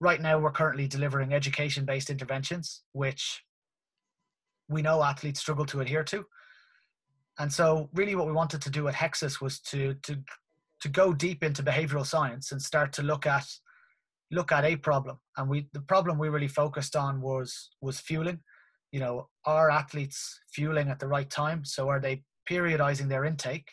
Right 0.00 0.20
now, 0.20 0.38
we're 0.38 0.52
currently 0.52 0.86
delivering 0.86 1.32
education 1.32 1.84
based 1.84 2.10
interventions, 2.10 2.82
which 2.92 3.42
we 4.68 4.82
know 4.82 5.02
athletes 5.02 5.40
struggle 5.40 5.66
to 5.66 5.80
adhere 5.80 6.04
to. 6.04 6.24
And 7.38 7.52
so, 7.52 7.88
really, 7.94 8.14
what 8.14 8.26
we 8.26 8.32
wanted 8.32 8.62
to 8.62 8.70
do 8.70 8.88
at 8.88 8.94
Hexis 8.94 9.40
was 9.40 9.60
to 9.60 9.94
to 10.02 10.18
to 10.80 10.88
go 10.88 11.12
deep 11.12 11.42
into 11.42 11.62
behavioral 11.62 12.06
science 12.06 12.52
and 12.52 12.60
start 12.60 12.92
to 12.92 13.02
look 13.02 13.26
at 13.26 13.46
look 14.30 14.52
at 14.52 14.64
a 14.64 14.76
problem. 14.76 15.18
And 15.36 15.48
we 15.48 15.68
the 15.72 15.80
problem 15.80 16.18
we 16.18 16.28
really 16.28 16.48
focused 16.48 16.96
on 16.96 17.20
was 17.20 17.70
was 17.80 18.00
fueling. 18.00 18.40
You 18.92 19.00
know, 19.00 19.28
are 19.44 19.70
athletes 19.70 20.40
fueling 20.52 20.88
at 20.88 21.00
the 21.00 21.08
right 21.08 21.28
time? 21.28 21.64
So, 21.64 21.88
are 21.88 22.00
they 22.00 22.22
periodizing 22.48 23.08
their 23.08 23.24
intake 23.24 23.68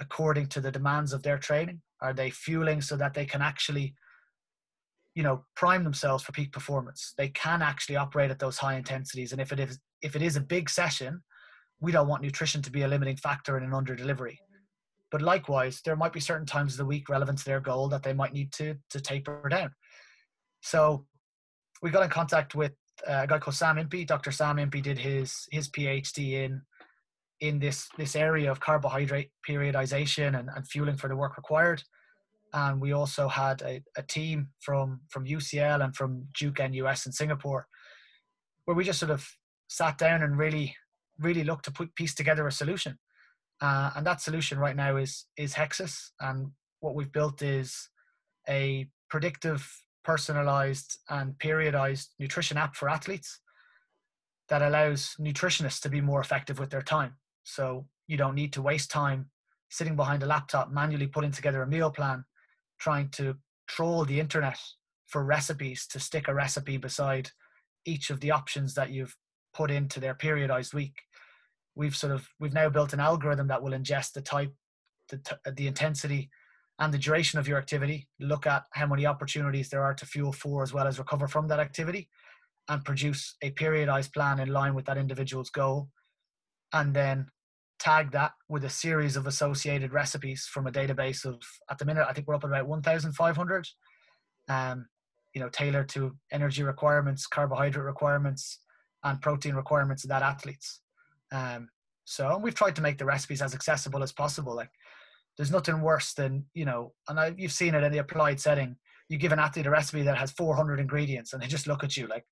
according 0.00 0.46
to 0.48 0.60
the 0.60 0.70
demands 0.70 1.12
of 1.12 1.22
their 1.22 1.38
training? 1.38 1.80
Are 2.00 2.12
they 2.12 2.30
fueling 2.30 2.80
so 2.80 2.96
that 2.96 3.14
they 3.14 3.24
can 3.24 3.42
actually, 3.42 3.94
you 5.14 5.22
know, 5.22 5.44
prime 5.56 5.84
themselves 5.84 6.22
for 6.22 6.32
peak 6.32 6.52
performance? 6.52 7.14
They 7.16 7.28
can 7.28 7.62
actually 7.62 7.96
operate 7.96 8.30
at 8.30 8.38
those 8.38 8.58
high 8.58 8.76
intensities. 8.76 9.32
And 9.32 9.40
if 9.40 9.52
it 9.52 9.58
is 9.58 9.78
if 10.02 10.14
it 10.14 10.22
is 10.22 10.36
a 10.36 10.40
big 10.40 10.70
session, 10.70 11.22
we 11.82 11.92
don't 11.92 12.08
want 12.08 12.22
nutrition 12.22 12.62
to 12.62 12.70
be 12.70 12.82
a 12.82 12.88
limiting 12.88 13.16
factor 13.16 13.58
in 13.58 13.64
an 13.64 13.74
under 13.74 13.94
delivery. 13.94 14.40
But 15.10 15.20
likewise, 15.20 15.82
there 15.84 15.96
might 15.96 16.12
be 16.12 16.20
certain 16.20 16.46
times 16.46 16.74
of 16.74 16.78
the 16.78 16.86
week 16.86 17.08
relevant 17.10 17.38
to 17.40 17.44
their 17.44 17.60
goal 17.60 17.88
that 17.88 18.02
they 18.02 18.14
might 18.14 18.32
need 18.32 18.52
to 18.52 18.76
to 18.90 19.00
taper 19.00 19.46
down. 19.50 19.72
So 20.62 21.06
we 21.82 21.90
got 21.90 22.04
in 22.04 22.08
contact 22.08 22.54
with 22.54 22.72
uh, 23.06 23.22
a 23.24 23.26
guy 23.26 23.38
called 23.38 23.56
Sam 23.56 23.78
Impey. 23.78 24.06
Dr. 24.06 24.30
Sam 24.30 24.58
Impey 24.58 24.80
did 24.80 24.96
his 24.96 25.46
his 25.50 25.68
PhD 25.68 26.44
in 26.44 26.62
in 27.40 27.58
this 27.58 27.88
this 27.98 28.14
area 28.14 28.50
of 28.50 28.60
carbohydrate 28.60 29.30
periodization 29.46 30.38
and, 30.38 30.48
and 30.54 30.66
fueling 30.66 30.96
for 30.96 31.08
the 31.08 31.16
work 31.16 31.36
required. 31.36 31.82
And 32.54 32.80
we 32.80 32.92
also 32.92 33.28
had 33.28 33.60
a, 33.62 33.82
a 33.96 34.02
team 34.02 34.48
from 34.60 35.00
from 35.08 35.26
UCL 35.26 35.84
and 35.84 35.94
from 35.94 36.28
Duke 36.38 36.60
NUS 36.60 37.06
in 37.06 37.12
Singapore, 37.12 37.66
where 38.64 38.76
we 38.76 38.84
just 38.84 39.00
sort 39.00 39.10
of 39.10 39.28
sat 39.68 39.98
down 39.98 40.22
and 40.22 40.38
really 40.38 40.76
really 41.18 41.44
look 41.44 41.62
to 41.62 41.70
put 41.70 41.94
piece 41.94 42.14
together 42.14 42.46
a 42.46 42.52
solution. 42.52 42.98
Uh, 43.60 43.90
and 43.94 44.06
that 44.06 44.20
solution 44.20 44.58
right 44.58 44.76
now 44.76 44.96
is 44.96 45.26
is 45.36 45.54
Hexis. 45.54 46.10
And 46.20 46.50
what 46.80 46.94
we've 46.94 47.12
built 47.12 47.42
is 47.42 47.88
a 48.48 48.88
predictive, 49.08 49.68
personalized, 50.04 50.98
and 51.08 51.34
periodized 51.34 52.08
nutrition 52.18 52.56
app 52.56 52.74
for 52.74 52.88
athletes 52.88 53.40
that 54.48 54.62
allows 54.62 55.14
nutritionists 55.20 55.80
to 55.80 55.88
be 55.88 56.00
more 56.00 56.20
effective 56.20 56.58
with 56.58 56.70
their 56.70 56.82
time. 56.82 57.14
So 57.44 57.86
you 58.06 58.16
don't 58.16 58.34
need 58.34 58.52
to 58.54 58.62
waste 58.62 58.90
time 58.90 59.30
sitting 59.70 59.96
behind 59.96 60.22
a 60.22 60.26
laptop 60.26 60.70
manually 60.70 61.06
putting 61.06 61.30
together 61.30 61.62
a 61.62 61.66
meal 61.66 61.90
plan, 61.90 62.24
trying 62.78 63.08
to 63.10 63.36
troll 63.68 64.04
the 64.04 64.20
internet 64.20 64.58
for 65.06 65.24
recipes 65.24 65.86
to 65.86 66.00
stick 66.00 66.28
a 66.28 66.34
recipe 66.34 66.76
beside 66.76 67.30
each 67.86 68.10
of 68.10 68.20
the 68.20 68.30
options 68.30 68.74
that 68.74 68.90
you've 68.90 69.16
put 69.54 69.70
into 69.70 70.00
their 70.00 70.14
periodized 70.14 70.74
week. 70.74 70.94
We've 71.74 71.96
sort 71.96 72.12
of 72.12 72.28
we've 72.38 72.52
now 72.52 72.68
built 72.68 72.92
an 72.92 73.00
algorithm 73.00 73.48
that 73.48 73.62
will 73.62 73.72
ingest 73.72 74.12
the 74.12 74.20
type, 74.20 74.52
the, 75.08 75.20
the 75.56 75.66
intensity, 75.66 76.30
and 76.78 76.92
the 76.92 76.98
duration 76.98 77.38
of 77.38 77.48
your 77.48 77.58
activity. 77.58 78.08
Look 78.20 78.46
at 78.46 78.64
how 78.72 78.86
many 78.86 79.06
opportunities 79.06 79.68
there 79.70 79.82
are 79.82 79.94
to 79.94 80.06
fuel 80.06 80.32
for 80.32 80.62
as 80.62 80.72
well 80.72 80.86
as 80.86 80.98
recover 80.98 81.28
from 81.28 81.48
that 81.48 81.60
activity, 81.60 82.08
and 82.68 82.84
produce 82.84 83.36
a 83.42 83.50
periodized 83.50 84.12
plan 84.12 84.38
in 84.38 84.48
line 84.48 84.74
with 84.74 84.84
that 84.86 84.98
individual's 84.98 85.50
goal 85.50 85.88
and 86.72 86.94
then 86.94 87.26
tag 87.78 88.12
that 88.12 88.32
with 88.48 88.64
a 88.64 88.70
series 88.70 89.16
of 89.16 89.26
associated 89.26 89.92
recipes 89.92 90.48
from 90.50 90.66
a 90.66 90.72
database 90.72 91.24
of 91.24 91.40
at 91.70 91.78
the 91.78 91.84
minute 91.84 92.06
I 92.08 92.12
think 92.12 92.28
we're 92.28 92.34
up 92.34 92.44
at 92.44 92.50
about 92.50 92.68
1,500. 92.68 93.68
Um, 94.48 94.86
you 95.34 95.40
know, 95.40 95.48
tailored 95.48 95.88
to 95.90 96.14
energy 96.30 96.62
requirements, 96.62 97.26
carbohydrate 97.26 97.84
requirements, 97.84 98.58
and 99.04 99.20
protein 99.20 99.54
requirements 99.54 100.04
of 100.04 100.10
that 100.10 100.22
athletes. 100.22 100.80
Um, 101.30 101.68
so 102.04 102.38
we've 102.38 102.54
tried 102.54 102.76
to 102.76 102.82
make 102.82 102.98
the 102.98 103.04
recipes 103.04 103.42
as 103.42 103.54
accessible 103.54 104.02
as 104.02 104.12
possible. 104.12 104.54
Like, 104.54 104.70
there's 105.36 105.50
nothing 105.50 105.80
worse 105.80 106.12
than 106.14 106.44
you 106.52 106.64
know, 106.64 106.92
and 107.08 107.18
I, 107.18 107.34
you've 107.36 107.52
seen 107.52 107.74
it 107.74 107.82
in 107.82 107.92
the 107.92 107.98
applied 107.98 108.40
setting. 108.40 108.76
You 109.08 109.18
give 109.18 109.32
an 109.32 109.38
athlete 109.38 109.66
a 109.66 109.70
recipe 109.70 110.02
that 110.02 110.18
has 110.18 110.30
400 110.32 110.80
ingredients, 110.80 111.32
and 111.32 111.42
they 111.42 111.46
just 111.46 111.66
look 111.66 111.84
at 111.84 111.96
you 111.96 112.06
like, 112.06 112.24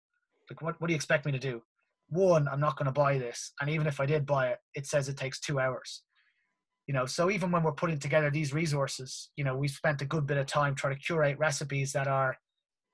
like 0.51 0.61
what, 0.63 0.81
what 0.81 0.89
do 0.89 0.93
you 0.93 0.97
expect 0.97 1.27
me 1.27 1.33
to 1.33 1.39
do? 1.39 1.63
one, 2.11 2.49
I'm 2.49 2.61
not 2.61 2.77
going 2.77 2.87
to 2.87 2.93
buy 2.93 3.19
this. 3.19 3.53
And 3.61 3.71
even 3.71 3.87
if 3.87 4.01
I 4.01 4.07
did 4.07 4.27
buy 4.27 4.49
it, 4.49 4.59
it 4.75 4.87
says 4.87 5.09
it 5.09 5.17
takes 5.17 5.41
two 5.41 5.59
hours. 5.59 6.03
You 6.87 6.95
know, 6.95 7.07
so 7.07 7.31
even 7.31 7.53
when 7.53 7.63
we're 7.63 7.73
putting 7.73 8.01
together 8.01 8.31
these 8.31 8.53
resources, 8.53 9.31
you 9.37 9.45
know, 9.45 9.57
we've 9.57 9.71
spent 9.71 10.03
a 10.03 10.05
good 10.05 10.27
bit 10.27 10.39
of 10.39 10.47
time 10.47 10.75
trying 10.75 10.95
to 10.95 11.01
curate 11.01 11.39
recipes 11.39 11.93
that 11.93 12.09
are, 12.09 12.37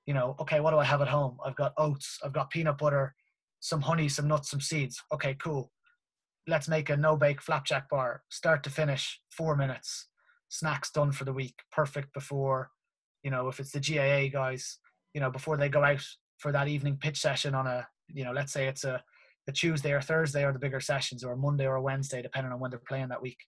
you 0.05 0.13
know, 0.13 0.35
okay, 0.39 0.59
what 0.59 0.71
do 0.71 0.77
I 0.77 0.83
have 0.83 1.01
at 1.01 1.07
home? 1.07 1.37
I've 1.43 1.55
got 1.55 1.73
oats, 1.77 2.19
I've 2.23 2.33
got 2.33 2.51
peanut 2.51 2.77
butter, 2.77 3.15
some 3.59 3.81
honey, 3.81 4.09
some 4.09 4.27
nuts, 4.27 4.51
some 4.51 4.61
seeds. 4.61 5.01
Okay, 5.13 5.35
cool. 5.35 5.71
Let's 6.47 6.67
make 6.67 6.89
a 6.89 6.97
no 6.97 7.17
bake 7.17 7.41
flapjack 7.41 7.89
bar, 7.89 8.23
start 8.29 8.63
to 8.63 8.69
finish, 8.69 9.19
four 9.29 9.55
minutes. 9.55 10.07
Snacks 10.49 10.91
done 10.91 11.11
for 11.11 11.25
the 11.25 11.33
week, 11.33 11.55
perfect 11.71 12.13
before, 12.13 12.71
you 13.21 13.31
know, 13.31 13.49
if 13.49 13.59
it's 13.59 13.71
the 13.71 13.81
GAA 13.81 14.29
guys, 14.31 14.77
you 15.13 15.19
know, 15.19 15.29
before 15.29 15.57
they 15.57 15.67
go 15.67 15.83
out 15.83 16.03
for 16.37 16.53
that 16.53 16.69
evening 16.69 16.97
pitch 17.01 17.19
session 17.19 17.53
on 17.53 17.67
a 17.67 17.85
you 18.13 18.23
know, 18.23 18.31
let's 18.31 18.53
say 18.53 18.67
it's 18.67 18.83
a, 18.83 19.03
a 19.47 19.51
Tuesday 19.51 19.91
or 19.91 20.01
Thursday 20.01 20.43
or 20.43 20.53
the 20.53 20.59
bigger 20.59 20.79
sessions 20.79 21.23
or 21.23 21.35
Monday 21.35 21.65
or 21.65 21.79
Wednesday, 21.81 22.21
depending 22.21 22.51
on 22.51 22.59
when 22.59 22.71
they're 22.71 22.81
playing 22.87 23.09
that 23.09 23.21
week. 23.21 23.39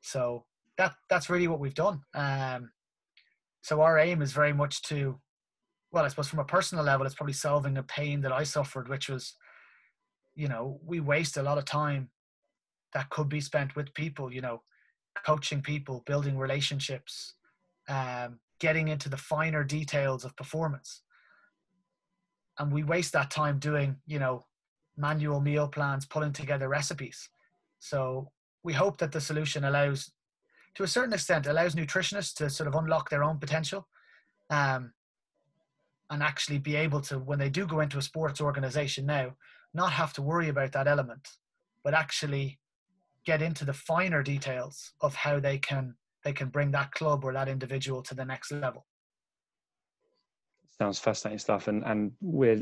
So 0.00 0.44
that 0.78 0.94
that's 1.08 1.30
really 1.30 1.48
what 1.48 1.60
we've 1.60 1.74
done. 1.74 2.00
Um, 2.14 2.70
so 3.62 3.80
our 3.80 3.98
aim 3.98 4.20
is 4.20 4.32
very 4.32 4.52
much 4.52 4.82
to, 4.82 5.18
well, 5.92 6.04
I 6.04 6.08
suppose 6.08 6.28
from 6.28 6.40
a 6.40 6.44
personal 6.44 6.84
level, 6.84 7.06
it's 7.06 7.14
probably 7.14 7.32
solving 7.32 7.78
a 7.78 7.82
pain 7.82 8.20
that 8.22 8.32
I 8.32 8.42
suffered, 8.42 8.88
which 8.88 9.08
was, 9.08 9.34
you 10.34 10.48
know, 10.48 10.80
we 10.84 11.00
waste 11.00 11.36
a 11.36 11.42
lot 11.42 11.58
of 11.58 11.64
time 11.64 12.10
that 12.92 13.10
could 13.10 13.28
be 13.28 13.40
spent 13.40 13.76
with 13.76 13.92
people, 13.94 14.32
you 14.32 14.40
know, 14.40 14.62
coaching 15.24 15.62
people, 15.62 16.02
building 16.06 16.36
relationships, 16.36 17.34
um, 17.88 18.38
getting 18.58 18.88
into 18.88 19.08
the 19.08 19.16
finer 19.16 19.64
details 19.64 20.24
of 20.24 20.36
performance. 20.36 21.02
And 22.58 22.72
we 22.72 22.82
waste 22.82 23.12
that 23.12 23.30
time 23.30 23.58
doing 23.58 23.96
you 24.06 24.18
know 24.18 24.44
manual 24.96 25.40
meal 25.40 25.68
plans 25.68 26.06
pulling 26.06 26.32
together 26.32 26.68
recipes. 26.68 27.28
So 27.80 28.30
we 28.62 28.72
hope 28.72 28.98
that 28.98 29.12
the 29.12 29.20
solution 29.20 29.64
allows 29.64 30.12
to 30.76 30.82
a 30.82 30.88
certain 30.88 31.12
extent 31.12 31.46
allows 31.46 31.74
nutritionists 31.74 32.34
to 32.34 32.50
sort 32.50 32.68
of 32.68 32.74
unlock 32.74 33.10
their 33.10 33.22
own 33.22 33.38
potential 33.38 33.86
um, 34.50 34.92
and 36.10 36.22
actually 36.22 36.58
be 36.58 36.76
able 36.76 37.00
to 37.02 37.18
when 37.18 37.38
they 37.38 37.50
do 37.50 37.66
go 37.66 37.80
into 37.80 37.98
a 37.98 38.02
sports 38.02 38.40
organization 38.40 39.06
now 39.06 39.34
not 39.74 39.92
have 39.92 40.12
to 40.12 40.22
worry 40.22 40.48
about 40.48 40.72
that 40.72 40.86
element 40.88 41.28
but 41.82 41.94
actually 41.94 42.58
get 43.26 43.42
into 43.42 43.64
the 43.64 43.72
finer 43.72 44.22
details 44.22 44.92
of 45.00 45.14
how 45.14 45.38
they 45.40 45.58
can 45.58 45.94
they 46.24 46.32
can 46.32 46.48
bring 46.48 46.70
that 46.70 46.92
club 46.92 47.24
or 47.24 47.32
that 47.32 47.48
individual 47.48 48.02
to 48.02 48.14
the 48.14 48.24
next 48.24 48.50
level 48.50 48.86
Sounds 50.78 50.98
fascinating 50.98 51.38
stuff, 51.38 51.68
and 51.68 51.84
and 51.84 52.10
we're 52.20 52.60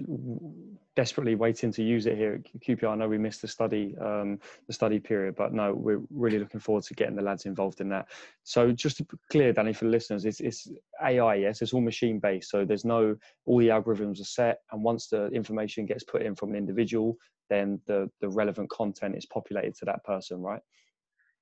desperately 0.95 1.35
waiting 1.35 1.73
to 1.73 1.83
use 1.83 2.05
it 2.05 2.19
here 2.19 2.35
at 2.35 2.61
QPR. 2.61 2.93
I 2.93 2.95
know 2.95 3.09
we 3.09 3.17
missed 3.17 3.41
the 3.41 3.49
study 3.49 3.97
um, 3.99 4.39
the 4.67 4.75
study 4.75 5.01
period, 5.01 5.35
but 5.35 5.55
no, 5.55 5.73
we're 5.73 6.03
really 6.11 6.39
looking 6.39 6.61
forward 6.61 6.85
to 6.85 6.95
getting 6.95 7.17
the 7.17 7.23
lads 7.23 7.47
involved 7.47 7.81
in 7.81 7.89
that. 7.89 8.09
So 8.43 8.71
just 8.71 8.99
to 8.99 9.05
be 9.05 9.17
clear, 9.31 9.55
Danny, 9.55 9.73
for 9.73 9.87
the 9.87 9.91
listeners, 9.91 10.27
it's, 10.27 10.41
it's 10.41 10.71
AI. 11.03 11.37
Yes, 11.37 11.63
it's 11.63 11.73
all 11.73 11.81
machine 11.81 12.19
based. 12.19 12.51
So 12.51 12.67
there's 12.67 12.85
no 12.85 13.17
all 13.47 13.59
the 13.59 13.69
algorithms 13.69 14.21
are 14.21 14.25
set, 14.25 14.59
and 14.73 14.85
once 14.85 15.09
the 15.09 15.29
information 15.29 15.87
gets 15.87 16.05
put 16.05 16.21
in 16.21 16.35
from 16.35 16.51
an 16.51 16.57
individual, 16.57 17.17
then 17.49 17.81
the 17.87 18.11
the 18.21 18.29
relevant 18.29 18.69
content 18.69 19.17
is 19.17 19.25
populated 19.25 19.75
to 19.77 19.87
that 19.87 20.05
person, 20.05 20.43
right? 20.43 20.61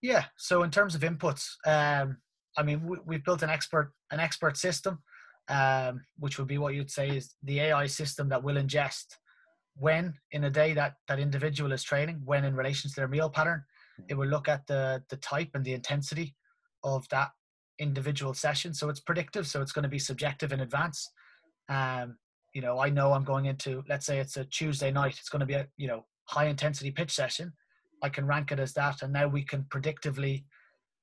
Yeah. 0.02 0.26
So 0.36 0.62
in 0.62 0.70
terms 0.70 0.94
of 0.94 1.00
inputs, 1.00 1.48
um, 1.66 2.18
I 2.56 2.62
mean, 2.62 2.86
we, 2.86 2.98
we've 3.04 3.24
built 3.24 3.42
an 3.42 3.50
expert 3.50 3.92
an 4.12 4.20
expert 4.20 4.56
system 4.56 5.00
um, 5.50 6.00
which 6.18 6.38
would 6.38 6.46
be 6.46 6.58
what 6.58 6.74
you'd 6.74 6.90
say 6.90 7.08
is 7.08 7.34
the 7.42 7.60
AI 7.60 7.86
system 7.86 8.28
that 8.28 8.42
will 8.42 8.54
ingest 8.54 9.16
when 9.76 10.14
in 10.32 10.44
a 10.44 10.50
day 10.50 10.72
that 10.74 10.94
that 11.08 11.18
individual 11.18 11.72
is 11.72 11.82
training, 11.82 12.20
when 12.24 12.44
in 12.44 12.54
relation 12.54 12.88
to 12.88 12.96
their 12.96 13.08
meal 13.08 13.30
pattern, 13.30 13.64
it 14.08 14.14
will 14.14 14.28
look 14.28 14.48
at 14.48 14.66
the 14.66 15.02
the 15.10 15.16
type 15.16 15.50
and 15.54 15.64
the 15.64 15.74
intensity 15.74 16.34
of 16.84 17.08
that 17.10 17.30
individual 17.78 18.34
session. 18.34 18.72
So 18.74 18.88
it's 18.88 19.00
predictive, 19.00 19.46
so 19.46 19.60
it's 19.60 19.72
going 19.72 19.82
to 19.82 19.88
be 19.88 19.98
subjective 19.98 20.52
in 20.52 20.60
advance. 20.60 21.10
Um, 21.68 22.16
you 22.52 22.60
know, 22.60 22.78
I 22.78 22.90
know 22.90 23.12
I'm 23.12 23.24
going 23.24 23.46
into, 23.46 23.82
let's 23.88 24.06
say 24.06 24.18
it's 24.18 24.36
a 24.36 24.44
Tuesday 24.44 24.90
night, 24.90 25.16
it's 25.18 25.28
going 25.28 25.40
to 25.40 25.46
be 25.46 25.54
a 25.54 25.66
you 25.76 25.88
know 25.88 26.04
high 26.24 26.46
intensity 26.46 26.90
pitch 26.90 27.12
session. 27.12 27.52
I 28.02 28.08
can 28.08 28.26
rank 28.26 28.52
it 28.52 28.60
as 28.60 28.72
that, 28.74 29.02
and 29.02 29.12
now 29.12 29.28
we 29.28 29.42
can 29.42 29.64
predictively 29.64 30.44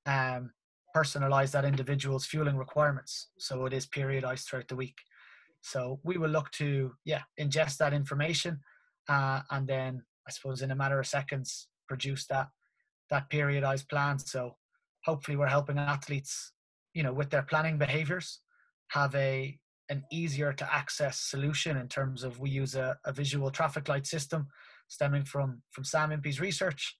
um, 0.05 0.51
personalize 0.95 1.51
that 1.51 1.65
individual's 1.65 2.25
fueling 2.25 2.57
requirements. 2.57 3.29
So 3.37 3.65
it 3.65 3.73
is 3.73 3.87
periodized 3.87 4.47
throughout 4.47 4.67
the 4.67 4.75
week. 4.75 4.97
So 5.61 5.99
we 6.03 6.17
will 6.17 6.29
look 6.29 6.51
to, 6.51 6.93
yeah, 7.05 7.21
ingest 7.39 7.77
that 7.77 7.93
information 7.93 8.59
uh, 9.09 9.41
and 9.51 9.67
then 9.67 10.03
I 10.27 10.31
suppose 10.31 10.61
in 10.61 10.71
a 10.71 10.75
matter 10.75 10.99
of 10.99 11.07
seconds 11.07 11.67
produce 11.87 12.25
that 12.27 12.49
that 13.09 13.29
periodized 13.29 13.89
plan. 13.89 14.19
So 14.19 14.57
hopefully 15.05 15.37
we're 15.37 15.47
helping 15.47 15.77
athletes, 15.77 16.51
you 16.93 17.03
know, 17.03 17.13
with 17.13 17.29
their 17.29 17.43
planning 17.43 17.77
behaviors 17.77 18.41
have 18.89 19.15
a 19.15 19.57
an 19.89 20.03
easier 20.11 20.51
to 20.51 20.73
access 20.73 21.17
solution 21.17 21.77
in 21.77 21.87
terms 21.87 22.23
of 22.23 22.39
we 22.39 22.49
use 22.49 22.75
a, 22.75 22.97
a 23.05 23.13
visual 23.13 23.49
traffic 23.49 23.87
light 23.87 24.05
system 24.05 24.47
stemming 24.89 25.23
from 25.23 25.61
from 25.71 25.85
Sam 25.85 26.11
Impey's 26.11 26.41
research 26.41 26.95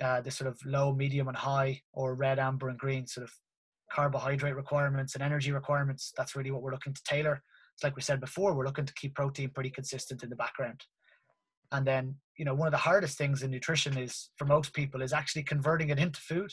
uh, 0.00 0.20
the 0.20 0.30
sort 0.30 0.48
of 0.48 0.58
low, 0.64 0.94
medium, 0.94 1.28
and 1.28 1.36
high, 1.36 1.82
or 1.92 2.14
red, 2.14 2.38
amber, 2.38 2.68
and 2.68 2.78
green 2.78 3.06
sort 3.06 3.24
of 3.24 3.32
carbohydrate 3.92 4.56
requirements 4.56 5.14
and 5.14 5.22
energy 5.22 5.52
requirements. 5.52 6.12
That's 6.16 6.34
really 6.34 6.50
what 6.50 6.62
we're 6.62 6.72
looking 6.72 6.94
to 6.94 7.02
tailor. 7.04 7.42
It's 7.74 7.84
like 7.84 7.96
we 7.96 8.02
said 8.02 8.20
before, 8.20 8.54
we're 8.54 8.66
looking 8.66 8.86
to 8.86 8.94
keep 8.94 9.14
protein 9.14 9.50
pretty 9.50 9.70
consistent 9.70 10.22
in 10.22 10.30
the 10.30 10.36
background. 10.36 10.80
And 11.72 11.86
then, 11.86 12.16
you 12.36 12.44
know, 12.44 12.54
one 12.54 12.68
of 12.68 12.72
the 12.72 12.78
hardest 12.78 13.16
things 13.16 13.42
in 13.42 13.50
nutrition 13.50 13.96
is 13.96 14.30
for 14.36 14.44
most 14.44 14.74
people 14.74 15.02
is 15.02 15.12
actually 15.12 15.42
converting 15.42 15.88
it 15.88 15.98
into 15.98 16.20
food. 16.20 16.52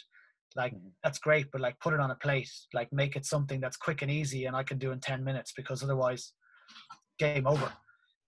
Like 0.56 0.74
mm-hmm. 0.74 0.88
that's 1.04 1.20
great, 1.20 1.48
but 1.52 1.62
like 1.62 1.80
put 1.80 1.94
it 1.94 2.00
on 2.00 2.12
a 2.12 2.16
plate, 2.16 2.50
like 2.74 2.92
make 2.92 3.16
it 3.16 3.26
something 3.26 3.60
that's 3.60 3.78
quick 3.78 4.02
and 4.02 4.10
easy 4.10 4.46
and 4.46 4.56
I 4.56 4.64
can 4.64 4.78
do 4.78 4.92
in 4.92 5.00
10 5.00 5.24
minutes 5.24 5.54
because 5.56 5.84
otherwise 5.84 6.34
game 7.20 7.46
over. 7.46 7.72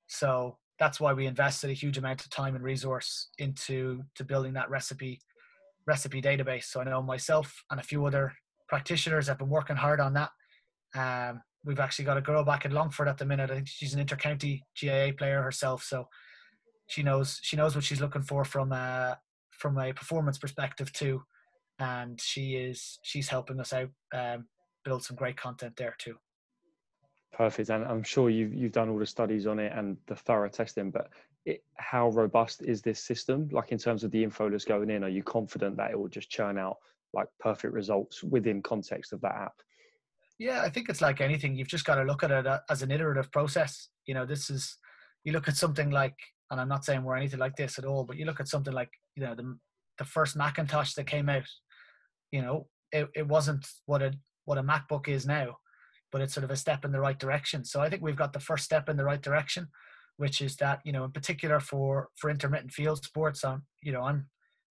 So 0.08 0.58
that's 0.82 1.00
why 1.00 1.14
we 1.14 1.28
invested 1.28 1.70
a 1.70 1.74
huge 1.74 2.00
amount 2.00 2.22
of 2.22 2.30
time 2.32 2.56
and 2.56 2.64
resource 2.64 3.30
into 3.38 4.02
to 4.16 4.24
building 4.24 4.54
that 4.54 4.68
recipe 4.72 5.22
recipe 5.86 6.24
database. 6.24 6.64
So 6.64 6.82
I 6.82 6.86
know 6.86 7.04
myself 7.04 7.64
and 7.70 7.80
a 7.80 7.84
few 7.84 8.04
other 8.08 8.34
practitioners 8.68 9.28
have 9.28 9.38
been 9.38 9.50
working 9.50 9.76
hard 9.76 10.00
on 10.00 10.16
that. 10.16 10.32
Um, 10.96 11.44
we've 11.64 11.80
actually 11.80 12.06
got 12.06 12.18
a 12.18 12.22
girl 12.22 12.44
back 12.44 12.66
in 12.66 12.72
Longford 12.72 13.08
at 13.08 13.20
the 13.20 13.28
minute. 13.28 13.52
I 13.52 13.56
think 13.56 13.68
she's 13.68 13.94
an 13.94 14.04
intercounty 14.04 14.62
GAA 14.82 15.16
player 15.16 15.44
herself, 15.44 15.84
so 15.84 16.08
she 16.88 17.04
knows 17.04 17.40
she 17.44 17.56
knows 17.56 17.76
what 17.76 17.84
she's 17.84 18.02
looking 18.02 18.24
for 18.24 18.44
from 18.44 18.72
a 18.72 19.20
from 19.52 19.78
a 19.78 19.94
performance 19.94 20.40
perspective 20.40 20.92
too, 20.92 21.22
and 21.78 22.20
she 22.20 22.56
is 22.56 22.98
she's 23.04 23.30
helping 23.30 23.60
us 23.60 23.72
out 23.72 23.90
um, 24.16 24.48
build 24.84 25.04
some 25.04 25.16
great 25.16 25.38
content 25.38 25.76
there 25.78 25.96
too. 26.00 26.16
Perfect, 27.34 27.70
and 27.70 27.86
I'm 27.86 28.04
sure 28.04 28.30
you've 28.30 28.54
you've 28.54 28.74
done 28.74 28.90
all 28.90 29.00
the 29.00 29.06
studies 29.06 29.48
on 29.48 29.58
it 29.60 29.72
and 29.74 29.98
the 30.08 30.16
thorough 30.16 30.50
testing. 30.50 30.92
But 30.92 31.10
it, 31.46 31.64
how 31.76 32.10
robust 32.10 32.62
is 32.62 32.82
this 32.82 33.02
system? 33.02 33.48
Like 33.52 33.72
in 33.72 33.78
terms 33.78 34.04
of 34.04 34.12
the 34.12 34.24
info 34.24 34.50
that's 34.50 34.66
going 34.66 34.90
in, 34.90 35.04
are 35.04 35.10
you 35.10 35.24
confident 35.24 35.78
that 35.78 35.92
it 35.92 36.00
will 36.00 36.10
just 36.10 36.30
churn 36.30 36.58
out 36.58 36.78
like 37.14 37.28
perfect 37.40 37.74
results 37.74 38.22
within 38.22 38.62
context 38.62 39.14
of 39.14 39.22
that 39.22 39.36
app? 39.36 39.54
Yeah, 40.40 40.62
I 40.62 40.70
think 40.70 40.90
it's 40.90 41.02
like 41.02 41.22
anything. 41.22 41.56
You've 41.56 41.70
just 41.70 41.86
got 41.86 41.96
to 41.96 42.04
look 42.04 42.24
at 42.24 42.32
it 42.32 42.46
uh, 42.46 42.60
as 42.70 42.82
an 42.82 42.92
iterative 42.92 43.32
process. 43.32 43.90
You 44.06 44.14
know, 44.14 44.26
this 44.26 44.50
is 44.50 44.78
you 45.24 45.32
look 45.32 45.48
at 45.48 45.56
something 45.56 45.90
like, 45.90 46.16
and 46.50 46.60
I'm 46.60 46.68
not 46.68 46.84
saying 46.84 47.04
we're 47.04 47.16
anything 47.16 47.40
like 47.40 47.56
this 47.56 47.80
at 47.80 47.86
all, 47.86 48.04
but 48.04 48.18
you 48.18 48.26
look 48.26 48.42
at 48.42 48.50
something 48.50 48.74
like 48.74 48.90
you 49.16 49.24
know 49.24 49.36
the 49.36 49.58
the 49.98 50.06
first 50.06 50.36
Macintosh 50.36 50.96
that 50.96 51.08
came 51.08 51.30
out. 51.30 51.48
You 52.32 52.42
know, 52.42 52.68
it, 52.92 53.08
it 53.16 53.28
wasn't 53.28 53.66
what 53.86 54.02
a 54.02 54.14
what 54.44 54.58
a 54.58 54.64
MacBook 54.64 55.08
is 55.08 55.26
now 55.26 55.58
but 56.12 56.22
it's 56.22 56.34
sort 56.34 56.44
of 56.44 56.52
a 56.52 56.56
step 56.56 56.86
in 56.86 56.92
the 56.92 57.00
right 57.00 57.18
direction. 57.18 57.64
So 57.64 57.82
I 57.82 57.90
think 57.90 58.02
we've 58.02 58.16
got 58.16 58.34
the 58.34 58.40
first 58.40 58.66
step 58.66 58.90
in 58.90 58.98
the 58.98 59.06
right 59.06 59.22
direction, 59.22 59.68
which 60.18 60.42
is 60.42 60.56
that 60.58 60.82
you 60.84 60.92
know, 60.92 61.04
in 61.04 61.12
particular 61.12 61.60
for 61.60 62.10
for 62.16 62.30
intermittent 62.30 62.72
field 62.72 63.04
sports, 63.04 63.44
I'm 63.44 63.64
you 63.82 63.92
know, 63.92 64.02
I'm 64.02 64.28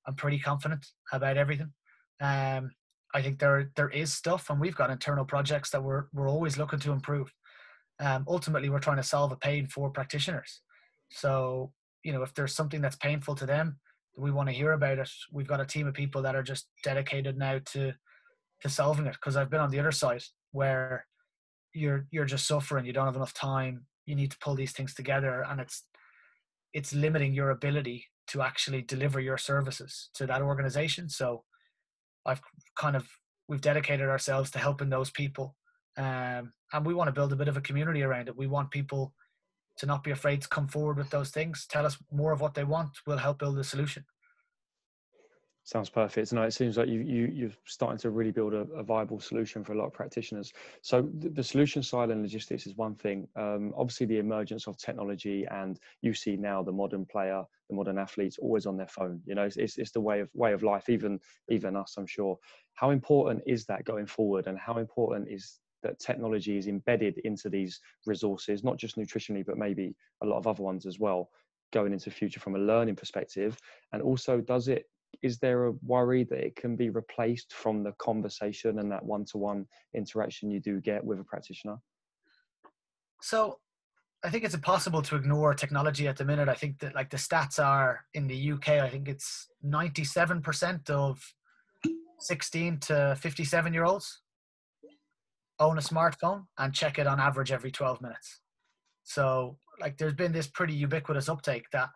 I'm 0.07 0.15
pretty 0.15 0.39
confident 0.39 0.87
about 1.13 1.37
everything. 1.37 1.73
Um, 2.21 2.71
I 3.15 3.23
think 3.23 3.39
there 3.39 3.71
there 3.77 3.91
is 3.91 4.13
stuff, 4.13 4.51
and 4.51 4.61
we've 4.61 4.77
got 4.77 4.91
internal 4.91 5.25
projects 5.25 5.71
that 5.71 5.83
we're 5.83 6.05
we're 6.13 6.29
always 6.29 6.59
looking 6.59 6.79
to 6.81 6.93
improve. 6.93 7.33
Um, 7.99 8.25
ultimately, 8.29 8.71
we're 8.71 8.79
trying 8.79 8.97
to 8.97 9.03
solve 9.03 9.33
a 9.33 9.37
pain 9.37 9.67
for 9.67 9.91
practitioners. 9.91 10.61
So 11.11 11.73
you 12.03 12.13
know, 12.13 12.23
if 12.23 12.33
there's 12.35 12.55
something 12.55 12.81
that's 12.81 12.97
painful 12.97 13.35
to 13.37 13.47
them, 13.47 13.79
we 14.17 14.31
want 14.31 14.49
to 14.49 14.55
hear 14.55 14.73
about 14.73 14.99
it. 14.99 15.11
We've 15.33 15.47
got 15.47 15.61
a 15.61 15.67
team 15.67 15.87
of 15.87 15.95
people 15.95 16.23
that 16.23 16.35
are 16.35 16.43
just 16.43 16.69
dedicated 16.83 17.37
now 17.37 17.61
to 17.73 17.93
to 18.63 18.69
solving 18.69 19.07
it. 19.07 19.15
Because 19.15 19.37
I've 19.37 19.51
been 19.51 19.61
on 19.61 19.71
the 19.71 19.81
other 19.81 19.93
side 19.93 20.23
where 20.53 21.07
you're 21.73 22.07
you're 22.11 22.25
just 22.25 22.47
suffering 22.47 22.85
you 22.85 22.93
don't 22.93 23.07
have 23.07 23.17
enough 23.17 23.35
time 23.35 23.87
you 24.07 24.15
need 24.15 24.31
to 24.31 24.39
pull 24.39 24.55
these 24.55 24.73
things 24.73 24.95
together 24.95 25.45
and 25.49 25.61
it's 25.61 25.85
it's 26.73 26.93
limiting 26.95 27.33
your 27.33 27.51
ability 27.51 28.07
to 28.29 28.43
actually 28.43 28.83
deliver 28.83 29.19
your 29.19 29.37
services 29.37 30.11
to 30.15 30.27
that 30.27 30.43
organization. 30.43 31.09
So 31.09 31.45
i've 32.27 32.41
kind 32.77 32.97
of 32.97 33.09
we've 33.49 33.63
dedicated 33.63 34.09
ourselves 34.09 34.51
to 34.51 34.59
helping 34.59 34.91
those 34.91 35.11
people 35.11 35.57
um, 35.97 36.53
and 36.73 36.85
we 36.85 36.95
want 36.95 37.09
to 37.09 37.13
build 37.13 37.33
a 37.33 37.37
bit 37.37 37.49
of 37.49 37.57
a 37.57 37.63
community 37.63 38.03
around 38.03 38.29
it. 38.29 38.37
We 38.37 38.47
want 38.47 38.71
people 38.71 39.13
to 39.79 39.87
not 39.87 40.05
be 40.05 40.11
afraid 40.11 40.43
to 40.43 40.49
come 40.49 40.69
forward 40.69 40.99
with 40.99 41.11
those 41.11 41.31
things 41.31 41.67
tell 41.67 41.87
us 41.87 41.97
more 42.13 42.33
of 42.33 42.41
what 42.41 42.55
they 42.55 42.65
want 42.65 42.91
we'll 43.07 43.17
help 43.17 43.39
build 43.39 43.59
a 43.59 43.65
solution 43.65 44.05
Sounds 45.63 45.91
perfect. 45.91 46.33
No, 46.33 46.43
it 46.43 46.53
seems 46.53 46.79
like 46.79 46.89
you, 46.89 47.01
you 47.01 47.27
you're 47.27 47.51
starting 47.65 47.99
to 47.99 48.11
really 48.11 48.33
build 48.33 48.55
a, 48.55 48.67
a 48.75 48.83
viable 48.83 49.21
solution 49.21 49.63
for 49.63 49.75
a 49.75 49.77
lot 49.79 49.87
of 49.87 49.93
practitioners. 49.93 50.53
So 50.81 51.09
the, 51.19 51.29
the 51.29 51.45
solution 51.45 51.83
side 51.83 52.11
and 52.11 52.23
logistics 52.23 52.67
is 52.67 52.75
one 52.77 52.95
thing. 52.95 53.29
Um, 53.37 53.73
obviously, 53.77 54.07
the 54.07 54.19
emergence 54.19 54.67
of 54.67 54.79
technology 54.79 55.47
and 55.51 55.79
you 56.01 56.15
see 56.15 56.37
now 56.37 56.63
the 56.63 56.73
modern 56.73 57.05
player, 57.05 57.45
the 57.69 57.77
modern 57.77 57.99
athletes, 57.99 58.39
always 58.39 58.67
on 58.67 58.77
their 58.79 58.89
phone. 58.89 59.21
You 59.27 59.35
know, 59.35 59.43
it's, 59.45 59.59
it's, 59.59 59.79
it's 59.79 59.93
the 59.93 60.01
way 60.01 60.21
of 60.21 60.31
way 60.35 60.55
of 60.55 60.63
life. 60.63 60.89
Even 60.89 61.21
even 61.49 61.77
us, 61.77 61.95
I'm 61.99 62.07
sure. 62.07 62.39
How 62.75 62.91
important 62.91 63.43
is 63.47 63.67
that 63.67 63.85
going 63.85 64.07
forward, 64.07 64.47
and 64.47 64.59
how 64.59 64.79
important 64.79 65.29
is 65.29 65.61
that 65.83 66.01
technology 66.01 66.57
is 66.57 66.69
embedded 66.69 67.19
into 67.19 67.49
these 67.49 67.81
resources, 68.07 68.65
not 68.65 68.79
just 68.79 68.97
nutritionally, 68.97 69.45
but 69.45 69.59
maybe 69.59 69.95
a 70.23 70.27
lot 70.27 70.39
of 70.39 70.47
other 70.47 70.63
ones 70.63 70.87
as 70.87 70.99
well, 70.99 71.29
going 71.71 71.93
into 71.93 72.11
future 72.11 72.41
from 72.41 72.57
a 72.57 72.59
learning 72.59 72.97
perspective? 72.97 73.59
And 73.93 74.03
also, 74.03 74.41
does 74.41 74.69
it 74.69 74.87
is 75.23 75.39
there 75.39 75.67
a 75.67 75.73
worry 75.85 76.25
that 76.25 76.39
it 76.39 76.57
can 76.57 76.77
be 76.77 76.91
replaced 76.91 77.53
from 77.53 77.83
the 77.83 77.93
conversation 77.99 78.79
and 78.79 78.91
that 78.91 79.05
one-to-one 79.05 79.67
interaction 79.95 80.51
you 80.51 80.61
do 80.61 80.81
get 80.81 81.05
with 81.05 81.21
a 81.21 81.25
practitioner? 81.25 81.77
So 83.23 83.59
i 84.23 84.29
think 84.29 84.45
it's 84.45 84.55
impossible 84.55 85.01
to 85.01 85.17
ignore 85.17 85.55
technology 85.55 86.07
at 86.07 86.17
the 86.17 86.25
minute. 86.25 86.49
I 86.49 86.55
think 86.55 86.79
that 86.81 86.95
like 86.95 87.11
the 87.11 87.17
stats 87.17 87.59
are 87.59 88.05
in 88.13 88.27
the 88.27 88.53
uk 88.53 88.69
i 88.69 88.89
think 88.89 89.09
it's 89.09 89.49
97% 89.65 90.91
of 90.91 91.23
16 92.19 92.79
to 92.81 93.17
57 93.19 93.73
year 93.75 93.85
olds 93.85 94.21
own 95.61 95.79
a 95.79 95.83
smartphone 95.83 96.47
and 96.59 96.75
check 96.75 96.99
it 96.99 97.07
on 97.07 97.21
average 97.21 97.53
every 97.53 97.71
12 97.71 98.01
minutes. 98.01 98.41
So 99.05 99.59
like 99.79 99.99
there's 99.99 100.15
been 100.15 100.33
this 100.33 100.49
pretty 100.49 100.75
ubiquitous 100.75 101.29
uptake 101.29 101.65
that 101.73 101.91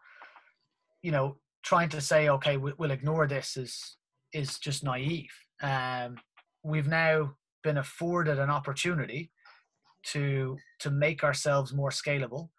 you 1.02 1.10
know 1.10 1.38
trying 1.64 1.88
to 1.88 2.00
say, 2.00 2.28
okay, 2.28 2.56
we'll 2.56 2.90
ignore 2.90 3.26
this 3.26 3.56
is 3.56 3.96
is 4.32 4.58
just 4.58 4.84
naive. 4.84 5.30
Um, 5.62 6.16
we've 6.62 6.88
now 6.88 7.34
been 7.62 7.78
afforded 7.78 8.38
an 8.38 8.50
opportunity 8.50 9.30
to 10.12 10.56
to 10.80 10.90
make 10.90 11.24
ourselves 11.24 11.72
more 11.72 11.90
scalable. 11.90 12.50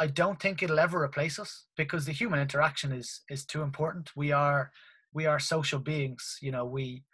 I 0.00 0.06
don't 0.06 0.40
think 0.40 0.62
it'll 0.62 0.78
ever 0.78 1.02
replace 1.02 1.38
us 1.38 1.66
because 1.76 2.04
the 2.04 2.12
human 2.12 2.40
interaction 2.40 2.92
is 2.92 3.22
is 3.30 3.44
too 3.44 3.62
important. 3.62 4.10
We 4.16 4.32
are 4.32 4.70
we 5.12 5.26
are 5.26 5.38
social 5.38 5.78
beings. 5.78 6.38
You 6.42 6.52
know, 6.52 6.64
we 6.64 7.04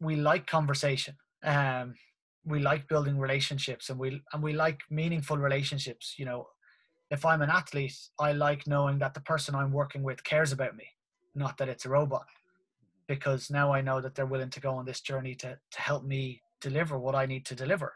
we 0.00 0.16
like 0.16 0.46
conversation. 0.46 1.14
Um, 1.44 1.94
we 2.44 2.58
like 2.58 2.88
building 2.88 3.18
relationships 3.18 3.88
and 3.88 3.98
we 3.98 4.20
and 4.32 4.42
we 4.42 4.52
like 4.52 4.80
meaningful 4.90 5.38
relationships 5.38 6.16
you 6.18 6.24
know 6.24 6.46
if 7.12 7.24
i'm 7.24 7.42
an 7.42 7.50
athlete 7.50 7.96
i 8.18 8.32
like 8.32 8.66
knowing 8.66 8.98
that 8.98 9.14
the 9.14 9.20
person 9.20 9.54
i'm 9.54 9.72
working 9.72 10.02
with 10.02 10.24
cares 10.24 10.50
about 10.50 10.76
me 10.76 10.88
not 11.34 11.56
that 11.58 11.68
it's 11.68 11.86
a 11.86 11.88
robot. 11.88 12.26
Because 13.08 13.50
now 13.50 13.72
i 13.72 13.80
know 13.80 14.00
that 14.00 14.14
they're 14.14 14.26
willing 14.26 14.50
to 14.50 14.60
go 14.60 14.72
on 14.74 14.84
this 14.84 15.00
journey 15.00 15.34
to 15.36 15.58
to 15.70 15.80
help 15.80 16.04
me 16.04 16.42
deliver 16.60 16.98
what 16.98 17.14
i 17.14 17.26
need 17.26 17.44
to 17.46 17.54
deliver. 17.54 17.94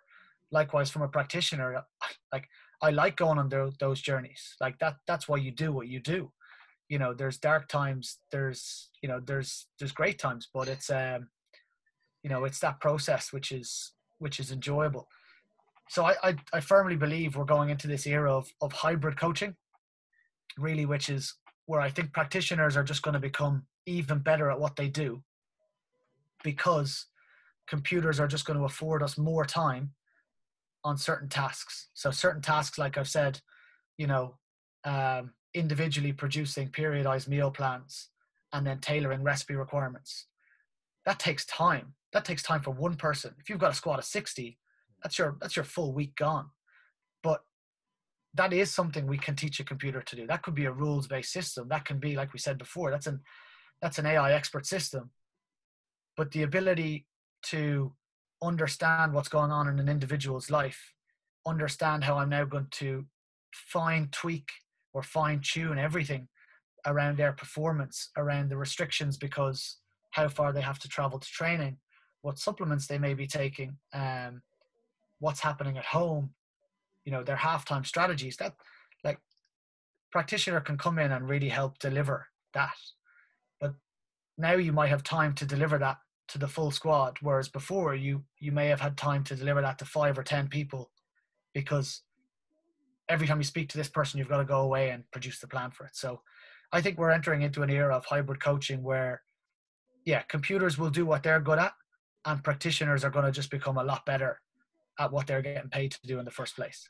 Likewise 0.50 0.90
from 0.90 1.02
a 1.02 1.08
practitioner 1.08 1.82
like 2.32 2.48
i 2.82 2.90
like 2.90 3.16
going 3.16 3.38
on 3.38 3.48
those 3.80 4.00
journeys. 4.00 4.56
Like 4.60 4.78
that 4.80 4.96
that's 5.06 5.28
why 5.28 5.38
you 5.38 5.50
do 5.50 5.72
what 5.72 5.88
you 5.88 6.00
do. 6.00 6.32
You 6.88 6.98
know 6.98 7.14
there's 7.14 7.38
dark 7.38 7.68
times 7.68 8.18
there's 8.30 8.90
you 9.02 9.08
know 9.08 9.20
there's 9.20 9.66
there's 9.78 9.92
great 9.92 10.18
times 10.18 10.48
but 10.52 10.68
it's 10.68 10.90
um 10.90 11.28
you 12.22 12.30
know 12.30 12.44
it's 12.44 12.60
that 12.60 12.80
process 12.80 13.32
which 13.32 13.52
is 13.52 13.92
which 14.18 14.40
is 14.40 14.50
enjoyable 14.52 15.08
so 15.88 16.04
I, 16.04 16.16
I, 16.22 16.36
I 16.52 16.60
firmly 16.60 16.96
believe 16.96 17.36
we're 17.36 17.44
going 17.44 17.70
into 17.70 17.86
this 17.86 18.06
era 18.06 18.34
of 18.34 18.52
of 18.60 18.72
hybrid 18.72 19.18
coaching 19.18 19.54
really 20.58 20.86
which 20.86 21.08
is 21.08 21.34
where 21.66 21.80
i 21.80 21.90
think 21.90 22.12
practitioners 22.12 22.76
are 22.76 22.84
just 22.84 23.02
going 23.02 23.14
to 23.14 23.20
become 23.20 23.64
even 23.86 24.18
better 24.18 24.50
at 24.50 24.60
what 24.60 24.76
they 24.76 24.88
do 24.88 25.22
because 26.42 27.06
computers 27.66 28.20
are 28.20 28.28
just 28.28 28.44
going 28.44 28.58
to 28.58 28.64
afford 28.64 29.02
us 29.02 29.18
more 29.18 29.44
time 29.44 29.92
on 30.84 30.96
certain 30.96 31.28
tasks 31.28 31.88
so 31.94 32.10
certain 32.10 32.42
tasks 32.42 32.78
like 32.78 32.96
i've 32.96 33.08
said 33.08 33.40
you 33.98 34.06
know 34.06 34.36
um, 34.84 35.32
individually 35.54 36.12
producing 36.12 36.68
periodized 36.68 37.26
meal 37.26 37.50
plans 37.50 38.10
and 38.52 38.66
then 38.66 38.78
tailoring 38.78 39.22
recipe 39.22 39.54
requirements. 39.54 40.26
That 41.04 41.18
takes 41.18 41.44
time. 41.46 41.94
That 42.12 42.24
takes 42.24 42.42
time 42.42 42.62
for 42.62 42.70
one 42.70 42.94
person. 42.94 43.34
If 43.38 43.50
you've 43.50 43.58
got 43.58 43.72
a 43.72 43.76
squad 43.76 43.98
of 43.98 44.04
60, 44.04 44.58
that's 45.06 45.20
your 45.20 45.36
that's 45.40 45.54
your 45.54 45.64
full 45.64 45.92
week 45.92 46.16
gone. 46.16 46.46
But 47.22 47.42
that 48.34 48.52
is 48.52 48.74
something 48.74 49.06
we 49.06 49.18
can 49.18 49.36
teach 49.36 49.60
a 49.60 49.64
computer 49.64 50.02
to 50.02 50.16
do. 50.16 50.26
That 50.26 50.42
could 50.42 50.56
be 50.56 50.64
a 50.64 50.72
rules-based 50.72 51.30
system. 51.30 51.68
That 51.68 51.84
can 51.84 52.00
be, 52.00 52.16
like 52.16 52.32
we 52.32 52.40
said 52.40 52.58
before, 52.58 52.90
that's 52.90 53.06
an 53.06 53.20
that's 53.80 54.00
an 54.00 54.06
AI 54.06 54.32
expert 54.32 54.66
system. 54.66 55.10
But 56.16 56.32
the 56.32 56.42
ability 56.42 57.06
to 57.50 57.94
understand 58.42 59.12
what's 59.12 59.28
going 59.28 59.52
on 59.52 59.68
in 59.68 59.78
an 59.78 59.88
individual's 59.88 60.50
life, 60.50 60.92
understand 61.46 62.02
how 62.02 62.16
I'm 62.16 62.30
now 62.30 62.44
going 62.44 62.66
to 62.72 63.06
fine 63.52 64.08
tweak 64.10 64.50
or 64.92 65.04
fine 65.04 65.40
tune 65.40 65.78
everything 65.78 66.26
around 66.84 67.16
their 67.16 67.32
performance, 67.32 68.10
around 68.16 68.48
the 68.48 68.56
restrictions 68.56 69.16
because 69.16 69.76
how 70.10 70.26
far 70.26 70.52
they 70.52 70.62
have 70.62 70.80
to 70.80 70.88
travel 70.88 71.20
to 71.20 71.28
training, 71.28 71.76
what 72.22 72.40
supplements 72.40 72.88
they 72.88 72.98
may 72.98 73.14
be 73.14 73.28
taking, 73.28 73.76
um, 73.94 74.42
what's 75.18 75.40
happening 75.40 75.78
at 75.78 75.84
home, 75.84 76.30
you 77.04 77.12
know, 77.12 77.22
their 77.22 77.36
halftime 77.36 77.86
strategies. 77.86 78.36
That 78.36 78.54
like 79.04 79.18
practitioner 80.10 80.60
can 80.60 80.78
come 80.78 80.98
in 80.98 81.12
and 81.12 81.28
really 81.28 81.48
help 81.48 81.78
deliver 81.78 82.26
that. 82.54 82.76
But 83.60 83.74
now 84.36 84.54
you 84.54 84.72
might 84.72 84.88
have 84.88 85.02
time 85.02 85.34
to 85.34 85.46
deliver 85.46 85.78
that 85.78 85.98
to 86.28 86.38
the 86.38 86.48
full 86.48 86.70
squad, 86.70 87.18
whereas 87.20 87.48
before 87.48 87.94
you 87.94 88.24
you 88.38 88.52
may 88.52 88.66
have 88.68 88.80
had 88.80 88.96
time 88.96 89.24
to 89.24 89.36
deliver 89.36 89.62
that 89.62 89.78
to 89.78 89.84
five 89.84 90.18
or 90.18 90.22
ten 90.22 90.48
people 90.48 90.90
because 91.54 92.02
every 93.08 93.26
time 93.26 93.38
you 93.38 93.44
speak 93.44 93.68
to 93.68 93.78
this 93.78 93.88
person, 93.88 94.18
you've 94.18 94.28
got 94.28 94.38
to 94.38 94.44
go 94.44 94.60
away 94.60 94.90
and 94.90 95.08
produce 95.10 95.38
the 95.38 95.46
plan 95.46 95.70
for 95.70 95.86
it. 95.86 95.94
So 95.94 96.20
I 96.72 96.80
think 96.80 96.98
we're 96.98 97.10
entering 97.10 97.42
into 97.42 97.62
an 97.62 97.70
era 97.70 97.94
of 97.94 98.04
hybrid 98.04 98.42
coaching 98.42 98.82
where, 98.82 99.22
yeah, 100.04 100.22
computers 100.22 100.76
will 100.76 100.90
do 100.90 101.06
what 101.06 101.22
they're 101.22 101.40
good 101.40 101.58
at, 101.58 101.72
and 102.24 102.42
practitioners 102.42 103.04
are 103.04 103.10
going 103.10 103.24
to 103.24 103.30
just 103.30 103.50
become 103.50 103.78
a 103.78 103.84
lot 103.84 104.04
better 104.04 104.40
at 104.98 105.12
what 105.12 105.26
they're 105.26 105.42
getting 105.42 105.70
paid 105.70 105.92
to 105.92 106.06
do 106.06 106.18
in 106.18 106.24
the 106.24 106.30
first 106.30 106.56
place. 106.56 106.88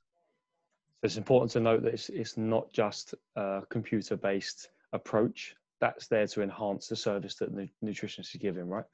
So 1.00 1.06
it's 1.06 1.16
important 1.16 1.50
to 1.52 1.60
note 1.60 1.82
that 1.82 1.94
it's, 1.94 2.08
it's 2.08 2.36
not 2.36 2.72
just 2.72 3.14
a 3.36 3.62
computer 3.70 4.16
based 4.16 4.70
approach 4.92 5.54
that's 5.80 6.06
there 6.06 6.26
to 6.26 6.42
enhance 6.42 6.88
the 6.88 6.96
service 6.96 7.34
that 7.36 7.54
the 7.54 7.68
nutritionist 7.84 8.34
is 8.34 8.40
giving, 8.40 8.68
right? 8.68 8.84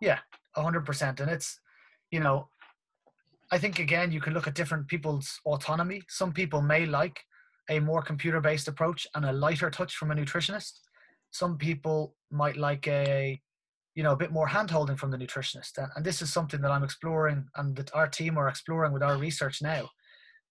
Yeah, 0.00 0.18
100%. 0.56 1.20
And 1.20 1.30
it's, 1.30 1.60
you 2.10 2.20
know, 2.20 2.48
I 3.52 3.58
think 3.58 3.78
again, 3.78 4.12
you 4.12 4.20
can 4.20 4.34
look 4.34 4.46
at 4.46 4.54
different 4.54 4.88
people's 4.88 5.40
autonomy. 5.44 6.02
Some 6.08 6.32
people 6.32 6.62
may 6.62 6.86
like 6.86 7.20
a 7.68 7.78
more 7.78 8.02
computer 8.02 8.40
based 8.40 8.68
approach 8.68 9.06
and 9.14 9.24
a 9.24 9.32
lighter 9.32 9.70
touch 9.70 9.96
from 9.96 10.10
a 10.10 10.14
nutritionist. 10.14 10.80
Some 11.30 11.56
people 11.56 12.16
might 12.30 12.56
like 12.56 12.86
a 12.88 13.40
you 13.94 14.02
know 14.02 14.12
a 14.12 14.16
bit 14.16 14.32
more 14.32 14.48
handholding 14.48 14.98
from 14.98 15.10
the 15.10 15.16
nutritionist 15.16 15.78
and, 15.78 15.88
and 15.96 16.04
this 16.04 16.22
is 16.22 16.32
something 16.32 16.60
that 16.60 16.70
i'm 16.70 16.84
exploring 16.84 17.46
and 17.56 17.76
that 17.76 17.94
our 17.94 18.08
team 18.08 18.38
are 18.38 18.48
exploring 18.48 18.92
with 18.92 19.02
our 19.02 19.16
research 19.16 19.60
now 19.62 19.88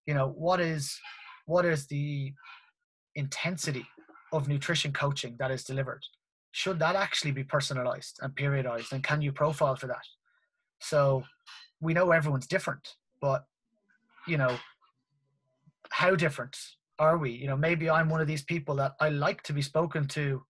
you 0.06 0.14
know 0.14 0.30
what 0.38 0.60
is 0.60 0.98
what 1.46 1.66
is 1.66 1.88
the 1.88 2.34
intensity 3.16 3.86
of 4.34 4.48
nutrition 4.48 4.92
coaching 4.92 5.36
that 5.40 5.52
is 5.52 5.64
delivered 5.64 6.04
should 6.52 6.80
that 6.80 6.96
actually 6.96 7.32
be 7.32 7.44
personalized 7.44 8.20
and 8.22 8.36
periodized 8.36 8.92
and 8.92 9.04
can 9.04 9.22
you 9.22 9.32
profile 9.32 9.76
for 9.76 9.88
that 9.88 10.04
so 10.80 11.24
we 11.82 11.94
know 11.94 12.12
everyone's 12.12 12.48
different, 12.48 12.96
but 13.22 13.46
you 14.28 14.38
know, 14.38 14.58
how 15.90 16.16
different 16.16 16.58
are 17.00 17.18
we? 17.18 17.32
You 17.32 17.48
know, 17.48 17.58
maybe 17.58 17.90
I'm 17.90 18.10
one 18.10 18.22
of 18.22 18.28
these 18.28 18.44
people 18.44 18.76
that 18.76 18.94
I 19.00 19.10
like 19.10 19.42
to 19.44 19.54
be 19.54 19.62
spoken 19.62 20.08
to 20.10 20.44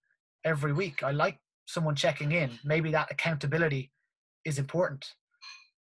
every 0.44 0.74
week. 0.74 1.04
I 1.04 1.12
like 1.12 1.38
someone 1.70 1.96
checking 1.96 2.32
in. 2.32 2.58
Maybe 2.64 2.90
that 2.92 3.12
accountability 3.12 3.92
is 4.44 4.58
important. 4.58 5.14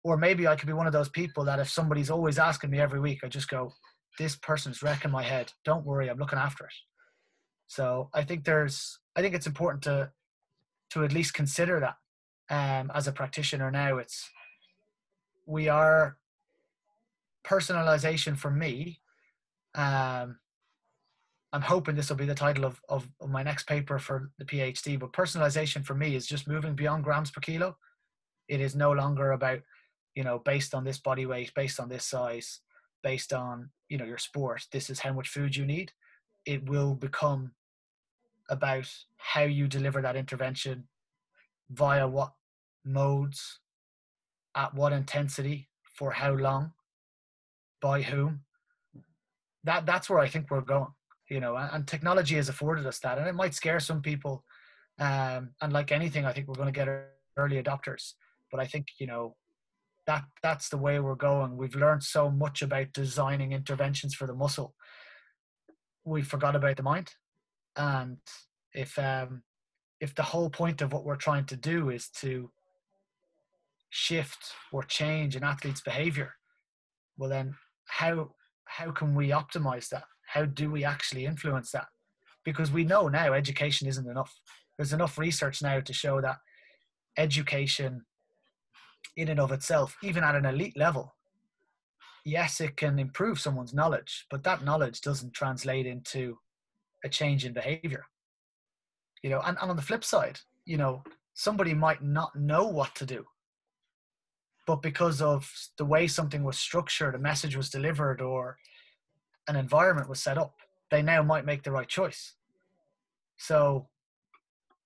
Or 0.03 0.17
maybe 0.17 0.47
I 0.47 0.57
could 0.57 0.67
be 0.67 0.73
one 0.73 0.87
of 0.87 0.93
those 0.95 1.11
people 1.11 1.45
that 1.45 1.59
if 1.59 1.69
somebody's 1.69 2.11
always 2.11 2.39
asking 2.39 2.71
me 2.71 2.81
every 2.81 2.99
week, 2.99 3.21
I 3.23 3.29
just 3.29 3.51
go, 3.51 3.75
this 4.19 4.37
person's 4.37 4.83
wrecking 4.83 5.11
my 5.11 5.23
head. 5.23 5.53
Don't 5.67 5.85
worry, 5.85 6.09
I'm 6.09 6.19
looking 6.19 6.39
after 6.39 6.65
it. 6.65 6.73
So 7.67 8.09
I 8.15 8.23
think 8.25 8.45
there's, 8.45 8.99
I 9.17 9.21
think 9.21 9.35
it's 9.35 9.47
important 9.47 9.83
to, 9.85 10.11
to 10.91 11.05
at 11.05 11.13
least 11.13 11.35
consider 11.35 11.81
that. 11.81 11.97
Um, 12.49 12.91
as 12.95 13.07
a 13.07 13.13
practitioner 13.13 13.71
now, 13.71 13.99
it's 13.99 14.31
we 15.47 15.69
are 15.69 16.17
personalization 17.45 18.39
for 18.39 18.51
me. 18.51 19.01
Um, 19.75 20.39
I'm 21.57 21.63
hoping 21.63 21.95
this 21.95 22.11
will 22.11 22.17
be 22.17 22.27
the 22.27 22.35
title 22.35 22.67
of, 22.67 22.79
of, 22.91 23.09
of 23.19 23.31
my 23.31 23.43
next 23.43 23.67
paper 23.67 23.99
for 23.99 24.31
the 24.39 24.45
PhD. 24.45 25.01
But 25.01 25.15
personalization 25.15 25.83
for 25.87 25.95
me 25.95 26.15
is 26.15 26.27
just 26.27 26.47
moving 26.47 26.75
beyond 26.75 27.03
grams 27.03 27.31
per 27.31 27.41
kilo. 27.41 27.79
It 28.47 28.61
is 28.61 28.77
no 28.77 28.93
longer 28.93 29.33
about, 29.33 29.61
you 30.15 30.23
know, 30.23 30.39
based 30.39 30.75
on 30.75 30.85
this 30.85 30.99
body 30.99 31.25
weight, 31.25 31.55
based 31.55 31.81
on 31.81 31.89
this 31.89 32.05
size, 32.05 32.61
based 33.03 33.33
on, 33.33 33.71
you 33.89 33.97
know, 33.97 34.05
your 34.05 34.19
sport. 34.19 34.67
This 34.71 34.91
is 34.91 35.01
how 35.01 35.15
much 35.15 35.31
food 35.31 35.57
you 35.57 35.65
need. 35.65 35.93
It 36.45 36.69
will 36.69 36.93
become 36.93 37.53
about 38.51 38.93
how 39.17 39.45
you 39.45 39.67
deliver 39.67 40.03
that 40.03 40.15
intervention 40.15 40.87
via 41.71 42.07
what 42.07 42.33
modes, 42.85 43.61
at 44.55 44.75
what 44.75 44.93
intensity, 44.93 45.71
for 45.95 46.11
how 46.11 46.33
long, 46.33 46.75
by 47.81 48.03
whom. 48.03 48.41
That 49.65 49.87
that's 49.87 50.11
where 50.11 50.19
I 50.19 50.29
think 50.29 50.51
we're 50.51 50.61
going. 50.61 50.89
You 51.29 51.41
know, 51.41 51.57
and, 51.57 51.87
technology 51.87 52.37
has 52.37 52.49
afforded 52.49 52.87
us 52.87 53.01
that, 53.01 53.19
and 53.19 53.27
it 53.27 53.35
might 53.35 53.55
scare 53.55 53.81
some 53.81 54.01
people. 54.01 54.45
Um, 54.99 55.51
and 55.61 55.73
like 55.73 55.93
anything, 55.93 56.25
I 56.25 56.33
think 56.33 56.47
we're 56.47 56.55
going 56.55 56.73
to 56.73 56.85
get 56.85 56.89
early 57.37 57.63
adopters. 57.63 58.13
But 58.51 58.61
I 58.61 58.67
think 58.67 58.87
you 58.99 59.07
know 59.07 59.37
that 60.07 60.25
that's 60.43 60.69
the 60.69 60.79
way 60.79 61.01
we're 61.01 61.17
going. 61.17 61.57
We've 61.57 61.75
learned 61.75 62.05
so 62.05 62.31
much 62.31 62.63
about 62.63 62.93
designing 62.93 63.53
interventions 63.53 64.15
for 64.15 64.27
the 64.27 64.35
muscle. 64.35 64.75
We 66.05 66.23
forgot 66.23 66.55
about 66.55 66.77
the 66.77 66.85
mind, 66.85 67.13
and 67.77 68.19
if 68.73 68.97
um, 68.99 69.43
if 70.01 70.15
the 70.15 70.23
whole 70.23 70.51
point 70.51 70.83
of 70.83 70.93
what 70.93 71.05
we're 71.05 71.17
trying 71.17 71.47
to 71.47 71.57
do 71.57 71.91
is 71.91 72.09
to 72.09 72.51
shift 73.91 74.53
or 74.73 74.83
change 74.83 75.37
an 75.37 75.45
athlete's 75.45 75.81
behavior 75.81 76.35
well 77.17 77.31
then 77.31 77.55
how 77.87 78.31
how 78.65 78.91
can 78.91 79.15
we 79.15 79.29
optimize 79.29 79.89
that 79.89 80.05
how 80.27 80.45
do 80.45 80.71
we 80.71 80.85
actually 80.85 81.27
influence 81.27 81.71
that? 81.73 81.87
Because 82.45 82.71
we 82.71 82.85
know 82.85 83.09
now 83.09 83.33
education 83.33 83.89
isn't 83.89 84.09
enough. 84.09 84.35
There's 84.77 84.93
enough 84.93 85.19
research 85.19 85.63
now 85.63 85.81
to 85.81 85.93
show 85.93 86.21
that 86.21 86.37
education 87.17 88.05
in 89.17 89.29
and 89.29 89.41
of 89.41 89.53
itself 89.53 89.97
even 90.03 90.23
at 90.23 90.35
an 90.35 90.45
elite 90.45 90.77
level 90.77 91.15
yes 92.27 92.61
it 92.61 92.77
can 92.77 92.99
improve 92.99 93.41
someone's 93.41 93.73
knowledge 93.73 94.27
but 94.31 94.45
that 94.45 94.63
knowledge 94.63 95.01
doesn't 95.01 95.33
translate 95.33 95.87
into 95.87 96.37
a 97.05 97.09
change 97.09 97.47
in 97.47 97.55
behavior. 97.55 98.05
You 99.23 99.31
know 99.31 99.41
and, 99.47 99.57
and 99.63 99.71
on 99.71 99.77
the 99.77 99.83
flip 99.83 100.05
side 100.05 100.41
you 100.67 100.77
know 100.77 101.03
somebody 101.33 101.73
might 101.73 102.03
not 102.03 102.37
know 102.37 102.67
what 102.67 102.95
to 102.97 103.07
do 103.07 103.25
but 104.67 104.83
because 104.83 105.23
of 105.23 105.51
the 105.79 105.85
way 105.85 106.09
something 106.09 106.43
was 106.43 106.59
structured, 106.59 107.15
a 107.15 107.19
message 107.19 107.57
was 107.57 107.71
delivered, 107.71 108.21
or 108.21 108.59
an 109.49 109.57
environment 109.57 110.09
was 110.09 110.21
set 110.21 110.39
up, 110.39 110.55
they 110.91 111.03
now 111.03 111.23
might 111.23 111.45
make 111.45 111.63
the 111.63 111.73
right 111.73 111.89
choice. 111.89 112.35
So 113.37 113.89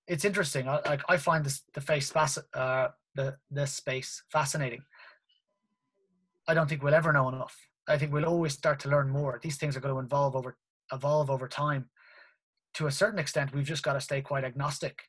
it's 0.07 0.25
interesting. 0.25 0.67
I, 0.67 0.81
like 0.85 1.01
I 1.07 1.17
find 1.17 1.45
this 1.45 1.63
the 1.73 1.81
face 1.81 2.13
uh, 2.15 2.87
the 3.15 3.37
the 3.49 3.67
space 3.67 4.23
fascinating. 4.31 4.83
I 6.47 6.53
don't 6.53 6.67
think 6.67 6.83
we'll 6.83 6.93
ever 6.93 7.13
know 7.13 7.29
enough. 7.29 7.55
I 7.87 7.97
think 7.97 8.11
we'll 8.11 8.25
always 8.25 8.53
start 8.53 8.79
to 8.81 8.89
learn 8.89 9.09
more. 9.09 9.39
These 9.41 9.57
things 9.57 9.75
are 9.75 9.79
going 9.79 9.95
to 9.95 10.01
evolve 10.01 10.35
over 10.35 10.57
evolve 10.91 11.29
over 11.29 11.47
time. 11.47 11.89
To 12.75 12.87
a 12.87 12.91
certain 12.91 13.19
extent, 13.19 13.53
we've 13.53 13.65
just 13.65 13.83
got 13.83 13.93
to 13.93 14.01
stay 14.01 14.21
quite 14.21 14.43
agnostic 14.43 15.03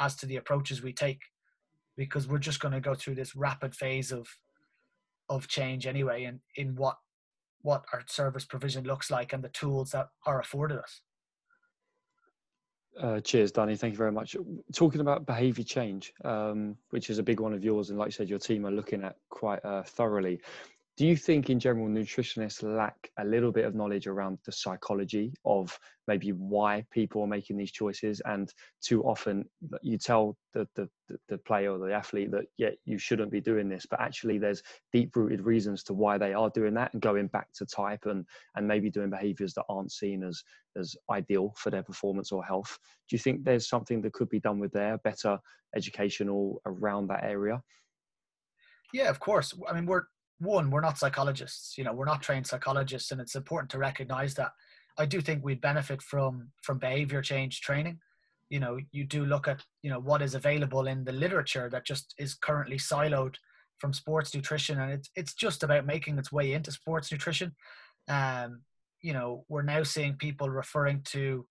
as 0.00 0.16
to 0.16 0.26
the 0.26 0.36
approaches 0.36 0.82
we 0.82 0.92
take, 0.92 1.20
because 1.96 2.26
we're 2.26 2.38
just 2.38 2.60
going 2.60 2.74
to 2.74 2.80
go 2.80 2.94
through 2.94 3.14
this 3.14 3.36
rapid 3.36 3.74
phase 3.74 4.12
of 4.12 4.28
of 5.28 5.48
change 5.48 5.86
anyway, 5.86 6.24
and 6.24 6.40
in 6.56 6.74
what 6.76 6.96
what 7.64 7.84
our 7.92 8.02
service 8.06 8.44
provision 8.44 8.84
looks 8.84 9.10
like 9.10 9.32
and 9.32 9.42
the 9.42 9.48
tools 9.48 9.90
that 9.90 10.08
are 10.26 10.38
afforded 10.38 10.78
us. 10.78 11.00
Uh, 13.00 13.20
cheers, 13.20 13.50
Danny. 13.50 13.74
Thank 13.74 13.92
you 13.92 13.98
very 13.98 14.12
much. 14.12 14.36
Talking 14.72 15.00
about 15.00 15.26
behaviour 15.26 15.64
change, 15.64 16.12
um, 16.24 16.76
which 16.90 17.10
is 17.10 17.18
a 17.18 17.22
big 17.24 17.40
one 17.40 17.52
of 17.52 17.64
yours, 17.64 17.90
and 17.90 17.98
like 17.98 18.08
you 18.08 18.12
said, 18.12 18.28
your 18.28 18.38
team 18.38 18.64
are 18.66 18.70
looking 18.70 19.02
at 19.02 19.16
quite 19.30 19.64
uh, 19.64 19.82
thoroughly 19.82 20.40
do 20.96 21.06
you 21.06 21.16
think 21.16 21.50
in 21.50 21.58
general 21.58 21.88
nutritionists 21.88 22.62
lack 22.62 23.10
a 23.18 23.24
little 23.24 23.50
bit 23.50 23.64
of 23.64 23.74
knowledge 23.74 24.06
around 24.06 24.38
the 24.46 24.52
psychology 24.52 25.34
of 25.44 25.76
maybe 26.06 26.30
why 26.30 26.84
people 26.92 27.22
are 27.22 27.26
making 27.26 27.56
these 27.56 27.72
choices? 27.72 28.22
And 28.26 28.52
too 28.80 29.02
often 29.02 29.44
you 29.82 29.98
tell 29.98 30.36
the, 30.52 30.68
the, 30.76 30.88
the 31.28 31.38
player 31.38 31.72
or 31.72 31.78
the 31.78 31.92
athlete 31.92 32.30
that 32.30 32.44
yeah 32.58 32.70
you 32.84 32.96
shouldn't 32.96 33.32
be 33.32 33.40
doing 33.40 33.68
this 33.68 33.86
but 33.90 34.00
actually 34.00 34.38
there's 34.38 34.62
deep 34.92 35.14
rooted 35.16 35.42
reasons 35.42 35.82
to 35.82 35.92
why 35.92 36.16
they 36.16 36.32
are 36.32 36.48
doing 36.50 36.74
that 36.74 36.92
and 36.92 37.02
going 37.02 37.26
back 37.26 37.48
to 37.54 37.66
type 37.66 38.06
and 38.06 38.24
and 38.54 38.66
maybe 38.66 38.88
doing 38.88 39.10
behaviors 39.10 39.52
that 39.54 39.64
aren't 39.68 39.90
seen 39.90 40.22
as 40.22 40.42
as 40.78 40.94
ideal 41.10 41.52
for 41.56 41.70
their 41.70 41.82
performance 41.82 42.30
or 42.30 42.44
health. 42.44 42.78
Do 43.08 43.16
you 43.16 43.18
think 43.18 43.42
there's 43.42 43.68
something 43.68 44.00
that 44.02 44.12
could 44.12 44.28
be 44.28 44.40
done 44.40 44.60
with 44.60 44.72
their 44.72 44.98
better 44.98 45.38
educational 45.74 46.62
around 46.66 47.08
that 47.08 47.24
area? 47.24 47.60
Yeah 48.92 49.10
of 49.10 49.18
course. 49.18 49.52
I 49.68 49.72
mean 49.74 49.86
we're 49.86 50.04
one, 50.38 50.70
we're 50.70 50.80
not 50.80 50.98
psychologists. 50.98 51.78
You 51.78 51.84
know, 51.84 51.92
we're 51.92 52.04
not 52.04 52.22
trained 52.22 52.46
psychologists, 52.46 53.10
and 53.10 53.20
it's 53.20 53.34
important 53.34 53.70
to 53.70 53.78
recognize 53.78 54.34
that. 54.34 54.52
I 54.96 55.06
do 55.06 55.20
think 55.20 55.44
we 55.44 55.54
benefit 55.54 56.02
from 56.02 56.50
from 56.62 56.78
behavior 56.78 57.22
change 57.22 57.60
training. 57.60 57.98
You 58.48 58.60
know, 58.60 58.78
you 58.92 59.04
do 59.04 59.24
look 59.24 59.48
at 59.48 59.62
you 59.82 59.90
know 59.90 60.00
what 60.00 60.22
is 60.22 60.34
available 60.34 60.86
in 60.86 61.04
the 61.04 61.12
literature 61.12 61.68
that 61.70 61.86
just 61.86 62.14
is 62.18 62.34
currently 62.34 62.76
siloed 62.76 63.36
from 63.78 63.92
sports 63.92 64.34
nutrition, 64.34 64.80
and 64.80 64.92
it's 64.92 65.10
it's 65.16 65.34
just 65.34 65.62
about 65.62 65.86
making 65.86 66.18
its 66.18 66.30
way 66.30 66.52
into 66.52 66.70
sports 66.70 67.10
nutrition. 67.10 67.54
Um, 68.08 68.62
you 69.00 69.12
know, 69.12 69.44
we're 69.48 69.62
now 69.62 69.82
seeing 69.82 70.14
people 70.14 70.48
referring 70.48 71.02
to 71.06 71.46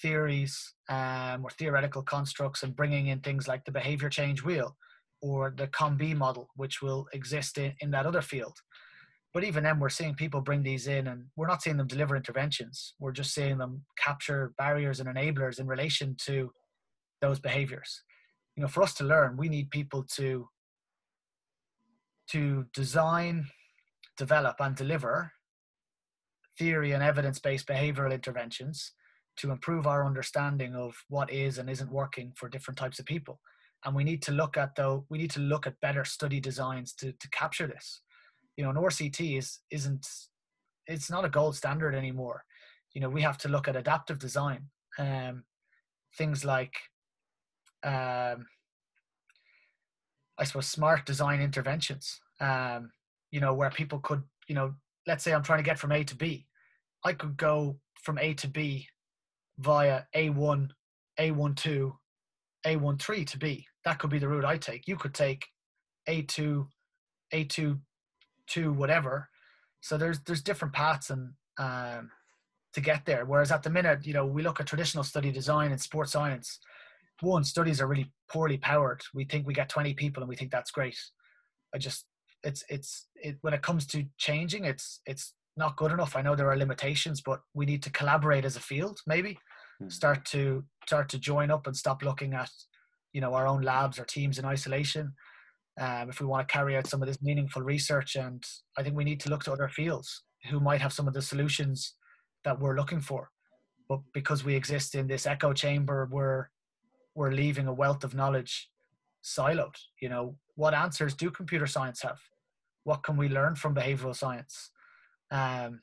theories 0.00 0.74
um, 0.88 1.44
or 1.44 1.50
theoretical 1.50 2.02
constructs 2.02 2.62
and 2.62 2.76
bringing 2.76 3.08
in 3.08 3.20
things 3.20 3.48
like 3.48 3.64
the 3.64 3.72
behavior 3.72 4.08
change 4.08 4.42
wheel 4.42 4.76
or 5.22 5.52
the 5.56 5.66
COM-B 5.68 6.14
model, 6.14 6.48
which 6.56 6.82
will 6.82 7.06
exist 7.12 7.58
in, 7.58 7.74
in 7.80 7.90
that 7.92 8.06
other 8.06 8.22
field. 8.22 8.58
But 9.32 9.44
even 9.44 9.64
then, 9.64 9.78
we're 9.78 9.90
seeing 9.90 10.14
people 10.14 10.40
bring 10.40 10.62
these 10.62 10.86
in, 10.86 11.08
and 11.08 11.24
we're 11.36 11.46
not 11.46 11.62
seeing 11.62 11.76
them 11.76 11.86
deliver 11.86 12.16
interventions. 12.16 12.94
We're 12.98 13.12
just 13.12 13.34
seeing 13.34 13.58
them 13.58 13.84
capture 13.98 14.54
barriers 14.56 14.98
and 15.00 15.08
enablers 15.08 15.58
in 15.60 15.66
relation 15.66 16.16
to 16.24 16.52
those 17.20 17.38
behaviors. 17.38 18.02
You 18.56 18.62
know, 18.62 18.68
for 18.68 18.82
us 18.82 18.94
to 18.94 19.04
learn, 19.04 19.36
we 19.36 19.48
need 19.48 19.70
people 19.70 20.04
to 20.16 20.48
to 22.30 22.66
design, 22.74 23.46
develop, 24.16 24.56
and 24.58 24.74
deliver 24.74 25.30
theory 26.58 26.92
and 26.92 27.02
evidence-based 27.02 27.66
behavioral 27.66 28.12
interventions 28.12 28.92
to 29.36 29.50
improve 29.50 29.86
our 29.86 30.04
understanding 30.04 30.74
of 30.74 30.96
what 31.08 31.30
is 31.30 31.58
and 31.58 31.68
isn't 31.68 31.92
working 31.92 32.32
for 32.34 32.48
different 32.48 32.78
types 32.78 32.98
of 32.98 33.06
people 33.06 33.38
and 33.84 33.94
we 33.94 34.04
need 34.04 34.22
to 34.22 34.32
look 34.32 34.56
at 34.56 34.74
though 34.74 35.04
we 35.08 35.18
need 35.18 35.30
to 35.32 35.40
look 35.40 35.66
at 35.66 35.80
better 35.80 36.04
study 36.04 36.40
designs 36.40 36.92
to 36.94 37.12
to 37.12 37.28
capture 37.30 37.66
this. 37.66 38.00
You 38.56 38.64
know 38.64 38.70
an 38.70 38.76
rct 38.76 39.38
is 39.38 39.60
isn't 39.70 40.06
it's 40.86 41.10
not 41.10 41.24
a 41.24 41.28
gold 41.28 41.56
standard 41.56 41.94
anymore. 41.94 42.44
You 42.94 43.00
know 43.00 43.10
we 43.10 43.22
have 43.22 43.38
to 43.38 43.48
look 43.48 43.68
at 43.68 43.76
adaptive 43.76 44.18
design 44.18 44.68
um 44.98 45.44
things 46.16 46.44
like 46.44 46.74
um 47.84 48.46
i 50.38 50.44
suppose 50.44 50.66
smart 50.66 51.04
design 51.04 51.40
interventions 51.40 52.20
um 52.40 52.90
you 53.30 53.40
know 53.40 53.54
where 53.54 53.70
people 53.70 53.98
could 53.98 54.22
you 54.48 54.54
know 54.54 54.74
let's 55.06 55.22
say 55.22 55.32
i'm 55.32 55.42
trying 55.42 55.58
to 55.58 55.64
get 55.64 55.78
from 55.78 55.92
a 55.92 56.04
to 56.04 56.16
b. 56.16 56.46
I 57.04 57.12
could 57.12 57.36
go 57.36 57.78
from 57.94 58.18
a 58.18 58.34
to 58.34 58.48
b 58.48 58.88
via 59.58 60.02
a1 60.14 60.70
a12 61.18 61.92
a13 62.66 63.26
to 63.26 63.38
b 63.38 63.66
that 63.86 64.00
could 64.00 64.10
be 64.10 64.18
the 64.18 64.28
route 64.28 64.44
I 64.44 64.58
take. 64.58 64.88
You 64.88 64.96
could 64.96 65.14
take 65.14 65.46
A2, 66.08 66.66
A2, 67.32 67.78
to 68.48 68.72
whatever. 68.72 69.28
So 69.80 69.96
there's 69.96 70.18
there's 70.20 70.42
different 70.42 70.74
paths 70.74 71.10
and 71.10 71.32
um, 71.58 72.10
to 72.74 72.80
get 72.80 73.06
there. 73.06 73.24
Whereas 73.24 73.52
at 73.52 73.62
the 73.62 73.70
minute, 73.70 74.04
you 74.04 74.12
know, 74.12 74.26
we 74.26 74.42
look 74.42 74.60
at 74.60 74.66
traditional 74.66 75.04
study 75.04 75.30
design 75.30 75.70
and 75.70 75.80
sports 75.80 76.12
science. 76.12 76.58
One, 77.20 77.44
studies 77.44 77.80
are 77.80 77.86
really 77.86 78.10
poorly 78.28 78.58
powered. 78.58 79.02
We 79.14 79.24
think 79.24 79.46
we 79.46 79.54
get 79.54 79.68
20 79.68 79.94
people 79.94 80.22
and 80.22 80.28
we 80.28 80.36
think 80.36 80.50
that's 80.50 80.72
great. 80.72 80.98
I 81.72 81.78
just 81.78 82.04
it's 82.42 82.64
it's 82.68 83.06
it 83.14 83.38
when 83.42 83.54
it 83.54 83.62
comes 83.62 83.86
to 83.88 84.04
changing, 84.18 84.64
it's 84.64 85.00
it's 85.06 85.32
not 85.56 85.76
good 85.76 85.92
enough. 85.92 86.16
I 86.16 86.22
know 86.22 86.34
there 86.34 86.50
are 86.50 86.56
limitations, 86.56 87.20
but 87.20 87.40
we 87.54 87.66
need 87.66 87.84
to 87.84 87.90
collaborate 87.90 88.44
as 88.44 88.56
a 88.56 88.60
field, 88.60 88.98
maybe. 89.06 89.38
Hmm. 89.78 89.88
Start 89.88 90.24
to 90.26 90.64
start 90.86 91.08
to 91.10 91.18
join 91.18 91.50
up 91.50 91.66
and 91.66 91.76
stop 91.76 92.02
looking 92.02 92.34
at 92.34 92.50
you 93.12 93.20
know 93.20 93.34
our 93.34 93.46
own 93.46 93.62
labs 93.62 93.98
or 93.98 94.04
teams 94.04 94.38
in 94.38 94.44
isolation 94.44 95.12
um, 95.80 96.08
if 96.08 96.20
we 96.20 96.26
want 96.26 96.46
to 96.46 96.52
carry 96.52 96.76
out 96.76 96.86
some 96.86 97.02
of 97.02 97.08
this 97.08 97.22
meaningful 97.22 97.62
research. 97.62 98.16
And 98.16 98.44
i 98.78 98.82
think 98.82 98.96
we 98.96 99.04
need 99.04 99.20
to 99.20 99.30
look 99.30 99.44
to 99.44 99.52
other 99.52 99.68
fields 99.68 100.22
who 100.50 100.60
might 100.60 100.80
have 100.80 100.92
some 100.92 101.08
of 101.08 101.14
the 101.14 101.22
solutions 101.22 101.94
that 102.44 102.58
we're 102.58 102.76
looking 102.76 103.00
for. 103.00 103.30
But 103.88 104.00
because 104.12 104.44
we 104.44 104.54
exist 104.54 104.94
in 104.94 105.06
this 105.06 105.26
echo 105.26 105.52
chamber 105.52 106.08
we're 106.10 106.46
we're 107.14 107.32
leaving 107.32 107.66
a 107.66 107.72
wealth 107.72 108.04
of 108.04 108.14
knowledge 108.14 108.70
siloed. 109.24 109.76
You 110.00 110.08
know 110.08 110.36
what 110.54 110.74
answers 110.74 111.14
do 111.14 111.30
computer 111.30 111.66
science 111.66 112.02
have? 112.02 112.20
What 112.84 113.02
can 113.02 113.16
we 113.16 113.28
learn 113.28 113.56
from 113.56 113.74
behavioral 113.74 114.14
science? 114.14 114.70
Um, 115.30 115.80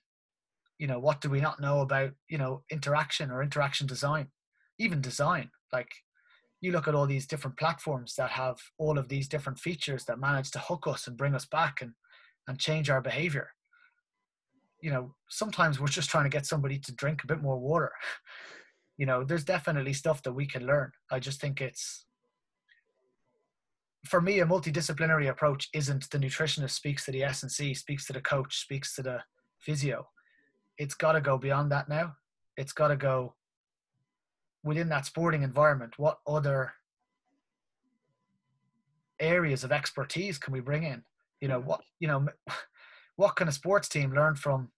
you 0.84 0.88
know 0.90 1.00
what 1.00 1.22
do 1.22 1.30
we 1.30 1.40
not 1.40 1.62
know 1.62 1.80
about 1.80 2.12
you 2.28 2.38
know 2.38 2.62
interaction 2.70 3.32
or 3.32 3.42
interaction 3.42 3.88
design? 3.88 4.28
Even 4.78 5.00
design 5.00 5.50
like 5.72 5.88
you 6.60 6.74
look 6.74 6.90
at 6.90 6.94
all 6.94 7.06
these 7.06 7.26
different 7.26 7.56
platforms 7.56 8.16
that 8.18 8.32
have 8.32 8.58
all 8.78 8.98
of 8.98 9.08
these 9.08 9.30
different 9.30 9.58
features 9.60 10.04
that 10.04 10.20
manage 10.20 10.52
to 10.52 10.60
hook 10.60 10.84
us 10.86 11.08
and 11.08 11.16
bring 11.16 11.36
us 11.36 11.46
back 11.46 11.82
and 11.82 11.94
and 12.50 12.60
change 12.60 12.90
our 12.90 13.00
behavior. 13.00 13.52
You 14.82 14.92
know 14.92 15.16
sometimes 15.30 15.80
we're 15.80 15.88
just 15.88 16.10
trying 16.10 16.26
to 16.26 16.38
get 16.38 16.46
somebody 16.46 16.78
to 16.80 16.92
drink 16.92 17.24
a 17.24 17.28
bit 17.28 17.42
more 17.42 17.58
water. 17.58 17.94
You 18.96 19.08
know 19.08 19.24
there's 19.24 19.44
definitely 19.44 19.94
stuff 19.94 20.22
that 20.22 20.34
we 20.34 20.46
can 20.46 20.68
learn. 20.68 20.92
I 21.10 21.20
just 21.20 21.42
think 21.42 21.62
it's 21.62 22.06
for 24.06 24.22
me 24.22 24.40
a 24.40 24.46
multidisciplinary 24.46 25.30
approach 25.30 25.68
isn't 25.74 26.12
the 26.12 26.20
nutritionist 26.20 26.72
speaks 26.72 27.06
to 27.06 27.12
the 27.12 27.24
s&c 27.24 27.74
speaks 27.74 28.06
to 28.06 28.14
the 28.14 28.22
coach 28.22 28.60
speaks 28.60 28.94
to 28.96 29.02
the 29.02 29.24
physio 29.58 30.08
it's 30.84 30.96
got 30.96 31.14
to 31.14 31.22
go 31.22 31.38
beyond 31.38 31.72
that 31.72 31.88
now 31.90 32.16
it's 32.58 32.74
got 32.74 32.90
to 32.90 32.96
go 32.96 33.36
within 34.64 34.90
that 34.90 35.06
sporting 35.06 35.44
environment, 35.44 35.94
what 35.98 36.20
other 36.26 36.74
areas 39.20 39.64
of 39.64 39.72
expertise 39.72 40.38
can 40.38 40.54
we 40.54 40.60
bring 40.60 40.84
in? 40.84 41.04
You 41.42 41.50
know, 41.50 41.60
what 41.60 41.82
you 42.00 42.08
know, 42.08 42.28
what 43.16 43.36
can 43.36 43.48
a 43.48 43.52
sports 43.52 43.90
team 43.90 44.14
learn 44.14 44.36
from 44.36 44.70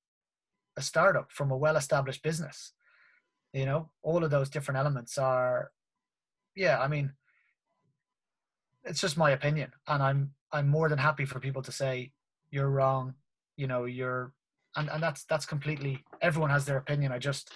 a 0.78 0.82
startup, 0.82 1.32
from 1.32 1.52
a 1.52 1.58
well-established 1.58 2.24
business? 2.24 2.74
You 3.54 3.66
know, 3.66 3.92
all 4.02 4.24
of 4.24 4.32
those 4.32 4.50
different 4.50 4.80
elements 4.80 5.18
are, 5.18 5.72
yeah. 6.56 6.82
I 6.82 6.88
mean, 6.88 7.14
it's 8.84 9.00
just 9.00 9.18
my 9.18 9.32
opinion, 9.32 9.72
and 9.88 10.02
I'm 10.02 10.32
I'm 10.52 10.68
more 10.68 10.90
than 10.90 10.98
happy 10.98 11.26
for 11.26 11.40
people 11.40 11.62
to 11.64 11.72
say 11.72 12.12
you're 12.52 12.70
wrong. 12.70 13.14
You 13.58 13.68
know, 13.68 13.86
you're, 13.86 14.34
and 14.76 14.90
and 14.90 15.02
that's 15.02 15.26
that's 15.26 15.46
completely. 15.46 16.04
Everyone 16.22 16.50
has 16.50 16.66
their 16.66 16.78
opinion. 16.78 17.12
I 17.12 17.20
just 17.20 17.52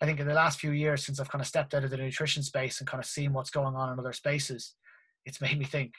I 0.00 0.06
think 0.06 0.20
in 0.20 0.28
the 0.28 0.34
last 0.34 0.60
few 0.60 0.70
years, 0.70 1.04
since 1.04 1.18
I've 1.18 1.30
kind 1.30 1.42
of 1.42 1.48
stepped 1.48 1.74
out 1.74 1.84
of 1.84 1.90
the 1.90 1.96
nutrition 1.96 2.42
space 2.42 2.78
and 2.78 2.88
kind 2.88 3.02
of 3.02 3.08
seen 3.08 3.32
what's 3.32 3.50
going 3.50 3.74
on 3.74 3.92
in 3.92 3.98
other 3.98 4.12
spaces, 4.12 4.74
it's 5.24 5.40
made 5.40 5.58
me 5.58 5.64
think 5.64 5.94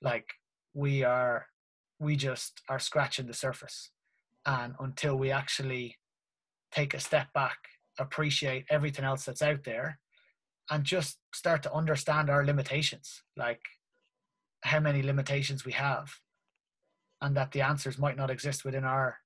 like 0.00 0.28
we 0.74 1.02
are, 1.02 1.46
we 1.98 2.14
just 2.14 2.62
are 2.68 2.78
scratching 2.78 3.26
the 3.26 3.34
surface. 3.34 3.90
And 4.44 4.74
until 4.78 5.16
we 5.16 5.32
actually 5.32 5.96
take 6.70 6.94
a 6.94 7.00
step 7.00 7.32
back, 7.32 7.56
appreciate 7.98 8.64
everything 8.70 9.04
else 9.04 9.24
that's 9.24 9.42
out 9.42 9.64
there, 9.64 9.98
and 10.70 10.84
just 10.84 11.18
start 11.34 11.64
to 11.64 11.72
understand 11.72 12.30
our 12.30 12.44
limitations, 12.44 13.22
like 13.36 13.62
how 14.60 14.78
many 14.78 15.02
limitations 15.02 15.64
we 15.64 15.72
have, 15.72 16.20
and 17.20 17.36
that 17.36 17.50
the 17.50 17.62
answers 17.62 17.98
might 17.98 18.16
not 18.16 18.30
exist 18.30 18.64
within 18.64 18.84
our 18.84 19.18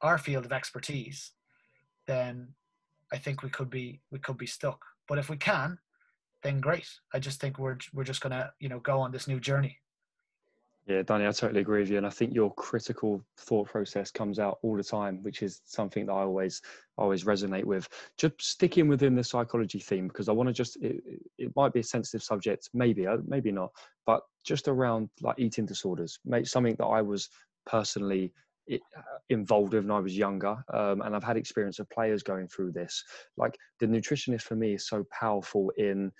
our 0.00 0.18
field 0.18 0.44
of 0.44 0.52
expertise, 0.52 1.32
then 2.06 2.48
I 3.12 3.18
think 3.18 3.42
we 3.42 3.50
could 3.50 3.70
be 3.70 4.00
we 4.10 4.18
could 4.18 4.38
be 4.38 4.46
stuck. 4.46 4.84
But 5.06 5.18
if 5.18 5.28
we 5.28 5.36
can, 5.36 5.78
then 6.42 6.60
great. 6.60 6.88
I 7.12 7.18
just 7.18 7.40
think 7.40 7.58
we're 7.58 7.78
we're 7.92 8.04
just 8.04 8.20
gonna 8.20 8.52
you 8.60 8.68
know 8.68 8.80
go 8.80 9.00
on 9.00 9.12
this 9.12 9.28
new 9.28 9.40
journey. 9.40 9.78
Yeah, 10.88 11.02
Danny, 11.02 11.26
I 11.26 11.32
totally 11.32 11.60
agree 11.60 11.80
with 11.80 11.90
you, 11.90 11.98
and 11.98 12.06
I 12.06 12.10
think 12.10 12.34
your 12.34 12.54
critical 12.54 13.22
thought 13.36 13.68
process 13.68 14.10
comes 14.10 14.38
out 14.38 14.58
all 14.62 14.74
the 14.74 14.82
time, 14.82 15.22
which 15.22 15.42
is 15.42 15.60
something 15.66 16.06
that 16.06 16.12
I 16.12 16.22
always 16.22 16.62
always 16.96 17.24
resonate 17.24 17.64
with. 17.64 17.86
Just 18.16 18.40
sticking 18.40 18.88
within 18.88 19.14
the 19.14 19.22
psychology 19.22 19.80
theme 19.80 20.08
because 20.08 20.30
I 20.30 20.32
want 20.32 20.48
to 20.48 20.52
just 20.54 20.76
it, 20.82 21.02
it, 21.36 21.54
might 21.54 21.74
be 21.74 21.80
a 21.80 21.84
sensitive 21.84 22.22
subject, 22.22 22.70
maybe, 22.72 23.06
uh, 23.06 23.18
maybe 23.26 23.52
not, 23.52 23.70
but 24.06 24.22
just 24.44 24.66
around 24.66 25.10
like 25.20 25.38
eating 25.38 25.66
disorders, 25.66 26.20
make 26.24 26.46
something 26.46 26.74
that 26.76 26.86
I 26.86 27.02
was 27.02 27.28
personally 27.66 28.32
involved 29.28 29.72
with 29.72 29.84
when 29.84 29.90
I 29.90 30.00
was 30.00 30.16
younger, 30.16 30.56
um, 30.72 31.02
and 31.02 31.14
I've 31.14 31.24
had 31.24 31.36
experience 31.36 31.78
of 31.78 31.88
players 31.90 32.22
going 32.22 32.48
through 32.48 32.72
this. 32.72 33.02
Like 33.36 33.56
the 33.80 33.86
nutritionist 33.86 34.42
for 34.42 34.56
me 34.56 34.74
is 34.74 34.88
so 34.88 35.04
powerful 35.12 35.72
in 35.76 36.12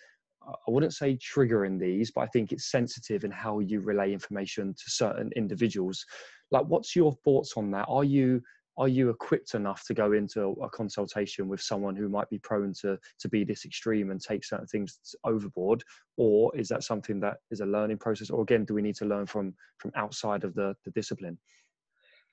I 0.49 0.71
wouldn't 0.71 0.95
say 0.95 1.17
triggering 1.17 1.79
these, 1.79 2.11
but 2.11 2.23
I 2.23 2.27
think 2.29 2.53
it's 2.53 2.71
sensitive 2.71 3.25
in 3.25 3.31
how 3.31 3.59
you 3.59 3.81
relay 3.81 4.13
information 4.13 4.75
to 4.75 4.91
certain 4.91 5.31
individuals. 5.37 6.05
Like, 6.51 6.65
what's 6.67 6.97
your 6.97 7.13
thoughts 7.25 7.55
on 7.57 7.71
that? 7.73 7.87
Are 7.89 8.05
you 8.05 8.43
are 8.79 8.89
you 8.89 9.11
equipped 9.11 9.55
enough 9.55 9.85
to 9.85 9.93
go 9.93 10.13
into 10.13 10.51
a 10.63 10.71
consultation 10.71 11.49
with 11.49 11.61
someone 11.61 11.97
who 11.97 12.09
might 12.09 12.31
be 12.31 12.39
prone 12.39 12.73
to 12.81 12.97
to 13.19 13.29
be 13.29 13.43
this 13.45 13.65
extreme 13.65 14.11
and 14.11 14.21
take 14.21 14.45
certain 14.45 14.69
things 14.69 14.99
overboard, 15.25 15.83
or 16.17 16.57
is 16.57 16.69
that 16.69 16.85
something 16.85 17.19
that 17.21 17.39
is 17.51 17.61
a 17.61 17.67
learning 17.67 17.99
process? 17.99 18.31
Or 18.31 18.43
again, 18.43 18.65
do 18.65 18.75
we 18.75 18.83
need 18.83 18.95
to 18.97 19.05
learn 19.05 19.27
from 19.27 19.55
from 19.79 19.91
outside 19.97 20.45
of 20.45 20.55
the 20.55 20.75
the 20.85 20.93
discipline? 20.93 21.39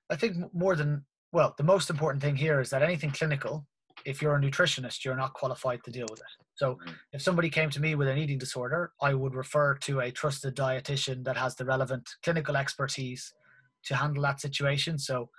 I 0.10 0.15
think 0.15 0.38
more 0.53 0.76
than 0.76 1.06
well, 1.32 1.53
the 1.57 1.64
most 1.64 1.90
important 1.90 2.23
thing 2.23 2.36
here 2.36 2.61
is 2.61 2.69
that 2.69 2.82
anything 2.82 3.11
clinical 3.11 3.68
if 4.06 4.22
you're 4.22 4.36
a 4.36 4.40
nutritionist, 4.40 5.03
you're 5.03 5.15
not 5.15 5.34
qualified 5.34 5.84
to 5.84 5.91
deal 5.91 6.06
with 6.10 6.19
it. 6.19 6.45
So 6.56 6.76
mm-hmm. 6.76 6.91
if 7.14 7.22
somebody 7.22 7.49
came 7.49 7.69
to 7.72 7.82
me 7.82 7.95
with 7.95 8.07
an 8.07 8.18
eating 8.18 8.38
disorder, 8.38 8.91
I 9.02 9.14
would 9.14 9.36
refer 9.36 9.76
to 9.76 9.99
a 10.02 10.11
trusted 10.11 10.56
dietitian 10.56 11.23
that 11.26 11.38
has 11.38 11.56
the 11.56 11.65
relevant 11.65 12.07
clinical 12.23 12.56
expertise 12.56 13.34
to 13.86 13.95
handle 13.95 14.23
that 14.23 14.40
situation. 14.40 14.99
So 14.99 15.30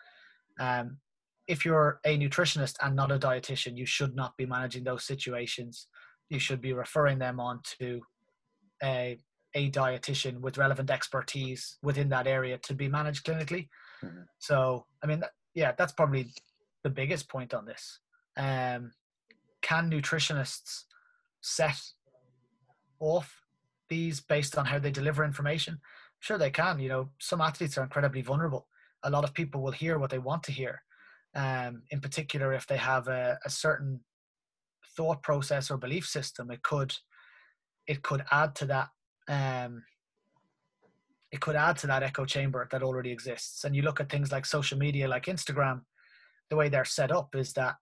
um, 0.59 0.99
if 1.47 1.65
you're 1.65 2.01
a 2.05 2.19
nutritionist 2.19 2.75
and 2.83 2.97
not 2.97 3.13
a 3.13 3.19
dietitian, 3.19 3.77
you 3.77 3.87
should 3.87 4.17
not 4.17 4.37
be 4.37 4.47
managing 4.47 4.85
those 4.85 5.05
situations. 5.05 5.87
You 6.29 6.41
should 6.41 6.61
be 6.61 6.73
referring 6.73 7.19
them 7.19 7.39
on 7.39 7.61
to 7.79 8.01
a, 8.83 9.19
a 9.55 9.71
dietitian 9.71 10.41
with 10.41 10.59
relevant 10.59 10.91
expertise 10.91 11.79
within 11.83 12.09
that 12.09 12.27
area 12.27 12.59
to 12.59 12.75
be 12.75 12.89
managed 12.89 13.25
clinically. 13.25 13.69
Mm-hmm. 14.07 14.23
So, 14.39 14.87
I 15.03 15.07
mean, 15.07 15.23
yeah, 15.55 15.73
that's 15.77 15.93
probably 15.93 16.29
the 16.83 16.91
biggest 16.91 17.29
point 17.29 17.55
on 17.55 17.65
this 17.65 18.01
um, 18.37 18.93
can 19.63 19.91
nutritionists 19.91 20.85
set 21.41 21.81
off 23.01 23.43
these 23.89 24.21
based 24.21 24.59
on 24.59 24.67
how 24.67 24.79
they 24.79 24.91
deliver 24.91 25.25
information? 25.25 25.81
Sure, 26.21 26.39
they 26.39 26.51
can. 26.51 26.79
You 26.79 26.89
know, 26.89 27.11
some 27.19 27.41
athletes 27.41 27.79
are 27.79 27.83
incredibly 27.83 28.23
vulnerable. 28.23 28.69
A 29.03 29.11
lot 29.11 29.25
of 29.25 29.35
people 29.35 29.63
will 29.63 29.73
hear 29.73 29.99
what 29.99 30.11
they 30.11 30.19
want 30.19 30.43
to 30.45 30.53
hear. 30.53 30.83
Um, 31.35 31.83
in 31.91 32.01
particular, 32.01 32.53
if 32.53 32.67
they 32.67 32.79
have 32.79 33.09
a, 33.09 33.39
a 33.45 33.51
certain 33.51 34.01
thought 34.97 35.23
process 35.23 35.71
or 35.71 35.77
belief 35.77 36.07
system, 36.07 36.51
it 36.51 36.63
could 36.63 36.95
it 37.87 38.03
could 38.03 38.25
add 38.33 38.55
to 38.57 38.67
that. 38.67 38.89
Um, 39.29 39.85
it 41.33 41.41
could 41.41 41.57
add 41.57 41.77
to 41.79 41.87
that 41.89 42.03
echo 42.03 42.25
chamber 42.25 42.69
that 42.71 42.83
already 42.83 43.11
exists. 43.11 43.65
And 43.65 43.75
you 43.75 43.83
look 43.83 44.01
at 44.01 44.09
things 44.09 44.31
like 44.31 44.47
social 44.47 44.79
media, 44.79 45.09
like 45.09 45.27
Instagram, 45.27 45.83
the 46.51 46.57
way 46.57 46.69
they're 46.69 46.85
set 46.85 47.11
up 47.11 47.35
is 47.35 47.53
that 47.55 47.77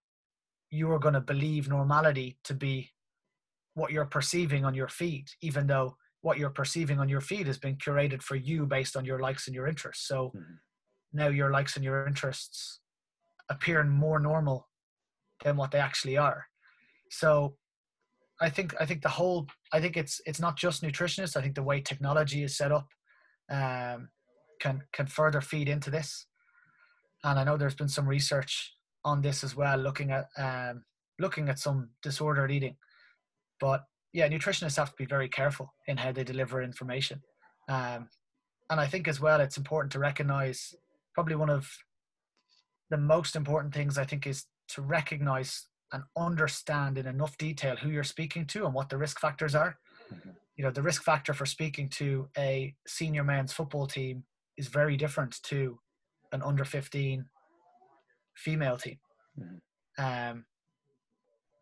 you 0.71 0.91
are 0.91 0.99
going 0.99 1.15
to 1.15 1.21
believe 1.21 1.69
normality 1.69 2.39
to 2.45 2.55
be 2.55 2.91
what 3.75 3.93
you're 3.93 4.07
perceiving 4.07 4.65
on 4.65 4.75
your 4.75 4.89
feed, 4.89 5.27
even 5.43 5.67
though 5.67 5.97
what 6.23 6.39
you're 6.39 6.51
perceiving 6.51 6.99
on 6.99 7.09
your 7.09 7.21
feed 7.21 7.47
has 7.47 7.59
been 7.59 7.77
curated 7.77 8.23
for 8.23 8.37
you 8.37 8.65
based 8.65 8.97
on 8.97 9.05
your 9.05 9.21
likes 9.21 9.47
and 9.47 9.55
your 9.55 9.67
interests. 9.67 10.09
So 10.09 10.33
mm-hmm. 10.35 10.55
now 11.13 11.29
your 11.29 11.51
likes 11.51 11.77
and 11.77 11.85
your 11.85 12.07
interests 12.07 12.81
appear 13.51 13.85
more 13.85 14.19
normal 14.19 14.69
than 15.43 15.57
what 15.57 15.71
they 15.71 15.79
actually 15.79 16.17
are. 16.17 16.47
So 17.11 17.57
I 18.41 18.49
think 18.49 18.75
I 18.81 18.87
think 18.87 19.03
the 19.03 19.09
whole 19.09 19.47
I 19.73 19.81
think 19.81 19.97
it's 19.97 20.21
it's 20.27 20.41
not 20.41 20.57
just 20.57 20.83
nutritionists. 20.83 21.37
I 21.37 21.43
think 21.43 21.55
the 21.55 21.63
way 21.63 21.81
technology 21.81 22.43
is 22.43 22.57
set 22.57 22.73
up 22.73 22.89
um, 23.51 24.09
can 24.61 24.83
can 24.93 25.07
further 25.07 25.41
feed 25.41 25.69
into 25.69 25.91
this. 25.91 26.27
And 27.23 27.39
I 27.39 27.45
know 27.45 27.57
there's 27.57 27.75
been 27.75 27.89
some 27.89 28.09
research 28.09 28.75
on 29.05 29.23
this 29.23 29.45
as 29.45 29.57
well, 29.57 29.79
looking 29.79 30.11
at 30.11 30.29
um, 30.39 30.85
looking 31.19 31.49
at 31.49 31.59
some 31.59 31.91
disordered 32.03 32.51
eating. 32.51 32.77
But 33.61 33.85
yeah, 34.13 34.29
nutritionists 34.29 34.77
have 34.77 34.91
to 34.91 34.97
be 34.97 35.07
very 35.07 35.29
careful 35.29 35.75
in 35.87 35.97
how 35.97 36.13
they 36.13 36.25
deliver 36.25 36.63
information. 36.63 37.23
Um, 37.69 38.09
and 38.71 38.81
I 38.81 38.87
think 38.87 39.09
as 39.09 39.21
well, 39.21 39.41
it's 39.41 39.57
important 39.59 39.93
to 39.93 39.99
recognize 39.99 40.75
probably 41.15 41.37
one 41.37 41.51
of 41.51 41.71
the 42.91 42.97
most 42.97 43.37
important 43.37 43.75
things 43.75 43.99
I 43.99 44.05
think 44.05 44.27
is 44.27 44.45
to 44.69 44.83
recognize 44.83 45.67
and 45.93 46.03
understand 46.17 46.99
in 46.99 47.07
enough 47.07 47.37
detail 47.39 47.77
who 47.77 47.89
you're 47.91 48.05
speaking 48.05 48.47
to 48.47 48.65
and 48.65 48.75
what 48.75 48.89
the 48.89 48.97
risk 48.97 49.21
factors 49.21 49.55
are. 49.55 49.79
You 50.57 50.65
know, 50.65 50.71
the 50.71 50.83
risk 50.83 51.03
factor 51.03 51.35
for 51.35 51.47
speaking 51.47 51.89
to 51.91 52.29
a 52.39 52.75
senior 52.87 53.25
men's 53.25 53.53
football 53.53 53.87
team 53.87 54.25
is 54.57 54.69
very 54.69 54.97
different 54.97 55.43
to 55.45 55.79
an 56.33 56.43
under 56.43 56.65
15 56.65 57.25
female 58.37 58.77
team. 58.77 58.99
Mm-hmm. 59.39 60.05
Um, 60.05 60.45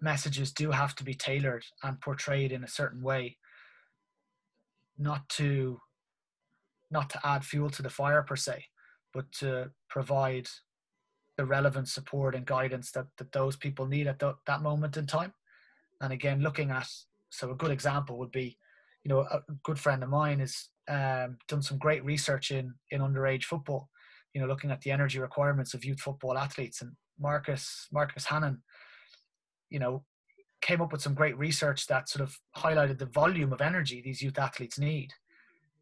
messages 0.01 0.53
do 0.53 0.71
have 0.71 0.95
to 0.97 1.05
be 1.05 1.15
tailored 1.15 1.65
and 1.83 2.01
portrayed 2.01 2.53
in 2.53 2.65
a 2.65 2.69
certain 2.69 3.03
way, 3.03 3.39
not 4.99 5.29
to 5.31 5.81
not 6.91 7.09
to 7.09 7.21
add 7.25 7.43
fuel 7.43 7.71
to 7.71 7.83
the 7.83 7.89
fire 7.89 8.23
per 8.23 8.37
se, 8.37 8.67
but 9.15 9.33
to 9.33 9.71
provide 9.89 10.47
the 11.39 11.45
relevant 11.47 11.89
support 11.89 12.35
and 12.35 12.45
guidance 12.45 12.91
that, 12.91 13.07
that 13.17 13.33
those 13.33 13.57
people 13.57 13.87
need 13.87 14.07
at 14.07 14.19
the, 14.19 14.35
that 14.47 14.61
moment 14.61 14.99
in 14.99 15.07
time. 15.07 15.33
And 16.03 16.13
again, 16.13 16.43
looking 16.43 16.71
at 16.71 16.89
so 17.33 17.51
a 17.51 17.57
good 17.57 17.71
example 17.71 18.19
would 18.19 18.31
be, 18.31 18.59
you 19.05 19.09
know, 19.09 19.21
a 19.21 19.41
good 19.65 19.79
friend 19.79 20.03
of 20.03 20.11
mine 20.11 20.41
has 20.41 20.69
um, 20.89 21.39
done 21.49 21.63
some 21.63 21.79
great 21.79 22.05
research 22.05 22.51
in 22.51 22.75
in 22.91 23.01
underage 23.01 23.45
football, 23.45 23.89
you 24.35 24.41
know, 24.41 24.47
looking 24.47 24.71
at 24.71 24.83
the 24.83 24.91
energy 24.91 25.19
requirements 25.19 25.73
of 25.73 25.85
youth 25.85 26.01
football 26.01 26.37
athletes. 26.37 26.83
And 26.83 26.93
Marcus 27.19 27.89
Marcus 27.91 28.27
Hannon, 28.27 28.63
you 29.71 29.79
know, 29.79 30.05
came 30.61 30.83
up 30.83 30.93
with 30.93 31.01
some 31.01 31.15
great 31.15 31.37
research 31.39 31.87
that 31.87 32.09
sort 32.09 32.23
of 32.23 32.39
highlighted 32.55 32.99
the 32.99 33.07
volume 33.07 33.53
of 33.53 33.63
energy 33.63 34.03
these 34.03 34.23
youth 34.23 34.39
athletes 34.39 34.79
need. 34.79 35.11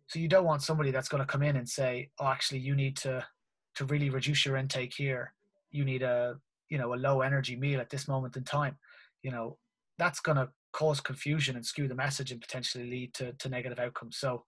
So 0.06 0.20
you 0.20 0.28
don't 0.28 0.44
want 0.44 0.62
somebody 0.62 0.92
that's 0.92 1.08
going 1.08 1.22
to 1.22 1.32
come 1.32 1.42
in 1.42 1.56
and 1.56 1.68
say, 1.68 2.10
"Oh, 2.20 2.26
actually, 2.28 2.60
you 2.60 2.76
need 2.76 2.96
to 2.98 3.26
to 3.74 3.84
really 3.86 4.10
reduce 4.10 4.46
your 4.46 4.56
intake 4.56 4.94
here. 4.94 5.34
You 5.72 5.84
need 5.84 6.02
a 6.02 6.36
you 6.68 6.78
know 6.78 6.94
a 6.94 7.02
low 7.06 7.22
energy 7.22 7.56
meal 7.56 7.80
at 7.80 7.90
this 7.90 8.06
moment 8.06 8.36
in 8.36 8.44
time." 8.44 8.78
You 9.22 9.32
know, 9.32 9.58
that's 9.98 10.20
going 10.20 10.36
to 10.36 10.48
cause 10.72 11.00
confusion 11.00 11.56
and 11.56 11.64
skew 11.64 11.88
the 11.88 11.94
message 11.94 12.32
and 12.32 12.40
potentially 12.40 12.88
lead 12.88 13.14
to, 13.14 13.32
to 13.34 13.48
negative 13.48 13.78
outcomes. 13.78 14.16
So 14.18 14.44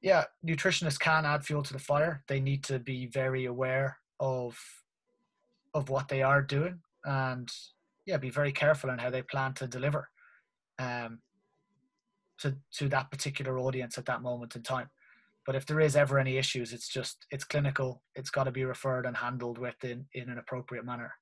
yeah, 0.00 0.24
nutritionists 0.46 0.98
can 0.98 1.24
add 1.24 1.44
fuel 1.44 1.62
to 1.62 1.72
the 1.72 1.78
fire. 1.78 2.24
They 2.28 2.40
need 2.40 2.64
to 2.64 2.78
be 2.78 3.06
very 3.06 3.44
aware 3.46 3.98
of 4.20 4.58
of 5.74 5.88
what 5.88 6.08
they 6.08 6.22
are 6.22 6.42
doing 6.42 6.80
and 7.04 7.50
yeah, 8.04 8.18
be 8.18 8.30
very 8.30 8.52
careful 8.52 8.90
in 8.90 8.98
how 8.98 9.10
they 9.10 9.22
plan 9.22 9.54
to 9.54 9.66
deliver 9.66 10.08
um, 10.78 11.20
to 12.38 12.56
to 12.74 12.88
that 12.88 13.10
particular 13.10 13.58
audience 13.58 13.98
at 13.98 14.06
that 14.06 14.22
moment 14.22 14.56
in 14.56 14.62
time. 14.62 14.90
But 15.46 15.56
if 15.56 15.66
there 15.66 15.80
is 15.80 15.96
ever 15.96 16.18
any 16.18 16.36
issues, 16.36 16.72
it's 16.72 16.88
just 16.88 17.26
it's 17.30 17.44
clinical. 17.44 18.02
It's 18.14 18.30
got 18.30 18.44
to 18.44 18.50
be 18.50 18.64
referred 18.64 19.06
and 19.06 19.16
handled 19.16 19.58
with 19.58 19.82
in, 19.84 20.06
in 20.14 20.28
an 20.28 20.38
appropriate 20.38 20.84
manner. 20.84 21.12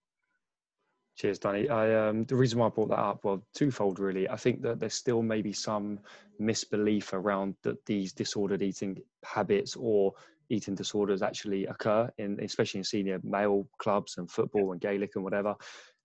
Cheers, 1.21 1.39
Danny. 1.39 1.69
I, 1.69 2.09
um, 2.09 2.25
the 2.25 2.35
reason 2.35 2.59
why 2.59 2.67
I 2.67 2.71
brought 2.71 2.89
that 2.89 2.99
up, 2.99 3.25
well, 3.25 3.45
twofold 3.53 3.99
really. 3.99 4.27
I 4.27 4.37
think 4.37 4.63
that 4.63 4.81
there's 4.81 4.95
still 4.95 5.21
maybe 5.21 5.53
some 5.53 6.01
misbelief 6.41 7.13
around 7.13 7.57
that 7.63 7.85
these 7.85 8.15
disordered 8.15 8.63
eating 8.63 8.97
habits 9.23 9.77
or 9.77 10.15
eating 10.49 10.75
disorders 10.75 11.21
actually 11.21 11.67
occur 11.67 12.11
in, 12.17 12.41
especially 12.43 12.79
in 12.79 12.85
senior 12.85 13.21
male 13.23 13.69
clubs 13.77 14.17
and 14.17 14.31
football 14.31 14.73
and 14.73 14.81
Gaelic 14.81 15.11
and 15.15 15.23
whatever. 15.23 15.55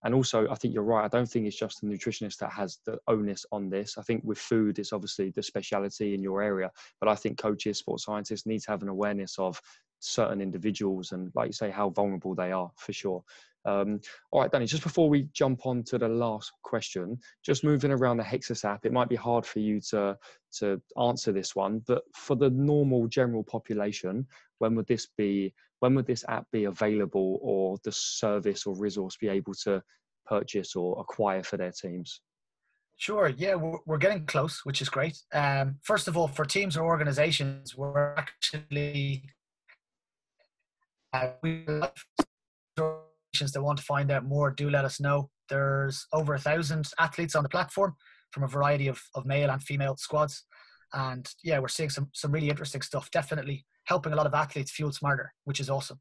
And 0.04 0.14
also, 0.14 0.50
I 0.50 0.56
think 0.56 0.74
you're 0.74 0.84
right. 0.84 1.06
I 1.06 1.08
don't 1.08 1.30
think 1.30 1.48
it's 1.48 1.56
just 1.56 1.80
the 1.80 1.88
nutritionist 1.88 2.40
that 2.40 2.52
has 2.52 2.80
the 2.86 3.00
onus 3.08 3.46
on 3.54 3.70
this. 3.70 3.98
I 3.98 4.02
think 4.02 4.22
with 4.26 4.38
food, 4.38 4.80
it's 4.80 4.92
obviously 4.92 5.30
the 5.30 5.42
speciality 5.42 6.14
in 6.14 6.22
your 6.22 6.42
area, 6.42 6.70
but 7.00 7.08
I 7.08 7.16
think 7.16 7.38
coaches, 7.38 7.78
sports 7.78 8.04
scientists 8.04 8.46
need 8.46 8.64
to 8.64 8.72
have 8.72 8.82
an 8.82 8.90
awareness 8.90 9.40
of 9.40 9.62
certain 10.00 10.42
individuals 10.42 11.14
and, 11.14 11.32
like 11.36 11.48
you 11.48 11.54
say, 11.54 11.72
how 11.72 11.90
vulnerable 11.90 12.36
they 12.36 12.52
are 12.52 12.70
for 12.76 12.92
sure. 12.92 13.24
Um, 13.66 14.00
all 14.32 14.42
right, 14.42 14.52
Danny, 14.52 14.68
just 14.68 14.84
before 14.84 15.10
we 15.10 15.28
jump 15.34 15.66
on 15.66 15.84
to 15.84 15.98
the 15.98 16.08
last 16.08 16.52
question, 16.64 17.18
just 17.44 17.64
moving 17.64 17.92
around 17.92 18.18
the 18.18 18.24
Hexis 18.24 18.64
app, 18.64 18.86
it 18.86 18.94
might 18.94 19.10
be 19.10 19.16
hard 19.16 19.46
for 19.46 19.60
you 19.60 19.82
to, 19.90 20.18
to 20.60 20.82
answer 21.02 21.32
this 21.32 21.56
one, 21.56 21.82
but 21.88 22.04
for 22.14 22.36
the 22.36 22.50
normal 22.50 23.08
general 23.08 23.44
population, 23.44 24.28
when 24.60 24.76
would 24.76 24.88
this 24.88 25.08
be, 25.18 25.54
when 25.80 25.96
would 25.96 26.06
this 26.06 26.24
app 26.30 26.46
be 26.52 26.66
available 26.66 27.40
or 27.42 27.78
the 27.84 27.92
service 27.92 28.66
or 28.66 28.76
resource 28.78 29.18
be 29.18 29.28
able 29.28 29.54
to 29.54 29.82
purchase 30.26 30.76
or 30.76 31.00
acquire 31.00 31.44
for 31.44 31.58
their 31.58 31.72
teams? 31.72 32.22
Sure. 32.98 33.28
Yeah, 33.28 33.56
we're, 33.56 33.98
getting 33.98 34.26
close, 34.26 34.62
which 34.64 34.82
is 34.82 34.88
great. 34.88 35.18
Um, 35.34 35.76
first 35.82 36.08
of 36.08 36.16
all, 36.16 36.30
for 36.30 36.46
teams 36.46 36.78
or 36.78 36.86
organizations, 36.86 37.76
we're 37.76 38.16
actually 38.16 39.26
uh, 41.12 41.30
we 41.42 41.66
that 43.40 43.62
want 43.62 43.78
to 43.78 43.84
find 43.84 44.12
out 44.12 44.26
more. 44.26 44.52
Do 44.52 44.70
let 44.70 44.86
us 44.86 45.00
know. 45.00 45.30
There's 45.50 46.08
over 46.14 46.34
a 46.34 46.40
thousand 46.40 46.88
athletes 47.00 47.36
on 47.36 47.44
the 47.44 47.50
platform 47.50 47.96
from 48.32 48.44
a 48.44 48.48
variety 48.48 48.88
of, 48.88 49.02
of 49.14 49.26
male 49.26 49.50
and 49.50 49.62
female 49.62 49.96
squads, 49.98 50.44
and 50.94 51.28
yeah, 51.44 51.60
we're 51.60 51.68
seeing 51.68 51.90
some 51.90 52.10
some 52.14 52.32
really 52.32 52.50
interesting 52.50 52.82
stuff. 52.82 53.12
Definitely 53.12 53.66
helping 53.86 54.14
a 54.14 54.16
lot 54.16 54.26
of 54.26 54.34
athletes 54.34 54.72
fuel 54.72 54.92
smarter, 54.92 55.34
which 55.44 55.60
is 55.60 55.70
awesome. 55.70 56.00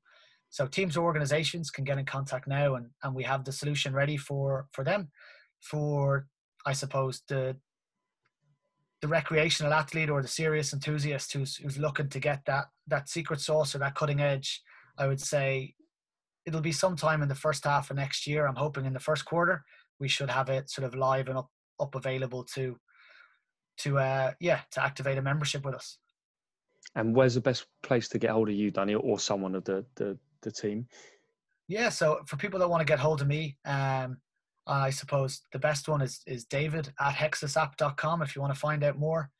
So 0.50 0.66
teams 0.66 0.96
or 0.96 1.04
organizations 1.04 1.70
can 1.70 1.84
get 1.84 1.98
in 1.98 2.04
contact 2.04 2.46
now, 2.46 2.76
and 2.76 2.86
and 3.02 3.14
we 3.14 3.24
have 3.24 3.44
the 3.44 3.52
solution 3.52 3.92
ready 3.92 4.16
for 4.16 4.66
for 4.72 4.84
them. 4.84 5.10
For 5.60 6.26
I 6.66 6.72
suppose 6.72 7.22
the 7.28 7.56
the 9.00 9.08
recreational 9.08 9.74
athlete 9.74 10.08
or 10.08 10.22
the 10.22 10.28
serious 10.28 10.72
enthusiast 10.72 11.32
who's 11.32 11.56
who's 11.56 11.78
looking 11.78 12.08
to 12.08 12.20
get 12.20 12.42
that 12.46 12.66
that 12.86 13.08
secret 13.08 13.40
sauce 13.40 13.74
or 13.74 13.78
that 13.78 13.94
cutting 13.94 14.20
edge, 14.20 14.62
I 14.96 15.06
would 15.06 15.20
say 15.20 15.74
it'll 16.46 16.60
be 16.60 16.72
sometime 16.72 17.22
in 17.22 17.28
the 17.28 17.34
first 17.34 17.64
half 17.64 17.90
of 17.90 17.96
next 17.96 18.26
year. 18.26 18.46
I'm 18.46 18.56
hoping 18.56 18.84
in 18.84 18.92
the 18.92 19.00
first 19.00 19.24
quarter 19.24 19.64
we 19.98 20.08
should 20.08 20.30
have 20.30 20.48
it 20.48 20.70
sort 20.70 20.86
of 20.86 20.94
live 20.94 21.28
and 21.28 21.38
up 21.38 21.50
up 21.80 21.94
available 21.94 22.44
to 22.44 22.78
to 23.76 23.98
uh 23.98 24.32
yeah 24.40 24.60
to 24.70 24.82
activate 24.82 25.18
a 25.18 25.22
membership 25.22 25.64
with 25.64 25.74
us. 25.74 25.98
And 26.94 27.14
where's 27.14 27.34
the 27.34 27.40
best 27.40 27.66
place 27.82 28.08
to 28.10 28.18
get 28.18 28.30
hold 28.30 28.48
of 28.48 28.54
you, 28.54 28.70
Danny, 28.70 28.94
or 28.94 29.18
someone 29.18 29.54
of 29.54 29.64
the 29.64 29.84
the, 29.96 30.18
the 30.42 30.52
team? 30.52 30.86
Yeah, 31.66 31.88
so 31.88 32.20
for 32.26 32.36
people 32.36 32.60
that 32.60 32.68
want 32.68 32.82
to 32.82 32.84
get 32.84 32.98
hold 32.98 33.22
of 33.22 33.26
me, 33.26 33.56
um, 33.64 34.18
I 34.66 34.90
suppose 34.90 35.40
the 35.52 35.58
best 35.58 35.88
one 35.88 36.02
is 36.02 36.20
is 36.26 36.44
David 36.44 36.92
at 37.00 37.14
hexisapp.com 37.14 38.22
if 38.22 38.36
you 38.36 38.42
want 38.42 38.54
to 38.54 38.60
find 38.60 38.84
out 38.84 38.98
more. 38.98 39.30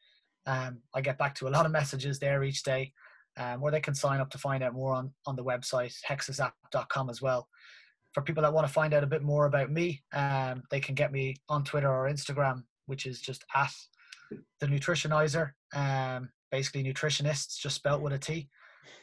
Um, 0.46 0.80
I 0.94 1.00
get 1.00 1.18
back 1.18 1.34
to 1.36 1.48
a 1.48 1.54
lot 1.54 1.66
of 1.66 1.72
messages 1.72 2.18
there 2.18 2.42
each 2.42 2.62
day, 2.64 2.92
um, 3.36 3.60
where 3.60 3.72
they 3.72 3.80
can 3.80 3.94
sign 3.94 4.20
up 4.20 4.30
to 4.30 4.38
find 4.38 4.62
out 4.62 4.74
more 4.74 4.94
on, 4.94 5.12
on 5.26 5.36
the 5.36 5.44
website 5.44 5.94
hexisapp.com 6.08 7.10
as 7.10 7.20
well. 7.20 7.48
For 8.12 8.22
people 8.22 8.42
that 8.42 8.52
want 8.52 8.66
to 8.66 8.72
find 8.72 8.94
out 8.94 9.02
a 9.02 9.08
bit 9.08 9.22
more 9.22 9.46
about 9.46 9.70
me, 9.70 10.02
um, 10.12 10.62
they 10.70 10.80
can 10.80 10.94
get 10.94 11.12
me 11.12 11.36
on 11.48 11.64
Twitter 11.64 11.90
or 11.90 12.08
Instagram, 12.08 12.62
which 12.86 13.06
is 13.06 13.20
just 13.20 13.44
at 13.54 13.72
the 14.60 14.66
nutritionizer. 14.66 15.50
Um, 15.74 16.30
basically 16.50 16.84
nutritionists, 16.84 17.58
just 17.58 17.74
spelt 17.74 18.00
with 18.00 18.12
a 18.12 18.18
T. 18.18 18.48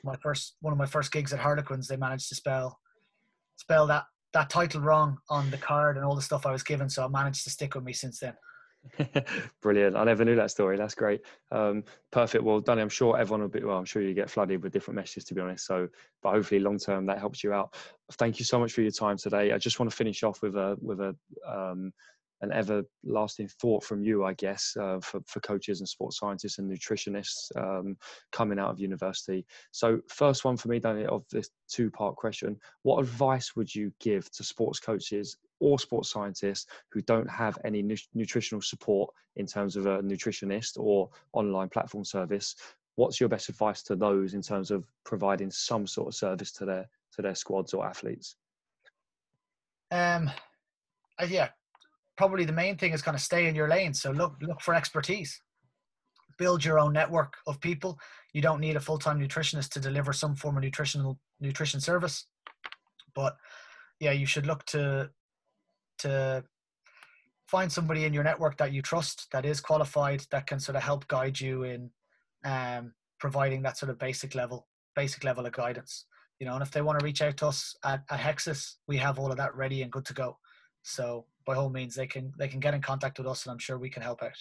My 0.04 0.16
first 0.24 0.56
one 0.62 0.72
of 0.72 0.78
my 0.78 0.86
first 0.86 1.12
gigs 1.12 1.34
at 1.34 1.40
Harlequins, 1.40 1.88
they 1.88 1.98
managed 1.98 2.30
to 2.30 2.36
spell 2.36 2.80
spell 3.58 3.86
that 3.88 4.06
that 4.34 4.50
title 4.50 4.82
wrong 4.82 5.18
on 5.30 5.52
the 5.52 5.58
card 5.58 5.98
and 5.98 6.06
all 6.06 6.16
the 6.16 6.22
stuff 6.22 6.46
I 6.46 6.52
was 6.52 6.64
given, 6.64 6.90
so 6.90 7.04
I 7.04 7.08
managed 7.10 7.44
to 7.44 7.50
stick 7.50 7.76
with 7.76 7.84
me 7.84 7.94
since 7.94 8.20
then. 8.20 8.34
Brilliant. 9.62 9.96
I 9.96 10.04
never 10.04 10.26
knew 10.26 10.36
that 10.36 10.52
story. 10.52 10.78
That's 10.78 10.96
great. 10.96 11.22
Um, 11.52 11.84
perfect. 12.12 12.44
Well, 12.44 12.60
Danny, 12.60 12.82
I'm 12.82 12.90
sure 12.90 13.18
everyone 13.18 13.42
will 13.42 13.50
be, 13.50 13.64
well, 13.64 13.78
I'm 13.78 13.86
sure 13.86 14.02
you 14.02 14.14
get 14.14 14.30
flooded 14.30 14.64
with 14.64 14.74
different 14.74 14.96
messages, 14.96 15.26
to 15.26 15.34
be 15.34 15.42
honest. 15.42 15.66
So, 15.66 15.88
but 16.24 16.32
hopefully 16.32 16.60
long 16.60 16.80
term 16.80 17.06
that 17.06 17.20
helps 17.20 17.44
you 17.44 17.54
out. 17.54 17.76
Thank 18.14 18.40
you 18.40 18.46
so 18.46 18.60
much 18.60 18.74
for 18.74 18.82
your 18.82 18.92
time 18.92 19.18
today. 19.18 19.52
I 19.52 19.58
just 19.58 19.80
want 19.80 19.90
to 19.90 19.96
finish 19.96 20.24
off 20.24 20.42
with 20.42 20.56
a, 20.56 20.78
with 20.82 21.00
a, 21.00 21.16
um, 21.48 21.94
an 22.42 22.52
everlasting 22.52 23.48
thought 23.48 23.84
from 23.84 24.02
you, 24.02 24.26
I 24.26 24.34
guess, 24.34 24.76
uh, 24.80 25.00
for, 25.00 25.22
for 25.28 25.40
coaches 25.42 25.80
and 25.80 25.88
sports 25.88 26.18
scientists 26.18 26.58
and 26.58 26.70
nutritionists 26.70 27.56
um, 27.56 27.96
coming 28.32 28.58
out 28.60 28.72
of 28.72 28.80
university. 28.80 29.46
So, 29.72 30.00
first 30.10 30.44
one 30.44 30.58
for 30.58 30.68
me, 30.70 30.80
Danny, 30.80 31.06
of 31.06 31.24
this 31.32 31.52
two 31.70 31.92
part 31.92 32.16
question 32.16 32.58
What 32.82 33.00
advice 33.00 33.56
would 33.56 33.74
you 33.74 33.94
give 34.00 34.30
to 34.32 34.44
sports 34.44 34.80
coaches 34.80 35.38
or 35.62 35.80
sports 35.80 36.10
scientists 36.10 36.66
who 36.90 37.02
don't 37.04 37.30
have 37.30 37.58
any 37.64 37.82
nu- 37.82 37.96
nutritional 38.14 38.62
support 38.62 39.14
in 39.38 39.46
terms 39.46 39.78
of 39.78 39.86
a 39.86 40.00
nutritionist 40.00 40.78
or 40.78 41.10
online 41.32 41.70
platform 41.70 42.04
service? 42.04 42.56
What's 42.96 43.20
your 43.20 43.30
best 43.30 43.48
advice 43.48 43.82
to 43.84 43.96
those 43.96 44.34
in 44.34 44.42
terms 44.42 44.72
of 44.72 44.86
providing 45.06 45.50
some 45.52 45.88
sort 45.88 46.10
of 46.10 46.16
service 46.16 46.52
to 46.54 46.66
their 46.66 46.90
to 47.16 47.22
their 47.22 47.36
squads 47.36 47.74
or 47.74 47.86
athletes? 47.86 48.36
Um, 49.92 50.30
uh, 51.20 51.28
yeah, 51.30 51.50
probably 52.18 52.46
the 52.46 52.54
main 52.54 52.78
thing 52.78 52.94
is 52.94 53.02
kind 53.02 53.16
of 53.16 53.22
stay 53.22 53.48
in 53.48 53.56
your 53.56 53.70
lane. 53.70 53.94
So 53.94 54.12
look 54.12 54.36
look 54.42 54.62
for 54.62 54.74
expertise. 54.74 55.42
Build 56.38 56.66
your 56.66 56.80
own 56.80 56.92
network 56.92 57.36
of 57.46 57.62
people. 57.62 58.00
You 58.34 58.42
don't 58.42 58.60
need 58.60 58.76
a 58.76 58.80
full 58.80 58.98
time 58.98 59.20
nutritionist 59.20 59.70
to 59.70 59.80
deliver 59.80 60.12
some 60.12 60.36
form 60.36 60.58
of 60.58 60.64
nutritional 60.64 61.20
nutrition 61.40 61.80
service, 61.80 62.26
but 63.14 63.38
yeah, 64.00 64.12
you 64.12 64.26
should 64.26 64.48
look 64.48 64.66
to 64.66 65.12
to 66.02 66.44
find 67.48 67.72
somebody 67.72 68.06
in 68.06 68.14
your 68.14 68.24
network 68.24 68.58
that 68.58 68.72
you 68.72 68.82
trust 68.82 69.28
that 69.32 69.46
is 69.46 69.60
qualified 69.60 70.24
that 70.32 70.48
can 70.48 70.60
sort 70.60 70.76
of 70.76 70.84
help 70.84 71.08
guide 71.08 71.40
you 71.40 71.64
in 71.64 71.90
um, 72.46 72.94
providing 73.20 73.62
that 73.62 73.78
sort 73.78 73.90
of 73.90 74.00
basic 74.00 74.36
level 74.36 74.68
basic 74.96 75.24
level 75.24 75.46
of 75.46 75.54
guidance 75.54 76.06
you 76.42 76.48
know? 76.48 76.56
And 76.56 76.64
if 76.64 76.72
they 76.72 76.82
want 76.82 77.00
to 77.00 77.06
reach 77.06 77.22
out 77.22 77.38
to 77.38 77.48
us 77.48 77.76
at, 77.86 78.04
at 78.10 78.20
hexis 78.20 78.74
we 78.88 78.98
have 78.98 79.20
all 79.20 79.32
of 79.32 79.38
that 79.38 79.56
ready 79.56 79.84
and 79.84 79.92
good 79.92 80.06
to 80.06 80.14
go. 80.14 80.38
So 80.82 81.26
by 81.46 81.56
all 81.56 81.70
means 81.70 81.96
they 81.96 82.08
can 82.08 82.34
they 82.38 82.48
can 82.48 82.60
get 82.60 82.74
in 82.74 82.82
contact 82.82 83.18
with 83.20 83.28
us 83.28 83.46
and 83.46 83.52
i'm 83.52 83.60
sure 83.60 83.78
we 83.78 83.90
can 83.90 84.02
help 84.02 84.24
out. 84.24 84.38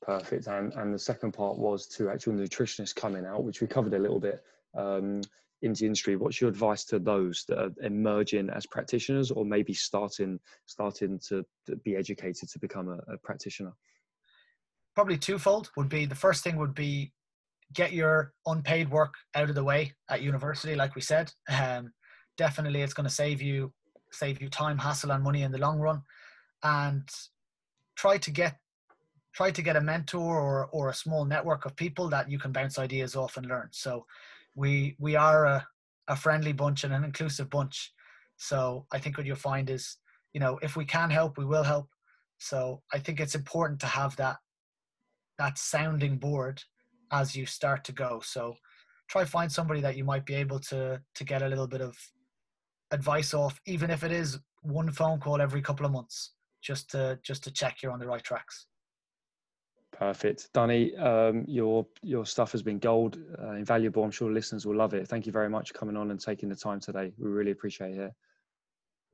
Perfect. 0.00 0.46
And 0.46 0.72
and 0.72 0.92
the 0.92 0.98
second 0.98 1.32
part 1.32 1.58
was 1.58 1.86
to 1.88 2.08
actual 2.08 2.32
nutritionists 2.32 2.96
coming 2.96 3.26
out 3.26 3.44
which 3.44 3.60
we 3.60 3.66
covered 3.66 3.94
a 3.94 3.98
little 3.98 4.18
bit. 4.18 4.42
Um, 4.74 5.20
into 5.62 5.84
industry 5.84 6.16
what's 6.16 6.40
your 6.40 6.50
advice 6.50 6.84
to 6.84 6.98
those 6.98 7.44
that 7.48 7.58
are 7.58 7.70
emerging 7.82 8.48
as 8.50 8.66
practitioners 8.66 9.30
or 9.30 9.44
maybe 9.44 9.74
starting 9.74 10.38
starting 10.66 11.18
to, 11.18 11.44
to 11.66 11.76
be 11.76 11.96
educated 11.96 12.48
to 12.48 12.58
become 12.58 12.88
a, 12.88 13.12
a 13.12 13.18
practitioner 13.18 13.72
probably 14.94 15.18
twofold 15.18 15.70
would 15.76 15.88
be 15.88 16.06
the 16.06 16.14
first 16.14 16.44
thing 16.44 16.56
would 16.56 16.74
be 16.74 17.12
get 17.74 17.92
your 17.92 18.32
unpaid 18.46 18.90
work 18.90 19.14
out 19.34 19.48
of 19.48 19.54
the 19.54 19.64
way 19.64 19.92
at 20.08 20.22
university 20.22 20.74
like 20.74 20.94
we 20.94 21.00
said 21.00 21.32
um, 21.50 21.92
definitely 22.36 22.82
it's 22.82 22.94
going 22.94 23.08
to 23.08 23.14
save 23.14 23.42
you 23.42 23.72
save 24.10 24.40
you 24.40 24.48
time, 24.48 24.78
hassle, 24.78 25.12
and 25.12 25.22
money 25.22 25.42
in 25.42 25.52
the 25.52 25.58
long 25.58 25.78
run. 25.78 26.02
And 26.62 27.08
try 27.96 28.18
to 28.18 28.30
get 28.30 28.56
try 29.34 29.50
to 29.50 29.62
get 29.62 29.76
a 29.76 29.80
mentor 29.80 30.40
or, 30.40 30.66
or 30.72 30.88
a 30.88 30.94
small 30.94 31.24
network 31.24 31.64
of 31.64 31.76
people 31.76 32.08
that 32.08 32.28
you 32.28 32.38
can 32.38 32.50
bounce 32.50 32.78
ideas 32.78 33.14
off 33.14 33.36
and 33.36 33.46
learn. 33.46 33.68
So 33.70 34.04
we 34.58 34.96
we 34.98 35.14
are 35.14 35.44
a, 35.46 35.66
a 36.08 36.16
friendly 36.16 36.52
bunch 36.52 36.82
and 36.82 36.92
an 36.92 37.04
inclusive 37.04 37.48
bunch. 37.48 37.92
So 38.36 38.86
I 38.92 38.98
think 38.98 39.16
what 39.16 39.26
you'll 39.26 39.36
find 39.36 39.70
is, 39.70 39.96
you 40.32 40.40
know, 40.40 40.58
if 40.62 40.76
we 40.76 40.84
can 40.84 41.10
help, 41.10 41.38
we 41.38 41.44
will 41.44 41.62
help. 41.62 41.88
So 42.38 42.82
I 42.92 42.98
think 42.98 43.20
it's 43.20 43.36
important 43.36 43.80
to 43.80 43.86
have 43.86 44.16
that 44.16 44.36
that 45.38 45.58
sounding 45.58 46.18
board 46.18 46.60
as 47.12 47.36
you 47.36 47.46
start 47.46 47.84
to 47.84 47.92
go. 47.92 48.20
So 48.24 48.56
try 49.08 49.24
find 49.24 49.50
somebody 49.50 49.80
that 49.80 49.96
you 49.96 50.04
might 50.04 50.26
be 50.26 50.34
able 50.34 50.58
to 50.70 51.00
to 51.14 51.24
get 51.24 51.42
a 51.42 51.48
little 51.48 51.68
bit 51.68 51.80
of 51.80 51.96
advice 52.90 53.34
off, 53.34 53.60
even 53.66 53.90
if 53.90 54.02
it 54.02 54.10
is 54.10 54.40
one 54.62 54.90
phone 54.90 55.20
call 55.20 55.40
every 55.40 55.62
couple 55.62 55.86
of 55.86 55.92
months, 55.92 56.32
just 56.62 56.90
to 56.90 57.18
just 57.22 57.44
to 57.44 57.52
check 57.52 57.76
you're 57.80 57.92
on 57.92 58.00
the 58.00 58.08
right 58.08 58.24
tracks. 58.24 58.66
Perfect, 59.98 60.50
Danny. 60.54 60.94
Um, 60.96 61.44
your 61.48 61.84
your 62.02 62.24
stuff 62.24 62.52
has 62.52 62.62
been 62.62 62.78
gold, 62.78 63.18
uh, 63.42 63.54
invaluable. 63.54 64.04
I'm 64.04 64.12
sure 64.12 64.30
listeners 64.30 64.64
will 64.64 64.76
love 64.76 64.94
it. 64.94 65.08
Thank 65.08 65.26
you 65.26 65.32
very 65.32 65.50
much 65.50 65.72
for 65.72 65.78
coming 65.78 65.96
on 65.96 66.12
and 66.12 66.20
taking 66.20 66.48
the 66.48 66.54
time 66.54 66.78
today. 66.78 67.12
We 67.18 67.28
really 67.28 67.50
appreciate 67.50 67.96
it. 67.96 68.12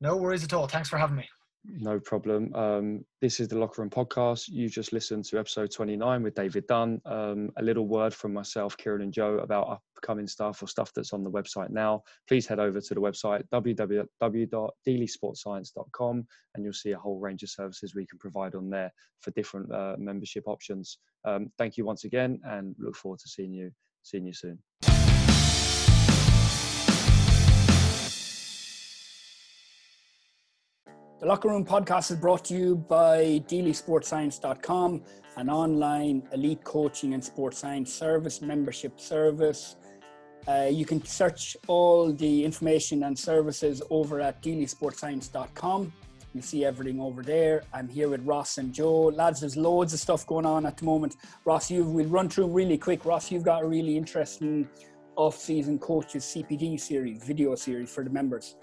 No 0.02 0.18
worries 0.18 0.44
at 0.44 0.52
all. 0.52 0.68
Thanks 0.68 0.90
for 0.90 0.98
having 0.98 1.16
me. 1.16 1.26
No 1.66 1.98
problem. 1.98 2.54
Um, 2.54 3.06
this 3.22 3.40
is 3.40 3.48
the 3.48 3.58
Locker 3.58 3.80
Room 3.80 3.90
Podcast. 3.90 4.48
You 4.48 4.68
just 4.68 4.92
listened 4.92 5.24
to 5.26 5.38
episode 5.38 5.72
29 5.72 6.22
with 6.22 6.34
David 6.34 6.66
Dunne. 6.66 7.00
Um, 7.06 7.50
a 7.56 7.62
little 7.62 7.88
word 7.88 8.12
from 8.12 8.34
myself, 8.34 8.76
Kieran, 8.76 9.00
and 9.00 9.12
Joe 9.12 9.38
about 9.38 9.80
upcoming 9.96 10.26
stuff 10.26 10.62
or 10.62 10.66
stuff 10.66 10.92
that's 10.94 11.14
on 11.14 11.22
the 11.22 11.30
website 11.30 11.70
now. 11.70 12.02
Please 12.28 12.46
head 12.46 12.58
over 12.58 12.82
to 12.82 12.94
the 12.94 13.00
website 13.00 13.44
www.deelysportscience.com 13.52 16.26
and 16.54 16.64
you'll 16.64 16.74
see 16.74 16.92
a 16.92 16.98
whole 16.98 17.18
range 17.18 17.42
of 17.42 17.48
services 17.48 17.94
we 17.94 18.06
can 18.06 18.18
provide 18.18 18.54
on 18.54 18.68
there 18.68 18.92
for 19.20 19.30
different 19.30 19.72
uh, 19.72 19.96
membership 19.98 20.44
options. 20.46 20.98
Um, 21.24 21.50
thank 21.56 21.78
you 21.78 21.86
once 21.86 22.04
again 22.04 22.38
and 22.44 22.76
look 22.78 22.94
forward 22.94 23.20
to 23.20 23.28
seeing 23.28 23.54
you 23.54 23.70
seeing 24.02 24.26
you 24.26 24.34
soon. 24.34 24.58
The 31.24 31.30
Locker 31.30 31.48
Room 31.48 31.64
podcast 31.64 32.10
is 32.10 32.18
brought 32.18 32.44
to 32.44 32.54
you 32.54 32.76
by 32.76 33.42
DeelySportsScience.com, 33.48 35.02
an 35.38 35.48
online 35.48 36.22
elite 36.34 36.62
coaching 36.64 37.14
and 37.14 37.24
sports 37.24 37.56
science 37.56 37.90
service, 37.90 38.42
membership 38.42 39.00
service. 39.00 39.76
Uh, 40.46 40.68
you 40.70 40.84
can 40.84 41.02
search 41.02 41.56
all 41.66 42.12
the 42.12 42.44
information 42.44 43.04
and 43.04 43.18
services 43.18 43.80
over 43.88 44.20
at 44.20 44.42
DeelySportsScience.com. 44.42 45.94
You 46.34 46.42
see 46.42 46.62
everything 46.62 47.00
over 47.00 47.22
there. 47.22 47.62
I'm 47.72 47.88
here 47.88 48.10
with 48.10 48.20
Ross 48.26 48.58
and 48.58 48.74
Joe. 48.74 49.04
Lads, 49.04 49.40
there's 49.40 49.56
loads 49.56 49.94
of 49.94 50.00
stuff 50.00 50.26
going 50.26 50.44
on 50.44 50.66
at 50.66 50.76
the 50.76 50.84
moment. 50.84 51.16
Ross, 51.46 51.70
you 51.70 51.84
we'll 51.84 52.04
run 52.04 52.28
through 52.28 52.48
really 52.48 52.76
quick. 52.76 53.06
Ross, 53.06 53.32
you've 53.32 53.44
got 53.44 53.62
a 53.62 53.66
really 53.66 53.96
interesting 53.96 54.68
off-season 55.16 55.78
coaches 55.78 56.22
CPD 56.22 56.78
series, 56.78 57.24
video 57.24 57.54
series 57.54 57.90
for 57.90 58.04
the 58.04 58.10
members. 58.10 58.56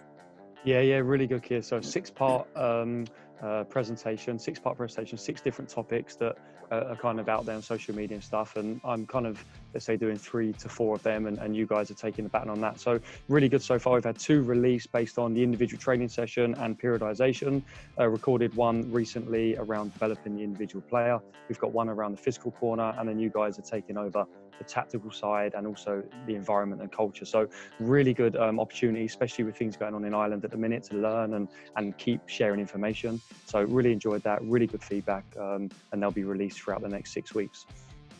Yeah, 0.63 0.81
yeah, 0.81 0.97
really 0.97 1.25
good 1.25 1.41
kid. 1.41 1.65
So 1.65 1.81
six 1.81 2.11
part 2.11 2.47
um, 2.55 3.05
uh, 3.41 3.63
presentation, 3.63 4.37
six 4.37 4.59
part 4.59 4.77
presentation, 4.77 5.17
six 5.17 5.41
different 5.41 5.69
topics 5.69 6.15
that 6.17 6.37
uh, 6.71 6.85
are 6.89 6.95
kind 6.95 7.19
of 7.19 7.27
out 7.27 7.45
there 7.45 7.55
on 7.55 7.63
social 7.63 7.95
media 7.95 8.15
and 8.15 8.23
stuff. 8.23 8.55
And 8.55 8.79
I'm 8.85 9.07
kind 9.07 9.25
of, 9.25 9.43
let's 9.73 9.87
say, 9.87 9.97
doing 9.97 10.17
three 10.17 10.53
to 10.53 10.69
four 10.69 10.95
of 10.95 11.03
them, 11.03 11.25
and, 11.25 11.39
and 11.39 11.55
you 11.55 11.65
guys 11.65 11.89
are 11.89 11.95
taking 11.95 12.25
the 12.25 12.29
baton 12.29 12.49
on 12.49 12.61
that. 12.61 12.79
So, 12.79 12.99
really 13.27 13.49
good 13.49 13.63
so 13.63 13.79
far. 13.79 13.95
We've 13.95 14.03
had 14.03 14.19
two 14.19 14.43
released 14.43 14.91
based 14.91 15.17
on 15.17 15.33
the 15.33 15.41
individual 15.41 15.81
training 15.81 16.09
session 16.09 16.53
and 16.59 16.79
periodization. 16.79 17.63
Uh, 17.99 18.07
recorded 18.07 18.53
one 18.55 18.89
recently 18.91 19.57
around 19.57 19.93
developing 19.93 20.35
the 20.35 20.43
individual 20.43 20.83
player. 20.83 21.19
We've 21.49 21.59
got 21.59 21.73
one 21.73 21.89
around 21.89 22.11
the 22.11 22.21
physical 22.21 22.51
corner, 22.51 22.93
and 22.99 23.09
then 23.09 23.17
you 23.17 23.29
guys 23.29 23.57
are 23.57 23.63
taking 23.63 23.97
over 23.97 24.27
the 24.57 24.63
tactical 24.63 25.11
side 25.11 25.53
and 25.55 25.67
also 25.67 26.03
the 26.25 26.35
environment 26.35 26.81
and 26.81 26.91
culture. 26.91 27.25
So 27.25 27.47
really 27.79 28.13
good 28.13 28.35
um, 28.35 28.59
opportunity, 28.59 29.05
especially 29.05 29.43
with 29.43 29.57
things 29.57 29.77
going 29.77 29.93
on 29.93 30.05
in 30.05 30.13
Ireland 30.13 30.43
at 30.45 30.51
the 30.51 30.57
minute 30.57 30.83
to 30.85 30.97
learn 30.97 31.33
and, 31.33 31.47
and 31.75 31.97
keep 31.97 32.27
sharing 32.27 32.59
information. 32.59 33.21
So 33.45 33.61
really 33.63 33.91
enjoyed 33.91 34.23
that, 34.23 34.41
really 34.43 34.67
good 34.67 34.83
feedback 34.83 35.23
um, 35.39 35.69
and 35.91 36.01
they'll 36.01 36.11
be 36.11 36.23
released 36.23 36.61
throughout 36.61 36.81
the 36.81 36.89
next 36.89 37.13
six 37.13 37.33
weeks. 37.33 37.65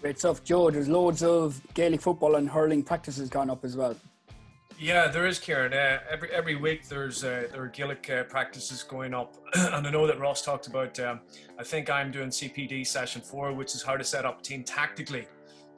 Great 0.02 0.18
stuff. 0.18 0.44
Joe, 0.44 0.72
there's 0.72 0.90
loads 0.90 1.22
of 1.22 1.62
Gaelic 1.76 2.02
football 2.02 2.36
and 2.36 2.50
hurling 2.50 2.82
practices 2.84 3.30
gone 3.30 3.50
up 3.50 3.64
as 3.64 3.78
well. 3.78 3.96
Yeah, 4.82 5.10
there 5.10 5.28
is, 5.28 5.38
Kieran. 5.38 5.74
Uh, 5.74 6.00
every 6.10 6.32
every 6.32 6.56
week 6.56 6.88
there's 6.88 7.24
uh, 7.24 7.48
there 7.52 7.62
are 7.62 7.68
Gaelic 7.68 8.10
uh, 8.10 8.24
practices 8.24 8.82
going 8.82 9.14
up, 9.14 9.36
and 9.54 9.86
I 9.86 9.92
know 9.92 10.08
that 10.08 10.20
Ross 10.20 10.42
talked 10.42 10.66
about. 10.66 11.00
Um, 11.00 11.20
I 11.60 11.64
think 11.64 11.92
I'm 11.92 12.10
doing 12.10 12.30
CPD 12.30 12.88
session 12.88 13.22
four, 13.22 13.54
which 13.54 13.76
is 13.76 13.84
how 13.84 13.96
to 13.96 14.04
set 14.04 14.26
up 14.26 14.40
a 14.40 14.42
team 14.42 14.64
tactically 14.64 15.28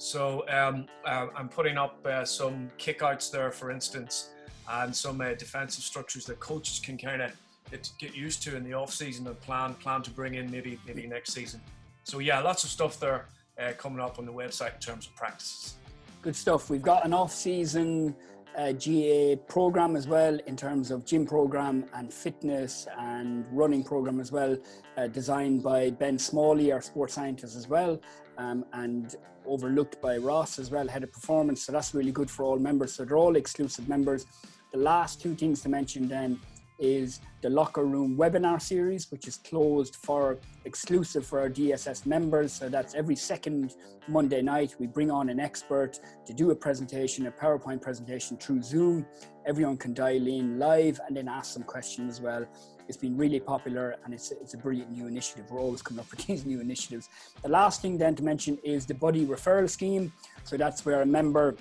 so 0.03 0.43
um, 0.49 0.85
uh, 1.05 1.27
I'm 1.34 1.47
putting 1.47 1.77
up 1.77 2.05
uh, 2.05 2.25
some 2.25 2.69
kickouts 2.77 3.31
there, 3.31 3.51
for 3.51 3.71
instance, 3.71 4.31
and 4.69 4.93
some 4.93 5.21
uh, 5.21 5.34
defensive 5.35 5.81
structures 5.81 6.25
that 6.25 6.41
coaches 6.41 6.81
can 6.84 6.97
kind 6.97 7.21
of 7.21 7.31
get, 7.71 8.13
used 8.13 8.43
to 8.43 8.57
in 8.57 8.65
the 8.65 8.73
off 8.73 8.93
season 8.93 9.25
and 9.27 9.39
plan 9.39 9.75
plan 9.75 10.01
to 10.01 10.11
bring 10.11 10.35
in 10.35 10.51
maybe 10.51 10.77
maybe 10.85 11.07
next 11.07 11.31
season. 11.31 11.61
So 12.03 12.19
yeah, 12.19 12.41
lots 12.41 12.65
of 12.65 12.69
stuff 12.69 12.99
there 12.99 13.27
uh, 13.57 13.71
coming 13.77 14.01
up 14.01 14.19
on 14.19 14.25
the 14.25 14.34
website 14.34 14.73
in 14.73 14.81
terms 14.81 15.07
of 15.07 15.15
practices. 15.15 15.75
Good 16.21 16.35
stuff. 16.35 16.69
We've 16.69 16.81
got 16.81 17.05
an 17.05 17.13
off 17.13 17.31
season 17.31 18.13
uh, 18.57 18.73
GAA 18.73 19.35
program 19.47 19.95
as 19.95 20.07
well 20.07 20.38
in 20.47 20.55
terms 20.55 20.91
of 20.91 21.05
gym 21.05 21.25
program 21.25 21.85
and 21.93 22.13
fitness 22.13 22.88
and 22.99 23.45
running 23.51 23.84
program 23.84 24.19
as 24.19 24.31
well, 24.31 24.57
uh, 24.97 25.07
designed 25.07 25.63
by 25.63 25.91
Ben 25.91 26.19
Smalley, 26.19 26.71
our 26.71 26.81
sports 26.81 27.13
scientist 27.13 27.55
as 27.55 27.67
well, 27.67 27.99
um, 28.38 28.65
and 28.73 29.15
overlooked 29.45 30.01
by 30.01 30.18
Ross 30.18 30.60
as 30.60 30.72
well, 30.72 30.88
head 30.88 31.03
of 31.03 31.11
performance. 31.11 31.64
So 31.64 31.72
that's 31.72 31.93
really 31.93 32.11
good 32.11 32.30
for 32.30 32.43
all 32.43 32.57
members. 32.57 32.93
So 32.93 33.05
they're 33.05 33.18
all 33.18 33.35
exclusive 33.35 33.88
members. 33.89 34.26
The 34.72 34.80
last 34.80 35.22
two 35.22 35.35
things 35.35 35.61
to 35.61 35.69
mention 35.69 36.07
then 36.07 36.39
is 36.80 37.22
the 37.41 37.49
locker 37.49 37.85
room 37.85 38.18
webinar 38.18 38.61
series, 38.61 39.11
which 39.11 39.27
is 39.27 39.38
closed 39.38 39.95
for 39.95 40.39
exclusive 40.65 41.26
for 41.26 41.39
our 41.39 41.49
DSS 41.49 42.05
members. 42.05 42.51
So 42.51 42.68
that's 42.68 42.95
every 42.95 43.15
second 43.15 43.76
Monday 44.07 44.41
night. 44.41 44.76
We 44.80 44.88
bring 44.88 45.11
on 45.11 45.30
an 45.30 45.39
expert 45.39 45.99
to 46.26 46.34
do 46.34 46.51
a 46.51 46.55
presentation, 46.55 47.27
a 47.27 47.31
PowerPoint 47.31 47.81
presentation 47.81 48.38
through 48.38 48.64
Zoom. 48.64 49.05
Everyone 49.45 49.77
can 49.77 49.93
dial 49.93 50.27
in 50.27 50.60
live 50.60 50.99
and 51.07 51.15
then 51.15 51.27
ask 51.27 51.53
some 51.53 51.64
questions 51.64 52.15
as 52.15 52.22
well. 52.22 52.45
It's 52.88 52.97
been 52.97 53.18
really 53.18 53.39
popular 53.39 53.95
and 54.03 54.14
it's, 54.14 54.31
it's 54.31 54.53
a 54.53 54.57
brilliant 54.57 54.91
new 54.91 55.07
initiative. 55.07 55.45
We're 55.49 55.60
always 55.60 55.81
coming 55.81 56.01
up 56.01 56.11
with 56.11 56.26
these 56.26 56.45
new 56.45 56.60
initiatives. 56.60 57.10
The 57.41 57.49
last 57.49 57.81
thing 57.81 57.97
then 57.97 58.15
to 58.15 58.23
mention 58.23 58.57
is 58.64 58.85
the 58.85 58.93
buddy 58.93 59.26
referral 59.26 59.69
scheme. 59.69 60.11
So 60.43 60.57
that's 60.57 60.85
where 60.85 61.01
a 61.01 61.05
member 61.05 61.55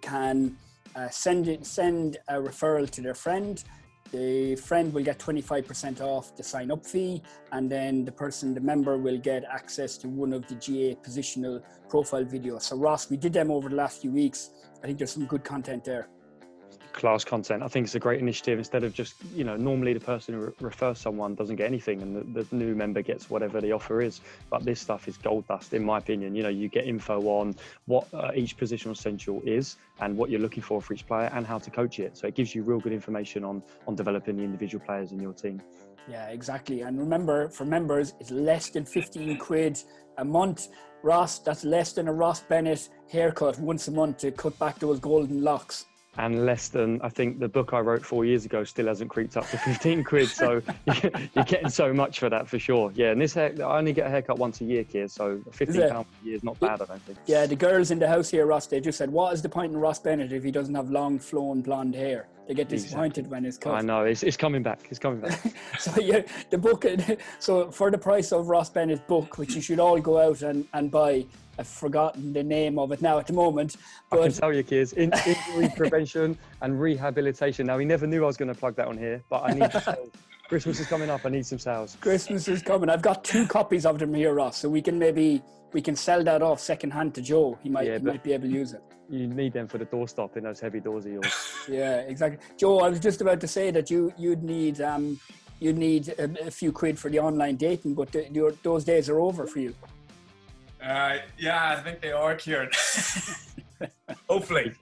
can 0.00 0.56
uh, 0.94 1.08
send 1.08 1.48
it, 1.48 1.66
send 1.66 2.18
a 2.28 2.34
referral 2.34 2.88
to 2.90 3.00
their 3.00 3.14
friend 3.14 3.62
the 4.12 4.56
friend 4.56 4.92
will 4.92 5.04
get 5.04 5.18
25% 5.18 6.00
off 6.00 6.36
the 6.36 6.42
sign 6.42 6.70
up 6.70 6.84
fee 6.84 7.22
and 7.52 7.70
then 7.70 8.04
the 8.04 8.10
person 8.10 8.54
the 8.54 8.60
member 8.60 8.98
will 8.98 9.18
get 9.18 9.44
access 9.44 9.96
to 9.98 10.08
one 10.08 10.32
of 10.32 10.46
the 10.48 10.54
GAA 10.54 11.00
positional 11.00 11.62
profile 11.88 12.24
videos 12.24 12.62
so 12.62 12.76
ross 12.76 13.08
we 13.08 13.16
did 13.16 13.32
them 13.32 13.50
over 13.50 13.68
the 13.68 13.76
last 13.76 14.00
few 14.02 14.10
weeks 14.10 14.50
i 14.82 14.86
think 14.86 14.98
there's 14.98 15.12
some 15.12 15.26
good 15.26 15.44
content 15.44 15.84
there 15.84 16.08
class 16.92 17.24
content. 17.24 17.62
I 17.62 17.68
think 17.68 17.84
it's 17.84 17.94
a 17.94 18.00
great 18.00 18.20
initiative. 18.20 18.58
Instead 18.58 18.84
of 18.84 18.92
just, 18.92 19.14
you 19.34 19.44
know, 19.44 19.56
normally 19.56 19.92
the 19.92 20.00
person 20.00 20.34
who 20.34 20.40
re- 20.40 20.52
refers 20.60 20.98
someone 20.98 21.34
doesn't 21.34 21.56
get 21.56 21.66
anything 21.66 22.02
and 22.02 22.34
the, 22.34 22.42
the, 22.44 22.54
new 22.54 22.74
member 22.74 23.02
gets 23.02 23.30
whatever 23.30 23.60
the 23.60 23.72
offer 23.72 24.02
is. 24.02 24.20
But 24.50 24.64
this 24.64 24.80
stuff 24.80 25.08
is 25.08 25.16
gold 25.16 25.46
dust, 25.48 25.72
in 25.72 25.84
my 25.84 25.98
opinion. 25.98 26.34
You 26.34 26.42
know, 26.42 26.48
you 26.48 26.68
get 26.68 26.86
info 26.86 27.20
on 27.22 27.54
what 27.86 28.06
uh, 28.12 28.32
each 28.34 28.56
positional 28.56 28.92
essential 28.92 29.42
is 29.44 29.76
and 30.00 30.16
what 30.16 30.30
you're 30.30 30.40
looking 30.40 30.62
for 30.62 30.80
for 30.80 30.94
each 30.94 31.06
player 31.06 31.30
and 31.32 31.46
how 31.46 31.58
to 31.58 31.70
coach 31.70 31.98
it. 31.98 32.16
So 32.16 32.26
it 32.26 32.34
gives 32.34 32.54
you 32.54 32.62
real 32.62 32.80
good 32.80 32.92
information 32.92 33.44
on 33.44 33.62
on 33.86 33.94
developing 33.94 34.36
the 34.36 34.42
individual 34.42 34.84
players 34.84 35.12
in 35.12 35.20
your 35.20 35.32
team. 35.32 35.60
Yeah, 36.08 36.28
exactly. 36.28 36.82
And 36.82 36.98
remember, 36.98 37.48
for 37.48 37.64
members, 37.64 38.14
it's 38.20 38.30
less 38.30 38.70
than 38.70 38.84
15 38.84 39.38
quid 39.38 39.82
a 40.18 40.24
month. 40.24 40.68
Ross, 41.02 41.38
that's 41.38 41.64
less 41.64 41.92
than 41.92 42.08
a 42.08 42.12
Ross 42.12 42.40
Bennett 42.40 42.88
haircut 43.08 43.58
once 43.58 43.88
a 43.88 43.90
month 43.90 44.18
to 44.18 44.30
cut 44.30 44.58
back 44.58 44.78
those 44.78 45.00
golden 45.00 45.42
locks 45.42 45.86
and 46.18 46.44
less 46.44 46.68
than 46.68 47.00
I 47.02 47.08
think 47.08 47.38
the 47.38 47.48
book 47.48 47.72
I 47.72 47.80
wrote 47.80 48.04
four 48.04 48.24
years 48.24 48.44
ago 48.44 48.64
still 48.64 48.86
hasn't 48.86 49.10
creeped 49.10 49.36
up 49.36 49.48
to 49.50 49.58
15 49.58 50.02
quid. 50.04 50.28
So 50.28 50.60
you're 51.34 51.44
getting 51.44 51.68
so 51.68 51.92
much 51.92 52.18
for 52.18 52.28
that 52.28 52.48
for 52.48 52.58
sure. 52.58 52.92
Yeah, 52.94 53.12
and 53.12 53.20
this 53.20 53.34
hair, 53.34 53.54
I 53.60 53.78
only 53.78 53.92
get 53.92 54.06
a 54.06 54.10
haircut 54.10 54.38
once 54.38 54.60
a 54.60 54.64
year, 54.64 54.84
kid. 54.84 55.10
So 55.10 55.40
15 55.52 55.88
pounds 55.88 56.06
a 56.22 56.26
year 56.26 56.34
is 56.34 56.44
not 56.44 56.58
bad, 56.58 56.82
I 56.82 56.86
don't 56.86 57.02
think. 57.02 57.18
Yeah, 57.26 57.46
the 57.46 57.56
girls 57.56 57.90
in 57.90 57.98
the 57.98 58.08
house 58.08 58.30
here, 58.30 58.46
Ross, 58.46 58.66
they 58.66 58.80
just 58.80 58.98
said, 58.98 59.10
"What 59.10 59.32
is 59.32 59.42
the 59.42 59.48
point 59.48 59.72
in 59.72 59.78
Ross 59.78 60.00
Bennett 60.00 60.32
if 60.32 60.42
he 60.42 60.50
doesn't 60.50 60.74
have 60.74 60.90
long, 60.90 61.18
flowing 61.18 61.62
blonde 61.62 61.94
hair?" 61.94 62.26
They 62.48 62.54
get 62.54 62.68
disappointed 62.68 63.26
exactly. 63.26 63.30
when 63.30 63.44
it's 63.44 63.58
cut. 63.58 63.74
I 63.74 63.80
know 63.80 64.04
it's, 64.04 64.24
it's 64.24 64.36
coming 64.36 64.64
back. 64.64 64.80
It's 64.90 64.98
coming 64.98 65.20
back. 65.20 65.40
so 65.78 65.92
yeah, 66.00 66.22
the 66.50 66.58
book. 66.58 66.84
So 67.38 67.70
for 67.70 67.90
the 67.92 67.98
price 67.98 68.32
of 68.32 68.48
Ross 68.48 68.70
Bennett's 68.70 69.02
book, 69.02 69.38
which 69.38 69.54
you 69.54 69.60
should 69.60 69.78
all 69.78 70.00
go 70.00 70.18
out 70.18 70.42
and, 70.42 70.66
and 70.72 70.90
buy, 70.90 71.26
I've 71.60 71.68
forgotten 71.68 72.32
the 72.32 72.42
name 72.42 72.78
of 72.78 72.90
it 72.90 73.02
now 73.02 73.18
at 73.18 73.26
the 73.26 73.34
moment. 73.34 73.76
But... 74.08 74.20
I 74.20 74.22
can 74.24 74.32
tell 74.32 74.52
you, 74.52 74.62
kids, 74.62 74.94
in, 74.94 75.12
injury 75.26 75.70
prevention 75.76 76.38
and 76.62 76.80
rehabilitation. 76.80 77.66
Now, 77.66 77.76
he 77.76 77.84
never 77.84 78.06
knew 78.06 78.24
I 78.24 78.26
was 78.26 78.38
going 78.38 78.52
to 78.52 78.58
plug 78.58 78.76
that 78.76 78.88
on 78.88 78.96
here, 78.96 79.22
but 79.28 79.42
I 79.44 79.52
need 79.52 79.70
sales. 79.84 80.10
Christmas 80.48 80.80
is 80.80 80.86
coming 80.86 81.10
up. 81.10 81.20
I 81.26 81.28
need 81.28 81.44
some 81.44 81.58
sales. 81.58 81.98
Christmas 82.00 82.48
is 82.48 82.62
coming. 82.62 82.88
I've 82.88 83.02
got 83.02 83.22
two 83.22 83.46
copies 83.46 83.84
of 83.84 83.98
them 83.98 84.14
here, 84.14 84.32
Ross, 84.32 84.56
so 84.56 84.68
we 84.70 84.80
can 84.80 84.98
maybe 84.98 85.42
we 85.72 85.80
can 85.80 85.94
sell 85.94 86.24
that 86.24 86.42
off 86.42 86.60
secondhand 86.60 87.14
to 87.14 87.22
Joe. 87.22 87.56
He 87.62 87.68
might 87.68 87.86
yeah, 87.86 87.98
he 87.98 88.04
might 88.04 88.24
be 88.24 88.32
able 88.32 88.48
to 88.48 88.54
use 88.54 88.72
it. 88.72 88.82
You 89.08 89.28
need 89.28 89.52
them 89.52 89.68
for 89.68 89.78
the 89.78 89.86
doorstop 89.86 90.36
in 90.36 90.44
those 90.44 90.58
heavy 90.58 90.80
doors 90.80 91.04
of 91.04 91.12
yours. 91.12 91.52
yeah, 91.68 91.98
exactly. 91.98 92.44
Joe, 92.56 92.80
I 92.80 92.88
was 92.88 92.98
just 92.98 93.20
about 93.20 93.40
to 93.42 93.46
say 93.46 93.70
that 93.70 93.90
you 93.90 94.12
you'd 94.18 94.42
need 94.42 94.80
um 94.80 95.20
you'd 95.60 95.78
need 95.78 96.08
a, 96.18 96.46
a 96.46 96.50
few 96.50 96.72
quid 96.72 96.98
for 96.98 97.10
the 97.10 97.20
online 97.20 97.54
dating, 97.54 97.94
but 97.94 98.10
the, 98.10 98.28
your, 98.32 98.50
those 98.62 98.82
days 98.82 99.08
are 99.08 99.20
over 99.20 99.46
for 99.46 99.60
you. 99.60 99.74
Uh, 100.82 101.18
yeah, 101.38 101.76
I 101.76 101.82
think 101.82 102.00
they 102.00 102.12
are, 102.12 102.34
cured. 102.34 102.74
Hopefully. 104.28 104.72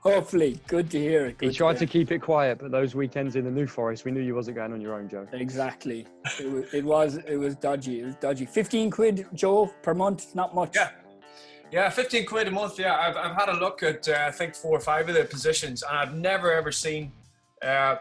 Hopefully, 0.00 0.60
good 0.68 0.90
to 0.90 0.98
hear 0.98 1.26
it. 1.26 1.38
Good 1.38 1.50
he 1.50 1.54
tried 1.54 1.74
to, 1.74 1.80
to, 1.80 1.86
keep 1.86 2.12
it 2.12 2.20
quiet, 2.20 2.58
but 2.58 2.70
those 2.70 2.94
weekends 2.94 3.36
in 3.36 3.44
the 3.44 3.50
New 3.50 3.66
Forest, 3.66 4.04
we 4.04 4.12
knew 4.12 4.20
you 4.20 4.34
wasn't 4.34 4.56
going 4.56 4.72
on 4.72 4.80
your 4.80 4.94
own, 4.94 5.08
Joe. 5.08 5.26
Exactly. 5.32 6.06
it, 6.38 6.50
was, 6.50 6.64
it 6.72 6.84
was 6.84 7.16
it 7.16 7.36
was 7.36 7.56
dodgy. 7.56 8.00
It 8.00 8.06
was 8.06 8.14
dodgy. 8.16 8.46
Fifteen 8.46 8.90
quid, 8.90 9.26
Joe, 9.34 9.66
per 9.82 9.94
month, 9.94 10.34
not 10.34 10.54
much. 10.54 10.76
Yeah, 10.76 10.90
yeah, 11.72 11.90
fifteen 11.90 12.24
quid 12.24 12.46
a 12.46 12.50
month. 12.50 12.78
Yeah, 12.78 12.96
I've 12.96 13.16
I've 13.16 13.36
had 13.36 13.48
a 13.48 13.58
look 13.58 13.82
at 13.82 14.08
uh, 14.08 14.24
I 14.26 14.30
think 14.30 14.54
four 14.54 14.76
or 14.76 14.80
five 14.80 15.08
of 15.08 15.14
the 15.16 15.24
positions, 15.24 15.82
and 15.82 15.98
I've 15.98 16.14
never 16.14 16.52
ever 16.52 16.70
seen 16.70 17.12
uh, 17.60 17.96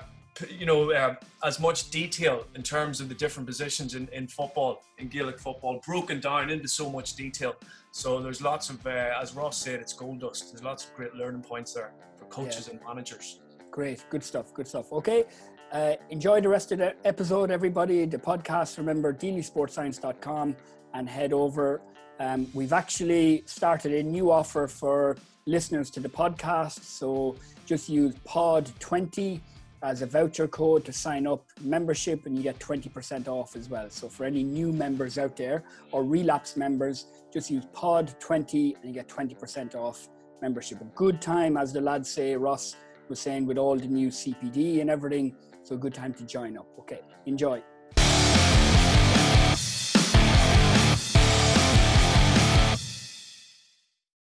you 0.49 0.65
know, 0.65 0.91
uh, 0.91 1.15
as 1.43 1.59
much 1.59 1.89
detail 1.89 2.45
in 2.55 2.64
terms 2.64 2.99
of 3.01 3.09
the 3.09 3.15
different 3.15 3.47
positions 3.47 3.95
in, 3.95 4.07
in 4.09 4.27
football, 4.27 4.84
in 4.97 5.07
Gaelic 5.07 5.39
football, 5.39 5.81
broken 5.85 6.19
down 6.19 6.49
into 6.49 6.68
so 6.68 6.89
much 6.89 7.15
detail. 7.15 7.55
So 7.91 8.22
there's 8.22 8.41
lots 8.41 8.69
of, 8.69 8.85
uh, 8.85 9.14
as 9.22 9.34
Ross 9.34 9.57
said, 9.57 9.80
it's 9.80 9.93
gold 9.93 10.22
dust. 10.22 10.51
There's 10.51 10.64
lots 10.64 10.85
of 10.85 10.93
great 10.95 11.14
learning 11.15 11.43
points 11.43 11.73
there 11.73 11.93
for 12.18 12.26
coaches 12.26 12.68
yeah. 12.68 12.77
and 12.77 12.85
managers. 12.85 13.39
Great, 13.72 14.03
good 14.09 14.23
stuff, 14.23 14.53
good 14.53 14.68
stuff. 14.68 14.91
Okay, 14.91 15.26
uh, 15.72 15.93
enjoy 16.09 16.41
the 16.41 16.49
rest 16.49 16.72
of 16.72 16.80
the 16.80 16.95
episode, 17.05 17.51
everybody. 17.51 18.05
The 18.05 18.18
podcast, 18.18 18.77
remember, 18.77 19.14
DeelySportScience.com 19.14 20.55
and 20.93 21.09
head 21.09 21.34
over. 21.34 21.81
Um, 22.19 22.47
we've 22.53 22.73
actually 22.73 23.43
started 23.45 23.93
a 23.93 24.03
new 24.03 24.31
offer 24.31 24.68
for 24.68 25.18
listeners 25.45 25.89
to 25.91 25.99
the 25.99 26.09
podcast. 26.09 26.84
So 26.84 27.35
just 27.65 27.89
use 27.89 28.15
POD20 28.27 29.41
as 29.83 30.01
a 30.01 30.05
voucher 30.05 30.47
code 30.47 30.85
to 30.85 30.93
sign 30.93 31.27
up 31.27 31.45
membership 31.61 32.25
and 32.25 32.35
you 32.35 32.43
get 32.43 32.57
20% 32.59 33.27
off 33.27 33.55
as 33.55 33.69
well. 33.69 33.89
So 33.89 34.09
for 34.09 34.25
any 34.25 34.43
new 34.43 34.71
members 34.71 35.17
out 35.17 35.35
there 35.35 35.63
or 35.91 36.03
relapse 36.03 36.57
members, 36.57 37.05
just 37.31 37.51
use 37.51 37.65
POD20 37.73 38.75
and 38.77 38.85
you 38.85 38.93
get 38.93 39.07
20% 39.07 39.75
off 39.75 40.09
membership. 40.41 40.81
A 40.81 40.85
good 40.95 41.21
time, 41.21 41.57
as 41.57 41.73
the 41.73 41.81
lads 41.81 42.09
say, 42.09 42.35
Ross 42.35 42.75
was 43.09 43.19
saying, 43.19 43.45
with 43.45 43.57
all 43.57 43.77
the 43.77 43.87
new 43.87 44.09
CPD 44.09 44.81
and 44.81 44.89
everything. 44.89 45.35
So 45.63 45.75
a 45.75 45.77
good 45.77 45.93
time 45.93 46.13
to 46.15 46.25
join 46.25 46.57
up. 46.57 46.67
Okay, 46.79 47.01
enjoy. 47.25 47.61